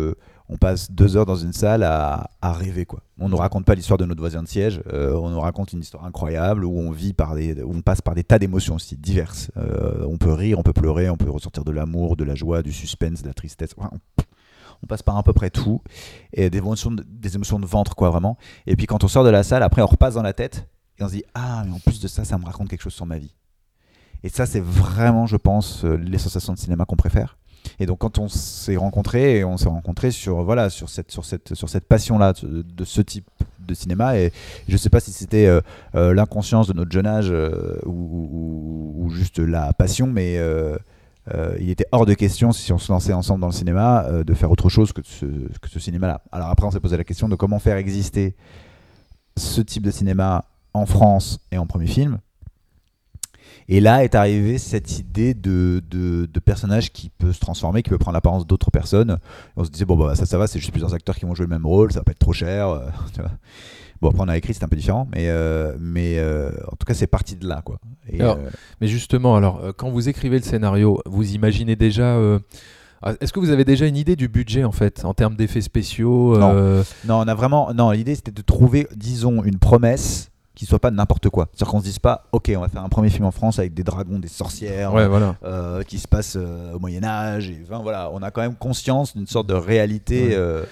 on 0.49 0.57
passe 0.57 0.91
deux 0.91 1.15
heures 1.15 1.25
dans 1.25 1.35
une 1.35 1.53
salle 1.53 1.83
à, 1.83 2.29
rêver 2.41 2.85
quoi. 2.85 3.01
On 3.19 3.29
ne 3.29 3.35
raconte 3.35 3.65
pas 3.65 3.75
l'histoire 3.75 3.97
de 3.97 4.05
notre 4.05 4.19
voisin 4.19 4.43
de 4.43 4.47
siège. 4.47 4.81
on 4.91 5.29
nous 5.29 5.39
raconte 5.39 5.73
une 5.73 5.79
histoire 5.79 6.05
incroyable 6.05 6.65
où 6.65 6.77
on 6.77 6.91
vit 6.91 7.13
par 7.13 7.35
des, 7.35 7.61
où 7.61 7.73
on 7.73 7.81
passe 7.81 8.01
par 8.01 8.15
des 8.15 8.23
tas 8.23 8.39
d'émotions 8.39 8.75
aussi 8.75 8.97
diverses. 8.97 9.51
On 9.55 10.17
peut 10.17 10.33
rire, 10.33 10.59
on 10.59 10.63
peut 10.63 10.73
pleurer, 10.73 11.09
on 11.09 11.17
peut 11.17 11.29
ressortir 11.29 11.63
de 11.63 11.71
l'amour, 11.71 12.17
de 12.17 12.23
la 12.23 12.35
joie, 12.35 12.61
du 12.61 12.73
suspense, 12.73 13.21
de 13.21 13.27
la 13.27 13.33
tristesse. 13.33 13.75
On 14.83 14.87
passe 14.87 15.03
par 15.03 15.17
à 15.17 15.23
peu 15.23 15.33
près 15.33 15.49
tout 15.49 15.81
et 16.33 16.49
des 16.49 16.57
émotions 16.57 16.91
de, 16.91 17.03
des 17.07 17.35
émotions 17.35 17.59
de 17.59 17.65
ventre 17.65 17.95
quoi 17.95 18.09
vraiment 18.09 18.37
et 18.65 18.75
puis 18.75 18.87
quand 18.87 19.03
on 19.03 19.07
sort 19.07 19.23
de 19.23 19.29
la 19.29 19.43
salle 19.43 19.61
après 19.63 19.81
on 19.81 19.85
repasse 19.85 20.15
dans 20.15 20.23
la 20.23 20.33
tête 20.33 20.67
et 21.01 21.03
on 21.03 21.07
se 21.07 21.13
dit 21.13 21.23
ah 21.33 21.63
mais 21.65 21.73
en 21.73 21.79
plus 21.79 21.99
de 21.99 22.07
ça 22.07 22.23
ça 22.23 22.37
me 22.37 22.45
raconte 22.45 22.69
quelque 22.69 22.81
chose 22.83 22.93
sur 22.93 23.05
ma 23.05 23.17
vie. 23.17 23.33
Et 24.23 24.29
ça 24.29 24.45
c'est 24.45 24.61
vraiment 24.61 25.25
je 25.25 25.35
pense 25.37 25.83
euh, 25.83 25.95
les 25.97 26.17
sensations 26.19 26.53
de 26.53 26.59
cinéma 26.59 26.85
qu'on 26.85 26.95
préfère. 26.95 27.37
Et 27.79 27.85
donc 27.85 27.99
quand 27.99 28.17
on 28.19 28.27
s'est 28.27 28.75
rencontrés 28.75 29.43
on 29.43 29.57
s'est 29.57 29.69
rencontrés 29.69 30.11
sur 30.11 30.43
voilà 30.43 30.69
sur 30.69 30.89
cette 30.89 31.11
sur 31.11 31.25
cette 31.25 31.53
sur 31.55 31.69
cette 31.69 31.85
passion 31.87 32.17
là 32.17 32.33
de, 32.43 32.85
ce 32.85 33.01
type 33.01 33.27
de 33.59 33.73
cinéma. 33.73 34.17
Et 34.17 34.31
je 34.67 34.77
sais 34.77 34.89
pas 34.89 34.99
si 34.99 35.11
c'était 35.11 35.47
euh, 35.47 35.61
euh, 35.95 36.13
l'inconscience 36.13 36.67
de 36.67 36.73
notre 36.73 36.91
jeune 36.91 37.07
âge 37.07 37.31
ou, 37.85 37.91
ou- 37.91 39.09
juste 39.09 39.39
la 39.39 39.73
passion 39.73 40.07
mais 40.07 40.39
il 41.59 41.69
était 41.69 41.85
hors 41.91 42.05
de 42.05 42.13
question, 42.13 42.51
si 42.51 42.73
on 42.73 42.77
se 42.77 42.91
lançait 42.91 43.13
ensemble 43.13 43.41
dans 43.41 43.47
le 43.47 43.53
cinéma, 43.53 44.05
de 44.25 44.33
faire 44.33 44.51
autre 44.51 44.69
chose 44.69 44.91
que 44.93 45.01
ce, 45.03 45.25
que 45.25 45.69
ce 45.69 45.79
cinéma-là. 45.79 46.21
Alors 46.31 46.49
après, 46.49 46.65
on 46.65 46.71
s'est 46.71 46.79
posé 46.79 46.97
la 46.97 47.03
question 47.03 47.29
de 47.29 47.35
comment 47.35 47.59
faire 47.59 47.77
exister 47.77 48.35
ce 49.37 49.61
type 49.61 49.83
de 49.83 49.91
cinéma 49.91 50.45
en 50.73 50.85
France 50.85 51.39
et 51.51 51.57
en 51.57 51.65
premier 51.65 51.87
film. 51.87 52.19
Et 53.67 53.79
là 53.79 54.03
est 54.03 54.15
arrivée 54.15 54.57
cette 54.57 54.99
idée 54.99 55.33
de, 55.33 55.81
de, 55.89 56.25
de 56.25 56.39
personnage 56.39 56.91
qui 56.91 57.09
peut 57.09 57.31
se 57.31 57.39
transformer, 57.39 57.83
qui 57.83 57.89
peut 57.89 57.97
prendre 57.97 58.15
l'apparence 58.15 58.45
d'autres 58.45 58.71
personnes. 58.71 59.11
Et 59.11 59.51
on 59.55 59.63
se 59.63 59.69
disait, 59.69 59.85
bon, 59.85 59.95
bah, 59.97 60.15
ça, 60.15 60.25
ça 60.25 60.37
va, 60.37 60.47
c'est 60.47 60.59
juste 60.59 60.71
plusieurs 60.71 60.93
acteurs 60.93 61.15
qui 61.15 61.25
vont 61.25 61.35
jouer 61.35 61.45
le 61.45 61.51
même 61.51 61.65
rôle, 61.65 61.91
ça 61.91 61.99
va 61.99 62.03
pas 62.03 62.11
être 62.11 62.19
trop 62.19 62.33
cher. 62.33 62.67
euh, 62.69 62.87
tu 63.13 63.21
vois. 63.21 63.31
Bon, 64.01 64.09
après, 64.09 64.23
on 64.23 64.27
a 64.29 64.35
écrit, 64.35 64.53
c'est 64.55 64.63
un 64.63 64.67
peu 64.67 64.75
différent, 64.75 65.07
mais, 65.15 65.29
euh, 65.29 65.75
mais 65.79 66.17
euh, 66.17 66.49
en 66.67 66.75
tout 66.75 66.85
cas, 66.87 66.95
c'est 66.95 67.07
parti 67.07 67.35
de 67.35 67.47
là. 67.47 67.61
Quoi. 67.63 67.77
Et, 68.11 68.19
Alors, 68.19 68.39
Mais 68.81 68.87
justement, 68.87 69.35
alors, 69.35 69.61
quand 69.77 69.89
vous 69.91 70.09
écrivez 70.09 70.37
le 70.37 70.43
scénario, 70.43 70.99
vous 71.05 71.33
imaginez 71.33 71.75
déjà. 71.75 72.17
ah, 73.03 73.13
Est-ce 73.21 73.31
que 73.31 73.39
vous 73.39 73.51
avez 73.51 73.63
déjà 73.63 73.85
une 73.85 73.95
idée 73.97 74.15
du 74.15 74.27
budget 74.27 74.63
en 74.63 74.71
fait, 74.71 75.05
en 75.05 75.13
termes 75.13 75.35
d'effets 75.35 75.61
spéciaux 75.61 76.35
Non. 76.37 76.83
Non, 77.05 77.17
on 77.19 77.27
a 77.27 77.35
vraiment. 77.35 77.71
Non, 77.75 77.91
l'idée 77.91 78.15
c'était 78.15 78.31
de 78.31 78.41
trouver, 78.41 78.87
disons, 78.95 79.43
une 79.43 79.59
promesse 79.59 80.30
qui 80.61 80.67
soit 80.67 80.77
pas 80.77 80.91
n'importe 80.91 81.27
quoi. 81.29 81.47
C'est-à-dire 81.51 81.71
qu'on 81.71 81.79
se 81.79 81.85
dise 81.85 81.97
pas, 81.97 82.25
ok, 82.31 82.51
on 82.55 82.59
va 82.61 82.67
faire 82.67 82.83
un 82.83 82.89
premier 82.89 83.09
film 83.09 83.25
en 83.25 83.31
France 83.31 83.57
avec 83.57 83.73
des 83.73 83.81
dragons, 83.83 84.19
des 84.19 84.27
sorcières, 84.27 84.93
Ouais, 84.93 85.07
voilà. 85.07 85.35
euh, 85.43 85.81
qui 85.81 85.97
se 85.97 86.07
passe 86.07 86.35
euh, 86.39 86.73
au 86.73 86.77
Moyen 86.79 87.03
Âge. 87.03 87.49
Et, 87.49 87.59
enfin, 87.67 87.81
voilà, 87.81 88.11
on 88.13 88.21
a 88.21 88.29
quand 88.29 88.41
même 88.41 88.53
conscience 88.53 89.15
d'une 89.17 89.25
sorte 89.25 89.47
de 89.47 89.55
réalité. 89.55 90.37
Ouais. 90.37 90.63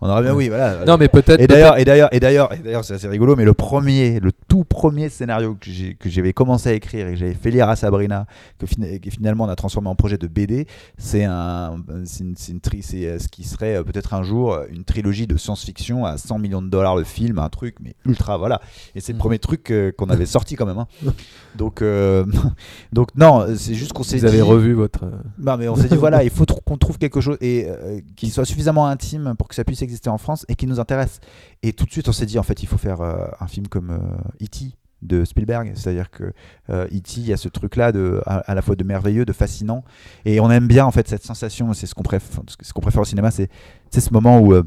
On 0.00 0.08
aurait 0.08 0.22
bien, 0.22 0.34
oui, 0.34 0.48
voilà. 0.48 0.84
Non, 0.84 0.96
mais 0.96 1.08
peut-être. 1.08 1.40
Et 1.40 1.46
d'ailleurs, 1.48 1.76
et 1.78 1.84
d'ailleurs, 1.84 2.08
et 2.14 2.20
d'ailleurs, 2.20 2.52
et 2.52 2.58
d'ailleurs, 2.58 2.84
c'est 2.84 2.94
assez 2.94 3.08
rigolo, 3.08 3.34
mais 3.34 3.44
le 3.44 3.52
premier, 3.54 4.20
le 4.20 4.30
tout 4.46 4.62
premier 4.64 5.08
scénario 5.08 5.56
que 5.58 6.08
j'avais 6.08 6.32
commencé 6.32 6.68
à 6.68 6.72
écrire 6.72 7.08
et 7.08 7.12
que 7.12 7.16
j'avais 7.18 7.34
fait 7.34 7.50
lire 7.50 7.68
à 7.68 7.74
Sabrina, 7.76 8.26
que, 8.58 8.66
fina- 8.66 8.98
que 8.98 9.10
finalement 9.10 9.44
on 9.44 9.48
a 9.48 9.56
transformé 9.56 9.88
en 9.88 9.94
projet 9.96 10.16
de 10.18 10.26
BD, 10.28 10.66
c'est 10.98 11.24
un, 11.24 11.76
c'est 12.04 12.22
une, 12.24 12.34
une 12.48 12.60
tri- 12.60 12.82
c'est 12.82 13.06
euh, 13.06 13.18
ce 13.18 13.26
qui 13.28 13.42
serait 13.44 13.76
euh, 13.76 13.82
peut-être 13.82 14.14
un 14.14 14.22
jour 14.22 14.52
euh, 14.54 14.66
une 14.70 14.84
trilogie 14.84 15.26
de 15.26 15.36
science-fiction 15.36 16.04
à 16.04 16.16
100 16.16 16.38
millions 16.38 16.62
de 16.62 16.68
dollars 16.68 16.94
le 16.96 17.04
film, 17.04 17.38
un 17.40 17.48
truc 17.48 17.76
mais 17.80 17.94
ultra, 18.06 18.36
voilà. 18.38 18.60
Et 18.94 19.00
c'est 19.00 19.12
le 19.12 19.16
Mhm. 19.16 19.20
premier 19.20 19.38
truc 19.40 19.72
qu'on 19.96 20.10
avait 20.10 20.26
sorti 20.26 20.54
quand 20.54 20.66
même. 20.66 20.78
hein. 20.78 20.86
Donc, 21.56 21.82
euh, 21.82 22.24
donc 22.92 23.08
non, 23.16 23.46
c'est 23.56 23.74
juste 23.74 23.92
qu'on 23.92 24.04
s'est 24.04 24.18
Vous 24.18 24.26
avez 24.26 24.36
dit- 24.36 24.42
revu 24.42 24.74
votre. 24.74 25.06
non, 25.38 25.56
mais 25.56 25.66
on 25.68 25.74
s'est 25.74 25.88
dit, 25.88 25.96
voilà, 25.96 26.22
il 26.22 26.30
faut 26.30 26.44
qu'on 26.64 26.76
trouve 26.76 26.98
quelque 26.98 27.20
chose 27.20 27.36
et 27.40 27.66
euh, 27.68 28.00
qui 28.14 28.30
soit 28.30 28.44
suffisamment 28.44 28.86
intime 28.86 29.34
pour 29.36 29.48
que 29.48 29.56
ça 29.56 29.64
puisse 29.64 29.82
exister 29.82 29.87
en 30.08 30.18
France 30.18 30.44
et 30.48 30.54
qui 30.54 30.66
nous 30.66 30.80
intéresse. 30.80 31.20
Et 31.62 31.72
tout 31.72 31.84
de 31.84 31.90
suite, 31.90 32.08
on 32.08 32.12
s'est 32.12 32.26
dit, 32.26 32.38
en 32.38 32.42
fait, 32.42 32.62
il 32.62 32.66
faut 32.66 32.78
faire 32.78 33.00
euh, 33.00 33.26
un 33.40 33.46
film 33.46 33.68
comme 33.68 33.90
euh, 33.90 34.44
E.T. 34.44 34.74
de 35.02 35.24
Spielberg. 35.24 35.72
C'est-à-dire 35.74 36.10
que 36.10 36.32
euh, 36.70 36.86
E.T., 36.86 37.12
il 37.20 37.26
y 37.26 37.32
a 37.32 37.36
ce 37.36 37.48
truc-là 37.48 37.92
de, 37.92 38.20
à, 38.26 38.38
à 38.38 38.54
la 38.54 38.62
fois 38.62 38.76
de 38.76 38.84
merveilleux, 38.84 39.24
de 39.24 39.32
fascinant. 39.32 39.84
Et 40.24 40.40
on 40.40 40.50
aime 40.50 40.66
bien, 40.68 40.84
en 40.86 40.90
fait, 40.90 41.08
cette 41.08 41.24
sensation. 41.24 41.72
C'est 41.72 41.86
ce 41.86 41.94
qu'on 41.94 42.02
préfère, 42.02 42.42
ce 42.60 42.72
qu'on 42.72 42.80
préfère 42.80 43.02
au 43.02 43.04
cinéma, 43.06 43.30
c'est 43.30 43.48
c'est 43.90 44.00
ce 44.00 44.12
moment 44.12 44.38
où. 44.40 44.52
euh, 44.54 44.62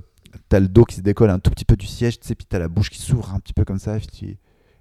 t'as 0.47 0.61
le 0.61 0.69
dos 0.69 0.86
qui 0.86 0.95
se 0.95 1.01
décolle 1.01 1.30
un 1.30 1.39
tout 1.39 1.51
petit 1.51 1.65
peu 1.65 1.76
du 1.76 1.86
siège, 1.86 2.17
tu 2.17 2.26
sais, 2.26 2.36
puis 2.36 2.45
t'as 2.49 2.57
la 2.57 2.69
bouche 2.69 2.89
qui 2.89 3.01
s'ouvre 3.01 3.34
un 3.36 3.39
petit 3.41 3.51
peu 3.51 3.65
comme 3.65 3.80
ça, 3.80 3.97
et 3.97 3.99
puis 3.99 4.38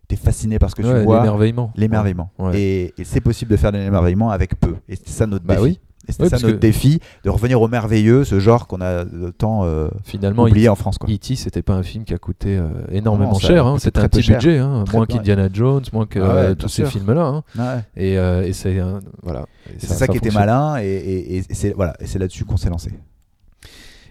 tu 0.08 0.14
es 0.14 0.16
fasciné 0.16 0.60
par 0.60 0.70
ce 0.70 0.76
que 0.76 0.82
Ouais, 0.82 1.00
tu 1.00 1.04
vois. 1.04 1.18
l'émerveillement. 1.18 1.72
L'émerveillement. 1.74 2.30
Ouais. 2.38 2.60
Et, 2.60 2.94
et 2.96 3.02
c'est 3.04 3.20
possible 3.20 3.50
de 3.50 3.56
faire 3.56 3.72
de 3.72 3.78
l'émerveillement 3.78 4.30
avec 4.30 4.54
peu. 4.60 4.76
Et 4.88 4.94
c'est 4.94 5.08
ça 5.08 5.26
notre 5.26 5.44
Bah 5.44 5.54
défi. 5.56 5.64
oui. 5.64 5.80
Et 6.10 6.12
c'était 6.12 6.24
Oui, 6.24 6.30
ça 6.30 6.36
notre 6.38 6.56
que- 6.56 6.60
défi, 6.60 7.00
de 7.24 7.30
revenir 7.30 7.60
au 7.62 7.68
merveilleux, 7.68 8.24
ce 8.24 8.38
genre 8.38 8.66
qu'on 8.66 8.80
a 8.80 9.04
temps 9.38 9.62
euh, 9.64 9.88
Finalement, 10.04 10.42
oublié 10.44 10.68
en 10.68 10.74
France. 10.74 10.98
Quoi. 10.98 11.08
E.T. 11.10 11.36
c'était 11.36 11.62
pas 11.62 11.74
un 11.74 11.82
film 11.82 12.04
qui 12.04 12.12
a 12.12 12.18
coûté 12.18 12.56
euh, 12.58 12.68
énormément 12.92 13.32
Non, 13.32 13.38
ça 13.38 13.46
cher, 13.48 13.66
hein. 13.66 13.78
c'était 13.78 13.92
très 14.00 14.04
un 14.04 14.08
petit 14.08 14.22
cher. 14.22 14.36
budget, 14.38 14.58
hein, 14.58 14.84
moins 14.92 15.06
qu'Indiana 15.06 15.48
Jones, 15.52 15.82
moins 15.92 16.06
que 16.06 16.18
Ah 16.18 16.22
ouais, 16.22 16.40
euh, 16.50 16.54
tous 16.54 16.68
ces 16.68 16.84
films-là. 16.84 17.24
hein. 17.26 17.42
Ouais. 17.58 17.82
Et, 17.96 18.18
euh, 18.18 18.42
et 18.46 18.52
c'est 18.52 18.78
voilà. 19.22 19.46
C'est 19.78 19.86
ça, 19.86 20.06
qui 20.06 20.16
était 20.18 20.30
malin, 20.30 20.76
et, 20.80 20.86
et- 20.86 21.36
et 21.38 21.44
c'est 21.50 21.72
voilà, 21.72 21.94
et 22.00 22.06
c'est 22.06 22.18
là-dessus 22.18 22.44
qu'on 22.44 22.56
s'est 22.56 22.70
lancé. 22.70 22.92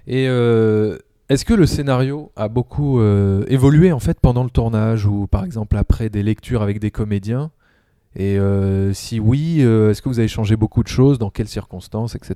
Et 0.07 0.23
est-ce 1.29 1.45
que 1.45 1.53
le 1.53 1.65
scénario 1.67 2.31
a 2.35 2.47
beaucoup 2.47 2.99
euh, 2.99 3.43
évolué 3.47 3.91
en 3.91 3.99
fait 3.99 4.19
pendant 4.19 4.43
le 4.43 4.49
tournage 4.49 5.05
ou 5.05 5.27
par 5.27 5.43
exemple 5.45 5.77
après 5.77 6.09
des 6.09 6.23
lectures 6.23 6.61
avec 6.63 6.79
des 6.79 6.89
comédiens? 6.91 7.51
Et 8.15 8.37
euh, 8.39 8.93
si 8.93 9.19
oui, 9.19 9.57
euh, 9.61 9.91
est-ce 9.91 10.01
que 10.01 10.09
vous 10.09 10.19
avez 10.19 10.27
changé 10.27 10.55
beaucoup 10.55 10.81
de 10.83 10.87
choses? 10.87 11.19
Dans 11.19 11.29
quelles 11.29 11.47
circonstances, 11.47 12.15
etc. 12.15 12.35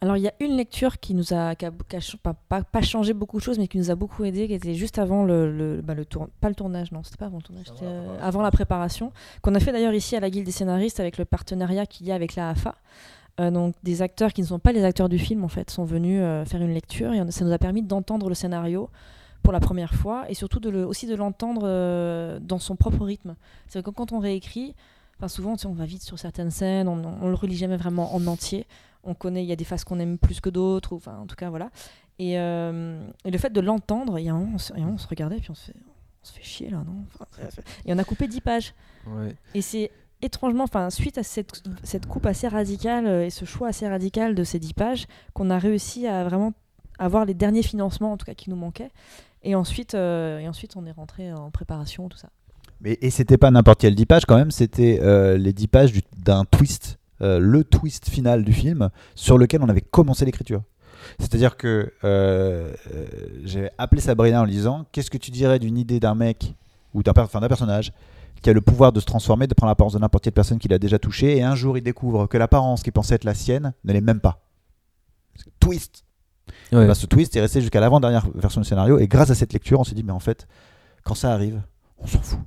Alors 0.00 0.16
il 0.18 0.22
y 0.22 0.28
a 0.28 0.34
une 0.40 0.56
lecture 0.56 0.98
qui 1.00 1.14
nous 1.14 1.32
a, 1.32 1.54
qui 1.54 1.64
a- 1.64 1.70
qui 1.88 1.96
a 1.96 2.00
ch- 2.00 2.16
pas, 2.22 2.34
pas- 2.34 2.62
pas 2.62 2.82
changé 2.82 3.14
beaucoup 3.14 3.38
de 3.38 3.42
choses, 3.42 3.58
mais 3.58 3.68
qui 3.68 3.78
nous 3.78 3.90
a 3.90 3.94
beaucoup 3.94 4.22
aidé, 4.24 4.46
qui 4.48 4.52
était 4.52 4.74
juste 4.74 4.98
avant 4.98 5.24
le, 5.24 5.50
le, 5.56 5.80
bah, 5.80 5.94
le 5.94 6.04
tour, 6.04 6.28
pas 6.42 6.50
le 6.50 6.54
tournage, 6.54 6.92
non, 6.92 7.02
c'était 7.02 7.16
pas 7.16 7.26
avant 7.26 7.38
le 7.38 7.42
tournage, 7.42 7.66
c'était 7.68 7.86
euh, 7.86 8.18
avant 8.20 8.42
la 8.42 8.50
préparation, 8.50 9.12
qu'on 9.40 9.54
a 9.54 9.60
fait 9.60 9.72
d'ailleurs 9.72 9.94
ici 9.94 10.14
à 10.14 10.20
la 10.20 10.28
Guilde 10.28 10.44
des 10.44 10.52
scénaristes 10.52 11.00
avec 11.00 11.16
le 11.16 11.24
partenariat 11.24 11.86
qu'il 11.86 12.06
y 12.06 12.12
a 12.12 12.14
avec 12.16 12.34
la 12.34 12.50
AFA. 12.50 12.74
Euh, 13.40 13.50
donc 13.50 13.74
des 13.82 14.02
acteurs 14.02 14.32
qui 14.34 14.42
ne 14.42 14.46
sont 14.46 14.58
pas 14.58 14.72
les 14.72 14.84
acteurs 14.84 15.08
du 15.08 15.18
film 15.18 15.42
en 15.42 15.48
fait 15.48 15.68
sont 15.70 15.84
venus 15.84 16.20
euh, 16.22 16.44
faire 16.44 16.60
une 16.62 16.72
lecture 16.74 17.12
et 17.14 17.20
on- 17.22 17.30
ça 17.30 17.44
nous 17.44 17.52
a 17.52 17.58
permis 17.58 17.82
d'entendre 17.82 18.28
le 18.28 18.34
scénario 18.34 18.90
pour 19.44 19.52
la 19.52 19.60
première 19.60 19.94
fois 19.94 20.28
et 20.28 20.34
surtout 20.34 20.58
de 20.58 20.70
le, 20.70 20.84
aussi 20.84 21.06
de 21.06 21.14
l'entendre 21.14 21.62
euh, 21.64 22.40
dans 22.40 22.58
son 22.58 22.74
propre 22.74 23.04
rythme. 23.04 23.36
C'est 23.68 23.84
que 23.84 23.90
quand 23.90 24.10
on 24.10 24.18
réécrit, 24.18 24.74
enfin 25.16 25.28
souvent 25.28 25.54
on 25.64 25.72
va 25.72 25.84
vite 25.84 26.02
sur 26.02 26.18
certaines 26.18 26.50
scènes, 26.50 26.88
on, 26.88 27.00
on 27.22 27.28
le 27.28 27.34
relit 27.34 27.56
jamais 27.56 27.76
vraiment 27.76 28.12
en 28.16 28.26
entier 28.26 28.66
on 29.06 29.14
connaît, 29.14 29.44
il 29.44 29.48
y 29.48 29.52
a 29.52 29.56
des 29.56 29.64
phases 29.64 29.84
qu'on 29.84 29.98
aime 29.98 30.18
plus 30.18 30.40
que 30.40 30.50
d'autres, 30.50 30.92
ou 30.92 30.96
enfin 30.96 31.18
en 31.18 31.26
tout 31.26 31.36
cas 31.36 31.50
voilà. 31.50 31.70
Et, 32.18 32.38
euh, 32.38 33.06
et 33.24 33.30
le 33.30 33.38
fait 33.38 33.50
de 33.50 33.60
l'entendre, 33.60 34.18
il 34.18 34.24
y 34.24 34.28
a 34.28 34.34
un 34.34 34.38
moment, 34.38 34.52
on 34.54 34.58
se, 34.58 34.72
on 34.72 34.98
se 34.98 35.08
regardait 35.08 35.38
puis 35.38 35.50
on 35.50 35.54
se 35.54 35.66
fait, 35.66 35.76
on 35.76 36.26
se 36.26 36.32
fait 36.32 36.42
chier 36.42 36.70
là, 36.70 36.78
non? 36.78 37.04
Et 37.84 37.92
on 37.92 37.98
a 37.98 38.04
coupé 38.04 38.28
10 38.28 38.40
pages. 38.40 38.74
Ouais. 39.06 39.34
Et 39.54 39.62
c'est 39.62 39.90
étrangement, 40.22 40.64
enfin 40.64 40.90
suite 40.90 41.18
à 41.18 41.22
cette, 41.22 41.62
cette 41.82 42.06
coupe 42.06 42.26
assez 42.26 42.48
radicale 42.48 43.06
euh, 43.06 43.26
et 43.26 43.30
ce 43.30 43.44
choix 43.44 43.68
assez 43.68 43.86
radical 43.88 44.34
de 44.34 44.44
ces 44.44 44.58
10 44.58 44.74
pages, 44.74 45.06
qu'on 45.32 45.50
a 45.50 45.58
réussi 45.58 46.06
à 46.06 46.24
vraiment 46.24 46.52
avoir 46.98 47.24
les 47.24 47.34
derniers 47.34 47.62
financements 47.62 48.12
en 48.12 48.16
tout 48.16 48.26
cas 48.26 48.34
qui 48.34 48.50
nous 48.50 48.56
manquaient. 48.56 48.90
Et 49.44 49.54
ensuite, 49.54 49.94
euh, 49.94 50.38
et 50.38 50.48
ensuite 50.48 50.74
on 50.76 50.84
est 50.86 50.92
rentré 50.92 51.32
en 51.32 51.50
préparation, 51.50 52.08
tout 52.08 52.16
ça. 52.18 52.30
Mais, 52.80 52.98
et 53.00 53.10
c'était 53.10 53.36
pas 53.38 53.50
n'importe 53.50 53.80
quel 53.80 53.94
10 53.94 54.06
pages 54.06 54.24
quand 54.26 54.36
même, 54.36 54.50
c'était 54.50 54.98
euh, 55.02 55.36
les 55.36 55.52
10 55.52 55.68
pages 55.68 55.92
du- 55.92 56.02
d'un 56.18 56.44
twist, 56.44 56.98
euh, 57.20 57.38
le 57.38 57.62
twist 57.62 58.08
final 58.08 58.42
du 58.44 58.52
film 58.52 58.90
sur 59.14 59.38
lequel 59.38 59.62
on 59.62 59.68
avait 59.68 59.80
commencé 59.82 60.24
l'écriture. 60.24 60.62
C'est-à-dire 61.18 61.56
que 61.56 61.92
euh, 62.04 62.72
j'ai 63.44 63.68
appelé 63.78 64.00
Sabrina 64.00 64.40
en 64.40 64.44
lui 64.44 64.52
disant 64.52 64.86
Qu'est-ce 64.90 65.10
que 65.10 65.18
tu 65.18 65.30
dirais 65.30 65.58
d'une 65.58 65.76
idée 65.76 66.00
d'un 66.00 66.14
mec 66.14 66.54
ou 66.94 67.02
d'un 67.02 67.12
personnage 67.12 67.92
qui 68.42 68.50
a 68.50 68.52
le 68.52 68.60
pouvoir 68.60 68.92
de 68.92 69.00
se 69.00 69.04
transformer, 69.06 69.46
de 69.46 69.54
prendre 69.54 69.70
l'apparence 69.70 69.92
de 69.94 69.98
n'importe 69.98 70.24
quelle 70.24 70.32
personne 70.32 70.58
qu'il 70.58 70.72
a 70.72 70.78
déjà 70.78 70.98
touché, 70.98 71.36
et 71.36 71.42
un 71.42 71.54
jour 71.54 71.76
il 71.78 71.82
découvre 71.82 72.26
que 72.26 72.36
l'apparence 72.38 72.82
qui 72.82 72.90
pensait 72.90 73.14
être 73.14 73.24
la 73.24 73.34
sienne 73.34 73.72
ne 73.84 73.92
l'est 73.92 74.00
même 74.00 74.20
pas? 74.20 74.40
Twist 75.60 76.04
Ouais. 76.72 76.86
bah, 76.86 76.94
ce 76.94 77.06
twist 77.06 77.34
est 77.36 77.40
resté 77.40 77.60
jusqu'à 77.60 77.80
l'avant-dernière 77.80 78.26
version 78.34 78.60
du 78.60 78.66
scénario. 78.66 78.98
Et 78.98 79.06
grâce 79.08 79.30
à 79.30 79.34
cette 79.34 79.52
lecture, 79.52 79.80
on 79.80 79.84
s'est 79.84 79.94
dit, 79.94 80.02
mais 80.02 80.12
en 80.12 80.20
fait, 80.20 80.46
quand 81.04 81.14
ça 81.14 81.32
arrive, 81.32 81.60
on 81.98 82.06
s'en 82.06 82.20
fout. 82.20 82.38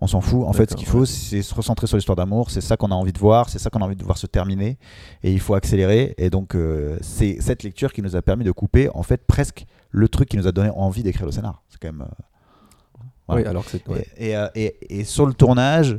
On 0.00 0.06
s'en 0.06 0.20
fout. 0.20 0.44
En 0.46 0.52
fait, 0.52 0.70
ce 0.70 0.76
qu'il 0.76 0.86
faut, 0.86 1.00
ouais. 1.00 1.06
c'est 1.06 1.40
se 1.42 1.54
recentrer 1.54 1.86
sur 1.86 1.96
l'histoire 1.96 2.16
d'amour. 2.16 2.50
C'est 2.50 2.60
ça 2.60 2.76
qu'on 2.76 2.90
a 2.90 2.94
envie 2.94 3.12
de 3.12 3.18
voir. 3.18 3.48
C'est 3.48 3.58
ça 3.58 3.70
qu'on 3.70 3.80
a 3.80 3.84
envie 3.84 3.96
de 3.96 4.04
voir 4.04 4.18
se 4.18 4.26
terminer. 4.26 4.76
Et 5.22 5.32
il 5.32 5.40
faut 5.40 5.54
accélérer. 5.54 6.14
Et 6.18 6.30
donc, 6.30 6.54
euh, 6.54 6.98
c'est 7.00 7.38
cette 7.40 7.62
lecture 7.62 7.92
qui 7.92 8.02
nous 8.02 8.14
a 8.16 8.20
permis 8.22 8.44
de 8.44 8.50
couper, 8.52 8.90
en 8.92 9.02
fait, 9.02 9.24
presque 9.26 9.64
le 9.90 10.08
truc 10.08 10.28
qui 10.28 10.36
nous 10.36 10.46
a 10.46 10.52
donné 10.52 10.70
envie 10.70 11.02
d'écrire 11.02 11.26
le 11.26 11.32
scénar. 11.32 11.62
C'est 11.70 11.78
quand 11.80 11.92
même. 11.92 12.02
euh, 12.02 12.22
voilà. 13.28 13.42
Oui, 13.42 13.48
alors 13.48 13.64
que 13.64 13.70
c'est. 13.70 13.88
ouais. 13.88 14.06
Et, 14.18 14.30
et, 14.30 14.36
euh, 14.36 14.48
et- 14.54 15.00
et 15.00 15.04
sur 15.04 15.26
le 15.26 15.32
tournage, 15.32 15.96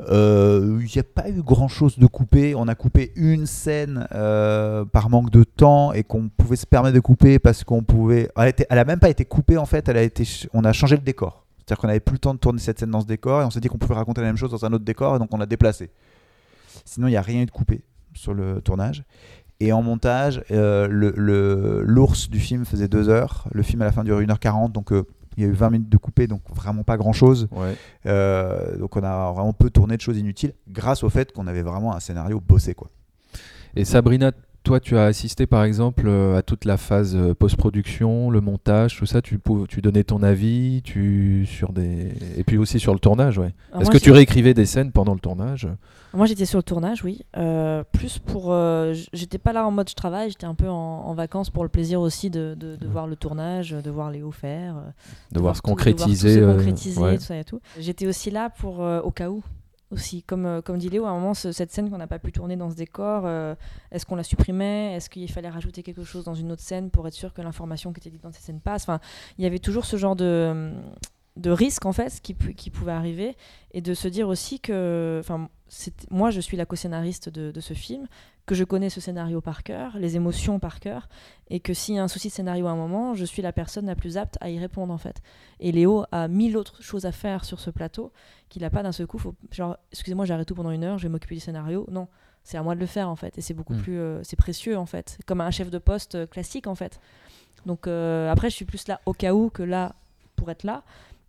euh, 0.00 0.78
il 0.80 0.86
n'y 0.92 0.98
a 0.98 1.04
pas 1.04 1.28
eu 1.30 1.42
grand 1.42 1.68
chose 1.68 1.98
de 1.98 2.06
coupé. 2.06 2.54
On 2.54 2.66
a 2.68 2.74
coupé 2.74 3.12
une 3.16 3.46
scène 3.46 4.08
euh, 4.12 4.84
par 4.84 5.08
manque 5.08 5.30
de 5.30 5.44
temps 5.44 5.92
et 5.92 6.02
qu'on 6.02 6.28
pouvait 6.28 6.56
se 6.56 6.66
permettre 6.66 6.94
de 6.94 7.00
couper 7.00 7.38
parce 7.38 7.62
qu'on 7.64 7.82
pouvait. 7.82 8.28
Elle, 8.36 8.48
était- 8.48 8.66
a 8.68 8.84
même 8.84 8.98
pas 8.98 9.08
été 9.10 9.24
coupée 9.24 9.56
en 9.56 9.66
fait. 9.66 9.88
Elle 9.88 9.96
a 9.96 10.02
été. 10.02 10.24
On 10.52 10.64
a 10.64 10.72
changé 10.72 10.96
le 10.96 11.02
décor. 11.02 11.46
C'est-à-dire 11.58 11.80
qu'on 11.80 11.86
n'avait 11.86 12.00
plus 12.00 12.14
le 12.14 12.18
temps 12.18 12.34
de 12.34 12.38
tourner 12.38 12.58
cette 12.58 12.78
scène 12.78 12.90
dans 12.90 13.00
ce 13.00 13.06
décor 13.06 13.40
et 13.40 13.44
on 13.44 13.50
s'est 13.50 13.60
dit 13.60 13.68
qu'on 13.68 13.78
pouvait 13.78 13.94
raconter 13.94 14.20
la 14.20 14.26
même 14.26 14.36
chose 14.36 14.50
dans 14.50 14.64
un 14.66 14.72
autre 14.72 14.84
décor 14.84 15.16
et 15.16 15.18
donc 15.18 15.32
on 15.32 15.38
l'a 15.38 15.46
déplacé. 15.46 15.90
Sinon, 16.84 17.06
il 17.06 17.12
n'y 17.12 17.16
a 17.16 17.22
rien 17.22 17.42
eu 17.42 17.46
de 17.46 17.50
coupé 17.50 17.84
sur 18.14 18.34
le 18.34 18.60
tournage. 18.60 19.04
Et 19.60 19.72
en 19.72 19.80
montage, 19.82 20.42
euh, 20.50 20.88
le- 20.88 21.82
l'ours 21.86 22.28
du 22.28 22.40
film 22.40 22.64
faisait 22.66 22.88
2 22.88 23.08
heures. 23.08 23.46
Le 23.52 23.62
film 23.62 23.80
à 23.82 23.84
la 23.86 23.92
fin 23.92 24.02
durait 24.04 24.24
1h40. 24.26 24.72
Donc 24.72 24.92
il 25.36 25.42
y 25.42 25.46
a 25.46 25.48
eu 25.48 25.52
20 25.52 25.70
minutes 25.70 25.88
de 25.88 25.96
coupé, 25.96 26.26
donc 26.26 26.42
vraiment 26.54 26.82
pas 26.82 26.96
grand-chose. 26.96 27.48
Ouais. 27.52 27.76
Euh, 28.06 28.76
donc 28.76 28.96
on 28.96 29.02
a 29.02 29.32
vraiment 29.32 29.52
peu 29.52 29.70
tourné 29.70 29.96
de 29.96 30.02
choses 30.02 30.18
inutiles 30.18 30.54
grâce 30.68 31.02
au 31.02 31.10
fait 31.10 31.32
qu'on 31.32 31.46
avait 31.46 31.62
vraiment 31.62 31.94
un 31.94 32.00
scénario 32.00 32.40
bossé. 32.40 32.74
Quoi. 32.74 32.90
Et 33.76 33.84
Sabrina, 33.84 34.32
toi, 34.64 34.80
tu 34.80 34.96
as 34.96 35.04
assisté 35.04 35.46
par 35.46 35.62
exemple 35.62 36.04
euh, 36.08 36.36
à 36.36 36.42
toute 36.42 36.64
la 36.64 36.76
phase 36.76 37.14
euh, 37.14 37.34
post-production, 37.34 38.30
le 38.30 38.40
montage, 38.40 38.96
tout 38.96 39.06
ça. 39.06 39.22
Tu, 39.22 39.38
tu 39.68 39.80
donnais 39.82 40.02
ton 40.04 40.22
avis, 40.22 40.80
tu 40.82 41.46
sur 41.46 41.72
des 41.72 42.12
et 42.36 42.42
puis 42.44 42.56
aussi 42.56 42.80
sur 42.80 42.92
le 42.92 42.98
tournage, 42.98 43.38
ouais. 43.38 43.54
Est-ce 43.78 43.90
que 43.90 43.98
tu 43.98 44.10
réécrivais 44.10 44.54
des 44.54 44.66
scènes 44.66 44.90
pendant 44.90 45.14
le 45.14 45.20
tournage? 45.20 45.68
Moi, 46.14 46.26
j'étais 46.26 46.44
sur 46.46 46.58
le 46.58 46.62
tournage, 46.62 47.04
oui. 47.04 47.22
Euh, 47.36 47.84
plus 47.92 48.18
pour. 48.18 48.52
euh, 48.52 48.94
j'étais 49.12 49.38
pas 49.38 49.52
là 49.52 49.66
en 49.66 49.70
mode 49.70 49.88
je 49.88 49.94
travaille, 49.94 50.30
j'étais 50.30 50.46
un 50.46 50.54
peu 50.54 50.68
en, 50.68 50.72
en 50.74 51.14
vacances 51.14 51.50
pour 51.50 51.62
le 51.62 51.68
plaisir 51.68 52.00
aussi 52.00 52.30
de, 52.30 52.54
de- 52.58 52.76
de 52.76 52.86
Ouais. 52.86 52.92
voir 52.92 53.06
le 53.06 53.16
tournage, 53.16 53.70
de 53.72 53.90
voir 53.90 54.10
faire. 54.32 54.76
euh, 54.76 54.90
de, 55.32 55.40
voir 55.40 55.56
se 55.56 55.60
tout- 55.62 55.70
de 55.74 55.74
voir 55.74 55.84
tout 55.84 56.14
se 56.14 56.38
euh, 56.38 56.54
concrétiser, 56.54 57.00
ouais. 57.00 57.16
tout 57.18 57.22
ça 57.24 57.36
et 57.38 57.44
tout. 57.44 57.60
J'étais 57.78 58.06
aussi 58.06 58.30
là 58.30 58.48
pour 58.50 58.78
au 58.80 59.10
cas 59.10 59.28
où 59.30 59.42
aussi. 59.94 60.22
Comme 60.22 60.44
euh, 60.46 60.60
comme 60.60 60.76
dit 60.78 60.90
Léo 60.90 61.06
à 61.06 61.10
un 61.10 61.14
moment 61.14 61.32
ce- 61.34 61.52
cette 61.52 61.72
scène 61.72 61.88
qu'on 61.90 61.96
n'a 61.98 62.06
pas 62.06 62.18
pu 62.18 62.30
tourner 62.32 62.56
dans 62.56 62.68
ce 62.70 62.76
décor 62.76 63.22
euh, 63.24 63.54
est-ce 63.90 64.04
qu'on 64.04 64.16
la 64.16 64.22
supprimait? 64.22 64.94
Est-ce 64.94 65.08
qu'il 65.08 65.30
fallait 65.30 65.48
rajouter 65.48 65.82
quelque 65.82 66.04
chose 66.04 66.24
dans 66.24 66.34
une 66.34 66.52
autre 66.52 66.62
scène 66.62 66.90
pour 66.90 67.08
être 67.08 67.14
sûr 67.14 67.32
que 67.32 67.40
l'information 67.40 67.92
qui 67.92 68.00
était 68.00 68.10
dite 68.10 68.22
dans 68.22 68.32
cette 68.32 68.42
scène 68.42 68.60
passe? 68.60 68.86
Il 69.38 69.44
y 69.44 69.46
avait 69.46 69.58
toujours 69.58 69.86
ce 69.86 69.96
genre 69.96 70.14
de 71.36 71.50
risque 71.50 71.84
en 71.86 71.92
fait 71.92 72.20
qui, 72.22 72.34
qui 72.34 72.70
pouvait 72.70 72.92
arriver. 72.92 73.36
Et 73.72 73.80
de 73.80 73.94
se 73.94 74.06
dire 74.06 74.28
aussi 74.28 74.60
que 74.60 75.20
moi 76.10 76.30
je 76.30 76.40
suis 76.40 76.56
la 76.56 76.66
co-scénariste 76.66 77.28
de, 77.28 77.50
de 77.50 77.60
ce 77.60 77.74
film 77.74 78.06
que 78.46 78.54
je 78.54 78.64
connais 78.64 78.90
ce 78.90 79.00
scénario 79.00 79.40
par 79.40 79.62
cœur 79.62 79.96
les 79.98 80.16
émotions 80.16 80.58
par 80.58 80.78
cœur 80.78 81.08
et 81.48 81.60
que 81.60 81.72
s'il 81.72 81.94
y 81.94 81.98
a 81.98 82.02
un 82.02 82.08
souci 82.08 82.28
de 82.28 82.32
scénario 82.32 82.66
à 82.66 82.70
un 82.70 82.76
moment 82.76 83.14
je 83.14 83.24
suis 83.24 83.40
la 83.42 83.52
personne 83.52 83.86
la 83.86 83.94
plus 83.96 84.16
apte 84.18 84.36
à 84.40 84.50
y 84.50 84.58
répondre 84.58 84.92
en 84.92 84.98
fait. 84.98 85.22
Et 85.60 85.72
Léo 85.72 86.04
a 86.12 86.28
mille 86.28 86.56
autres 86.56 86.82
choses 86.82 87.06
à 87.06 87.12
faire 87.12 87.44
sur 87.44 87.60
ce 87.60 87.70
plateau 87.70 88.12
qu'il 88.50 88.62
n'a 88.62 88.70
pas 88.70 88.82
d'un 88.82 88.92
seul 88.92 89.06
coup 89.06 89.18
faut, 89.18 89.34
genre 89.50 89.76
excusez-moi 89.92 90.26
j'arrête 90.26 90.46
tout 90.46 90.54
pendant 90.54 90.70
une 90.70 90.84
heure 90.84 90.98
je 90.98 91.04
vais 91.04 91.08
m'occuper 91.08 91.34
du 91.36 91.40
scénario. 91.40 91.86
Non 91.90 92.08
c'est 92.42 92.58
à 92.58 92.62
moi 92.62 92.74
de 92.74 92.80
le 92.80 92.86
faire 92.86 93.08
en 93.08 93.16
fait 93.16 93.38
et 93.38 93.40
c'est 93.40 93.54
beaucoup 93.54 93.72
Mm. 93.74 93.82
plus 93.82 93.98
euh, 93.98 94.20
c'est 94.22 94.36
précieux 94.36 94.76
en 94.76 94.86
fait. 94.86 95.18
Comme 95.26 95.40
un 95.40 95.50
chef 95.50 95.70
de 95.70 95.78
poste 95.78 96.14
euh, 96.14 96.26
classique 96.26 96.66
en 96.66 96.74
fait. 96.74 97.00
Donc 97.64 97.86
euh, 97.86 98.30
après 98.30 98.50
je 98.50 98.54
suis 98.56 98.66
plus 98.66 98.86
là 98.86 99.00
au 99.06 99.14
cas 99.14 99.32
où 99.32 99.48
que 99.48 99.62
là 99.62 99.94
pour 100.36 100.50
être 100.50 100.64
là 100.64 100.82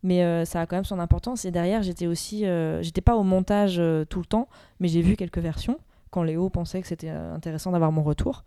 mais 0.05 0.23
euh, 0.23 0.45
ça 0.45 0.61
a 0.61 0.65
quand 0.65 0.77
même 0.77 0.85
son 0.85 0.99
importance. 0.99 1.43
Et 1.43 1.51
derrière 1.51 1.83
j'étais 1.83 2.07
aussi 2.07 2.45
euh, 2.45 2.81
j'étais 2.81 3.01
pas 3.01 3.15
au 3.17 3.23
montage 3.23 3.75
euh, 3.79 4.05
tout 4.05 4.19
le 4.19 4.25
temps 4.25 4.47
mais 4.79 4.87
j'ai 4.87 5.01
vu 5.01 5.15
quelques 5.17 5.39
versions 5.39 5.77
quand 6.11 6.23
Léo 6.23 6.49
pensait 6.49 6.79
que 6.81 6.87
c'était 6.87 7.09
intéressant 7.09 7.71
d'avoir 7.71 7.91
mon 7.91 8.03
retour. 8.03 8.43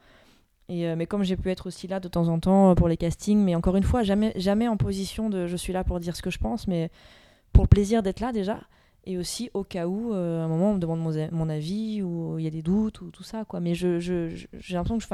Et, 0.71 0.95
mais 0.97 1.07
comme 1.07 1.23
j'ai 1.25 1.37
pu 1.37 1.51
être 1.51 1.67
aussi 1.67 1.87
là 1.89 1.99
de 2.01 2.09
temps 2.09 2.29
en 2.29 2.39
temps 2.41 2.75
pour 2.75 2.89
les 2.89 2.97
castings 2.97 3.39
mais 3.45 3.55
encore 3.55 3.77
une 3.77 3.83
fois 3.83 4.03
jamais 4.03 4.33
jamais 4.37 4.69
en 4.69 4.77
position 4.77 5.29
de 5.29 5.47
je 5.47 5.57
suis 5.57 5.73
là 5.73 5.85
pour 5.85 5.99
dire 6.01 6.15
ce 6.17 6.23
que 6.23 6.31
je 6.31 6.39
pense 6.39 6.67
mais 6.69 6.91
pour 7.53 7.65
le 7.65 7.69
plaisir 7.69 8.03
d'être 8.03 8.21
là 8.21 8.33
déjà. 8.33 8.61
Et 9.05 9.17
aussi 9.17 9.51
au 9.55 9.65
cas 9.65 9.87
où 9.87 10.13
à 10.13 10.17
un 10.17 10.49
moment 10.49 10.71
on 10.73 10.75
me 10.75 10.79
demande 10.79 11.01
mon, 11.01 11.13
mon 11.33 11.49
avis 11.49 12.03
ou 12.03 12.39
il 12.39 12.45
y 12.45 12.47
a 12.47 12.51
des 12.51 12.61
doutes 12.63 13.01
ou 13.01 13.11
tout 13.11 13.23
ça 13.23 13.45
quoi. 13.47 13.61
Mais 13.61 13.75
je 13.75 13.99
je- 13.99 14.29
je- 14.29 14.47
j'ai 14.59 14.75
l'impression 14.75 14.99
que 14.99 15.03
je 15.05 15.09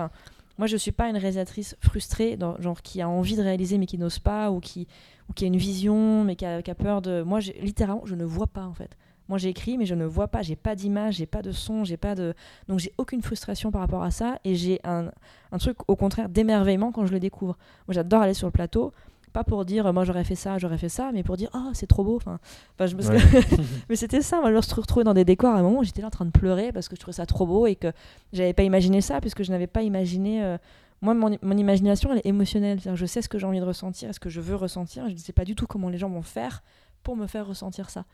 moi 0.58 0.66
je 0.66 0.76
suis 0.76 0.92
pas 0.92 1.08
une 1.08 1.16
réalisatrice 1.16 1.76
frustrée 1.80 2.38
genre 2.60 2.82
qui 2.82 3.00
a 3.00 3.08
envie 3.08 3.36
de 3.36 3.42
réaliser 3.42 3.78
mais 3.78 3.86
qui 3.86 3.98
n'ose 3.98 4.18
pas 4.18 4.50
ou 4.50 4.60
qui 4.60 4.86
ou 5.28 5.32
qui 5.32 5.44
a 5.44 5.46
une 5.46 5.56
vision 5.56 6.24
mais 6.24 6.36
qui 6.36 6.44
a, 6.46 6.62
qui 6.62 6.70
a 6.70 6.74
peur 6.74 7.02
de 7.02 7.22
moi 7.22 7.40
littéralement 7.60 8.02
je 8.04 8.14
ne 8.14 8.24
vois 8.24 8.46
pas 8.46 8.64
en 8.64 8.74
fait. 8.74 8.96
Moi 9.28 9.38
j'ai 9.38 9.48
écrit 9.48 9.78
mais 9.78 9.86
je 9.86 9.94
ne 9.94 10.04
vois 10.04 10.28
pas. 10.28 10.42
J'ai 10.42 10.56
pas 10.56 10.74
d'image 10.74 11.14
j'ai 11.14 11.26
pas 11.26 11.42
de 11.42 11.52
son 11.52 11.84
j'ai 11.84 11.96
pas 11.96 12.14
de 12.14 12.34
donc 12.68 12.78
j'ai 12.78 12.92
aucune 12.98 13.22
frustration 13.22 13.70
par 13.70 13.80
rapport 13.80 14.02
à 14.02 14.10
ça 14.10 14.38
et 14.44 14.54
j'ai 14.54 14.80
un, 14.84 15.10
un 15.50 15.58
truc 15.58 15.78
au 15.88 15.96
contraire 15.96 16.28
d'émerveillement 16.28 16.92
quand 16.92 17.06
je 17.06 17.12
le 17.12 17.20
découvre. 17.20 17.56
Moi 17.88 17.94
j'adore 17.94 18.22
aller 18.22 18.34
sur 18.34 18.46
le 18.46 18.52
plateau 18.52 18.92
pas 19.34 19.44
pour 19.44 19.66
dire 19.66 19.92
moi 19.92 20.04
j'aurais 20.04 20.24
fait 20.24 20.34
ça 20.36 20.56
j'aurais 20.56 20.78
fait 20.78 20.88
ça 20.88 21.10
mais 21.12 21.22
pour 21.22 21.36
dire 21.36 21.50
oh 21.52 21.70
c'est 21.74 21.86
trop 21.86 22.04
beau 22.04 22.16
enfin 22.16 22.38
je- 22.80 22.96
mais 23.90 23.96
c'était 23.96 24.22
ça 24.22 24.40
moi 24.40 24.48
je 24.50 24.54
me 24.56 24.74
retrouvais 24.80 25.04
dans 25.04 25.12
des 25.12 25.26
décors 25.26 25.54
à 25.54 25.58
un 25.58 25.62
moment 25.62 25.80
où 25.80 25.84
j'étais 25.84 26.00
là 26.00 26.06
en 26.06 26.10
train 26.10 26.24
de 26.24 26.30
pleurer 26.30 26.72
parce 26.72 26.88
que 26.88 26.96
je 26.96 27.00
trouvais 27.00 27.12
ça 27.16 27.26
trop 27.26 27.46
beau 27.46 27.66
et 27.66 27.74
que 27.76 27.92
j'avais 28.32 28.54
pas 28.54 28.62
imaginé 28.62 29.00
ça 29.02 29.20
puisque 29.20 29.42
je 29.42 29.50
n'avais 29.50 29.66
pas 29.66 29.82
imaginé 29.82 30.42
euh, 30.42 30.56
moi, 31.02 31.12
mon, 31.12 31.36
mon 31.42 31.56
imagination, 31.58 32.10
elle 32.12 32.18
est 32.18 32.26
émotionnelle. 32.26 32.78
Je 32.94 33.04
sais 33.04 33.20
ce 33.20 33.28
que 33.28 33.38
j'ai 33.38 33.44
envie 33.46 33.60
de 33.60 33.64
ressentir, 33.64 34.14
ce 34.14 34.20
que 34.20 34.30
je 34.30 34.40
veux 34.40 34.54
ressentir. 34.56 35.06
Je 35.08 35.12
ne 35.12 35.18
sais 35.18 35.34
pas 35.34 35.44
du 35.44 35.54
tout 35.54 35.66
comment 35.66 35.90
les 35.90 35.98
gens 35.98 36.08
vont 36.08 36.22
faire 36.22 36.62
pour 37.02 37.14
me 37.14 37.26
faire 37.26 37.46
ressentir 37.46 37.90
ça. 37.90 38.06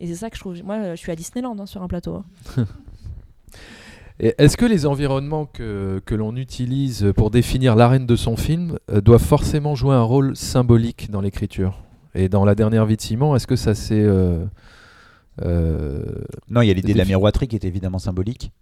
Et 0.00 0.08
c'est 0.08 0.16
ça 0.16 0.28
que 0.28 0.34
je 0.36 0.40
trouve. 0.40 0.60
Moi, 0.64 0.96
je 0.96 0.98
suis 0.98 1.12
à 1.12 1.14
Disneyland 1.14 1.56
hein, 1.60 1.66
sur 1.66 1.84
un 1.84 1.86
plateau. 1.88 2.16
hein. 2.16 2.24
Est-ce 4.18 4.56
que 4.56 4.66
les 4.66 4.86
environnements 4.86 5.46
que, 5.46 6.00
que 6.04 6.14
l'on 6.14 6.36
utilise 6.36 7.12
pour 7.16 7.30
définir 7.30 7.76
l'arène 7.76 8.06
de 8.06 8.16
son 8.16 8.36
film 8.36 8.78
euh, 8.90 9.00
doivent 9.00 9.22
forcément 9.22 9.74
jouer 9.74 9.94
un 9.94 10.02
rôle 10.02 10.36
symbolique 10.36 11.10
dans 11.10 11.20
l'écriture? 11.20 11.82
Et 12.14 12.28
dans 12.28 12.44
La 12.44 12.54
dernière 12.54 12.84
vie 12.84 12.96
de 12.96 13.00
Simon, 13.00 13.34
est-ce 13.34 13.46
que 13.46 13.56
ça 13.56 13.74
s'est... 13.74 13.94
euh, 13.94 14.44
euh, 15.42 16.04
Non, 16.50 16.60
il 16.60 16.68
y 16.68 16.70
a 16.70 16.74
l'idée 16.74 16.92
de 16.92 16.98
la 16.98 17.06
miroiterie 17.06 17.48
qui 17.48 17.56
est 17.56 17.64
évidemment 17.64 17.98
symbolique. 17.98 18.52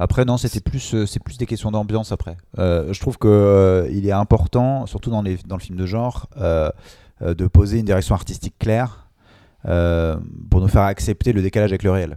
Après, 0.00 0.24
non, 0.24 0.36
c'était 0.36 0.60
plus, 0.60 1.06
c'est 1.06 1.22
plus 1.22 1.38
des 1.38 1.46
questions 1.46 1.70
d'ambiance. 1.70 2.10
Après, 2.12 2.36
je 2.56 3.00
trouve 3.00 3.16
que 3.16 3.88
il 3.92 4.06
est 4.06 4.12
important, 4.12 4.86
surtout 4.86 5.10
dans, 5.10 5.22
les, 5.22 5.38
dans 5.46 5.56
le 5.56 5.62
film 5.62 5.78
de 5.78 5.86
genre, 5.86 6.28
de 6.36 7.46
poser 7.46 7.78
une 7.78 7.84
direction 7.84 8.16
artistique 8.16 8.54
claire 8.58 9.08
pour 9.62 10.60
nous 10.60 10.68
faire 10.68 10.82
accepter 10.82 11.32
le 11.32 11.42
décalage 11.42 11.70
avec 11.70 11.84
le 11.84 11.92
réel. 11.92 12.16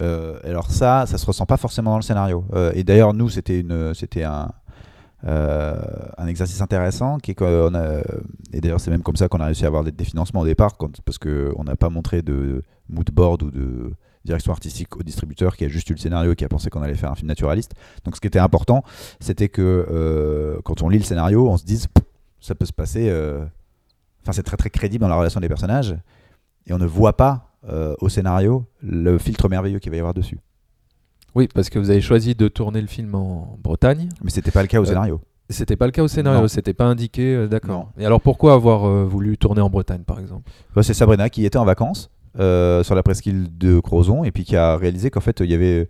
Euh, 0.00 0.38
alors 0.44 0.70
ça, 0.70 1.04
ça 1.06 1.18
se 1.18 1.26
ressent 1.26 1.46
pas 1.46 1.56
forcément 1.56 1.90
dans 1.92 1.96
le 1.98 2.02
scénario. 2.02 2.44
Euh, 2.54 2.72
et 2.74 2.84
d'ailleurs, 2.84 3.12
nous, 3.14 3.28
c'était 3.28 3.60
une, 3.60 3.92
c'était 3.94 4.24
un, 4.24 4.50
euh, 5.26 5.76
un 6.16 6.26
exercice 6.26 6.60
intéressant 6.62 7.18
qui 7.18 7.32
est 7.32 7.34
qu'on 7.34 7.74
a, 7.74 7.98
et 8.54 8.60
d'ailleurs 8.62 8.80
c'est 8.80 8.90
même 8.90 9.02
comme 9.02 9.16
ça 9.16 9.28
qu'on 9.28 9.40
a 9.40 9.44
réussi 9.46 9.64
à 9.64 9.66
avoir 9.66 9.84
des, 9.84 9.92
des 9.92 10.04
financements 10.04 10.40
au 10.40 10.46
départ 10.46 10.78
quand- 10.78 10.98
parce 11.02 11.18
que 11.18 11.52
on 11.56 11.64
n'a 11.64 11.76
pas 11.76 11.90
montré 11.90 12.22
de 12.22 12.62
mood 12.88 13.10
board 13.12 13.42
ou 13.42 13.50
de 13.50 13.92
direction 14.24 14.52
artistique 14.52 14.96
au 14.96 15.02
distributeur 15.02 15.56
qui 15.56 15.64
a 15.66 15.68
juste 15.68 15.90
eu 15.90 15.92
le 15.92 15.98
scénario 15.98 16.32
et 16.32 16.36
qui 16.36 16.44
a 16.46 16.48
pensé 16.48 16.70
qu'on 16.70 16.80
allait 16.82 16.94
faire 16.94 17.10
un 17.10 17.14
film 17.14 17.28
naturaliste. 17.28 17.72
Donc 18.04 18.16
ce 18.16 18.20
qui 18.22 18.26
était 18.28 18.38
important, 18.38 18.82
c'était 19.20 19.50
que 19.50 19.86
euh, 19.90 20.58
quand 20.64 20.82
on 20.82 20.88
lit 20.88 20.98
le 20.98 21.04
scénario, 21.04 21.48
on 21.50 21.58
se 21.58 21.64
dise 21.64 21.88
ça 22.40 22.54
peut 22.54 22.64
se 22.66 22.72
passer. 22.72 23.12
Enfin, 24.22 24.32
c'est 24.32 24.42
très 24.42 24.56
très 24.56 24.70
crédible 24.70 25.02
dans 25.02 25.08
la 25.08 25.16
relation 25.16 25.40
des 25.40 25.48
personnages 25.48 25.94
et 26.66 26.72
on 26.72 26.78
ne 26.78 26.86
voit 26.86 27.16
pas 27.16 27.49
euh, 27.68 27.94
au 28.00 28.08
scénario 28.08 28.66
le 28.82 29.18
filtre 29.18 29.48
merveilleux 29.48 29.78
qu'il 29.78 29.90
va 29.90 29.96
y 29.96 30.00
avoir 30.00 30.14
dessus. 30.14 30.38
Oui, 31.34 31.48
parce 31.54 31.70
que 31.70 31.78
vous 31.78 31.90
avez 31.90 32.00
choisi 32.00 32.34
de 32.34 32.48
tourner 32.48 32.80
le 32.80 32.86
film 32.88 33.14
en 33.14 33.56
Bretagne. 33.62 34.08
Mais 34.24 34.30
c'était 34.30 34.50
pas 34.50 34.62
le 34.62 34.68
cas 34.68 34.80
au 34.80 34.82
Euh, 34.84 34.86
scénario. 34.86 35.20
C'était 35.48 35.76
pas 35.76 35.86
le 35.86 35.92
cas 35.92 36.02
au 36.04 36.08
scénario, 36.08 36.46
c'était 36.46 36.74
pas 36.74 36.84
indiqué, 36.84 37.34
euh, 37.34 37.48
d'accord. 37.48 37.90
Et 37.98 38.06
alors 38.06 38.20
pourquoi 38.20 38.54
avoir 38.54 38.84
euh, 38.86 39.04
voulu 39.04 39.36
tourner 39.36 39.60
en 39.60 39.68
Bretagne, 39.68 40.02
par 40.02 40.20
exemple? 40.20 40.48
Ouais, 40.76 40.82
c'est 40.84 40.94
Sabrina 40.94 41.28
qui 41.28 41.44
était 41.44 41.58
en 41.58 41.64
vacances 41.64 42.08
euh, 42.38 42.84
sur 42.84 42.94
la 42.94 43.02
presqu'île 43.02 43.48
de 43.58 43.80
Crozon 43.80 44.22
et 44.22 44.30
puis 44.30 44.44
qui 44.44 44.54
a 44.56 44.76
réalisé 44.76 45.10
qu'en 45.10 45.20
fait 45.20 45.40
il 45.40 45.50
y 45.50 45.54
avait 45.54 45.88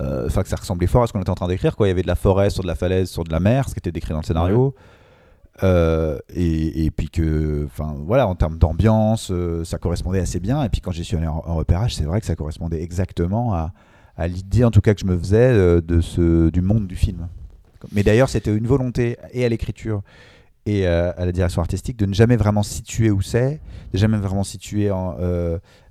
enfin 0.00 0.42
que 0.42 0.48
ça 0.48 0.56
ressemblait 0.56 0.88
fort 0.88 1.02
à 1.04 1.06
ce 1.06 1.12
qu'on 1.12 1.20
était 1.20 1.30
en 1.30 1.34
train 1.36 1.46
d'écrire 1.46 1.76
quoi 1.76 1.86
il 1.86 1.90
y 1.90 1.92
avait 1.92 2.02
de 2.02 2.08
la 2.08 2.16
forêt 2.16 2.50
sur 2.50 2.62
de 2.64 2.66
la 2.66 2.74
falaise 2.74 3.08
sur 3.10 3.22
de 3.22 3.30
la 3.30 3.38
mer 3.38 3.68
ce 3.68 3.74
qui 3.74 3.78
était 3.78 3.92
décrit 3.92 4.10
dans 4.12 4.20
le 4.20 4.24
scénario 4.24 4.74
Euh, 5.62 6.18
et, 6.34 6.90
puis 6.90 7.08
que 7.08 7.64
enfin 7.66 7.94
voilà 8.04 8.26
en 8.26 8.34
termes 8.34 8.58
d'ambiance 8.58 9.30
euh, 9.30 9.62
ça 9.64 9.78
correspondait 9.78 10.18
assez 10.18 10.40
bien. 10.40 10.64
Et 10.64 10.68
puis 10.68 10.80
quand 10.80 10.90
j'y 10.90 11.04
suis 11.04 11.16
allé 11.16 11.28
en, 11.28 11.40
repérage 11.40 11.94
c'est 11.94 12.04
vrai 12.04 12.20
que 12.20 12.26
ça 12.26 12.34
correspondait 12.34 12.82
exactement 12.82 13.54
à, 13.54 13.72
l'idée 14.26 14.64
en 14.64 14.70
tout 14.70 14.80
cas 14.80 14.94
que 14.94 15.00
je 15.00 15.06
me 15.06 15.16
faisais 15.16 15.52
euh, 15.52 15.80
de 15.80 16.00
ce 16.00 16.50
du 16.50 16.60
monde 16.60 16.88
du 16.88 16.96
film. 16.96 17.28
Mais 17.92 18.02
d'ailleurs 18.02 18.28
c'était 18.28 18.54
une 18.54 18.66
volonté 18.66 19.16
et 19.32 19.44
à 19.44 19.48
l'écriture 19.48 20.02
et 20.66 20.86
à 20.86 21.26
la 21.26 21.30
direction 21.30 21.60
artistique 21.60 21.98
de 21.98 22.06
ne 22.06 22.14
jamais 22.14 22.36
vraiment 22.36 22.62
situer 22.62 23.10
où 23.10 23.20
c'est 23.20 23.60
de 23.92 23.98
jamais 23.98 24.16
vraiment 24.16 24.44
situer 24.44 24.90
en 24.90 25.14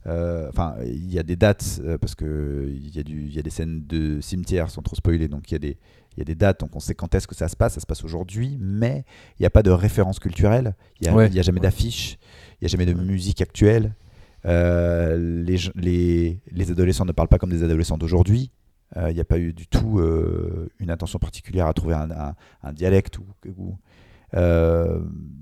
enfin 0.05 0.76
il 0.84 1.14
y 1.14 1.20
a 1.20 1.24
des 1.24 1.36
dates 1.36 1.80
parce 2.01 2.16
que 2.16 2.68
il 2.68 3.34
y 3.34 3.39
a 3.39 3.41
des 3.43 3.49
scènes 3.51 3.86
de 3.86 4.20
cimetière 4.20 4.72
sans 4.72 4.82
trop 4.82 4.95
spoiler 4.95 5.28
donc 5.28 5.51
il 5.51 5.53
y 5.53 5.55
a 5.55 5.59
des 5.59 5.78
il 6.16 6.20
y 6.20 6.22
a 6.22 6.26
des 6.26 6.36
dates 6.36 6.59
donc 6.59 6.76
on 6.76 6.80
sait 6.80 6.93
quand 6.95 7.14
est-ce 7.16 7.28
que 7.28 7.36
ça 7.36 7.47
se 7.47 7.55
passe 7.55 7.74
ça 7.74 7.80
se 7.82 7.86
passe 7.86 8.03
aujourd'hui 8.03 8.57
mais 8.59 9.03
il 9.39 9.41
n'y 9.43 9.45
a 9.45 9.49
pas 9.49 9.64
de 9.64 9.72
référence 9.72 10.20
culturelle. 10.20 10.76
Il 11.01 11.07
y 11.07 11.09
a, 11.09 11.14
Ouais. 11.14 11.30
jamais 11.32 11.59
d'affiche 11.59 12.18
il 12.61 12.64
y 12.64 12.66
a 12.66 12.68
jamais 12.70 12.86
de 12.86 12.93
musique 12.93 13.41
actuelle. 13.41 13.93
Euh, 14.45 15.43
les, 15.43 15.57
gens- 15.57 15.72
les, 15.76 16.41
les 16.51 16.72
adolescents 16.72 17.05
ne 17.05 17.11
parlent 17.14 17.28
pas 17.30 17.38
comme 17.38 17.49
des 17.49 17.64
adolescents 17.64 17.97
d'aujourd'hui. 17.97 18.51
Euh, 18.97 19.09
il 19.09 19.16
n'y 19.16 19.22
a 19.22 19.26
pas 19.26 19.39
eu 19.39 19.53
du 19.53 19.68
tout 19.68 19.99
euh, 19.99 20.70
une 20.80 20.89
attention 20.91 21.18
particulière 21.18 21.66
à 21.68 21.74
trouver 21.74 21.95
un, 21.95 22.11
un- 22.11 22.36
un 22.61 22.74
dialecte 22.74 23.18
ou, 23.20 23.26
ou- 23.57 23.78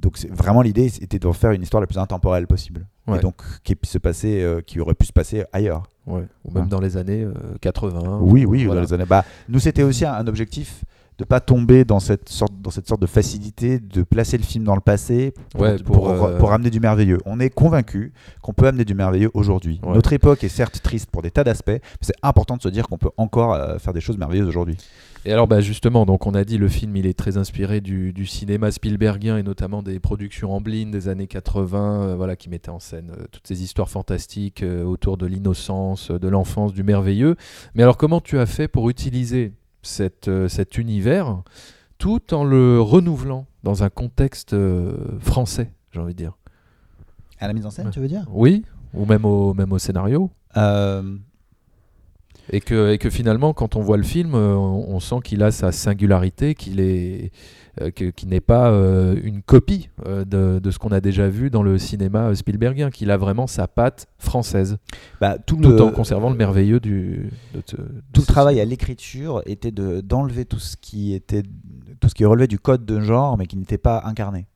donc 0.01 0.19
vraiment 0.30 0.61
l'idée 0.61 0.86
était 1.01 1.19
d'en 1.19 1.34
faire 1.34 1.51
une 1.51 1.61
histoire 1.61 1.82
la 1.82 1.88
plus 1.88 1.97
intemporelle 1.97 2.47
possible. 2.47 2.88
Ouais. 3.07 3.17
et 3.17 3.22
donc 3.22 3.41
qui 3.63 3.76
se 3.84 3.97
passer 3.97 4.45
qui 4.67 4.80
aurait 4.80 4.93
pu 4.95 5.05
se 5.05 5.13
passer 5.13 5.43
ailleurs 5.53 5.84
Ouais, 6.08 6.24
Ou 6.45 6.52
même 6.52 6.64
Ouais. 6.64 6.70
dans 6.70 6.80
les 6.80 6.97
années 6.97 7.24
euh, 7.24 7.34
80 7.62 8.20
oui 8.22 8.43
ou- 8.45 8.49
oui 8.52 8.66
voilà. 8.66 8.82
dans 8.82 8.88
les 8.88 8.93
années 8.93 9.06
bah, 9.06 9.24
nous 9.49 9.60
c'était 9.60 9.84
aussi 9.84 10.04
un, 10.06 10.14
un 10.14 10.26
objectif 10.28 10.84
de 11.20 11.24
pas 11.26 11.39
tomber 11.39 11.86
dans 11.86 11.99
cette 11.99 12.28
sorte 12.30 12.54
dans 12.60 12.72
cette 12.72 12.88
sorte 12.88 13.02
de 13.02 13.06
facilité 13.06 13.78
de 13.80 14.02
placer 14.02 14.38
le 14.38 14.43
film 14.43 14.64
dans 14.64 14.74
le 14.74 14.82
passé 14.82 15.34
pour, 15.52 15.62
Ouais, 15.62 15.76
pour, 15.78 15.95
pour, 15.97 16.10
euh, 16.26 16.38
pour 16.39 16.52
amener 16.54 16.72
du 16.72 16.80
merveilleux 16.80 17.20
on 17.28 17.39
est 17.39 17.52
convaincu 17.52 18.14
qu'on 18.41 18.54
peut 18.54 18.66
amener 18.66 18.86
du 18.86 18.95
merveilleux 18.95 19.30
aujourd'hui 19.36 19.80
Ouais. 19.84 19.93
notre 19.93 20.12
époque 20.14 20.43
est 20.43 20.49
certes 20.49 20.82
triste 20.82 21.12
pour 21.12 21.22
des 21.22 21.30
tas 21.30 21.43
d'aspects 21.43 21.68
mais 21.70 21.82
c'est 22.02 22.16
important 22.24 22.58
de 22.58 22.64
se 22.64 22.70
dire 22.70 22.88
qu'on 22.88 22.97
peut 22.97 23.12
encore 23.18 23.54
euh, 23.54 23.78
faire 23.78 23.93
des 23.93 24.02
choses 24.02 24.18
merveilleuses 24.18 24.47
aujourd'hui 24.47 24.78
Et 25.24 25.32
alors, 25.32 25.47
bah, 25.47 25.61
justement, 25.61 26.07
donc 26.07 26.26
on 26.26 26.34
a 26.34 26.43
dit 26.43 26.57
le 26.57 26.67
film, 26.67 26.95
il 26.95 27.05
est 27.05 27.17
très 27.17 27.38
inspiré 27.38 27.80
du, 27.80 28.11
du 28.11 28.26
cinéma 28.26 28.72
Spielbergien 28.72 29.38
et 29.38 29.43
notamment 29.43 29.84
des 29.84 29.99
productions 29.99 30.51
Amblin 30.51 30.89
des 30.89 31.09
années 31.09 31.28
80, 31.28 32.01
euh, 32.01 32.15
voilà, 32.15 32.36
qui 32.36 32.49
mettaient 32.49 32.72
en 32.72 32.80
scène 32.80 33.11
euh, 33.11 33.26
toutes 33.32 33.45
ces 33.45 33.61
histoires 33.61 33.89
fantastiques 33.89 34.63
euh, 34.63 34.84
autour 34.84 35.17
de 35.17 35.28
l'innocence, 35.28 36.09
de 36.09 36.28
l'enfance, 36.28 36.74
du 36.74 36.82
merveilleux. 36.82 37.36
Mais 37.76 37.84
alors, 37.84 37.97
comment 37.97 38.19
tu 38.19 38.39
as 38.39 38.47
fait 38.47 38.67
pour 38.67 38.89
utiliser 38.89 39.53
cette, 39.84 40.30
cet 40.47 40.78
univers 40.80 41.43
tout 41.99 42.34
en 42.34 42.43
le 42.43 42.82
renouvelant 42.82 43.45
dans 43.61 43.84
un 43.84 43.89
contexte 43.89 44.55
français, 45.19 45.72
j'ai 45.91 45.99
envie 45.99 46.13
de 46.13 46.17
dire? 46.17 46.36
À 47.39 47.47
la 47.47 47.53
mise 47.53 47.65
en 47.67 47.69
scène 47.69 47.91
tu 47.91 47.99
veux 47.99 48.07
dire? 48.07 48.26
Oui, 48.32 48.63
ou 48.95 49.05
même 49.05 49.26
au, 49.26 49.53
même 49.53 49.72
au 49.72 49.78
scénario? 49.78 50.32
Et 52.50 52.60
que, 52.60 52.92
et 52.92 52.98
que 52.98 53.10
finalement, 53.10 53.54
quand 53.54 53.76
on 53.76 53.82
voit 53.82 53.98
le 53.98 54.04
film, 54.04 54.36
euh, 54.36 54.56
on, 54.56 54.96
on 54.96 55.00
sent 55.00 55.18
qu'il 55.24 55.44
a 55.44 55.52
sa 55.52 55.72
singularité, 55.72 56.56
qu'il 56.56 56.80
est, 56.80 57.32
euh, 57.80 57.92
n'est 58.26 58.42
pas 58.42 58.70
euh, 58.72 59.16
une 59.24 59.42
copie 59.42 59.89
euh, 60.06 60.26
de, 60.26 60.60
de 60.60 60.72
ce 60.72 60.78
qu'on 60.78 60.92
a 60.92 61.00
déjà 61.00 61.30
vu 61.30 61.50
dans 61.50 61.64
le 61.64 61.78
cinéma 61.78 62.36
Spielbergien, 62.36 62.89
qu'il 62.89 63.12
a 63.12 63.18
vraiment 63.18 63.48
sa 63.48 63.68
patte 63.68 64.08
française, 64.18 64.78
bah, 65.22 65.38
tout 65.38 65.56
tout 65.56 65.70
le, 65.70 65.82
en 65.82 65.92
conservant 65.92 66.30
le 66.30 66.36
merveilleux 66.36 66.80
du. 66.80 67.30
de 67.54 67.60
de 67.60 67.78
tout 68.14 68.22
le 68.22 68.26
travail 68.26 68.60
à 68.60 68.66
l'écriture 68.66 69.42
était 69.46 69.72
de 69.72 70.02
d'enlever 70.02 70.46
tout 70.46 70.60
ce 70.60 70.76
qui 70.76 71.14
était 71.14 71.44
tout 72.02 72.10
ce 72.10 72.16
qui 72.16 72.26
relevait 72.26 72.48
du 72.48 72.60
code 72.60 72.86
de 72.86 73.00
genre 73.00 73.38
mais 73.38 73.46
qui 73.48 73.58
n'était 73.58 73.78
pas 73.78 74.02
incarné 74.06 74.48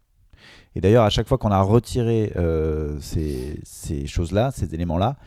et 0.75 0.81
d'ailleurs 0.81 1.05
à 1.05 1.09
chaque 1.09 1.27
fois 1.27 1.37
qu'on 1.37 1.51
a 1.51 1.61
retiré 1.61 2.33
euh, 2.35 2.97
ces, 2.99 3.59
ces 3.63 4.07
choses 4.07 4.31
là 4.31 4.51
ces 4.51 4.73
éléments 4.73 4.97
là 4.97 5.17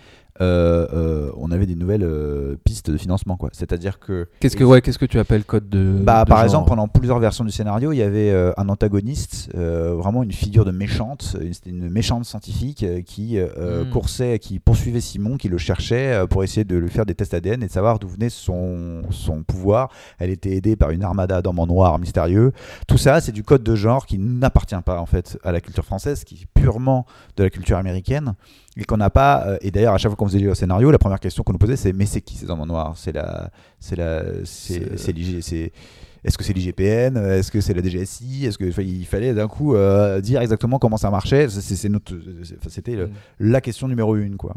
on 0.41 1.51
avait 1.51 1.67
des 1.67 1.75
nouvelles 1.75 2.03
euh, 2.05 2.57
pistes 2.65 2.91
de 2.91 2.97
financement 2.97 3.37
quoi 3.37 3.51
c'est 3.53 3.73
à 3.73 3.77
dire 3.77 3.99
que 3.99 4.29
Qu'est-ce 4.41 4.57
que, 4.57 4.65
ouais, 4.65 4.81
qu'est-ce 4.81 4.99
que 4.99 5.05
tu 5.07 5.19
appelles 5.19 5.45
code 5.45 5.69
de. 5.69 5.99
bah, 6.03 6.25
de 6.25 6.29
par 6.29 6.39
genre 6.39 6.45
exemple, 6.45 6.69
pendant 6.69 6.89
plusieurs 6.89 7.19
versions 7.19 7.45
du 7.45 7.51
scénario, 7.51 7.93
il 7.93 7.97
y 7.97 8.03
avait 8.03 8.31
euh, 8.31 8.53
un 8.57 8.69
antagoniste, 8.69 9.51
euh, 9.57 9.95
vraiment 9.95 10.23
une 10.23 10.33
figure 10.33 10.65
de 10.65 10.71
méchante, 10.71 11.37
une- 11.41 11.53
c'était 11.53 11.71
une 11.71 11.89
méchante 11.91 12.25
scientifique 12.25 12.83
euh, 12.83 13.03
qui 13.03 13.39
euh, 13.39 13.85
Mm. 13.85 13.91
coursait, 13.91 14.39
qui 14.39 14.59
poursuivait 14.59 15.01
Simon, 15.01 15.37
qui 15.37 15.49
le 15.49 15.59
cherchait 15.59 16.13
euh, 16.15 16.27
pour 16.27 16.45
essayer 16.45 16.65
de 16.65 16.77
lui 16.77 16.89
faire 16.91 17.07
des 17.07 17.15
tests 17.15 17.35
ADN 17.35 17.63
et 17.63 17.67
de 17.67 17.73
savoir 17.73 17.99
d'où 17.99 18.09
venait 18.09 18.31
son, 18.31 19.03
son 19.11 19.43
pouvoir. 19.43 19.91
Elle 20.19 20.31
était 20.31 20.53
aidée 20.57 20.77
par 20.77 20.91
une 20.91 21.03
armada 21.03 21.43
d'hommes 21.43 21.59
en 21.59 21.67
noir 21.67 21.99
mystérieux. 21.99 22.53
Tout 22.87 22.99
ça, 22.99 23.21
c'est 23.21 23.33
du 23.33 23.43
code 23.43 23.63
de 23.63 23.75
genre 23.75 24.07
qui 24.07 24.19
n'appartient 24.19 24.75
pas 24.85 25.01
en 25.01 25.07
fait 25.07 25.39
à 25.45 25.53
la 25.53 25.61
culture 25.61 25.85
française, 25.85 26.25
qui 26.25 26.35
est 26.37 26.47
purement 26.61 27.07
de 27.37 27.45
la 27.45 27.51
culture 27.51 27.77
américaine 27.77 28.35
et 28.79 28.85
qu'on 28.85 28.97
n'a 28.97 29.11
pas. 29.11 29.45
euh, 29.47 29.59
et 29.61 29.71
d'ailleurs, 29.71 29.95
à 29.95 29.99
chaque 29.99 30.11
fois 30.11 30.17
qu'on 30.17 30.27
faisait 30.29 30.39
le 30.39 30.55
scénario, 30.55 30.91
la 30.91 30.99
première 30.99 31.21
question 31.21 31.43
qu'on 31.43 31.53
nous 31.53 31.59
posait, 31.59 31.77
c'est 31.77 31.93
mais 31.93 32.07
c'est 32.07 32.21
qui 32.21 32.37
ces 32.37 32.49
hommes 32.51 32.61
en 32.61 32.67
noir? 32.67 32.95
C'est 32.97 33.13
la, 33.13 33.51
c'est 33.81 33.97
la, 33.97 34.23
c'est, 34.45 34.75
C'est- 34.75 34.97
c'est 34.99 35.13
l'IG- 35.13 35.41
c'est- 35.43 35.73
est-ce 36.25 36.37
que 36.37 36.45
c'est 36.45 36.53
l'IGPN 36.53 37.17
Est-ce 37.17 37.51
que 37.53 37.61
c'est 37.61 37.75
la 37.75 37.83
DGSI 37.83 38.47
Est-ce 38.47 38.59
que 38.59 38.81
il 38.81 39.07
fallait 39.07 39.35
d'un 39.35 39.47
coup 39.49 39.75
euh, 39.77 40.21
dire 40.21 40.41
exactement 40.43 40.79
comment 40.79 40.97
ça 40.97 41.11
marchait 41.11 41.49
C'est, 41.49 41.61
c'est 41.77 41.89
notre, 41.89 42.13
c'était 42.69 42.97
le- 42.97 43.07
Mm. 43.07 43.11
la 43.41 43.61
question 43.61 43.87
numéro 43.89 44.17
une 44.17 44.37
quoi. 44.37 44.57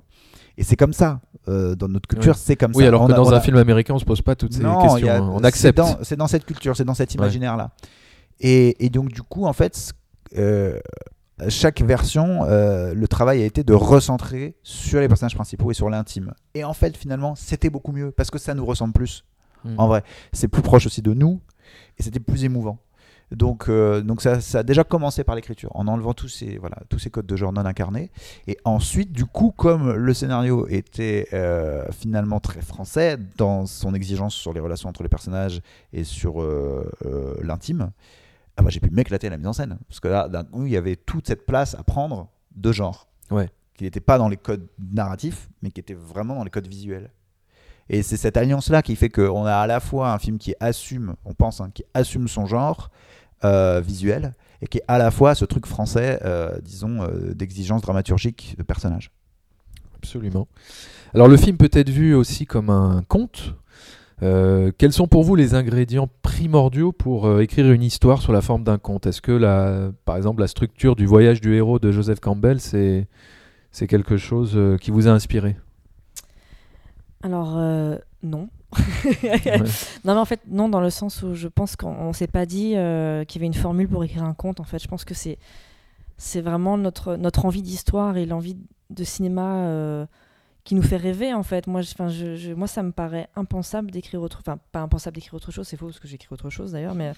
Et 0.58 0.64
c'est 0.64 0.76
comme 0.76 0.92
ça 0.94 1.22
euh, 1.48 1.76
dans 1.76 1.88
notre 1.88 2.08
culture, 2.08 2.34
Ouais. 2.34 2.38
c'est 2.40 2.56
comme 2.56 2.72
Oui, 2.76 2.84
ça. 2.84 2.88
alors 2.90 3.04
On 3.04 3.08
que 3.08 3.14
a- 3.14 3.16
dans 3.16 3.32
un 3.34 3.40
film 3.40 3.58
américain, 3.58 3.94
on 3.94 4.00
se 4.00 4.06
pose 4.06 4.22
pas 4.22 4.36
toutes 4.36 4.54
ces 4.54 4.62
non, 4.64 4.82
questions. 4.82 5.08
a- 5.10 5.22
on 5.22 5.40
c'est 5.40 5.46
accepte. 5.46 5.78
dans- 5.78 5.98
C'est 6.04 6.16
dans, 6.16 6.28
cette 6.28 6.46
culture, 6.46 6.76
c'est 6.76 6.84
dans 6.84 6.94
cet 6.96 7.14
imaginaire-là. 7.16 7.72
Et, 8.40 8.84
et 8.84 8.90
donc, 8.90 9.10
du 9.12 9.22
coup, 9.22 9.46
en 9.46 9.54
fait, 9.54 9.94
euh, 10.38 10.80
chaque 11.50 11.82
version, 11.82 12.44
euh, 12.44 12.94
le 12.94 13.08
travail 13.08 13.42
a 13.42 13.46
été 13.46 13.64
de 13.64 13.74
recentrer 13.74 14.56
sur 14.64 15.00
les 15.00 15.08
personnages 15.08 15.36
principaux 15.36 15.72
et 15.72 15.74
sur 15.74 15.90
l'intime. 15.90 16.34
Et 16.54 16.64
en 16.64 16.74
fait, 16.74 16.96
finalement, 16.96 17.36
c'était 17.36 17.70
beaucoup 17.70 17.92
mieux 17.92 18.12
parce 18.12 18.32
que 18.32 18.40
ça 18.40 18.54
nous 18.54 18.66
ressemble 18.66 18.94
plus. 18.94 19.26
Mm. 19.64 19.76
En 19.78 19.88
vrai, 19.88 20.04
c'est 20.34 20.48
plus 20.48 20.62
proche 20.62 20.86
aussi 20.86 21.02
de 21.02 21.14
nous 21.14 21.40
et 21.98 22.04
c'était 22.04 22.20
plus 22.20 22.44
émouvant. 22.44 22.80
Donc, 23.32 23.70
euh, 23.70 24.02
donc 24.02 24.22
ça, 24.22 24.42
ça 24.42 24.60
a 24.60 24.64
déjà 24.64 24.84
commencé 24.84 25.24
par 25.24 25.36
l'écriture, 25.36 25.72
en 25.74 25.88
enlevant 25.88 26.14
tous 26.14 26.28
ces, 26.28 26.58
voilà, 26.58 26.78
tous 26.90 27.00
ces 27.00 27.10
codes 27.10 27.26
de 27.26 27.36
genre 27.36 27.54
non 27.54 27.66
incarnés. 27.66 28.12
Et 28.48 28.58
ensuite, 28.66 29.12
du 29.12 29.26
coup, 29.26 29.54
comme 29.56 29.94
le 29.94 30.14
scénario 30.14 30.68
était 30.68 31.28
euh, 31.34 31.86
finalement 31.92 32.42
très 32.42 32.62
français 32.62 33.18
dans 33.38 33.66
son 33.66 33.94
exigence 33.94 34.36
sur 34.36 34.52
les 34.52 34.60
relations 34.60 34.90
entre 34.90 35.04
les 35.04 35.10
personnages 35.10 35.62
et 35.94 36.04
sur 36.04 36.42
euh, 36.42 36.92
l'intime, 37.42 37.92
ah 38.58 38.64
bah, 38.64 38.70
j'ai 38.70 38.80
pu 38.80 38.90
m'éclater 38.90 39.28
à 39.28 39.30
la 39.30 39.38
mise 39.38 39.48
en 39.48 39.54
scène. 39.54 39.78
Parce 39.88 40.00
que 40.00 40.08
là, 40.08 40.28
d'un 40.28 40.44
coup, 40.44 40.66
il 40.66 40.72
y 40.72 40.78
avait 40.78 40.96
toute 40.96 41.28
cette 41.28 41.46
place 41.46 41.76
à 41.76 41.84
prendre 41.84 42.30
de 42.56 42.72
genre. 42.72 43.08
Ouais. 43.30 43.50
Qui 43.76 43.86
n'était 43.86 44.02
pas 44.02 44.18
dans 44.18 44.30
les 44.30 44.38
codes 44.38 44.68
narratifs, 44.94 45.50
mais 45.62 45.72
qui 45.72 45.80
était 45.80 45.94
vraiment 45.94 46.36
dans 46.36 46.44
les 46.44 46.50
codes 46.50 46.68
visuels. 46.68 47.10
Et 47.90 48.04
c'est 48.04 48.18
cette 48.18 48.38
alliance-là 48.38 48.82
qui 48.82 48.96
fait 48.96 49.10
qu'on 49.10 49.46
a 49.46 49.56
à 49.56 49.68
la 49.68 49.80
fois 49.80 50.14
un 50.14 50.20
film 50.20 50.38
qui 50.38 50.54
assume, 50.60 51.16
on 51.26 51.34
pense, 51.34 51.62
hein, 51.62 51.72
qui 51.74 51.84
assume 51.94 52.28
son 52.28 52.46
genre 52.46 52.90
euh, 53.44 53.82
visuel, 53.82 54.34
et 54.62 54.68
qui 54.68 54.78
est 54.78 54.84
à 54.88 54.98
la 54.98 55.12
fois 55.12 55.36
ce 55.36 55.46
truc 55.46 55.66
français, 55.66 56.20
euh, 56.24 56.58
disons, 56.62 57.02
euh, 57.02 57.34
d'exigence 57.34 57.82
dramaturgique 57.82 58.56
de 58.58 58.64
personnage. 58.64 59.12
Absolument. 59.98 60.48
Alors 61.14 61.28
le 61.28 61.38
film 61.38 61.58
peut 61.58 61.70
être 61.74 61.90
vu 61.90 62.14
aussi 62.16 62.46
comme 62.46 62.70
un 62.70 63.04
conte. 63.08 63.56
Euh, 64.24 64.72
quels 64.78 64.94
sont 64.94 65.08
pour 65.08 65.24
vous 65.24 65.36
les 65.36 65.56
ingrédients 65.56 66.08
primordiaux 66.22 66.92
pour 66.92 67.26
euh, 67.26 67.42
écrire 67.42 67.72
une 67.72 67.82
histoire 67.82 68.22
sous 68.22 68.32
la 68.32 68.42
forme 68.42 68.64
d'un 68.64 68.78
conte? 68.78 69.08
Est-ce 69.08 69.22
que, 69.22 69.32
la, 69.32 69.92
par 70.06 70.16
exemple, 70.16 70.42
la 70.42 70.48
structure 70.48 70.96
du 70.96 71.06
voyage 71.06 71.42
du 71.42 71.56
héros 71.56 71.80
de 71.80 71.92
Joseph 71.92 72.20
Campbell, 72.20 72.60
c'est 72.60 73.08
c'est 73.72 73.88
quelque 73.88 74.18
chose 74.18 74.54
euh, 74.56 74.78
qui 74.78 74.92
vous 74.92 75.08
a 75.08 75.12
inspiré? 75.12 75.56
Alors, 77.24 77.60
non. 78.24 78.50
Ouais. 79.24 79.62
Non, 80.06 80.14
mais 80.16 80.20
en 80.20 80.26
fait, 80.26 80.40
non, 80.48 80.70
dans 80.70 80.82
le 80.82 80.90
sens 80.90 81.22
où 81.24 81.36
je 81.36 81.48
pense 81.48 81.76
qu'on 81.76 81.94
on 81.94 82.14
s'est 82.14 82.28
pas 82.28 82.46
dit 82.46 82.70
qu'il 82.70 82.76
y 82.76 83.38
avait 83.38 83.46
une 83.46 83.54
formule 83.54 83.88
pour 83.88 84.04
écrire 84.04 84.24
un 84.24 84.34
conte. 84.34 84.60
En 84.60 84.64
fait, 84.64 84.80
je 84.80 84.88
pense 84.88 85.06
que 85.06 85.14
c'est 85.14 85.38
c'est 86.18 86.42
vraiment 86.42 86.78
notre, 86.78 87.16
notre 87.16 87.46
envie 87.46 87.64
d'histoire 87.64 88.18
et 88.18 88.26
l'envie 88.26 88.58
de 88.92 89.04
cinéma 89.04 90.08
qui 90.64 90.76
nous 90.76 90.84
fait 90.84 90.98
rêver, 90.98 91.34
en 91.34 91.44
fait. 91.44 91.68
Moi, 91.68 91.82
je, 91.82 91.94
'fin, 91.94 92.10
je, 92.10 92.36
je- 92.36 92.54
moi 92.54 92.68
ça 92.68 92.84
me 92.84 92.92
paraît 92.92 93.28
impensable 93.36 93.90
d'écrire 93.92 94.22
autre 94.22 94.40
Enfin, 94.42 94.58
pas 94.72 94.82
impensable 94.82 95.16
d'écrire 95.16 95.34
autre 95.34 95.52
chose, 95.52 95.68
c'est 95.68 95.78
faux 95.78 95.88
parce 95.88 96.00
que 96.00 96.08
j'écris 96.08 96.28
autre 96.32 96.50
chose 96.50 96.72
d'ailleurs, 96.74 96.96
mais. 96.96 97.14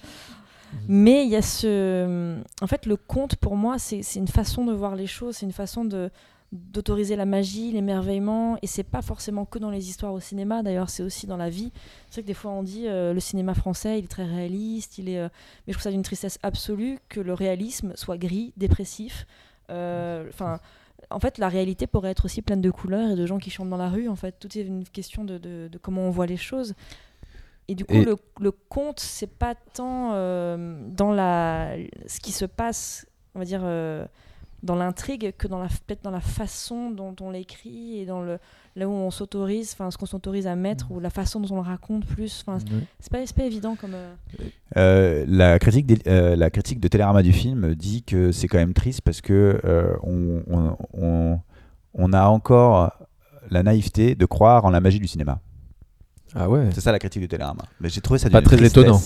Mais 0.88 1.24
il 1.24 1.30
y 1.30 1.36
a 1.36 1.42
ce. 1.42 2.36
En 2.60 2.66
fait, 2.66 2.86
le 2.86 2.96
conte, 2.96 3.36
pour 3.36 3.54
moi, 3.56 3.78
c'est 3.78 4.02
c'est 4.02 4.18
une 4.18 4.26
façon 4.28 4.64
de 4.64 4.72
voir 4.72 4.96
les 4.96 5.06
choses, 5.06 5.36
c'est 5.36 5.46
une 5.46 5.52
façon 5.52 5.84
de 5.84 6.10
d'autoriser 6.52 7.16
la 7.16 7.26
magie, 7.26 7.72
l'émerveillement, 7.72 8.56
et 8.62 8.68
c'est 8.68 8.84
pas 8.84 9.02
forcément 9.02 9.44
que 9.44 9.58
dans 9.58 9.70
les 9.70 9.88
histoires 9.88 10.12
au 10.12 10.20
cinéma, 10.20 10.62
d'ailleurs 10.62 10.88
c'est 10.88 11.02
aussi 11.02 11.26
dans 11.26 11.36
la 11.36 11.50
vie. 11.50 11.72
C'est 12.10 12.16
vrai 12.16 12.22
que 12.22 12.26
des 12.28 12.34
fois 12.34 12.52
on 12.52 12.62
dit 12.62 12.86
euh, 12.86 13.12
le 13.12 13.18
cinéma 13.18 13.54
français 13.54 13.98
il 13.98 14.04
est 14.04 14.08
très 14.08 14.24
réaliste, 14.24 14.98
il 14.98 15.08
est, 15.08 15.18
euh, 15.18 15.28
mais 15.66 15.72
je 15.72 15.78
trouve 15.78 15.82
ça 15.82 15.90
d'une 15.90 16.02
tristesse 16.04 16.38
absolue 16.44 16.98
que 17.08 17.18
le 17.20 17.34
réalisme 17.34 17.92
soit 17.96 18.18
gris, 18.18 18.52
dépressif. 18.56 19.26
Euh, 19.70 20.28
Enfin, 20.28 20.60
en 21.14 21.20
fait 21.20 21.38
la 21.38 21.48
réalité 21.48 21.86
pourrait 21.86 22.10
être 22.10 22.24
aussi 22.26 22.42
pleine 22.42 22.60
de 22.60 22.70
couleurs 22.70 23.10
et 23.12 23.16
de 23.16 23.26
gens 23.26 23.38
qui 23.38 23.50
chantent 23.50 23.70
dans 23.70 23.76
la 23.76 23.88
rue. 23.88 24.08
En 24.08 24.16
fait, 24.16 24.36
tout 24.38 24.58
est 24.58 24.62
une 24.62 24.84
question 24.84 25.24
de, 25.24 25.38
de- 25.38 25.68
de 25.70 25.78
comment 25.78 26.02
on 26.02 26.10
voit 26.10 26.26
les 26.26 26.36
choses. 26.36 26.74
Et 27.68 27.74
du 27.74 27.84
coup, 27.86 27.94
Et- 27.94 28.04
le, 28.04 28.16
le 28.40 28.50
conte, 28.50 29.00
c'est 29.00 29.26
pas 29.38 29.54
tant 29.54 30.10
euh, 30.12 30.78
dans 30.90 31.12
la, 31.12 31.76
ce 32.06 32.20
qui 32.20 32.32
se 32.32 32.44
passe, 32.44 33.06
on 33.34 33.38
va 33.38 33.44
dire, 33.46 33.62
euh, 33.64 34.04
dans 34.64 34.74
l'intrigue 34.74 35.32
que 35.38 35.46
dans 35.46 35.58
la, 35.60 35.68
peut-être 35.68 36.02
dans 36.02 36.10
la 36.10 36.20
façon 36.20 36.90
dont 36.90 37.14
on 37.20 37.30
l'écrit 37.30 37.98
et 37.98 38.06
dans 38.06 38.22
le, 38.22 38.38
là 38.76 38.88
où 38.88 38.92
on 38.92 39.10
s'autorise, 39.10 39.72
enfin, 39.74 39.90
ce 39.90 39.98
qu'on 39.98 40.06
s'autorise 40.06 40.46
à 40.46 40.56
mettre 40.56 40.90
ou 40.90 40.98
la 41.00 41.10
façon 41.10 41.38
dont 41.38 41.52
on 41.52 41.56
le 41.56 41.60
raconte 41.68 42.06
plus. 42.06 42.42
Enfin, 42.46 42.58
Ouais. 42.72 42.80
c'est 42.98 43.12
pas, 43.12 43.18
pas 43.36 43.44
évident 43.46 43.76
comme. 43.76 43.94
euh, 43.94 44.14
Euh, 44.76 45.24
la, 45.28 45.58
critique 45.58 45.86
des- 45.86 46.00
euh, 46.08 46.34
la 46.34 46.50
critique 46.50 46.80
de 46.80 46.88
Télérama 46.88 47.22
du 47.22 47.32
film 47.32 47.74
dit 47.74 48.02
que 48.02 48.32
c'est 48.32 48.48
quand 48.48 48.58
même 48.58 48.74
triste 48.74 49.02
parce 49.02 49.20
que 49.20 49.60
euh, 49.64 49.94
on, 50.02 50.42
on- 50.50 50.76
on- 50.94 51.40
on 51.94 52.12
a 52.12 52.26
encore 52.26 52.90
la 53.50 53.62
naïveté 53.62 54.14
de 54.14 54.24
croire 54.26 54.64
en 54.64 54.70
la 54.70 54.80
magie 54.80 54.98
du 54.98 55.06
cinéma. 55.06 55.38
Ah 56.34 56.48
ouais 56.48 56.68
C'est 56.74 56.80
ça 56.80 56.90
la 56.92 56.98
critique 56.98 57.22
de 57.22 57.26
Télérama. 57.28 57.62
Mais 57.80 57.88
j'ai 57.88 58.00
trouvé 58.00 58.18
ça 58.18 58.28
Pas 58.30 58.42
très 58.42 58.56
tristesse. 58.56 58.82
étonnant. 58.82 59.00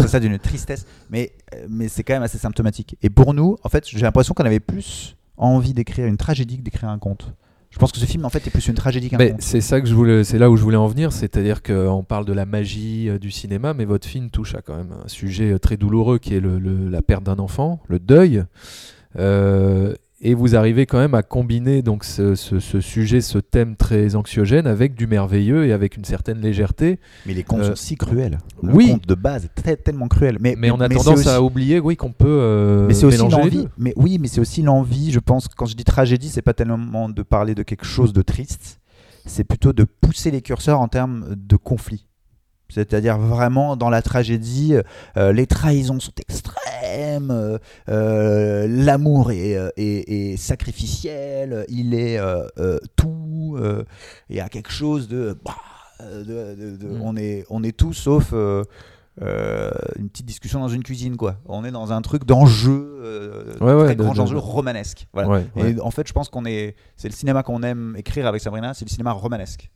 J'ai 0.00 0.08
ça 0.08 0.18
d'une 0.20 0.38
tristesse, 0.38 0.84
mais, 1.10 1.32
euh, 1.54 1.66
mais 1.68 1.88
c'est 1.88 2.02
quand 2.02 2.14
même 2.14 2.22
assez 2.24 2.38
symptomatique. 2.38 2.96
Et 3.02 3.10
pour 3.10 3.34
nous, 3.34 3.56
en 3.62 3.68
fait, 3.68 3.86
j'ai 3.88 4.00
l'impression 4.00 4.34
qu'on 4.34 4.44
avait 4.44 4.60
plus 4.60 5.16
envie 5.36 5.72
d'écrire 5.74 6.06
une 6.06 6.16
tragédie 6.16 6.58
que 6.58 6.62
d'écrire 6.62 6.88
un 6.88 6.98
conte. 6.98 7.32
Je 7.70 7.78
pense 7.78 7.90
que 7.90 7.98
ce 7.98 8.04
film, 8.04 8.24
en 8.26 8.28
fait, 8.28 8.46
est 8.46 8.50
plus 8.50 8.66
une 8.68 8.74
tragédie 8.74 9.08
qu'un 9.08 9.16
Mais 9.16 9.30
conte. 9.30 9.40
c'est 9.40 9.62
ça 9.62 9.80
que 9.80 9.86
je 9.88 9.94
voulais, 9.94 10.24
c'est 10.24 10.38
là 10.38 10.50
où 10.50 10.56
je 10.58 10.62
voulais 10.62 10.76
en 10.76 10.88
venir, 10.88 11.10
c'est-à-dire 11.10 11.62
qu'on 11.62 12.04
parle 12.06 12.26
de 12.26 12.32
la 12.34 12.44
magie 12.44 13.08
euh, 13.08 13.18
du 13.18 13.30
cinéma, 13.30 13.72
mais 13.72 13.86
votre 13.86 14.06
film 14.06 14.28
touche 14.28 14.54
à 14.54 14.60
quand 14.60 14.76
même 14.76 14.92
un 15.04 15.08
sujet 15.08 15.52
euh, 15.52 15.58
très 15.58 15.78
douloureux 15.78 16.18
qui 16.18 16.34
est 16.34 16.40
le- 16.40 16.58
le- 16.58 16.90
la 16.90 17.00
perte 17.00 17.22
d'un 17.24 17.38
enfant, 17.38 17.80
le 17.88 17.98
deuil, 17.98 18.44
Euh, 19.18 19.94
et 20.24 20.34
vous 20.34 20.54
arrivez 20.54 20.86
quand 20.86 20.98
même 20.98 21.14
à 21.14 21.22
combiner 21.22 21.82
donc 21.82 22.04
ce, 22.04 22.34
ce- 22.36 22.60
ce 22.60 22.80
sujet, 22.80 23.20
ce 23.20 23.38
thème 23.38 23.74
très 23.76 24.14
anxiogène 24.14 24.66
avec 24.68 24.94
du 24.94 25.06
merveilleux 25.08 25.66
et 25.66 25.72
avec 25.72 25.96
une 25.96 26.04
certaine 26.04 26.40
légèreté. 26.40 27.00
Mais 27.26 27.34
les 27.34 27.42
contes 27.42 27.60
Euh, 27.60 27.68
sont 27.70 27.74
si 27.76 27.96
cruels. 27.96 28.38
Le 28.62 28.72
oui. 28.72 28.90
conte 28.92 29.06
de 29.08 29.14
base 29.16 29.44
est 29.46 29.54
très- 29.60 29.76
tellement 29.76 30.06
cruel. 30.08 30.38
Mais, 30.40 30.54
Mais 30.56 30.70
on 30.70 30.80
a 30.80 30.88
tendance 30.88 31.08
aussi- 31.20 31.28
à 31.28 31.42
oublier, 31.42 31.80
oui, 31.80 31.96
qu'on 31.96 32.12
peut 32.12 32.26
euh, 32.28 32.86
Mais 32.86 32.94
c'est 32.94 33.04
aussi 33.04 33.16
mélanger 33.16 33.36
les 33.36 33.42
l'envie. 33.42 33.56
deux. 33.64 33.68
Mais 33.78 33.92
oui, 33.96 34.18
mais 34.20 34.28
c'est 34.28 34.40
aussi 34.40 34.62
l'envie. 34.62 35.10
Je 35.10 35.18
pense 35.18 35.48
quand 35.48 35.66
je 35.66 35.74
dis 35.74 35.84
tragédie, 35.84 36.28
c'est 36.28 36.40
pas 36.42 36.54
tellement 36.54 37.08
de 37.08 37.22
parler 37.22 37.54
de 37.56 37.64
quelque 37.64 37.84
chose 37.84 38.12
de 38.12 38.22
triste, 38.22 38.80
c'est 39.26 39.44
plutôt 39.44 39.72
de 39.72 39.82
pousser 39.84 40.30
les 40.30 40.40
curseurs 40.40 40.80
en 40.80 40.86
termes 40.88 41.34
de 41.36 41.56
conflit. 41.56 42.06
C'est-à-dire 42.72 43.18
vraiment 43.18 43.76
dans 43.76 43.90
la 43.90 44.02
tragédie, 44.02 44.74
euh, 45.16 45.32
les 45.32 45.46
trahisons 45.46 46.00
sont 46.00 46.12
extrêmes, 46.18 47.30
euh, 47.30 47.58
euh, 47.88 48.66
l'amour 48.68 49.30
est, 49.32 49.56
euh, 49.56 49.68
est- 49.76 50.32
est 50.32 50.36
sacrificiel, 50.36 51.64
il 51.68 51.94
est 51.94 52.18
euh, 52.18 52.46
euh, 52.58 52.78
tout. 52.96 53.56
euh, 53.58 53.84
Il 54.30 54.36
y 54.36 54.40
a 54.40 54.48
quelque 54.48 54.70
chose 54.72 55.08
de, 55.08 55.36
bah, 55.44 55.54
de- 56.02 56.54
de- 56.54 56.76
de- 56.76 56.88
Mm. 56.88 57.00
on 57.02 57.16
est 57.16 57.44
on 57.50 57.62
est 57.62 57.76
tout 57.76 57.92
sauf 57.92 58.30
euh, 58.32 58.64
euh, 59.20 59.70
une 59.98 60.08
petite 60.08 60.24
discussion 60.26 60.60
dans 60.60 60.68
une 60.68 60.82
cuisine 60.82 61.16
quoi. 61.16 61.36
On 61.46 61.64
est 61.64 61.70
dans 61.70 61.92
un 61.92 62.00
truc 62.00 62.24
d'enjeu, 62.24 62.98
euh, 63.02 63.52
Ouais, 63.60 63.74
ouais, 63.74 63.84
très 63.84 63.96
grand 63.96 64.18
enjeu 64.18 64.38
romanesque. 64.38 65.06
Voilà. 65.12 65.28
Ouais, 65.28 65.44
ouais. 65.56 65.72
Et 65.72 65.80
en 65.80 65.90
fait, 65.90 66.08
je 66.08 66.12
pense 66.14 66.30
qu'on 66.30 66.46
est, 66.46 66.76
c'est 66.96 67.08
le 67.08 67.14
cinéma 67.14 67.42
qu'on 67.42 67.62
aime 67.62 67.94
écrire 67.98 68.26
avec 68.26 68.40
Sabrina, 68.40 68.72
c'est 68.74 68.86
le 68.86 68.90
cinéma 68.90 69.12
romanesque, 69.12 69.70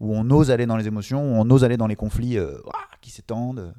où 0.00 0.14
on 0.14 0.30
ose 0.30 0.50
aller 0.50 0.66
dans 0.66 0.76
les 0.76 0.86
émotions, 0.86 1.22
où 1.22 1.36
on 1.36 1.50
ose 1.50 1.64
aller 1.64 1.76
dans 1.76 1.86
les 1.86 1.96
conflits 1.96 2.38
euh, 2.38 2.58
qui 3.00 3.10
s'étendent. 3.10 3.74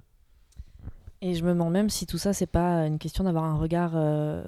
Et 1.21 1.35
je 1.35 1.43
me 1.43 1.49
demande 1.49 1.73
même 1.73 1.89
si 1.89 2.05
tout 2.05 2.17
ça, 2.17 2.33
c'est 2.33 2.47
pas 2.47 2.85
une 2.85 2.97
question 2.97 3.23
d'avoir 3.23 3.43
un 3.43 3.55
regard 3.55 3.91
euh, 3.95 4.43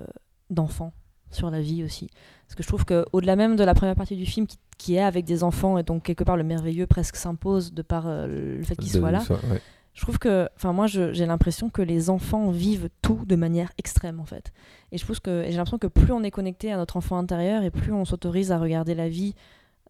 d'enfant 0.50 0.94
sur 1.30 1.50
la 1.50 1.62
vie 1.62 1.84
aussi. 1.84 2.10
Parce 2.48 2.56
que 2.56 2.64
je 2.64 2.68
trouve 2.68 2.86
qu'au-delà 2.86 3.36
même 3.36 3.56
de 3.56 3.64
la 3.64 3.74
première 3.74 3.96
partie 3.96 4.16
du 4.16 4.26
film 4.26 4.48
qui, 4.48 4.58
qui 4.78 4.96
est 4.96 5.02
avec 5.02 5.26
des 5.26 5.44
enfants, 5.44 5.78
et 5.78 5.84
donc 5.84 6.04
quelque 6.04 6.24
part 6.24 6.38
le 6.38 6.44
merveilleux 6.44 6.88
presque 6.88 7.16
s'impose 7.16 7.74
de 7.74 7.82
par 7.82 8.08
euh, 8.08 8.58
le 8.58 8.64
fait 8.64 8.76
qu'ils 8.76 8.92
soient 8.92 9.12
là, 9.12 9.22
ça, 9.22 9.36
ouais. 9.36 9.62
je 9.94 10.02
trouve 10.02 10.20
que, 10.20 10.50
enfin 10.56 10.74
moi 10.74 10.88
j'ai 10.88 11.26
l'impression 11.26 11.70
que 11.70 11.82
les 11.82 12.10
enfants 12.10 12.52
vivent 12.52 12.90
tout 13.02 13.24
de 13.26 13.36
manière 13.36 13.72
extrême 13.78 14.20
en 14.20 14.26
fait. 14.26 14.52
Et 14.92 14.98
je 14.98 15.06
pense 15.06 15.20
que 15.20 15.44
et 15.44 15.52
j'ai 15.52 15.58
l'impression 15.58 15.78
que 15.78 15.88
plus 15.88 16.12
on 16.12 16.24
est 16.24 16.32
connecté 16.32 16.72
à 16.72 16.78
notre 16.78 16.98
enfant 16.98 17.18
intérieur 17.18 17.64
et 17.64 17.72
plus 17.72 17.94
on 17.94 18.04
s'autorise 18.06 18.52
à 18.52 18.60
regarder 18.60 18.96
la 18.96 19.08
vie 19.08 19.36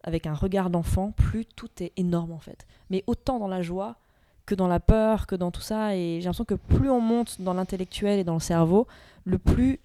avec 0.03 0.27
un 0.27 0.33
regard 0.33 0.69
d'enfant, 0.69 1.11
plus 1.11 1.45
tout 1.45 1.69
est 1.79 1.91
énorme 1.97 2.31
en 2.31 2.39
fait. 2.39 2.65
Mais 2.89 3.03
autant 3.07 3.39
dans 3.39 3.47
la 3.47 3.61
joie 3.61 3.97
que 4.45 4.55
dans 4.55 4.67
la 4.67 4.79
peur, 4.79 5.27
que 5.27 5.35
dans 5.35 5.51
tout 5.51 5.61
ça. 5.61 5.95
Et 5.95 6.17
j'ai 6.19 6.25
l'impression 6.25 6.45
que 6.45 6.55
plus 6.55 6.89
on 6.89 6.99
monte 6.99 7.37
dans 7.39 7.53
l'intellectuel 7.53 8.19
et 8.19 8.23
dans 8.23 8.33
le 8.33 8.39
cerveau, 8.39 8.87
le 9.25 9.37
plus 9.37 9.79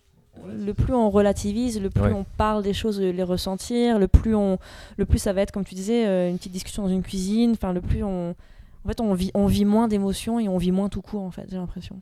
le 0.47 0.75
plus 0.75 0.93
on 0.93 1.09
relativise, 1.09 1.81
le 1.81 1.89
plus 1.89 2.03
Ouais. 2.03 2.13
on 2.13 2.25
parle 2.37 2.63
des 2.63 2.75
choses, 2.75 3.01
les 3.01 3.23
ressentir, 3.23 3.99
le 3.99 4.07
plus 4.07 4.35
on, 4.35 4.59
le 4.99 5.07
plus 5.07 5.19
ça 5.19 5.33
va 5.33 5.41
être, 5.41 5.51
comme 5.51 5.65
tu 5.65 5.75
disais, 5.75 6.07
euh, 6.07 6.29
une 6.29 6.37
petite 6.37 6.53
discussion 6.53 6.83
dans 6.83 6.91
une 6.91 7.03
cuisine. 7.03 7.53
Enfin, 7.53 7.73
le 7.73 7.81
plus 7.81 8.05
on, 8.05 8.31
en 8.31 8.89
fait, 8.89 9.01
on 9.01 9.15
vit, 9.15 9.31
on 9.35 9.47
vit 9.47 9.65
moins 9.65 9.89
d'émotions 9.89 10.39
et 10.39 10.49
on 10.49 10.59
vit 10.59 10.73
moins 10.73 10.89
tout 10.91 11.01
court, 11.01 11.23
en 11.23 11.31
fait. 11.31 11.47
J'ai 11.49 11.57
l'impression. 11.57 12.01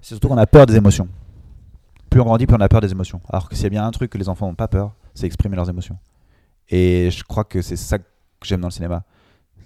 C'est 0.00 0.14
surtout 0.14 0.28
qu'on 0.28 0.38
a 0.38 0.46
peur 0.46 0.66
des 0.66 0.76
émotions. 0.76 1.08
Plus 2.10 2.20
on 2.20 2.24
grandit, 2.24 2.46
plus 2.46 2.56
on 2.56 2.60
a 2.60 2.68
peur 2.68 2.80
des 2.80 2.92
émotions. 2.92 3.20
Alors 3.28 3.48
que 3.48 3.66
a 3.66 3.68
bien 3.68 3.84
un 3.84 3.90
truc 3.90 4.10
que 4.10 4.18
les 4.18 4.28
enfants 4.28 4.46
n'ont 4.46 4.54
pas 4.54 4.68
peur, 4.68 4.92
c'est 5.14 5.26
exprimer 5.26 5.56
leurs 5.56 5.68
émotions. 5.68 5.98
Et 6.70 7.10
je 7.10 7.22
crois 7.24 7.44
que 7.44 7.62
c'est 7.62 7.76
ça 7.76 7.98
que 7.98 8.04
j'aime 8.42 8.60
dans 8.60 8.68
le 8.68 8.72
cinéma, 8.72 9.04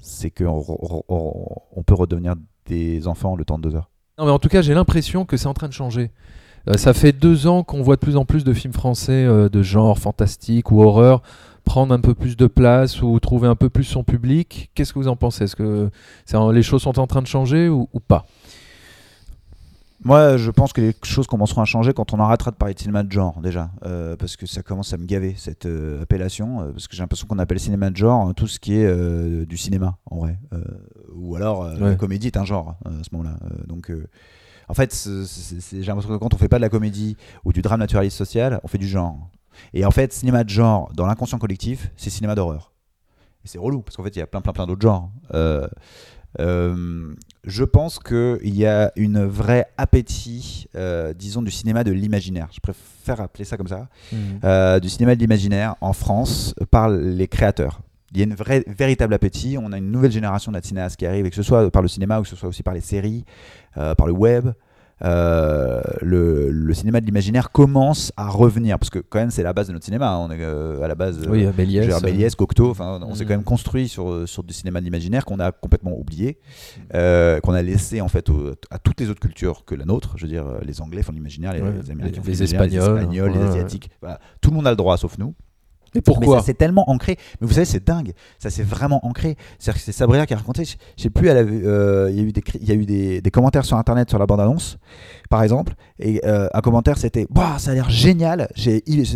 c'est 0.00 0.30
qu'on 0.30 0.64
on- 1.08 1.82
peut 1.82 1.94
redevenir 1.94 2.34
des 2.66 3.06
enfants 3.08 3.36
le 3.36 3.44
temps 3.44 3.58
de 3.58 3.68
deux 3.68 3.76
heures. 3.76 3.90
Non, 4.18 4.26
mais 4.26 4.30
en 4.30 4.38
tout 4.38 4.48
cas, 4.48 4.62
j'ai 4.62 4.74
l'impression 4.74 5.24
que 5.24 5.36
c'est 5.36 5.46
en 5.46 5.54
train 5.54 5.68
de 5.68 5.72
changer. 5.72 6.10
Euh, 6.68 6.76
ça 6.76 6.92
fait 6.92 7.12
deux 7.12 7.46
ans 7.46 7.62
qu'on 7.64 7.80
voit 7.82 7.96
de 7.96 8.00
plus 8.00 8.16
en 8.16 8.24
plus 8.26 8.44
de 8.44 8.52
films 8.52 8.74
français 8.74 9.24
euh, 9.24 9.48
de 9.48 9.62
genre 9.62 9.98
fantastique 9.98 10.70
ou 10.70 10.82
horreur 10.82 11.22
prendre 11.64 11.94
un 11.94 12.00
peu 12.00 12.14
plus 12.14 12.36
de 12.36 12.46
place 12.46 13.00
ou 13.02 13.18
trouver 13.20 13.46
un 13.48 13.54
peu 13.54 13.70
plus 13.70 13.84
son 13.84 14.02
public. 14.02 14.70
Qu'est-ce 14.74 14.92
que 14.92 14.98
vous 14.98 15.08
en 15.08 15.16
pensez? 15.16 15.44
Est-ce 15.44 15.56
que 15.56 15.90
les 16.52 16.62
choses 16.62 16.82
sont 16.82 16.98
en 16.98 17.06
train 17.06 17.22
de 17.22 17.26
changer 17.26 17.68
ou 17.68 17.86
pas? 18.06 18.26
Moi, 20.02 20.38
je 20.38 20.50
pense 20.50 20.72
que 20.72 20.80
les 20.80 20.94
choses 21.02 21.26
commenceront 21.26 21.60
à 21.60 21.66
changer 21.66 21.92
quand 21.92 22.14
on 22.14 22.20
arrêtera 22.20 22.50
de 22.50 22.56
parler 22.56 22.72
de 22.74 22.78
cinéma 22.80 23.02
de 23.02 23.12
genre, 23.12 23.38
déjà. 23.42 23.70
Euh, 23.84 24.16
parce 24.16 24.36
que 24.36 24.46
ça 24.46 24.62
commence 24.62 24.94
à 24.94 24.96
me 24.96 25.04
gaver, 25.04 25.34
cette 25.36 25.66
euh, 25.66 26.02
appellation. 26.02 26.62
euh, 26.62 26.72
parce 26.72 26.88
que 26.88 26.96
j'ai 26.96 27.02
l'impression 27.02 27.26
qu'on 27.26 27.38
appelle 27.38 27.60
cinéma 27.60 27.90
de 27.90 27.96
genre 27.96 28.26
hein, 28.28 28.32
tout 28.32 28.46
ce 28.46 28.58
qui 28.58 28.74
est 28.76 29.46
du 29.46 29.56
cinéma, 29.58 29.98
en 30.06 30.18
vrai. 30.20 30.38
Ou 31.14 31.36
alors, 31.36 31.60
Ouais. 31.64 31.78
la 31.90 31.94
comédie 31.96 32.28
est 32.28 32.36
un 32.38 32.44
genre, 32.46 32.76
à 32.86 32.90
ce 33.02 33.14
moment-là. 33.14 33.36
Donc, 33.68 33.92
En 34.68 34.74
fait, 34.74 34.94
j'ai 35.72 35.82
l'impression 35.82 36.10
que 36.10 36.16
quand 36.16 36.32
on 36.32 36.38
fait 36.38 36.48
pas 36.48 36.56
de 36.56 36.62
la 36.62 36.68
comédie 36.70 37.16
ou 37.44 37.52
du 37.52 37.60
drame 37.60 37.80
naturaliste 37.80 38.16
social, 38.16 38.60
on 38.62 38.68
fait 38.68 38.78
du 38.78 38.88
genre. 38.88 39.28
Et 39.74 39.84
en 39.84 39.90
fait, 39.90 40.12
cinéma 40.12 40.44
de 40.44 40.48
genre 40.48 40.90
dans 40.94 41.06
l'inconscient 41.06 41.38
collectif, 41.38 41.90
c'est 41.96 42.08
cinéma 42.08 42.34
d'horreur. 42.36 42.72
Et 43.44 43.48
c'est 43.48 43.58
relou 43.58 43.80
parce 43.82 43.96
qu'en 43.96 44.02
fait, 44.04 44.14
il 44.16 44.18
y 44.18 44.22
a 44.22 44.26
plein, 44.26 44.40
plein, 44.42 44.52
plein 44.52 44.66
d'autres 44.66 44.82
genres. 44.82 45.10
Euh, 45.34 45.66
euh, 46.38 47.12
je 47.44 47.64
pense 47.64 47.98
qu'il 47.98 48.54
y 48.54 48.66
a 48.66 48.92
une 48.96 49.24
vraie 49.24 49.66
appétit, 49.76 50.66
euh, 50.76 51.12
disons, 51.14 51.42
du 51.42 51.50
cinéma 51.50 51.84
de 51.84 51.90
l'imaginaire. 51.90 52.48
Je 52.52 52.60
préfère 52.60 53.20
appeler 53.20 53.44
ça 53.44 53.56
comme 53.56 53.68
ça. 53.68 53.88
Euh, 54.44 54.78
du 54.78 54.88
cinéma 54.88 55.14
de 55.14 55.20
l'imaginaire 55.20 55.74
en 55.80 55.92
France 55.92 56.54
par 56.70 56.88
les 56.88 57.28
créateurs. 57.28 57.80
Il 58.12 58.18
y 58.18 58.20
a 58.22 58.24
une 58.24 58.34
vraie, 58.34 58.64
véritable 58.66 59.14
appétit. 59.14 59.56
On 59.58 59.72
a 59.72 59.78
une 59.78 59.90
nouvelle 59.90 60.12
génération 60.12 60.52
de 60.52 60.60
cinéastes 60.60 60.96
qui 60.96 61.06
arrive, 61.06 61.26
et 61.26 61.30
que 61.30 61.36
ce 61.36 61.42
soit 61.42 61.70
par 61.70 61.82
le 61.82 61.88
cinéma 61.88 62.18
ou 62.18 62.22
que 62.22 62.28
ce 62.28 62.36
soit 62.36 62.48
aussi 62.48 62.62
par 62.62 62.74
les 62.74 62.80
séries, 62.80 63.24
par 63.74 64.06
le 64.06 64.12
web. 64.12 64.50
Euh, 65.02 65.80
le, 66.02 66.50
le 66.50 66.74
cinéma 66.74 67.00
de 67.00 67.06
l'imaginaire 67.06 67.50
commence 67.50 68.12
à 68.16 68.28
revenir 68.28 68.78
parce 68.78 68.90
que 68.90 68.98
quand 68.98 69.18
même 69.18 69.30
c'est 69.30 69.42
la 69.42 69.52
base 69.52 69.68
de 69.68 69.72
notre 69.72 69.84
cinéma. 69.84 70.18
On 70.18 70.30
est 70.30 70.38
euh, 70.40 70.82
à 70.82 70.88
la 70.88 70.94
base. 70.94 71.26
Oui, 71.28 71.44
euh, 71.46 71.52
Méliès. 71.56 71.84
Gérard 71.86 72.02
Méliès, 72.02 72.34
Cocteau, 72.34 72.74
on 72.78 73.14
s'est 73.14 73.24
Mm. 73.24 73.26
quand 73.28 73.34
même 73.34 73.44
construit 73.44 73.88
sur, 73.88 74.28
sur 74.28 74.42
du 74.42 74.52
cinéma 74.52 74.80
de 74.80 74.84
l'imaginaire 74.84 75.24
qu'on 75.24 75.40
a 75.40 75.52
complètement 75.52 75.96
oublié, 75.98 76.38
qu'on 76.92 77.52
a 77.54 77.62
laissé 77.62 78.00
en 78.00 78.08
fait 78.08 78.28
au- 78.28 78.52
à 78.70 78.78
toutes 78.78 79.00
les 79.00 79.08
autres 79.10 79.20
cultures 79.20 79.64
que 79.64 79.74
la 79.74 79.84
nôtre. 79.84 80.14
Je 80.16 80.26
veux 80.26 80.30
dire, 80.32 80.44
les 80.62 80.80
Anglais 80.80 81.02
font 81.02 81.12
l'imaginaire, 81.12 81.52
les, 81.52 81.60
Ouais, 81.62 81.72
les 81.82 81.90
Américains 81.90 82.16
les- 82.16 82.22
font 82.22 82.30
les 82.30 82.42
Espagnols, 82.42 82.70
les, 82.94 83.00
Espagnols, 83.00 83.32
les 83.32 83.38
ouais. 83.38 83.44
Asiatiques. 83.46 83.90
Voilà. 84.00 84.20
Tout 84.40 84.50
le 84.50 84.56
monde 84.56 84.66
a 84.66 84.70
le 84.70 84.76
droit 84.76 84.96
sauf 84.96 85.16
nous. 85.18 85.34
Et 85.92 85.96
Mais 85.96 86.00
pourquoi 86.02 86.38
ça 86.40 86.46
c'est 86.46 86.54
tellement 86.54 86.88
ancré. 86.90 87.16
Mais 87.40 87.46
vous 87.46 87.52
savez, 87.54 87.64
c'est 87.64 87.84
dingue. 87.84 88.12
Ça 88.38 88.48
c'est 88.50 88.62
vraiment 88.62 89.04
ancré. 89.06 89.36
C'est-à-dire 89.58 89.80
que 89.80 89.84
c'est 89.84 89.92
Sabrina 89.92 90.24
qui 90.26 90.34
a 90.34 90.36
raconté. 90.36 90.64
Je 90.64 90.76
je 90.96 91.02
sais 91.02 91.10
plus, 91.10 91.28
euh, 91.28 92.08
il 92.10 92.16
y 92.16 92.20
a 92.20 92.22
eu 92.22 92.32
des, 92.32 92.40
cri- 92.42 92.58
il 92.60 92.68
y 92.68 92.72
a 92.72 92.74
eu 92.74 92.86
des, 92.86 93.20
des 93.20 93.30
commentaires 93.30 93.64
sur 93.64 93.76
internet 93.76 94.08
sur 94.08 94.18
la 94.18 94.26
bande-annonce, 94.26 94.78
par 95.28 95.42
exemple. 95.42 95.74
Et 95.98 96.20
euh, 96.24 96.48
un 96.54 96.60
commentaire 96.60 96.96
c'était 96.98 97.26
Bah, 97.30 97.56
ça 97.58 97.72
a 97.72 97.74
l'air 97.74 97.90
génial. 97.90 98.48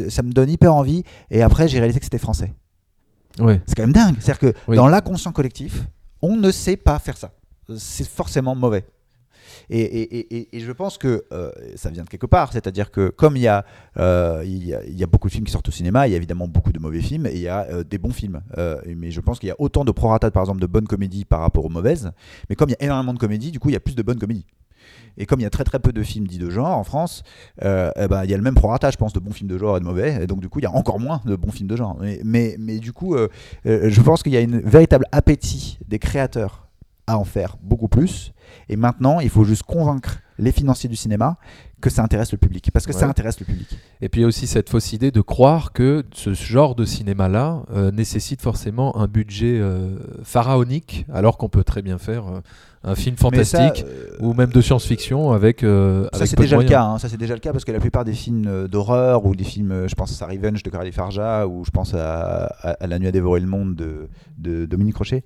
Ça 0.08 0.22
me 0.22 0.32
donne 0.32 0.50
hyper 0.50 0.74
envie. 0.74 1.04
Et 1.30 1.42
après, 1.42 1.68
j'ai 1.68 1.78
réalisé 1.78 2.00
que 2.00 2.06
c'était 2.06 2.18
français. 2.18 2.52
Ouais. 3.38 3.60
C'est 3.66 3.74
quand 3.74 3.82
même 3.82 3.92
dingue. 3.92 4.16
C'est-à-dire 4.20 4.38
que 4.52 4.58
Oui. 4.68 4.76
dans 4.76 4.88
l'inconscient 4.88 5.32
collectif, 5.32 5.84
on 6.22 6.36
ne 6.36 6.50
sait 6.50 6.76
pas 6.76 6.98
faire 6.98 7.16
ça. 7.16 7.30
C'est 7.76 8.06
forcément 8.08 8.54
mauvais. 8.54 8.84
Et, 9.70 10.48
je 10.52 10.72
pense 10.72 10.98
que 10.98 11.24
euh, 11.32 11.50
ça 11.76 11.90
vient 11.90 12.04
de 12.04 12.08
quelque 12.08 12.26
part. 12.26 12.52
C'est-à-dire 12.52 12.90
que 12.90 13.08
comme 13.08 13.36
il 13.36 13.42
y, 13.42 13.48
a, 13.48 13.64
euh, 13.98 14.42
il, 14.44 14.64
y 14.64 15.02
a, 15.02 15.06
beaucoup 15.06 15.28
de 15.28 15.32
films 15.32 15.44
qui 15.44 15.52
sortent 15.52 15.68
au 15.68 15.72
cinéma, 15.72 16.06
il 16.08 16.10
y 16.12 16.14
a 16.14 16.16
évidemment 16.16 16.48
beaucoup 16.48 16.72
de 16.72 16.78
mauvais 16.78 17.00
films 17.00 17.26
et 17.26 17.34
il 17.34 17.40
y 17.40 17.48
a 17.48 17.66
euh, 17.70 17.84
des 17.84 17.98
bons 17.98 18.12
films. 18.12 18.42
Euh, 18.58 18.80
mais 18.96 19.10
je 19.10 19.20
pense 19.20 19.38
qu'il 19.38 19.48
y 19.48 19.52
a 19.52 19.56
autant 19.58 19.84
de 19.84 19.92
prorata, 19.92 20.30
par 20.30 20.42
exemple, 20.42 20.60
de 20.60 20.66
bonnes 20.66 20.86
comédies 20.86 21.24
par 21.24 21.40
rapport 21.40 21.64
aux 21.64 21.70
mauvaises. 21.70 22.12
Mais 22.48 22.56
comme 22.56 22.68
il 22.68 22.72
y 22.72 22.82
a 22.82 22.84
énormément 22.84 23.14
de 23.14 23.18
comédies, 23.18 23.50
du 23.50 23.60
coup, 23.60 23.70
il 23.70 23.72
y 23.72 23.76
a 23.76 23.80
plus 23.80 23.94
de 23.94 24.02
bonnes 24.02 24.18
comédies. 24.18 24.46
Et 25.16 25.26
comme 25.26 25.40
il 25.40 25.44
y 25.44 25.46
a 25.46 25.50
très 25.50 25.64
très 25.64 25.78
peu 25.78 25.92
de 25.92 26.02
films 26.02 26.26
dits 26.26 26.38
de 26.38 26.50
genre 26.50 26.76
en 26.76 26.84
France, 26.84 27.22
euh, 27.62 27.90
eh 27.96 28.08
ben, 28.08 28.24
il 28.24 28.30
y 28.30 28.34
a 28.34 28.36
le 28.36 28.42
même 28.42 28.54
prorata, 28.54 28.90
je 28.90 28.96
pense, 28.96 29.12
de 29.12 29.20
bons 29.20 29.32
films 29.32 29.48
de 29.48 29.58
genre 29.58 29.76
et 29.76 29.80
de 29.80 29.84
mauvais. 29.84 30.22
Et 30.22 30.26
donc, 30.26 30.40
du 30.40 30.48
coup, 30.48 30.58
il 30.58 30.62
y 30.62 30.66
a 30.66 30.72
encore 30.72 30.98
moins 30.98 31.20
de 31.24 31.36
bons 31.36 31.52
films 31.52 31.68
de 31.68 31.76
genre. 31.76 31.96
Mais, 32.24 32.56
mais, 32.58 32.78
du 32.78 32.92
coup, 32.92 33.14
euh, 33.14 33.28
euh, 33.66 33.88
je 33.88 34.00
pense 34.00 34.22
qu'il 34.22 34.32
y 34.32 34.36
a 34.36 34.40
une 34.40 34.60
véritable 34.60 35.06
appétit 35.12 35.78
des 35.86 35.98
créateurs 35.98 36.68
à 37.06 37.18
en 37.18 37.24
faire 37.24 37.56
beaucoup 37.62 37.88
plus. 37.88 38.32
Et 38.68 38.76
maintenant, 38.76 39.20
il 39.20 39.28
faut 39.30 39.44
juste 39.44 39.62
convaincre 39.64 40.18
les 40.38 40.52
financiers 40.52 40.88
du 40.88 40.96
cinéma 40.96 41.36
que 41.80 41.90
ça 41.90 42.02
intéresse 42.02 42.32
le 42.32 42.38
public. 42.38 42.70
Parce 42.72 42.86
que 42.86 42.92
ça 42.92 43.06
intéresse 43.06 43.38
le 43.40 43.46
public. 43.46 43.68
Et 44.00 44.08
puis 44.08 44.20
il 44.20 44.22
y 44.22 44.24
a 44.24 44.28
aussi 44.28 44.46
cette 44.46 44.70
fausse 44.70 44.92
idée 44.92 45.10
de 45.10 45.20
croire 45.20 45.72
que 45.72 46.02
ce 46.12 46.32
genre 46.34 46.74
de 46.74 46.84
cinéma-là 46.84 47.62
euh, 47.72 47.90
nécessite 47.90 48.40
forcément 48.42 48.96
un 48.96 49.06
budget 49.06 49.58
euh, 49.60 49.96
pharaonique, 50.22 51.04
alors 51.12 51.36
qu'on 51.36 51.48
peut 51.50 51.62
très 51.62 51.82
bien 51.82 51.98
faire 51.98 52.26
euh, 52.26 52.40
un 52.84 52.94
film 52.94 53.16
ça, 53.16 53.22
fantastique 53.22 53.84
ou 54.20 54.32
même 54.34 54.50
de 54.50 54.60
science-fiction 54.60 55.32
avec. 55.32 55.60
Ça 55.60 56.26
c'est 56.26 56.36
déjà 56.38 56.56
le 56.56 56.64
cas, 56.64 56.84
hein. 56.84 56.98
ça 56.98 57.08
c'est 57.08 57.16
déjà 57.16 57.34
le 57.34 57.40
cas 57.40 57.52
parce 57.52 57.64
que 57.64 57.72
la 57.72 57.80
plupart 57.80 58.04
des 58.04 58.12
films 58.12 58.66
d'horreur 58.68 59.24
ou 59.26 59.34
des 59.36 59.44
films, 59.44 59.86
je 59.88 59.94
pense 59.94 60.20
à 60.20 60.26
Revenge 60.26 60.62
de 60.62 60.70
Coralie 60.70 60.92
Farja 60.92 61.46
ou 61.46 61.64
je 61.64 61.70
pense 61.70 61.94
à, 61.94 62.46
à- 62.46 62.70
à 62.82 62.86
La 62.86 62.98
nuit 62.98 63.08
à 63.08 63.12
dévorer 63.12 63.40
le 63.40 63.46
monde 63.46 63.74
de, 63.74 64.08
de 64.38 64.64
Dominique 64.66 64.96
Rocher, 64.96 65.22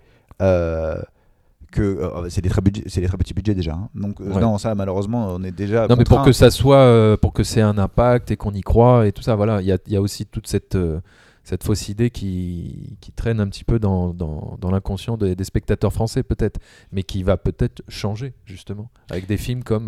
que 1.70 1.82
euh, 1.82 2.28
c'est 2.30 2.40
des 2.40 2.48
très 2.48 2.60
budget- 2.62 2.84
c'est 2.86 3.00
des 3.00 3.06
très 3.08 3.16
petits 3.18 3.34
budgets 3.34 3.54
déjà. 3.54 3.72
hein. 3.74 3.88
Donc 3.94 4.20
euh, 4.20 4.32
Ouais. 4.32 4.40
non 4.40 4.56
ça 4.58 4.74
malheureusement 4.74 5.28
on 5.34 5.42
est 5.44 5.52
déjà 5.52 5.86
Non, 5.88 5.96
mais 5.96 6.04
pour 6.04 6.22
que 6.22 6.32
ça 6.32 6.50
soit, 6.50 6.78
euh, 6.78 7.16
pour 7.16 7.32
que 7.32 7.42
c'est 7.44 7.60
un 7.60 7.76
impact 7.78 8.30
et 8.30 8.36
qu'on 8.36 8.52
y 8.52 8.62
croit 8.62 9.06
et 9.06 9.12
tout 9.12 9.22
ça, 9.22 9.34
voilà, 9.34 9.60
il 9.60 9.66
y 9.66 9.72
a, 9.72 9.78
il 9.86 9.92
y 9.92 9.96
a 9.96 10.00
aussi 10.00 10.24
toute 10.26 10.46
cette, 10.46 10.74
euh, 10.76 11.00
cette 11.44 11.64
fausse 11.64 11.88
idée 11.88 12.10
qui, 12.10 12.96
qui 13.00 13.12
traîne 13.12 13.40
un 13.40 13.48
petit 13.48 13.64
peu 13.64 13.78
dans, 13.78 14.12
dans, 14.14 14.56
dans 14.60 14.70
l'inconscient 14.70 15.16
des, 15.16 15.34
des 15.34 15.44
spectateurs 15.44 15.92
français, 15.92 16.22
peut-être, 16.22 16.60
mais 16.92 17.02
qui 17.02 17.22
va 17.22 17.36
peut-être 17.38 17.82
changer, 17.88 18.34
justement, 18.44 18.90
avec 19.10 19.26
des 19.26 19.36
films 19.38 19.62
comme. 19.64 19.86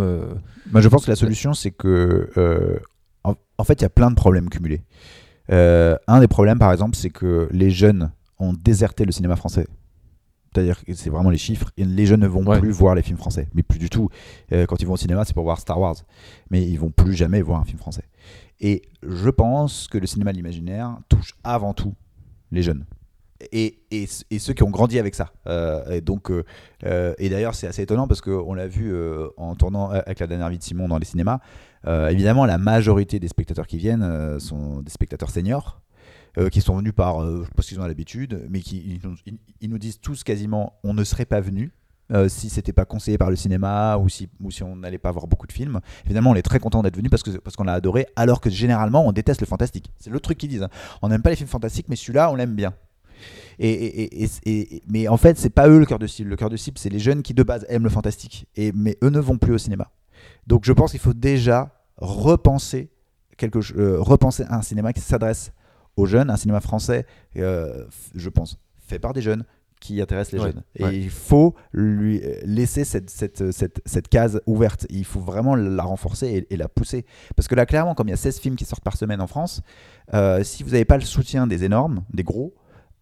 je 0.74 0.88
pense 0.88 1.04
que 1.04 1.10
la 1.10 1.16
solution, 1.16 1.52
c'est 1.52 1.70
que, 1.70 2.30
en, 3.24 3.34
en 3.58 3.64
fait, 3.64 3.74
il 3.74 3.82
y 3.82 3.84
a 3.84 3.90
plein 3.90 4.10
de 4.10 4.14
problèmes 4.16 4.48
cumulés. 4.48 4.82
Un 5.50 6.20
des 6.20 6.28
problèmes, 6.28 6.58
par 6.58 6.72
exemple, 6.72 6.96
c'est 6.96 7.10
que 7.10 7.48
les 7.52 7.70
jeunes 7.70 8.10
ont 8.38 8.54
déserté 8.54 9.04
le 9.04 9.12
cinéma 9.12 9.36
français. 9.36 9.66
C'est-à-dire 10.52 10.84
que 10.84 10.94
c'est 10.94 11.10
vraiment 11.10 11.30
les 11.30 11.38
chiffres. 11.38 11.70
Et 11.76 11.84
les 11.84 12.06
jeunes 12.06 12.20
ne 12.20 12.26
vont 12.26 12.44
Ouais. 12.44 12.58
plus 12.58 12.70
voir 12.70 12.94
les 12.94 13.02
films 13.02 13.18
français, 13.18 13.48
mais 13.54 13.62
plus 13.62 13.78
du 13.78 13.88
tout. 13.90 14.08
Euh, 14.52 14.66
quand 14.66 14.80
ils 14.82 14.86
vont 14.86 14.94
au 14.94 14.96
cinéma, 14.98 15.24
c'est 15.24 15.34
pour 15.34 15.44
voir 15.44 15.58
Star 15.60 15.78
Wars, 15.80 15.96
mais 16.50 16.62
ils 16.66 16.78
vont 16.78 16.90
plus 16.90 17.14
jamais 17.14 17.40
voir 17.42 17.60
un 17.60 17.64
film 17.64 17.78
français. 17.78 18.04
Et 18.60 18.82
je 19.06 19.30
pense 19.30 19.86
que 19.88 19.96
le 19.98 20.06
cinéma 20.06 20.32
de 20.32 20.36
l'imaginaire 20.36 20.98
touche 21.08 21.34
avant 21.44 21.72
tout 21.72 21.94
les 22.50 22.62
jeunes. 22.62 22.84
Et, 23.52 23.78
et, 23.90 24.06
et 24.30 24.38
ceux 24.38 24.52
qui 24.52 24.62
ont 24.64 24.68
grandi 24.70 24.98
avec 24.98 25.14
ça. 25.14 25.32
Euh, 25.46 25.88
et 25.92 26.02
donc, 26.02 26.30
euh, 26.30 27.14
et 27.16 27.28
d'ailleurs, 27.30 27.54
c'est 27.54 27.66
assez 27.66 27.80
étonnant 27.82 28.06
parce 28.06 28.20
qu'on 28.20 28.52
l'a 28.52 28.66
vu 28.66 28.92
euh, 28.92 29.28
en 29.38 29.54
tournant 29.54 29.88
avec 29.88 30.18
la 30.18 30.26
dernière 30.26 30.50
vie 30.50 30.58
de 30.58 30.62
Simon 30.62 30.88
dans 30.88 30.98
les 30.98 31.06
cinémas. 31.06 31.38
Évidemment, 31.86 32.44
la 32.44 32.58
majorité 32.58 33.18
des 33.18 33.28
spectateurs 33.28 33.66
qui 33.66 33.78
viennent 33.78 34.38
sont 34.38 34.82
des 34.82 34.90
spectateurs 34.90 35.30
seniors. 35.30 35.80
Euh, 36.38 36.48
qui 36.48 36.60
sont 36.60 36.76
venus 36.76 36.92
par, 36.94 37.22
euh, 37.22 37.44
je 37.58 37.62
qu'ils 37.66 37.80
ont 37.80 37.86
l'habitude, 37.86 38.46
mais 38.48 38.60
qui 38.60 39.00
ils, 39.60 39.68
nous- 39.68 39.78
disent 39.78 40.00
tous 40.00 40.24
quasiment 40.24 40.74
on 40.84 40.94
ne 40.94 41.04
serait 41.04 41.24
pas 41.24 41.40
venu 41.40 41.72
euh, 42.12 42.28
si 42.28 42.50
c'était 42.50 42.72
pas 42.72 42.84
conseillé 42.84 43.18
par 43.18 43.30
le 43.30 43.36
cinéma 43.36 43.96
ou 43.98 44.08
si, 44.08 44.28
ou 44.40 44.50
si 44.50 44.62
on 44.64 44.74
n'allait 44.76 44.98
pas 44.98 45.12
voir 45.12 45.26
beaucoup 45.28 45.46
de 45.46 45.52
films. 45.52 45.80
Évidemment, 46.04 46.30
on 46.30 46.34
est 46.34 46.42
très 46.42 46.58
content 46.58 46.82
d'être 46.82 46.96
venu 46.96 47.08
parce 47.08 47.22
que 47.22 47.30
parce 47.38 47.54
qu'on 47.56 47.64
l'a 47.64 47.74
adoré, 47.74 48.06
alors 48.16 48.40
que 48.40 48.50
généralement 48.50 49.06
on 49.06 49.12
déteste 49.12 49.40
le 49.40 49.46
fantastique. 49.46 49.92
C'est 49.98 50.10
le 50.10 50.18
truc 50.18 50.36
qu'ils 50.38 50.48
disent. 50.48 50.64
hein. 50.64 50.70
On 51.02 51.08
n'aime 51.08 51.22
pas 51.22 51.30
les 51.30 51.36
films 51.36 51.48
fantastiques, 51.48 51.86
mais 51.88 51.96
celui-là 51.96 52.30
on 52.30 52.34
l'aime 52.34 52.54
bien. 52.54 52.74
Et, 53.58 53.70
et- 53.70 54.24
et- 54.24 54.30
et- 54.46 54.82
mais 54.88 55.06
en 55.06 55.18
fait, 55.18 55.36
c'est 55.38 55.50
pas 55.50 55.68
eux 55.68 55.78
le 55.78 55.84
cœur 55.86 55.98
de 55.98 56.06
cible. 56.06 56.30
Le 56.30 56.36
cœur 56.36 56.48
de 56.48 56.56
cible, 56.56 56.78
c'est 56.78 56.88
les 56.88 56.98
jeunes 56.98 57.22
qui 57.22 57.34
de 57.34 57.42
base 57.42 57.66
aiment 57.68 57.84
le 57.84 57.90
fantastique. 57.90 58.46
Et, 58.56 58.72
mais 58.72 58.96
eux 59.04 59.10
ne 59.10 59.20
vont 59.20 59.36
plus 59.38 59.52
au 59.52 59.58
cinéma. 59.58 59.90
Donc 60.46 60.64
je 60.64 60.72
pense 60.72 60.90
qu'il 60.92 61.00
faut 61.00 61.12
déjà 61.14 61.70
repenser, 61.98 62.90
quelque, 63.36 63.58
euh, 63.78 64.00
repenser 64.00 64.44
un 64.48 64.62
cinéma 64.62 64.92
qui 64.92 65.00
s'adresse 65.00 65.52
aux 66.00 66.06
jeunes, 66.06 66.30
un 66.30 66.36
cinéma 66.36 66.60
français, 66.60 67.06
euh, 67.36 67.84
je 68.14 68.28
pense, 68.28 68.58
fait 68.78 68.98
par 68.98 69.12
des 69.12 69.22
jeunes 69.22 69.44
qui 69.80 70.00
intéresse 70.02 70.30
les 70.32 70.38
Ouais, 70.38 70.46
jeunes. 70.52 70.62
Et 70.76 70.84
ouais. 70.84 70.98
il 70.98 71.08
faut 71.10 71.54
lui 71.72 72.20
euh, 72.22 72.34
laisser 72.44 72.84
cette, 72.84 73.08
cette, 73.08 73.50
cette, 73.50 73.80
cette 73.86 74.08
case 74.08 74.42
ouverte. 74.46 74.86
Il 74.90 75.06
faut 75.06 75.20
vraiment 75.20 75.54
la 75.54 75.82
renforcer 75.82 76.26
et, 76.50 76.54
et 76.54 76.56
la 76.58 76.68
pousser. 76.68 77.06
Parce 77.34 77.48
que 77.48 77.54
là, 77.54 77.64
clairement, 77.64 77.94
comme 77.94 78.08
il 78.08 78.10
y 78.10 78.14
a 78.14 78.18
16 78.18 78.40
films 78.40 78.56
qui 78.56 78.66
sortent 78.66 78.84
par 78.84 78.96
semaine 78.96 79.22
en 79.22 79.26
France, 79.26 79.62
euh, 80.12 80.44
si 80.44 80.62
vous 80.64 80.70
n'avez 80.70 80.84
pas 80.84 80.96
le 80.98 81.04
soutien 81.04 81.46
des 81.46 81.64
énormes, 81.64 82.04
des 82.12 82.24
gros, 82.24 82.54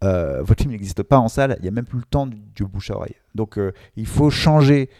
euh, 0.04 0.42
votre 0.44 0.62
film 0.62 0.72
n'existe 0.72 1.02
pas 1.02 1.18
en 1.18 1.28
salle, 1.28 1.56
il 1.58 1.62
n'y 1.62 1.68
a 1.68 1.72
même 1.72 1.84
plus 1.86 1.98
le 1.98 2.04
temps 2.04 2.26
du, 2.26 2.36
du 2.54 2.64
bouche 2.64 2.90
à 2.90 2.96
oreille. 2.96 3.16
Donc 3.34 3.58
euh, 3.58 3.72
il 3.96 4.06
faut 4.06 4.30
changer 4.30 4.90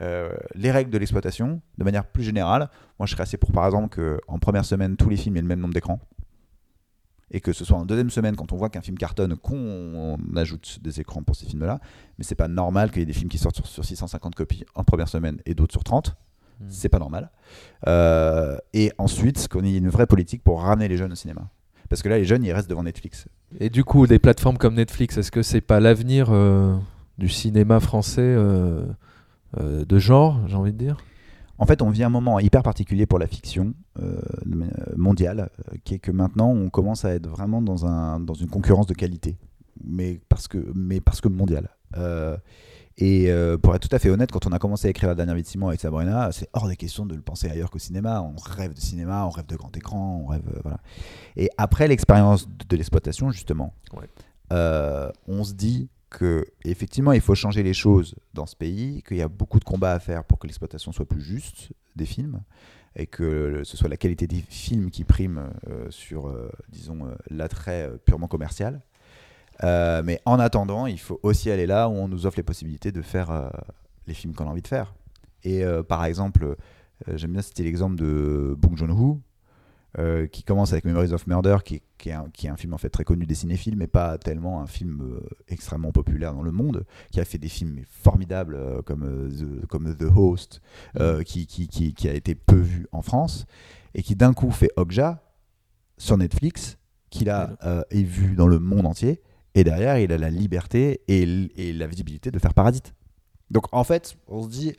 euh, 0.00 0.30
les 0.54 0.70
règles 0.70 0.90
de 0.90 0.98
l'exploitation 0.98 1.60
de 1.76 1.84
manière 1.84 2.04
plus 2.04 2.24
générale. 2.24 2.68
Moi 2.98 3.06
je 3.06 3.12
serais 3.12 3.22
assez 3.22 3.36
pour 3.36 3.52
par 3.52 3.64
exemple 3.66 3.96
qu'en 3.96 4.38
première 4.38 4.64
semaine 4.64 4.96
tous 4.96 5.08
les 5.08 5.16
films 5.16 5.36
aient 5.36 5.42
le 5.42 5.46
même 5.48 5.60
nombre 5.60 5.74
d'écrans. 5.74 6.00
Et 7.30 7.40
que 7.40 7.52
ce 7.52 7.64
soit 7.64 7.76
en 7.76 7.84
deuxième 7.84 8.10
semaine, 8.10 8.36
quand 8.36 8.52
on 8.52 8.56
voit 8.56 8.70
qu'un 8.70 8.80
film 8.80 8.96
cartonne, 8.96 9.36
qu'on 9.36 10.16
ajoute 10.34 10.78
des 10.82 11.00
écrans 11.00 11.22
pour 11.22 11.36
ces 11.36 11.46
films-là. 11.46 11.80
Mais 12.18 12.24
c'est 12.24 12.34
pas 12.34 12.48
normal 12.48 12.90
qu'il 12.90 13.00
y 13.00 13.02
ait 13.02 13.06
des 13.06 13.12
films 13.12 13.28
qui 13.28 13.38
sortent 13.38 13.56
sur, 13.56 13.66
sur 13.66 13.84
650 13.84 14.34
copies 14.34 14.64
en 14.74 14.84
première 14.84 15.08
semaine 15.08 15.38
et 15.44 15.54
d'autres 15.54 15.72
sur 15.72 15.84
30. 15.84 16.16
Hmm. 16.60 16.66
C'est 16.68 16.88
pas 16.88 16.98
normal. 16.98 17.30
Euh, 17.86 18.56
et 18.72 18.92
ensuite, 18.98 19.48
qu'on 19.48 19.64
ait 19.64 19.76
une 19.76 19.88
vraie 19.88 20.06
politique 20.06 20.42
pour 20.42 20.62
ramener 20.62 20.88
les 20.88 20.96
jeunes 20.96 21.12
au 21.12 21.16
cinéma. 21.16 21.48
Parce 21.88 22.02
que 22.02 22.08
là, 22.08 22.18
les 22.18 22.24
jeunes, 22.24 22.44
ils 22.44 22.52
restent 22.52 22.68
devant 22.68 22.82
Netflix. 22.82 23.26
Et 23.60 23.70
du 23.70 23.84
coup, 23.84 24.06
des 24.06 24.18
plateformes 24.18 24.58
comme 24.58 24.74
Netflix, 24.74 25.16
est-ce 25.16 25.30
que 25.30 25.42
c'est 25.42 25.60
pas 25.60 25.80
l'avenir 25.80 26.28
euh, 26.30 26.76
du 27.16 27.28
cinéma 27.28 27.80
français 27.80 28.20
euh, 28.22 28.84
de 29.56 29.98
genre, 29.98 30.40
j'ai 30.46 30.56
envie 30.56 30.72
de 30.72 30.78
dire? 30.78 30.98
En 31.58 31.66
fait, 31.66 31.82
on 31.82 31.90
vit 31.90 32.04
un 32.04 32.08
moment 32.08 32.38
hyper 32.38 32.62
particulier 32.62 33.06
pour 33.06 33.18
la 33.18 33.26
fiction 33.26 33.74
euh, 34.00 34.20
mondiale, 34.96 35.50
euh, 35.72 35.76
qui 35.84 35.94
est 35.94 35.98
que 35.98 36.10
maintenant, 36.12 36.50
on 36.50 36.70
commence 36.70 37.04
à 37.04 37.14
être 37.14 37.26
vraiment 37.28 37.60
dans, 37.62 37.84
un, 37.86 38.20
dans 38.20 38.34
une 38.34 38.48
concurrence 38.48 38.86
de 38.86 38.94
qualité, 38.94 39.36
mais 39.84 40.20
parce 40.28 40.46
que, 40.48 40.58
mais 40.74 41.00
parce 41.00 41.20
que 41.20 41.28
mondiale. 41.28 41.70
Euh, 41.96 42.36
et 43.00 43.30
euh, 43.30 43.56
pour 43.58 43.74
être 43.76 43.88
tout 43.88 43.94
à 43.94 43.98
fait 44.00 44.10
honnête, 44.10 44.30
quand 44.32 44.46
on 44.46 44.52
a 44.52 44.58
commencé 44.58 44.88
à 44.88 44.90
écrire 44.90 45.08
la 45.08 45.14
dernière 45.14 45.34
vie 45.36 45.42
de 45.42 45.46
Simon 45.46 45.68
avec 45.68 45.80
Sabrina, 45.80 46.30
c'est 46.32 46.48
hors 46.52 46.66
des 46.68 46.74
questions 46.76 47.06
de 47.06 47.14
le 47.14 47.22
penser 47.22 47.48
ailleurs 47.48 47.70
qu'au 47.70 47.78
cinéma. 47.78 48.22
On 48.22 48.34
rêve 48.40 48.74
de 48.74 48.80
cinéma, 48.80 49.24
on 49.24 49.30
rêve 49.30 49.46
de 49.46 49.54
grand 49.56 49.76
écran, 49.76 50.22
on 50.24 50.26
rêve. 50.26 50.42
euh, 50.54 50.60
voilà. 50.62 50.78
Et 51.36 51.48
après 51.56 51.86
l'expérience 51.86 52.48
de, 52.48 52.64
de 52.68 52.76
l'exploitation, 52.76 53.30
justement, 53.30 53.72
Ouais. 53.96 54.08
euh, 54.52 55.10
on 55.28 55.44
se 55.44 55.54
dit 55.54 55.88
que 56.10 56.46
effectivement 56.64 57.12
il 57.12 57.20
faut 57.20 57.34
changer 57.34 57.62
les 57.62 57.74
choses 57.74 58.14
dans 58.34 58.46
ce 58.46 58.56
pays, 58.56 59.02
qu'il 59.02 59.18
y 59.18 59.22
a 59.22 59.28
beaucoup 59.28 59.58
de 59.58 59.64
combats 59.64 59.92
à 59.92 59.98
faire 59.98 60.24
pour 60.24 60.38
que 60.38 60.46
l'exploitation 60.46 60.92
soit 60.92 61.06
plus 61.06 61.20
juste 61.20 61.72
des 61.96 62.06
films 62.06 62.40
et 62.96 63.06
que 63.06 63.62
ce 63.64 63.76
soit 63.76 63.88
la 63.88 63.96
qualité 63.96 64.26
des 64.26 64.42
films 64.48 64.90
qui 64.90 65.04
prime 65.04 65.50
euh, 65.68 65.86
sur, 65.90 66.28
euh, 66.28 66.50
disons, 66.68 67.06
euh, 67.06 67.14
l'attrait 67.30 67.90
purement 68.04 68.28
commercial. 68.28 68.82
Mais 69.62 70.20
en 70.24 70.38
attendant, 70.38 70.86
il 70.86 71.00
faut 71.00 71.18
aussi 71.24 71.50
aller 71.50 71.66
là 71.66 71.88
où 71.88 71.92
on 71.92 72.06
nous 72.06 72.26
offre 72.26 72.36
les 72.36 72.44
possibilités 72.44 72.92
de 72.92 73.02
faire 73.02 73.50
les 74.06 74.14
films 74.14 74.32
qu'on 74.32 74.46
a 74.46 74.50
envie 74.50 74.62
de 74.62 74.68
faire. 74.68 74.94
Et 75.42 75.64
par 75.88 76.04
exemple, 76.04 76.54
j'aime 77.12 77.32
bien 77.32 77.42
citer 77.42 77.64
l'exemple 77.64 77.96
de 77.96 78.54
Bong 78.56 78.76
Joon-ho, 78.76 79.20
euh, 79.98 80.26
qui 80.26 80.42
commence 80.42 80.72
avec 80.72 80.84
Memories 80.84 81.12
of 81.14 81.26
Murder, 81.26 81.58
qui, 81.64 81.76
est- 81.76 81.82
qui 81.96 82.10
est 82.10 82.12
un, 82.12 82.28
qui 82.32 82.46
est 82.46 82.50
un 82.50 82.56
film 82.56 82.74
en 82.74 82.78
fait 82.78 82.90
très 82.90 83.04
connu 83.04 83.24
des 83.26 83.34
cinéphiles, 83.34 83.76
mais 83.76 83.86
pas 83.86 84.18
tellement 84.18 84.60
un 84.60 84.66
film 84.66 85.00
euh, 85.00 85.26
extrêmement 85.48 85.92
populaire 85.92 86.34
dans 86.34 86.42
le 86.42 86.52
monde, 86.52 86.84
qui 87.10 87.20
a 87.20 87.24
fait 87.24 87.38
des 87.38 87.48
films 87.48 87.80
formidables 87.88 88.54
euh, 88.54 88.82
comme, 88.82 89.30
The, 89.30 89.66
comme 89.66 89.94
The 89.96 90.04
Host, 90.14 90.60
euh, 91.00 91.22
qui, 91.22 91.46
qui, 91.46 91.68
qui, 91.68 91.94
qui 91.94 92.08
a 92.08 92.12
été 92.12 92.34
peu 92.34 92.56
vu 92.58 92.86
en 92.92 93.02
France, 93.02 93.46
et 93.94 94.02
qui 94.02 94.14
d'un 94.14 94.34
coup 94.34 94.50
fait 94.50 94.70
Okja 94.76 95.22
sur 95.96 96.18
Netflix, 96.18 96.76
qu'il 97.10 97.30
a 97.30 97.56
est 97.90 98.02
vu 98.02 98.34
dans 98.36 98.46
le 98.46 98.58
monde 98.58 98.84
entier, 98.84 99.22
et 99.54 99.64
derrière 99.64 99.98
il 99.98 100.12
a 100.12 100.18
la 100.18 100.28
liberté 100.28 101.00
et 101.08 101.24
la 101.72 101.86
visibilité 101.86 102.30
de 102.30 102.38
faire 102.38 102.52
Parasite. 102.52 102.92
Donc 103.50 103.64
en 103.72 103.82
fait, 103.82 104.18
on 104.28 104.42
se 104.42 104.48
dit, 104.50 104.74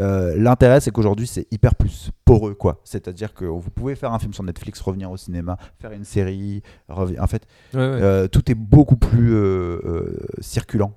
euh, 0.00 0.34
l'intérêt 0.36 0.80
c'est 0.80 0.90
qu'aujourd'hui 0.90 1.26
c'est 1.26 1.46
hyper 1.52 1.74
plus 1.74 2.10
poreux 2.24 2.54
quoi. 2.54 2.80
C'est-à-dire 2.84 3.34
que 3.34 3.44
vous 3.44 3.70
pouvez 3.70 3.94
faire 3.94 4.12
un 4.12 4.18
film 4.18 4.32
sur 4.32 4.42
Netflix, 4.44 4.80
revenir 4.80 5.10
au 5.10 5.16
cinéma, 5.16 5.56
faire 5.78 5.92
une 5.92 6.04
série, 6.04 6.62
en 6.88 7.26
fait, 7.26 7.46
Ouais, 7.74 7.78
ouais. 7.80 7.84
euh, 7.84 8.28
tout 8.28 8.50
est 8.50 8.54
beaucoup 8.54 8.96
plus 8.96 9.34
euh, 9.34 10.16
circulant. 10.40 10.94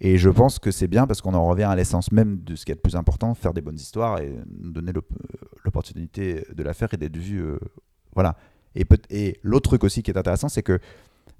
Et 0.00 0.18
je 0.18 0.28
pense 0.28 0.58
que 0.58 0.70
c'est 0.70 0.88
bien 0.88 1.06
parce 1.06 1.22
qu'on 1.22 1.32
en 1.32 1.46
revient 1.46 1.62
à 1.64 1.74
l'essence 1.74 2.12
même 2.12 2.38
de 2.42 2.54
ce 2.54 2.66
qui 2.66 2.72
est 2.72 2.74
le 2.74 2.80
plus 2.82 2.96
important, 2.96 3.34
faire 3.34 3.54
des 3.54 3.62
bonnes 3.62 3.76
histoires 3.76 4.18
et 4.20 4.34
nous 4.60 4.70
donner 4.70 4.92
l'op- 4.92 5.08
l'opportunité 5.64 6.44
de 6.54 6.62
la 6.62 6.74
faire 6.74 6.92
et 6.92 6.96
d'être 6.98 7.16
vu. 7.16 7.42
voilà. 8.14 8.36
Et, 8.74 8.84
et 9.08 9.38
l'autre 9.42 9.70
truc 9.70 9.84
aussi 9.84 10.02
qui 10.02 10.10
est 10.10 10.18
intéressant, 10.18 10.50
c'est 10.50 10.62
que 10.62 10.78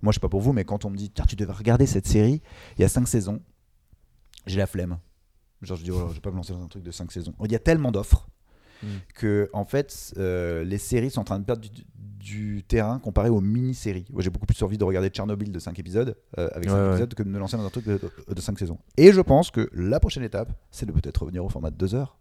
moi, 0.01 0.11
je 0.11 0.17
sais 0.17 0.21
pas 0.21 0.31
pour 0.31 0.41
vous, 0.41 0.55
mais 0.55 0.65
quand 0.65 0.87
on 0.87 0.91
me 0.91 0.97
dit, 0.97 1.11
tiens, 1.11 1.27
tu 1.29 1.37
devais 1.37 1.53
regarder 1.53 1.85
cette 1.85 2.07
série, 2.07 2.41
il 2.79 2.83
y 2.83 2.85
a 2.85 2.89
cinq 2.89 3.07
saisons, 3.09 3.41
j'ai 4.47 4.57
la 4.59 4.67
flemme. 4.67 4.97
Genre, 5.63 5.77
je 5.77 5.85
dis, 5.85 5.91
oh, 5.91 6.07
je 6.09 6.15
vais 6.15 6.21
pas 6.21 6.31
me 6.31 6.37
lancer 6.37 6.53
dans 6.53 6.63
un 6.63 6.69
truc 6.69 6.83
de 6.83 6.91
cinq 6.91 7.11
saisons. 7.13 7.35
Il 7.45 7.53
y 7.53 7.57
a 7.57 7.59
tellement 7.61 7.91
d'offres 7.93 8.29
Mm. 8.83 8.87
que, 9.15 9.49
en 9.53 9.65
fait, 9.65 10.13
euh, 10.19 10.65
les 10.65 10.79
séries 10.79 11.11
sont 11.11 11.21
en 11.21 11.25
train 11.25 11.39
de 11.39 11.45
perdre 11.45 11.63
du, 11.63 11.71
du 11.97 12.63
terrain 12.65 12.99
comparé 12.99 13.29
aux 13.31 13.41
mini-séries. 13.41 14.05
Moi, 14.13 14.23
j'ai 14.23 14.31
beaucoup 14.31 14.47
plus 14.47 14.61
envie 14.63 14.79
de 14.79 14.85
regarder 14.85 15.09
Tchernobyl 15.09 15.51
de 15.51 15.59
5 15.59 15.79
épisodes, 15.79 16.17
euh, 16.39 16.49
avec 16.53 16.69
5 16.69 16.75
Ouais, 16.75 16.83
ouais. 16.83 16.89
épisodes, 16.91 17.15
que 17.15 17.23
de 17.23 17.29
me 17.29 17.39
lancer 17.39 17.57
dans 17.57 17.65
un 17.65 17.71
truc 17.71 17.87
de, 17.87 18.41
5 18.41 18.59
saisons. 18.59 18.79
Et 18.97 19.13
je 19.13 19.21
pense 19.21 19.51
que 19.51 19.71
la 19.73 20.01
prochaine 20.01 20.23
étape, 20.25 20.53
c'est 20.71 20.87
de 20.87 20.93
peut-être 20.93 21.23
revenir 21.23 21.45
au 21.45 21.49
format 21.49 21.71
de 21.71 21.77
2 21.77 21.95
heures, 21.95 22.19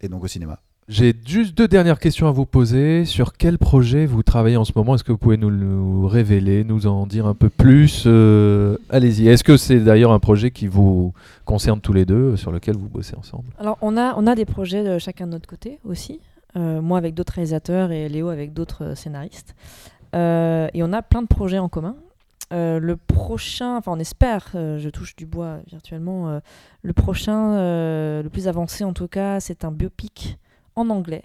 et 0.00 0.08
donc 0.08 0.24
au 0.24 0.28
cinéma. 0.28 0.62
J'ai 0.86 1.14
juste 1.26 1.56
deux 1.56 1.66
dernières 1.66 1.98
questions 1.98 2.28
à 2.28 2.30
vous 2.30 2.44
poser. 2.44 3.06
Sur 3.06 3.32
quel 3.32 3.56
projet 3.56 4.04
vous 4.04 4.22
travaillez 4.22 4.58
en 4.58 4.66
ce 4.66 4.72
moment? 4.76 4.94
Est-ce 4.94 5.04
que 5.04 5.12
vous 5.12 5.18
pouvez 5.18 5.38
nous 5.38 5.48
le 5.48 6.06
révéler, 6.06 6.62
nous 6.62 6.86
en 6.86 7.06
dire 7.06 7.26
un 7.26 7.32
peu 7.32 7.48
plus? 7.48 8.04
Euh, 8.06 8.76
Allez-y. 8.90 9.28
Est-ce 9.28 9.42
que 9.42 9.56
c'est 9.56 9.80
d'ailleurs 9.80 10.12
un 10.12 10.18
projet 10.18 10.50
qui 10.50 10.66
vous 10.66 11.14
concerne 11.46 11.80
tous 11.80 11.94
les 11.94 12.04
deux, 12.04 12.36
sur 12.36 12.52
lequel 12.52 12.76
vous 12.76 12.90
bossez 12.90 13.16
ensemble? 13.16 13.44
Alors, 13.58 13.78
on 13.80 13.96
a, 13.96 14.14
on 14.18 14.26
a 14.26 14.34
des 14.34 14.44
projets 14.44 14.84
de 14.84 14.98
chacun 14.98 15.26
de 15.26 15.32
notre 15.32 15.48
côté 15.48 15.78
aussi. 15.84 16.20
Euh, 16.56 16.82
moi 16.82 16.98
avec 16.98 17.14
d'autres 17.14 17.32
réalisateurs 17.32 17.90
et 17.90 18.08
Léo 18.10 18.28
avec 18.28 18.52
d'autres 18.52 18.84
euh, 18.84 18.94
scénaristes. 18.94 19.54
Et 20.12 20.82
on 20.82 20.92
a 20.92 21.00
plein 21.00 21.22
de 21.22 21.26
projets 21.26 21.58
en 21.58 21.70
commun. 21.70 21.96
Le 22.52 22.94
prochain, 22.94 23.78
enfin 23.78 23.90
on 23.92 23.98
espère, 23.98 24.50
je 24.52 24.88
touche 24.88 25.16
du 25.16 25.26
bois 25.26 25.58
virtuellement, 25.66 26.40
le 26.82 26.92
prochain, 26.92 27.56
le 28.22 28.28
plus 28.28 28.46
avancé 28.46 28.84
en 28.84 28.92
tout 28.92 29.08
cas, 29.08 29.40
c'est 29.40 29.64
un 29.64 29.72
biopic 29.72 30.38
en 30.76 30.90
anglais 30.90 31.22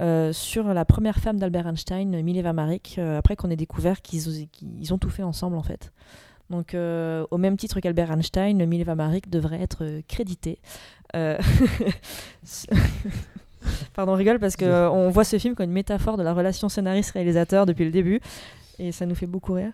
euh, 0.00 0.32
sur 0.32 0.64
la 0.74 0.84
première 0.84 1.18
femme 1.18 1.38
d'Albert 1.38 1.66
Einstein, 1.66 2.22
Mileva 2.22 2.52
Maric, 2.52 2.96
euh, 2.98 3.18
après 3.18 3.36
qu'on 3.36 3.50
ait 3.50 3.56
découvert 3.56 4.02
qu'ils 4.02 4.92
ont 4.92 4.98
tout 4.98 5.10
fait 5.10 5.22
ensemble 5.22 5.56
en 5.56 5.62
fait. 5.62 5.92
Donc 6.50 6.74
euh, 6.74 7.24
au 7.30 7.38
même 7.38 7.56
titre 7.56 7.80
qu'Albert 7.80 8.10
Einstein, 8.10 8.64
Mileva 8.66 8.94
Maric 8.94 9.30
devrait 9.30 9.60
être 9.62 10.00
crédité. 10.08 10.58
Euh, 11.14 11.38
Pardon, 13.94 14.12
on 14.12 14.16
rigole 14.16 14.38
parce 14.40 14.56
qu'on 14.56 15.08
voit 15.10 15.24
ce 15.24 15.38
film 15.38 15.54
comme 15.54 15.66
une 15.66 15.72
métaphore 15.72 16.16
de 16.16 16.22
la 16.22 16.34
relation 16.34 16.68
scénariste-réalisateur 16.68 17.64
depuis 17.66 17.84
le 17.84 17.90
début 17.92 18.20
et 18.78 18.90
ça 18.90 19.06
nous 19.06 19.14
fait 19.14 19.26
beaucoup 19.26 19.52
rire. 19.54 19.72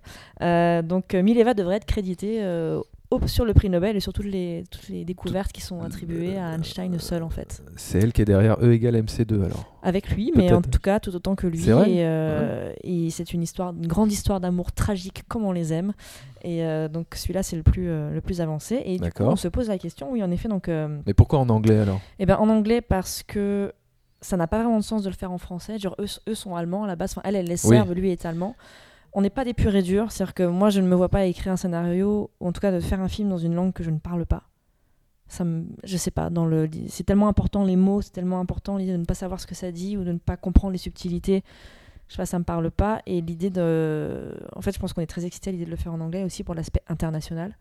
Donc 0.85 1.15
Mileva 1.15 1.55
devrait 1.55 1.77
être 1.77 1.87
crédité 1.87 2.45
au- 2.45 2.85
sur 3.27 3.45
le 3.45 3.55
prix 3.55 3.71
Nobel 3.71 3.97
et 3.97 4.01
sur 4.01 4.13
toutes 4.13 4.27
les, 4.27 4.65
toutes 4.71 4.89
les 4.89 5.05
découvertes 5.05 5.51
qui 5.53 5.61
sont 5.63 5.83
attribuées 5.83 6.37
à 6.39 6.53
Einstein 6.55 6.99
seul 6.99 7.23
en 7.23 7.31
fait. 7.31 7.63
C'est 7.77 7.99
elle 8.03 8.13
qui 8.13 8.23
est 8.23 8.27
derrière 8.27 8.57
E 8.63 8.73
égale 8.73 8.97
MC2 8.97 9.45
alors. 9.45 9.65
Avec 9.83 10.11
lui, 10.11 10.33
mais 10.37 10.53
en 10.53 10.61
tout 10.61 10.79
cas 10.79 11.01
tout 11.01 11.15
autant 11.15 11.35
que 11.35 11.47
lui. 11.47 11.59
C'est 11.61 11.73
vrai 11.73 11.91
et 11.91 12.05
euh, 12.05 12.73
et 12.83 13.11
c'est 13.11 13.33
une 13.33 13.43
histoire, 13.43 13.73
une 13.75 13.87
grande 13.87 14.13
histoire 14.13 14.41
d'amour 14.41 14.73
tragique 14.73 15.23
comme 15.29 15.45
on 15.45 15.53
les 15.53 15.73
aime. 15.73 15.93
Et 16.43 16.65
euh, 16.65 16.89
donc 16.89 17.15
celui-là 17.15 17.43
c'est 17.43 17.57
le 17.57 17.63
plus, 17.63 17.89
euh, 17.89 18.13
le 18.13 18.21
plus 18.21 18.41
avancé. 18.41 18.83
Et 18.85 18.93
du 18.95 18.99
coup 18.99 19.05
D'accord. 19.05 19.33
on 19.33 19.37
se 19.37 19.49
pose 19.49 19.69
la 19.69 19.79
question, 19.79 20.13
oui 20.13 20.23
en 20.23 20.31
effet, 20.31 20.49
donc 20.49 20.69
euh, 20.69 21.01
Mais 21.07 21.15
pourquoi 21.15 21.39
en 21.39 21.49
anglais 21.49 21.79
alors? 21.79 22.01
Eh 22.19 22.27
ben, 22.27 22.37
en 22.37 22.49
anglais, 22.49 22.81
parce 22.83 23.23
que 23.23 23.73
ça 24.21 24.37
n'a 24.37 24.47
pas 24.47 24.59
vraiment 24.59 24.79
de 24.79 24.85
sens 24.85 25.03
de 25.03 25.09
le 25.09 25.15
faire 25.15 25.33
en 25.33 25.39
français. 25.39 25.79
Genre, 25.79 25.95
eux, 26.01 26.07
eux 26.29 26.35
sont 26.35 26.57
allemands 26.57 26.85
à 26.85 26.87
la 26.89 26.97
base. 26.97 27.13
Enfin, 27.13 27.23
elle, 27.25 27.37
elle 27.37 27.47
les 27.47 27.65
Oui. 27.67 27.77
serve, 27.77 27.93
lui 27.93 28.11
est 28.11 28.27
allemand. 28.27 28.57
On 29.13 29.23
n'est 29.23 29.31
pas 29.31 29.45
des 29.45 29.55
purs 29.55 29.75
et 29.75 29.83
durs. 29.83 30.13
C'est-à-dire 30.13 30.35
que 30.35 30.43
moi, 30.45 30.71
je 30.71 30.81
ne 30.81 30.87
me 30.87 30.95
vois 30.95 31.09
pas 31.09 31.25
écrire 31.27 31.53
un 31.53 31.57
scénario, 31.57 32.31
ou 32.41 32.49
en 32.49 32.53
tout 32.53 32.61
cas 32.61 32.73
de 32.73 32.81
faire 32.81 33.01
un 33.01 33.09
film 33.09 33.29
dans 33.29 33.39
une 33.39 33.55
langue 33.55 33.73
que 33.73 33.83
je 33.83 33.91
ne 33.91 33.99
parle 33.99 34.27
pas. 34.27 34.45
Ça 35.29 35.45
me, 35.45 35.67
je 35.85 35.97
sais 35.97 36.11
pas, 36.11 36.31
dans 36.31 36.47
le, 36.47 36.71
c'est 36.89 37.05
tellement 37.05 37.29
important 37.29 37.63
les 37.65 37.77
mots, 37.77 38.01
c'est 38.01 38.13
tellement 38.13 38.41
important 38.41 38.79
l'idée 38.79 38.93
de 38.93 38.97
ne 38.97 39.05
pas 39.05 39.15
savoir 39.15 39.41
ce 39.41 39.47
que 39.47 39.55
ça 39.55 39.71
dit 39.73 39.99
ou 39.99 40.05
de 40.05 40.13
ne 40.13 40.19
pas 40.19 40.39
comprendre 40.39 40.73
les 40.73 40.79
subtilités. 40.79 41.45
Je 42.09 42.15
sais 42.15 42.17
pas, 42.17 42.27
ça 42.27 42.39
me 42.39 42.45
parle 42.45 42.71
pas. 42.71 43.03
Et 43.07 43.21
l'idée 43.21 43.51
de. 43.51 44.35
En 44.57 44.63
fait, 44.63 44.73
je 44.73 44.79
pense 44.79 44.95
qu'on 44.95 45.03
est 45.03 45.07
très 45.07 45.27
excité 45.27 45.51
à 45.51 45.53
l'idée 45.53 45.67
de 45.67 45.71
le 45.71 45.77
faire 45.77 45.93
en 45.93 46.01
anglais 46.01 46.25
aussi 46.25 46.45
pour 46.45 46.55
l'aspect 46.55 46.83
international. 46.89 47.57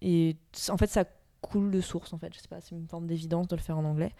Et 0.00 0.36
en 0.70 0.78
fait, 0.78 0.86
ça 0.86 1.04
coule 1.42 1.70
de 1.70 1.80
source, 1.82 2.12
en 2.14 2.18
fait. 2.18 2.32
Je 2.34 2.40
sais 2.40 2.48
pas, 2.48 2.60
c'est 2.60 2.74
une 2.74 2.88
forme 2.88 3.06
d'évidence 3.06 3.48
de 3.48 3.56
le 3.56 3.62
faire 3.62 3.76
en 3.76 3.84
anglais. 3.84 4.12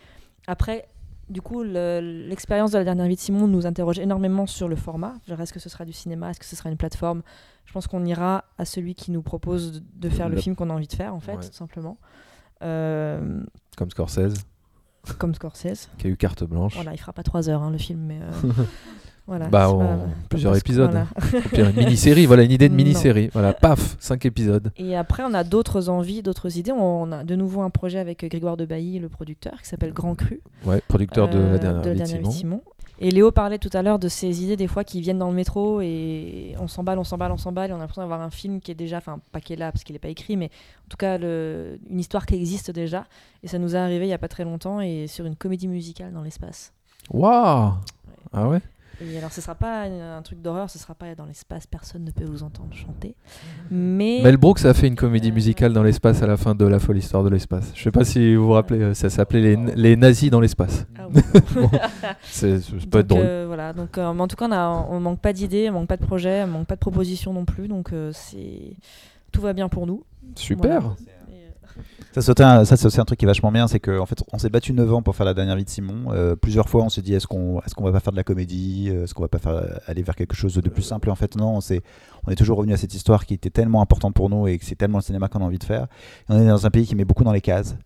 Après, 0.46 0.88
du 1.30 1.40
coup, 1.40 1.62
le- 1.62 2.00
l'expérience 2.28 2.72
de 2.72 2.78
la 2.78 2.84
dernière 2.84 3.06
vie 3.06 3.14
de 3.14 3.20
Simon 3.20 3.46
nous 3.46 3.66
interroge 3.66 3.98
énormément 3.98 4.46
sur 4.46 4.68
le 4.68 4.76
format. 4.76 5.14
Est-ce 5.28 5.52
que 5.52 5.60
ce 5.60 5.68
sera 5.68 5.84
du 5.84 5.92
cinéma? 5.92 6.30
Est-ce 6.30 6.40
que 6.40 6.44
ce 6.46 6.56
sera 6.56 6.68
une 6.70 6.76
plateforme? 6.76 7.22
Je 7.64 7.72
pense 7.72 7.86
qu'on 7.86 8.04
ira 8.04 8.44
à 8.58 8.64
celui 8.64 8.94
qui 8.94 9.10
nous 9.12 9.22
propose 9.22 9.72
de- 9.72 9.82
de 9.94 10.08
faire 10.08 10.28
le, 10.28 10.34
Le- 10.34 10.40
film 10.40 10.56
qu'on 10.56 10.68
a 10.70 10.74
envie 10.74 10.88
de 10.88 10.92
faire, 10.92 11.14
en 11.14 11.20
fait, 11.20 11.36
Ouais. 11.36 11.46
tout 11.46 11.52
simplement. 11.52 11.96
Euh, 12.62 13.40
Comme 13.76 13.90
Scorsese, 13.90 14.34
comme 15.18 15.34
Scorsese. 15.34 15.88
qui 15.98 16.08
a 16.08 16.10
eu 16.10 16.16
carte 16.16 16.44
blanche. 16.44 16.74
Voilà, 16.74 16.92
il 16.92 16.98
fera 16.98 17.12
pas 17.12 17.22
trois 17.22 17.48
heures, 17.48 17.62
hein, 17.62 17.70
le 17.70 17.78
film, 17.78 18.00
mais. 18.00 18.18
euh, 18.20 18.30
voilà, 19.30 19.46
Bah, 19.48 19.68
pas- 19.72 19.98
plusieurs 20.28 20.56
épisodes. 20.56 20.90
voilà. 20.90 21.70
Une 21.70 21.76
mini-série, 21.76 22.26
voilà 22.26 22.42
une 22.42 22.50
idée 22.50 22.68
de 22.68 22.74
mini-série. 22.82 23.30
Voilà, 23.32 23.52
paf, 23.52 23.96
5 24.00 24.26
épisodes. 24.26 24.72
Et 24.76 24.96
après, 24.96 25.22
on 25.24 25.32
a 25.34 25.44
d'autres 25.44 25.88
envies, 25.88 26.20
d'autres 26.22 26.58
idées. 26.58 26.72
On, 26.72 27.12
a 27.12 27.22
de 27.22 27.36
nouveau 27.36 27.62
un 27.62 27.70
projet 27.70 28.00
avec 28.00 28.24
Grégoire 28.28 28.56
de 28.56 28.64
Bailly, 28.64 28.98
le 28.98 29.08
producteur, 29.08 29.62
qui 29.62 29.68
s'appelle 29.68 29.92
Grand 29.92 30.16
Cru. 30.16 30.40
Ouais, 30.66 30.82
producteur 30.88 31.28
de 31.28 31.38
euh, 31.38 31.52
la 31.52 31.58
dernière, 31.58 31.82
de 31.82 31.88
la 31.90 31.94
dernière 32.04 32.32
Simon. 32.32 32.60
Et 33.02 33.10
Léo 33.10 33.30
parlait 33.30 33.58
tout 33.58 33.70
à 33.72 33.80
l'heure 33.82 33.98
de 33.98 34.08
ces 34.08 34.42
idées 34.42 34.56
des 34.58 34.66
fois 34.66 34.84
qui 34.84 35.00
viennent 35.00 35.18
dans 35.18 35.30
le 35.30 35.34
métro 35.36 35.80
et 35.80 36.54
on 36.58 36.68
s'emballe, 36.68 36.98
on 36.98 37.04
s'emballe, 37.04 37.32
on 37.32 37.38
s'emballe 37.38 37.70
et 37.70 37.72
on 37.72 37.76
a 37.76 37.78
l'impression 37.78 38.02
d'avoir 38.02 38.20
un 38.20 38.28
film 38.28 38.60
qui 38.60 38.72
est 38.72 38.74
déjà, 38.74 38.98
enfin 38.98 39.20
pas 39.32 39.40
qui 39.40 39.54
est 39.54 39.56
là 39.56 39.72
parce 39.72 39.84
qu'il 39.84 39.94
n'est 39.94 39.98
pas 40.00 40.08
écrit, 40.10 40.36
mais 40.36 40.46
en 40.84 40.88
tout 40.90 40.98
cas 40.98 41.16
le- 41.16 41.78
une 41.88 41.98
histoire 41.98 42.26
qui 42.26 42.34
existe 42.34 42.70
déjà. 42.70 43.06
Et 43.42 43.48
ça 43.48 43.58
nous 43.58 43.74
est 43.74 43.78
arrivé 43.78 44.04
il 44.04 44.08
n'y 44.08 44.12
a 44.12 44.18
pas 44.18 44.28
très 44.28 44.44
longtemps 44.44 44.82
et 44.82 45.06
sur 45.06 45.24
une 45.24 45.34
comédie 45.36 45.66
musicale 45.68 46.12
dans 46.12 46.20
l'espace. 46.22 46.74
Waouh 47.10 47.72
Ah 48.34 48.48
ouais? 48.48 48.60
Et 49.02 49.16
alors 49.16 49.32
ce 49.32 49.40
sera 49.40 49.54
pas 49.54 49.84
un, 49.84 50.18
un 50.18 50.22
truc 50.22 50.42
d'horreur, 50.42 50.68
ce 50.68 50.78
sera 50.78 50.94
pas 50.94 51.14
dans 51.14 51.24
l'espace, 51.24 51.66
personne 51.66 52.04
ne 52.04 52.10
peut 52.10 52.24
vous 52.24 52.42
entendre 52.42 52.74
chanter. 52.74 53.14
Mais, 53.70 54.20
Mel 54.22 54.36
Brooks 54.36 54.64
a 54.64 54.74
fait 54.74 54.86
une 54.88 54.96
comédie 54.96 55.30
Euh, 55.30 55.34
musicale 55.34 55.72
dans 55.72 55.82
l'espace 55.82 56.22
à 56.22 56.26
la 56.26 56.36
fin 56.36 56.54
de 56.54 56.66
La 56.66 56.78
folle 56.78 56.98
histoire 56.98 57.22
de 57.24 57.30
l'espace. 57.30 57.72
Je 57.74 57.82
sais 57.82 57.90
pas 57.90 58.04
si 58.04 58.34
vous 58.34 58.44
vous 58.46 58.52
rappelez, 58.52 58.80
euh, 58.82 58.94
ça 58.94 59.08
s'appelait 59.10 59.40
les, 59.40 59.56
les 59.74 59.96
nazis 59.96 60.30
dans 60.30 60.40
l'espace. 60.40 60.86
Ah 60.98 61.06
bon. 61.54 61.70
C'est 62.24 62.60
ça 62.60 62.72
peut 62.90 62.98
être 62.98 63.06
Donc, 63.06 63.18
drôle. 63.18 63.26
euh, 63.26 63.44
voilà, 63.46 63.72
donc 63.72 63.96
euh, 63.98 64.12
mais 64.12 64.20
en 64.20 64.28
tout 64.28 64.36
cas, 64.36 64.48
on, 64.48 64.52
a, 64.52 64.68
on 64.90 65.00
manque 65.00 65.20
pas 65.20 65.32
d'idées, 65.32 65.70
on 65.70 65.74
manque 65.74 65.88
pas 65.88 65.96
de 65.96 66.04
projets, 66.04 66.42
on 66.44 66.48
manque 66.48 66.66
pas 66.66 66.74
de 66.76 66.80
propositions 66.80 67.32
non 67.32 67.44
plus, 67.44 67.68
donc 67.68 67.92
euh, 67.92 68.10
c'est 68.12 68.76
tout 69.32 69.40
va 69.40 69.52
bien 69.52 69.68
pour 69.68 69.86
nous. 69.86 70.04
Super. 70.34 70.80
voilà. 70.82 70.96
Ça, 72.12 72.22
c'est 72.22 72.40
un, 72.40 72.62
un 72.62 73.04
truc 73.04 73.18
qui 73.18 73.24
est 73.24 73.26
vachement 73.26 73.52
bien, 73.52 73.68
c'est 73.68 73.78
qu'en 73.78 74.04
fait, 74.04 74.20
on 74.32 74.38
s'est 74.38 74.50
battu 74.50 74.72
9 74.72 74.94
ans 74.94 75.02
pour 75.02 75.14
faire 75.14 75.26
la 75.26 75.34
dernière 75.34 75.54
vie 75.54 75.64
de 75.64 75.70
Simon. 75.70 76.12
Euh, 76.12 76.34
plusieurs 76.34 76.68
fois, 76.68 76.82
on 76.82 76.88
s'est 76.88 77.02
dit, 77.02 77.14
est-ce 77.14 77.28
qu'on 77.28 77.60
est 77.60 77.74
qu'on 77.74 77.84
va 77.84 77.92
pas 77.92 78.00
faire 78.00 78.12
de 78.12 78.16
la 78.16 78.24
comédie? 78.24 78.88
Euh, 78.90 79.04
Est-ce 79.04 79.14
qu'on 79.14 79.22
va 79.22 79.28
pas 79.28 79.38
aller 79.86 80.02
vers 80.02 80.16
quelque 80.16 80.34
chose 80.34 80.54
de 80.54 80.68
plus 80.68 80.82
simple? 80.82 81.08
Et 81.08 81.12
en 81.12 81.14
fait, 81.14 81.36
non, 81.36 81.58
on, 81.58 82.30
est 82.30 82.34
toujours 82.34 82.58
revenu 82.58 82.72
à 82.72 82.76
cette 82.76 82.94
histoire 82.94 83.26
qui 83.26 83.34
était 83.34 83.50
tellement 83.50 83.80
importante 83.80 84.14
pour 84.14 84.28
nous 84.28 84.48
et 84.48 84.58
que 84.58 84.64
c'est 84.64 84.74
tellement 84.74 84.98
le 84.98 85.04
cinéma 85.04 85.28
qu'on 85.28 85.40
a 85.40 85.44
envie 85.44 85.58
de 85.58 85.64
faire. 85.64 85.86
On 86.28 86.40
est 86.40 86.48
dans 86.48 86.66
un 86.66 86.70
pays 86.70 86.86
qui 86.86 86.96
met 86.96 87.04
beaucoup 87.04 87.24
dans 87.24 87.32
les 87.32 87.40
cases. 87.40 87.76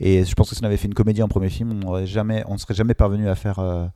Et 0.00 0.24
je 0.24 0.34
pense 0.34 0.48
que 0.48 0.56
si 0.56 0.62
on 0.62 0.66
avait 0.66 0.78
fait 0.78 0.88
une 0.88 0.94
comédie 0.94 1.22
en 1.22 1.28
premier 1.28 1.50
film, 1.50 1.80
on 1.84 1.92
on 1.92 2.58
serait 2.58 2.74
jamais 2.74 2.94
parvenu 2.94 3.28
à 3.28 3.34
faire 3.34 3.58
euh, 3.58 3.86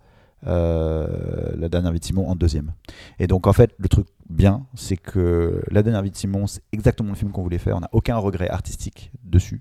la 0.43 1.69
dernière 1.69 1.93
vie 1.93 2.01
de 2.01 2.05
Simon 2.05 2.29
en 2.29 2.35
deuxième. 2.35 2.73
Et 3.19 3.27
donc, 3.27 3.47
en 3.47 3.53
fait, 3.53 3.75
le 3.79 3.89
truc 3.89 4.07
bien, 4.29 4.67
c'est 4.75 4.97
que 4.97 5.63
La 5.71 5.83
dernière 5.83 6.03
vie 6.03 6.11
de 6.11 6.17
Simon, 6.17 6.47
c'est 6.47 6.63
exactement 6.73 7.11
le 7.11 7.17
film 7.17 7.33
qu'on 7.33 7.43
voulait 7.43 7.59
faire. 7.59 7.77
On 7.77 7.81
n'a 7.81 7.91
aucun 7.93 8.17
regret 8.17 8.49
artistique 8.49 9.11
dessus. 9.25 9.61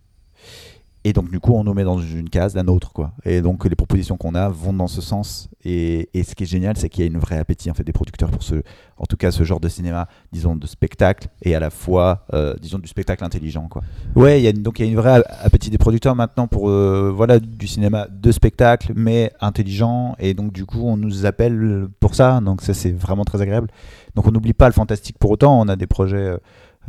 Et 1.05 1.13
donc, 1.13 1.31
du 1.31 1.39
coup, 1.39 1.53
on 1.53 1.63
nous 1.63 1.73
met 1.73 1.85
dans 1.85 1.97
une 2.01 2.29
case, 2.29 2.55
la 2.55 2.63
nôtre, 2.63 2.91
quoi. 2.91 3.13
Et 3.23 3.41
donc, 3.41 3.63
les 3.63 3.75
propositions 3.75 4.17
qu'on 4.17 4.35
a 4.35 4.49
vont 4.49 4.73
dans 4.73 4.87
ce 4.87 4.99
sens. 4.99 5.47
Et, 5.63 6.09
ce 6.13 6.35
qui 6.35 6.43
est 6.43 6.45
génial, 6.47 6.75
c'est 6.75 6.89
qu'il 6.89 7.05
y 7.05 7.07
a 7.07 7.07
une 7.07 7.17
vraie 7.17 7.37
appétit, 7.37 7.71
en 7.71 7.73
fait, 7.73 7.85
des 7.85 7.93
producteurs 7.93 8.29
pour 8.29 8.43
ce, 8.43 8.55
en 8.97 9.05
tout 9.05 9.15
cas, 9.15 9.31
ce 9.31 9.43
genre 9.43 9.61
de 9.61 9.69
cinéma, 9.69 10.09
disons, 10.33 10.57
de 10.57 10.67
spectacle, 10.67 11.29
et 11.41 11.55
à 11.55 11.61
la 11.61 11.69
fois, 11.69 12.25
euh, 12.33 12.53
disons, 12.61 12.79
du 12.79 12.87
spectacle 12.89 13.23
intelligent, 13.23 13.69
quoi. 13.69 13.81
Ouais, 14.17 14.41
y 14.41 14.47
a, 14.49 14.51
donc 14.51 14.79
il 14.79 14.85
y 14.85 14.89
a 14.89 14.91
une 14.91 14.97
vraie 14.97 15.23
appétit 15.41 15.69
des 15.69 15.77
producteurs 15.77 16.15
maintenant 16.15 16.47
pour, 16.47 16.69
euh, 16.69 17.13
voilà, 17.15 17.39
du 17.39 17.67
cinéma 17.67 18.07
de 18.11 18.31
spectacle, 18.33 18.91
mais 18.93 19.31
intelligent. 19.39 20.17
Et 20.19 20.33
donc, 20.33 20.51
du 20.51 20.65
coup, 20.65 20.81
on 20.83 20.97
nous 20.97 21.25
appelle 21.25 21.87
pour 22.01 22.13
ça. 22.13 22.41
Donc, 22.41 22.61
ça, 22.61 22.73
c'est 22.73 22.91
vraiment 22.91 23.23
très 23.23 23.41
agréable. 23.41 23.69
Donc, 24.15 24.27
on 24.27 24.31
n'oublie 24.31 24.53
pas 24.53 24.67
le 24.67 24.73
fantastique 24.73 25.17
pour 25.17 25.31
autant. 25.31 25.61
On 25.61 25.69
a 25.69 25.77
des 25.77 25.87
projets 25.87 26.37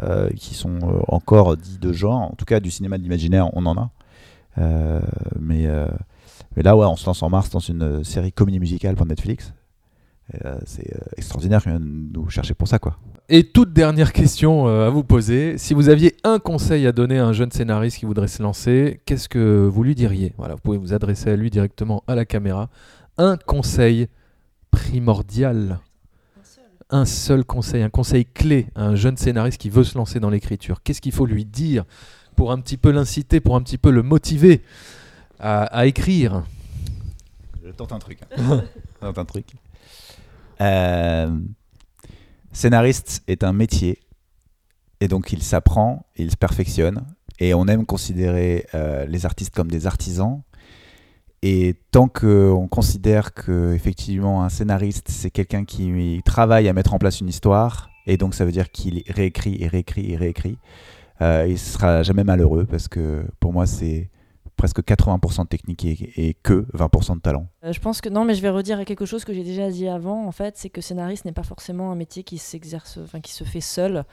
euh, 0.02 0.30
qui 0.30 0.54
sont 0.54 0.80
encore 1.06 1.56
dits 1.56 1.78
de 1.78 1.92
genre. 1.92 2.22
En 2.22 2.34
tout 2.36 2.44
cas, 2.44 2.58
du 2.58 2.72
cinéma 2.72 2.98
de 2.98 3.04
l'imaginaire, 3.04 3.48
on 3.54 3.66
en 3.66 3.76
a. 3.76 3.90
Euh, 4.58 5.00
mais, 5.38 5.66
euh, 5.66 5.86
mais 6.56 6.62
là, 6.62 6.76
on 6.76 6.96
se 6.96 7.06
lance 7.06 7.22
en 7.22 7.30
mars 7.30 7.50
dans 7.50 7.60
une 7.60 7.82
euh, 7.82 8.04
série 8.04 8.32
comédie 8.32 8.60
musicale 8.60 8.94
pour 8.96 9.06
Netflix. 9.06 9.52
Et, 10.32 10.38
c'est 10.64 10.88
extraordinaire 11.16 11.58
vienne 11.58 12.10
nous 12.12 12.30
chercher 12.30 12.54
pour 12.54 12.68
ça, 12.68 12.78
quoi. 12.78 12.96
Et 13.28 13.44
toute 13.44 13.72
dernière 13.72 14.12
question 14.12 14.68
à 14.68 14.88
vous 14.88 15.02
poser. 15.02 15.58
Si 15.58 15.74
vous 15.74 15.88
aviez 15.88 16.16
un 16.22 16.38
conseil 16.38 16.86
à 16.86 16.92
donner 16.92 17.18
à 17.18 17.26
un 17.26 17.32
jeune 17.32 17.50
scénariste 17.50 17.98
qui 17.98 18.06
voudrait 18.06 18.28
se 18.28 18.40
lancer, 18.40 19.00
qu'est-ce 19.06 19.28
que 19.28 19.66
vous 19.66 19.82
lui 19.82 19.96
diriez? 19.96 20.32
Vous 20.38 20.56
pouvez 20.62 20.78
vous 20.78 20.92
adresser 20.92 21.30
à 21.30 21.36
lui 21.36 21.50
directement 21.50 22.04
à 22.06 22.14
la 22.14 22.24
caméra. 22.24 22.70
Un 23.18 23.36
conseil 23.36 24.06
primordial. 24.70 25.80
Un 26.90 27.04
seul 27.04 27.44
conseil, 27.44 27.82
un 27.82 27.90
conseil 27.90 28.24
clé 28.24 28.68
à 28.76 28.84
un 28.84 28.94
jeune 28.94 29.16
scénariste 29.16 29.60
qui 29.60 29.70
veut 29.70 29.84
se 29.84 29.98
lancer 29.98 30.20
dans 30.20 30.30
l'écriture. 30.30 30.82
Qu'est-ce 30.82 31.00
qu'il 31.00 31.12
faut 31.12 31.26
lui 31.26 31.44
dire 31.44 31.84
pour 32.40 32.52
un 32.52 32.60
petit 32.62 32.78
peu 32.78 32.90
l'inciter, 32.90 33.38
pour 33.38 33.54
un 33.54 33.60
petit 33.60 33.76
peu 33.76 33.90
le 33.90 34.02
motiver 34.02 34.62
à, 35.40 35.84
écrire 35.84 36.42
Je 37.62 37.70
tente 37.70 37.92
un 37.92 37.98
truc. 37.98 38.18
hein. 38.38 38.64
Tente 38.98 39.18
un 39.18 39.26
truc. 39.26 39.48
Euh, 40.62 41.38
scénariste 42.50 43.22
est 43.28 43.44
un 43.44 43.52
métier 43.52 43.98
et 45.02 45.08
donc 45.08 45.34
il 45.34 45.42
s'apprend, 45.42 46.06
il 46.16 46.30
se 46.30 46.36
perfectionne 46.38 47.04
et 47.40 47.52
on 47.52 47.66
aime 47.66 47.84
considérer 47.84 48.66
euh, 48.74 49.04
les 49.04 49.26
artistes 49.26 49.54
comme 49.54 49.70
des 49.70 49.86
artisans. 49.86 50.40
Et 51.42 51.74
tant 51.90 52.08
qu'on 52.08 52.68
considère 52.68 53.34
que 53.34 53.74
effectivement 53.74 54.42
un 54.44 54.48
scénariste 54.48 55.08
c'est 55.10 55.30
quelqu'un 55.30 55.66
qui 55.66 56.22
travaille 56.24 56.70
à 56.70 56.72
mettre 56.72 56.94
en 56.94 56.98
place 56.98 57.20
une 57.20 57.28
histoire 57.28 57.90
et 58.06 58.16
donc 58.16 58.34
ça 58.34 58.46
veut 58.46 58.52
dire 58.52 58.70
qu'il 58.70 59.02
réécrit 59.08 59.58
et 59.60 59.68
réécrit 59.68 60.10
et 60.10 60.16
réécrit, 60.16 60.56
euh, 61.22 61.46
il 61.48 61.58
sera 61.58 62.02
jamais 62.02 62.24
malheureux 62.24 62.66
parce 62.66 62.88
que 62.88 63.24
pour 63.38 63.52
moi 63.52 63.66
c'est 63.66 64.10
presque 64.60 64.80
80% 64.80 65.44
de 65.44 65.48
technique 65.48 65.84
et, 65.86 66.36
que 66.42 66.66
20% 66.74 67.16
de 67.16 67.20
talent. 67.20 67.46
Euh, 67.64 67.72
je 67.72 67.80
pense 67.80 68.02
que 68.02 68.10
non, 68.10 68.26
mais 68.26 68.34
je 68.34 68.42
vais 68.42 68.50
redire 68.50 68.84
quelque 68.84 69.06
chose 69.06 69.24
que 69.24 69.32
j'ai 69.32 69.42
déjà 69.42 69.70
dit 69.70 69.88
avant. 69.88 70.26
En 70.26 70.32
fait, 70.32 70.58
c'est 70.58 70.68
que 70.68 70.82
scénariste 70.82 71.24
n'est 71.24 71.32
pas 71.32 71.42
forcément 71.42 71.90
un 71.90 71.94
métier 71.94 72.24
qui 72.24 72.36
s'exerce, 72.36 72.98
enfin 73.02 73.20
qui 73.20 73.32
se 73.32 73.44
fait 73.44 73.62
seul, 73.62 74.04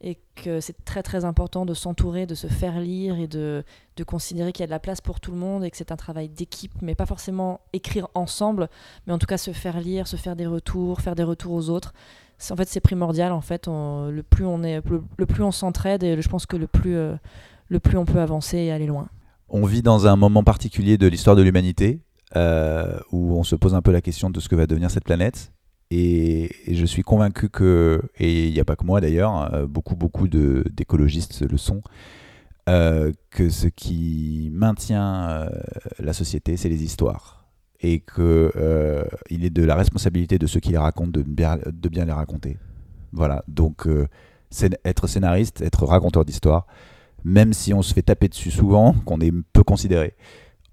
et 0.00 0.20
que 0.36 0.60
c'est 0.60 0.84
très 0.84 1.02
très 1.02 1.24
important 1.24 1.66
de 1.66 1.74
s'entourer, 1.74 2.24
de 2.26 2.36
se 2.36 2.46
faire 2.46 2.78
lire 2.78 3.18
et 3.18 3.26
de 3.26 3.64
considérer 4.06 4.52
qu'il 4.52 4.62
y 4.62 4.64
a 4.64 4.68
de 4.68 4.70
la 4.70 4.78
place 4.78 5.00
pour 5.00 5.18
tout 5.18 5.32
le 5.32 5.38
monde 5.38 5.64
et 5.64 5.72
que 5.72 5.76
c'est 5.76 5.90
un 5.90 5.96
travail 5.96 6.28
d'équipe, 6.28 6.80
mais 6.82 6.94
pas 6.94 7.06
forcément 7.06 7.60
écrire 7.72 8.06
ensemble, 8.14 8.68
mais 9.06 9.12
en 9.12 9.18
tout 9.18 9.26
cas 9.26 9.38
se 9.38 9.50
faire 9.50 9.80
lire, 9.80 10.06
se 10.06 10.16
faire 10.16 10.36
des 10.36 10.46
retours, 10.46 11.00
faire 11.00 11.16
des 11.16 11.24
retours 11.24 11.52
aux 11.52 11.68
autres. 11.68 11.92
En 12.50 12.56
fait, 12.56 12.68
c'est 12.68 12.80
primordial. 12.80 13.32
En 13.32 13.40
fait, 13.40 13.66
le 13.66 14.22
plus 14.22 14.44
on 14.44 14.62
est, 14.62 14.82
le, 15.16 15.26
plus 15.26 15.42
on 15.42 15.50
s'entraide, 15.50 16.20
je 16.20 16.28
pense 16.28 16.46
que 16.46 16.56
le 16.56 16.66
plus 16.66 16.96
euh, 16.96 17.14
le 17.68 17.80
plus 17.80 17.96
on 17.96 18.04
peut 18.04 18.20
avancer 18.20 18.58
et 18.58 18.72
aller 18.72 18.86
loin. 18.86 19.08
On 19.48 19.64
vit 19.64 19.82
dans 19.82 20.06
un 20.06 20.16
moment 20.16 20.42
particulier 20.42 20.98
de 20.98 21.06
l'histoire 21.06 21.36
de 21.36 21.42
l'humanité 21.42 22.00
euh, 22.34 22.98
où 23.12 23.36
on 23.38 23.44
se 23.44 23.54
pose 23.54 23.74
un 23.74 23.82
peu 23.82 23.92
la 23.92 24.00
question 24.00 24.30
de 24.30 24.40
ce 24.40 24.48
que 24.48 24.56
va 24.56 24.66
devenir 24.66 24.90
cette 24.90 25.04
planète. 25.04 25.52
Et, 25.92 26.50
je 26.68 26.84
suis 26.84 27.02
convaincu 27.02 27.48
que, 27.48 28.02
et 28.18 28.48
il 28.48 28.52
n'y 28.52 28.58
a 28.58 28.64
pas 28.64 28.74
que 28.74 28.84
moi 28.84 29.00
d'ailleurs, 29.00 29.54
euh, 29.54 29.66
beaucoup, 29.66 29.94
beaucoup 29.94 30.26
d'écologistes 30.26 31.48
le 31.48 31.56
sont, 31.56 31.82
euh, 32.68 33.12
que 33.30 33.48
ce 33.48 33.68
qui 33.68 34.50
maintient 34.52 35.48
la 36.00 36.12
société, 36.12 36.56
c'est 36.56 36.68
les 36.68 36.82
histoires. 36.82 37.35
Et 37.80 38.00
que 38.00 38.52
euh, 38.56 39.04
il 39.30 39.44
est 39.44 39.50
de 39.50 39.62
la 39.64 39.74
responsabilité 39.74 40.38
de 40.38 40.46
ceux 40.46 40.60
qui 40.60 40.70
les 40.70 40.78
racontent 40.78 41.10
de 41.10 41.22
bien, 41.22 41.58
de 41.66 41.88
bien 41.88 42.04
les 42.04 42.12
raconter. 42.12 42.58
Voilà, 43.12 43.44
donc 43.48 43.86
euh, 43.86 44.08
être 44.84 45.06
scénariste, 45.06 45.60
être 45.60 45.84
raconteur 45.84 46.24
d'histoire, 46.24 46.66
même 47.24 47.52
si 47.52 47.74
on 47.74 47.82
se 47.82 47.92
fait 47.92 48.02
taper 48.02 48.28
dessus 48.28 48.50
souvent, 48.50 48.94
qu'on 49.04 49.20
est 49.20 49.32
peu 49.52 49.62
considéré. 49.62 50.14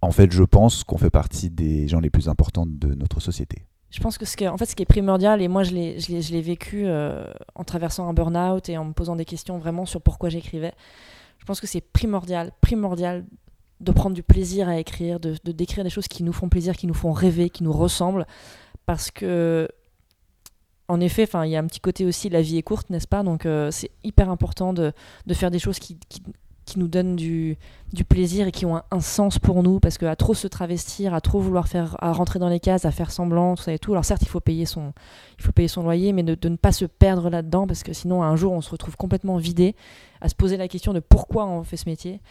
En 0.01 0.11
fait, 0.11 0.31
je 0.31 0.43
pense 0.43 0.83
qu'on 0.83 0.97
fait 0.97 1.09
partie 1.09 1.49
des 1.49 1.87
gens 1.87 1.99
les 1.99 2.09
plus 2.09 2.27
importants 2.27 2.65
de 2.65 2.93
notre 2.93 3.19
société. 3.21 3.65
Je 3.89 3.99
pense 3.99 4.17
que 4.17 4.25
ce 4.25 4.35
qui 4.35 4.43
est, 4.43 4.65
ce 4.65 4.75
qui 4.75 4.83
est 4.83 4.87
primordial, 4.87 5.41
et 5.41 5.47
moi 5.47 5.63
je 5.63 5.71
l'ai 5.71 6.41
vécu 6.41 6.83
euh, 6.85 7.25
en 7.53 7.63
traversant 7.63 8.09
un 8.09 8.13
burn-out 8.13 8.67
et 8.67 8.77
en 8.77 8.85
me 8.85 8.93
posant 8.93 9.15
des 9.15 9.23
questions 9.23 9.59
vraiment 9.59 9.85
sur 9.85 10.01
pourquoi 10.01 10.29
j'écrivais, 10.29 10.73
je 11.37 11.45
pense 11.45 11.61
que 11.61 11.67
c'est 11.67 11.81
primordial, 11.81 12.51
primordial 12.59 13.23
de 13.83 13.91
prendre 13.91 14.15
du 14.15 14.23
plaisir 14.23 14.67
à 14.69 14.77
écrire, 14.77 15.19
de, 15.19 15.35
décrire 15.51 15.83
des 15.83 15.89
choses 15.89 16.07
qui 16.07 16.23
nous 16.23 16.33
font 16.33 16.49
plaisir, 16.49 16.75
qui 16.75 16.87
nous 16.87 16.93
font 16.93 17.11
rêver, 17.11 17.49
qui 17.49 17.63
nous 17.63 17.73
ressemblent, 17.73 18.25
parce 18.85 19.11
que 19.11 19.67
en 20.89 20.99
effet, 20.99 21.27
il 21.45 21.49
y 21.49 21.55
a 21.55 21.59
un 21.59 21.65
petit 21.65 21.79
côté 21.79 22.05
aussi, 22.05 22.29
la 22.29 22.41
vie 22.41 22.57
est 22.57 22.63
courte, 22.63 22.89
n'est-ce 22.89 23.07
pas? 23.07 23.23
Donc 23.23 23.45
euh, 23.45 23.71
c'est 23.71 23.89
hyper 24.03 24.29
important 24.29 24.73
de, 24.73 24.93
faire 25.33 25.49
des 25.49 25.59
choses 25.59 25.79
qui, 25.79 25.97
nous 26.75 26.87
donnent 26.87 27.15
du, 27.15 27.57
plaisir 28.09 28.47
et 28.47 28.51
qui 28.51 28.65
ont 28.65 28.81
un, 28.91 28.99
sens 28.99 29.39
pour 29.39 29.63
nous, 29.63 29.79
parce 29.79 29.97
qu'à 29.97 30.15
trop 30.15 30.33
se 30.33 30.47
travestir, 30.47 31.13
à 31.13 31.21
trop 31.21 31.39
vouloir 31.39 31.67
faire, 31.67 31.95
à 31.99 32.11
rentrer 32.11 32.39
dans 32.39 32.49
les 32.49 32.59
cases, 32.59 32.85
à 32.85 32.91
faire 32.91 33.11
semblant, 33.11 33.55
tout 33.55 33.63
ça 33.63 33.73
et 33.73 33.79
tout. 33.79 33.93
Alors 33.93 34.05
certes, 34.05 34.23
il 34.23 34.27
faut 34.27 34.41
payer 34.41 34.65
son, 34.65 34.93
il 35.39 35.43
faut 35.43 35.51
payer 35.51 35.67
son 35.67 35.83
loyer, 35.83 36.11
mais 36.11 36.23
de, 36.23 36.35
de 36.35 36.49
ne 36.49 36.57
pas 36.57 36.71
se 36.71 36.85
perdre 36.85 37.29
là-dedans, 37.29 37.65
parce 37.65 37.83
que 37.83 37.93
sinon, 37.93 38.21
un 38.21 38.35
jour, 38.35 38.51
on 38.51 38.61
se 38.61 38.69
retrouve 38.69 38.97
complètement 38.97 39.37
vidé, 39.37 39.75
à 40.19 40.29
se 40.29 40.35
poser 40.35 40.57
la 40.57 40.67
question 40.67 40.93
de 40.93 40.99
pourquoi 40.99 41.45
on 41.45 41.63
fait 41.63 41.77
ce 41.77 41.87
métier, 41.87 42.21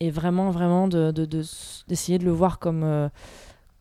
et 0.00 0.10
vraiment, 0.10 0.50
vraiment 0.50 0.88
de, 0.88 1.10
de- 1.10 1.26
de 1.26 1.44
d'essayer 1.88 2.18
de 2.18 2.24
le 2.24 2.30
voir 2.32 2.58
comme 2.58 2.82
euh, 2.82 3.08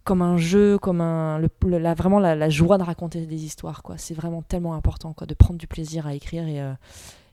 comme 0.04 0.22
un 0.22 0.38
jeu, 0.38 0.78
comme 0.78 1.02
un, 1.02 1.40
la, 1.64 1.94
vraiment 1.94 2.20
la, 2.20 2.50
joie 2.50 2.78
de 2.78 2.84
raconter 2.84 3.26
des 3.26 3.46
histoires. 3.46 3.84
C'est 3.98 4.16
vraiment 4.16 4.42
tellement 4.42 4.74
important 4.74 5.14
quoi, 5.14 5.28
de 5.28 5.34
prendre 5.36 5.60
du 5.60 5.68
plaisir 5.68 6.08
à 6.08 6.16
écrire 6.16 6.48
et, 6.48 6.62
euh, 6.62 6.74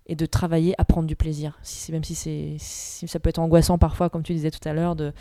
et 0.06 0.14
de 0.14 0.26
travailler 0.26 0.74
à 0.78 0.84
prendre 0.84 1.06
du 1.06 1.16
plaisir. 1.16 1.58
Même 1.90 2.04
si, 2.04 2.14
si 2.58 3.08
ça 3.08 3.18
peut 3.18 3.30
être 3.30 3.38
angoissant 3.38 3.78
parfois, 3.78 4.10
comme 4.10 4.22
tu 4.22 4.34
disais 4.34 4.50
tout 4.50 4.68
à 4.68 4.74
l'heure, 4.74 4.94
de, 4.94 5.14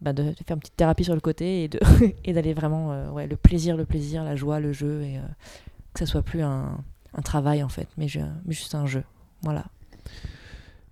bah, 0.00 0.14
de, 0.14 0.32
faire 0.46 0.56
une 0.56 0.60
petite 0.60 0.76
thérapie 0.76 1.04
sur 1.04 1.14
le 1.14 1.20
côté 1.20 1.68
et, 2.24 2.32
d'aller 2.32 2.54
vraiment, 2.54 2.92
euh, 2.92 3.10
ouais, 3.10 3.26
le 3.26 3.36
plaisir, 3.36 3.76
le 3.76 3.84
plaisir, 3.84 4.24
la 4.24 4.34
joie, 4.34 4.58
le 4.58 4.72
jeu, 4.72 5.02
et 5.02 5.20
que 5.92 5.98
ça 5.98 6.06
soit 6.06 6.22
plus 6.22 6.40
un, 6.40 6.78
travail 7.24 7.62
en 7.62 7.68
fait, 7.68 7.88
mais, 7.98 8.06
mais 8.46 8.54
juste 8.54 8.74
un 8.74 8.86
jeu. 8.86 9.04
Voilà. 9.42 9.66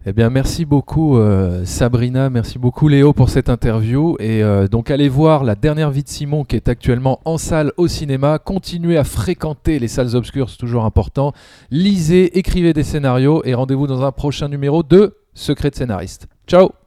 Eh 0.06 0.14
bien, 0.14 0.30
merci 0.30 0.64
beaucoup 0.64 1.18
euh, 1.18 1.66
Sabrina, 1.66 2.30
merci 2.30 2.58
beaucoup 2.58 2.88
Léo 2.88 3.12
pour 3.12 3.28
cette 3.28 3.50
interview. 3.50 4.16
Et 4.18 4.42
euh, 4.42 4.66
donc, 4.66 4.90
allez 4.90 5.10
voir 5.10 5.44
la 5.44 5.54
dernière 5.54 5.90
vie 5.90 6.02
de 6.02 6.08
Simon 6.08 6.44
qui 6.44 6.56
est 6.56 6.68
actuellement 6.68 7.20
en 7.26 7.36
salle 7.36 7.72
au 7.76 7.86
cinéma. 7.86 8.38
Continuez 8.38 8.96
à 8.96 9.04
fréquenter 9.04 9.78
les 9.78 9.88
salles 9.88 10.16
obscures, 10.16 10.48
c'est 10.48 10.56
toujours 10.56 10.86
important. 10.86 11.34
Lisez, 11.70 12.38
écrivez 12.38 12.72
des 12.72 12.82
scénarios 12.82 13.42
et 13.44 13.52
rendez-vous 13.52 13.86
dans 13.86 14.02
un 14.02 14.12
prochain 14.12 14.48
numéro 14.48 14.82
de 14.82 15.16
Secret 15.34 15.68
de 15.70 15.76
scénariste. 15.76 16.28
Ciao 16.46 16.79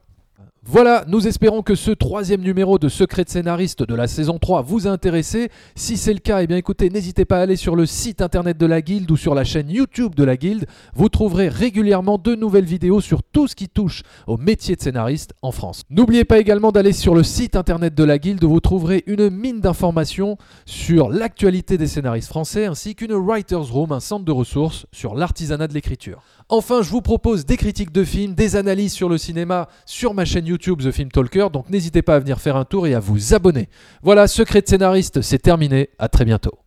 voilà, 0.66 1.04
nous 1.08 1.28
espérons 1.28 1.60
que 1.60 1.74
ce 1.74 1.90
troisième 1.90 2.40
numéro 2.40 2.78
de 2.78 2.88
Secret 2.88 3.24
de 3.24 3.28
scénariste 3.28 3.82
de 3.82 3.94
la 3.94 4.06
saison 4.06 4.38
3 4.38 4.62
vous 4.62 4.86
a 4.86 4.90
intéressé. 4.90 5.50
Si 5.74 5.98
c'est 5.98 6.14
le 6.14 6.20
cas, 6.20 6.40
eh 6.42 6.46
bien 6.46 6.56
écoutez, 6.56 6.88
n'hésitez 6.88 7.26
pas 7.26 7.38
à 7.38 7.42
aller 7.42 7.56
sur 7.56 7.76
le 7.76 7.84
site 7.84 8.22
internet 8.22 8.56
de 8.56 8.64
la 8.64 8.80
Guilde 8.80 9.10
ou 9.10 9.18
sur 9.18 9.34
la 9.34 9.44
chaîne 9.44 9.68
YouTube 9.68 10.14
de 10.14 10.24
la 10.24 10.38
Guilde. 10.38 10.64
Vous 10.94 11.10
trouverez 11.10 11.48
régulièrement 11.48 12.16
de 12.16 12.34
nouvelles 12.34 12.64
vidéos 12.64 13.02
sur 13.02 13.22
tout 13.22 13.46
ce 13.46 13.54
qui 13.54 13.68
touche 13.68 14.04
au 14.26 14.38
métier 14.38 14.74
de 14.74 14.80
scénariste 14.80 15.34
en 15.42 15.52
France. 15.52 15.82
N'oubliez 15.90 16.24
pas 16.24 16.38
également 16.38 16.72
d'aller 16.72 16.92
sur 16.92 17.14
le 17.14 17.24
site 17.24 17.56
internet 17.56 17.94
de 17.94 18.04
la 18.04 18.18
Guilde 18.18 18.42
où 18.42 18.48
vous 18.48 18.60
trouverez 18.60 19.04
une 19.06 19.28
mine 19.28 19.60
d'informations 19.60 20.38
sur 20.64 21.10
l'actualité 21.10 21.76
des 21.76 21.88
scénaristes 21.88 22.28
français 22.28 22.64
ainsi 22.64 22.94
qu'une 22.94 23.12
Writer's 23.12 23.70
Room, 23.70 23.92
un 23.92 24.00
centre 24.00 24.24
de 24.24 24.32
ressources 24.32 24.86
sur 24.92 25.14
l'artisanat 25.14 25.68
de 25.68 25.74
l'écriture. 25.74 26.22
Enfin, 26.48 26.82
je 26.82 26.90
vous 26.90 27.00
propose 27.00 27.46
des 27.46 27.56
critiques 27.56 27.92
de 27.92 28.04
films, 28.04 28.34
des 28.34 28.56
analyses 28.56 28.92
sur 28.92 29.08
le 29.08 29.16
cinéma 29.16 29.68
sur 29.86 30.12
ma 30.12 30.24
chaîne 30.24 30.46
YouTube 30.46 30.82
The 30.82 30.90
Film 30.90 31.10
Talker, 31.10 31.48
donc 31.52 31.70
n'hésitez 31.70 32.02
pas 32.02 32.16
à 32.16 32.18
venir 32.18 32.40
faire 32.40 32.56
un 32.56 32.64
tour 32.64 32.86
et 32.86 32.94
à 32.94 33.00
vous 33.00 33.32
abonner. 33.32 33.68
Voilà, 34.02 34.26
Secret 34.26 34.60
de 34.60 34.68
scénariste, 34.68 35.22
c'est 35.22 35.38
terminé, 35.38 35.88
à 35.98 36.08
très 36.08 36.24
bientôt. 36.24 36.63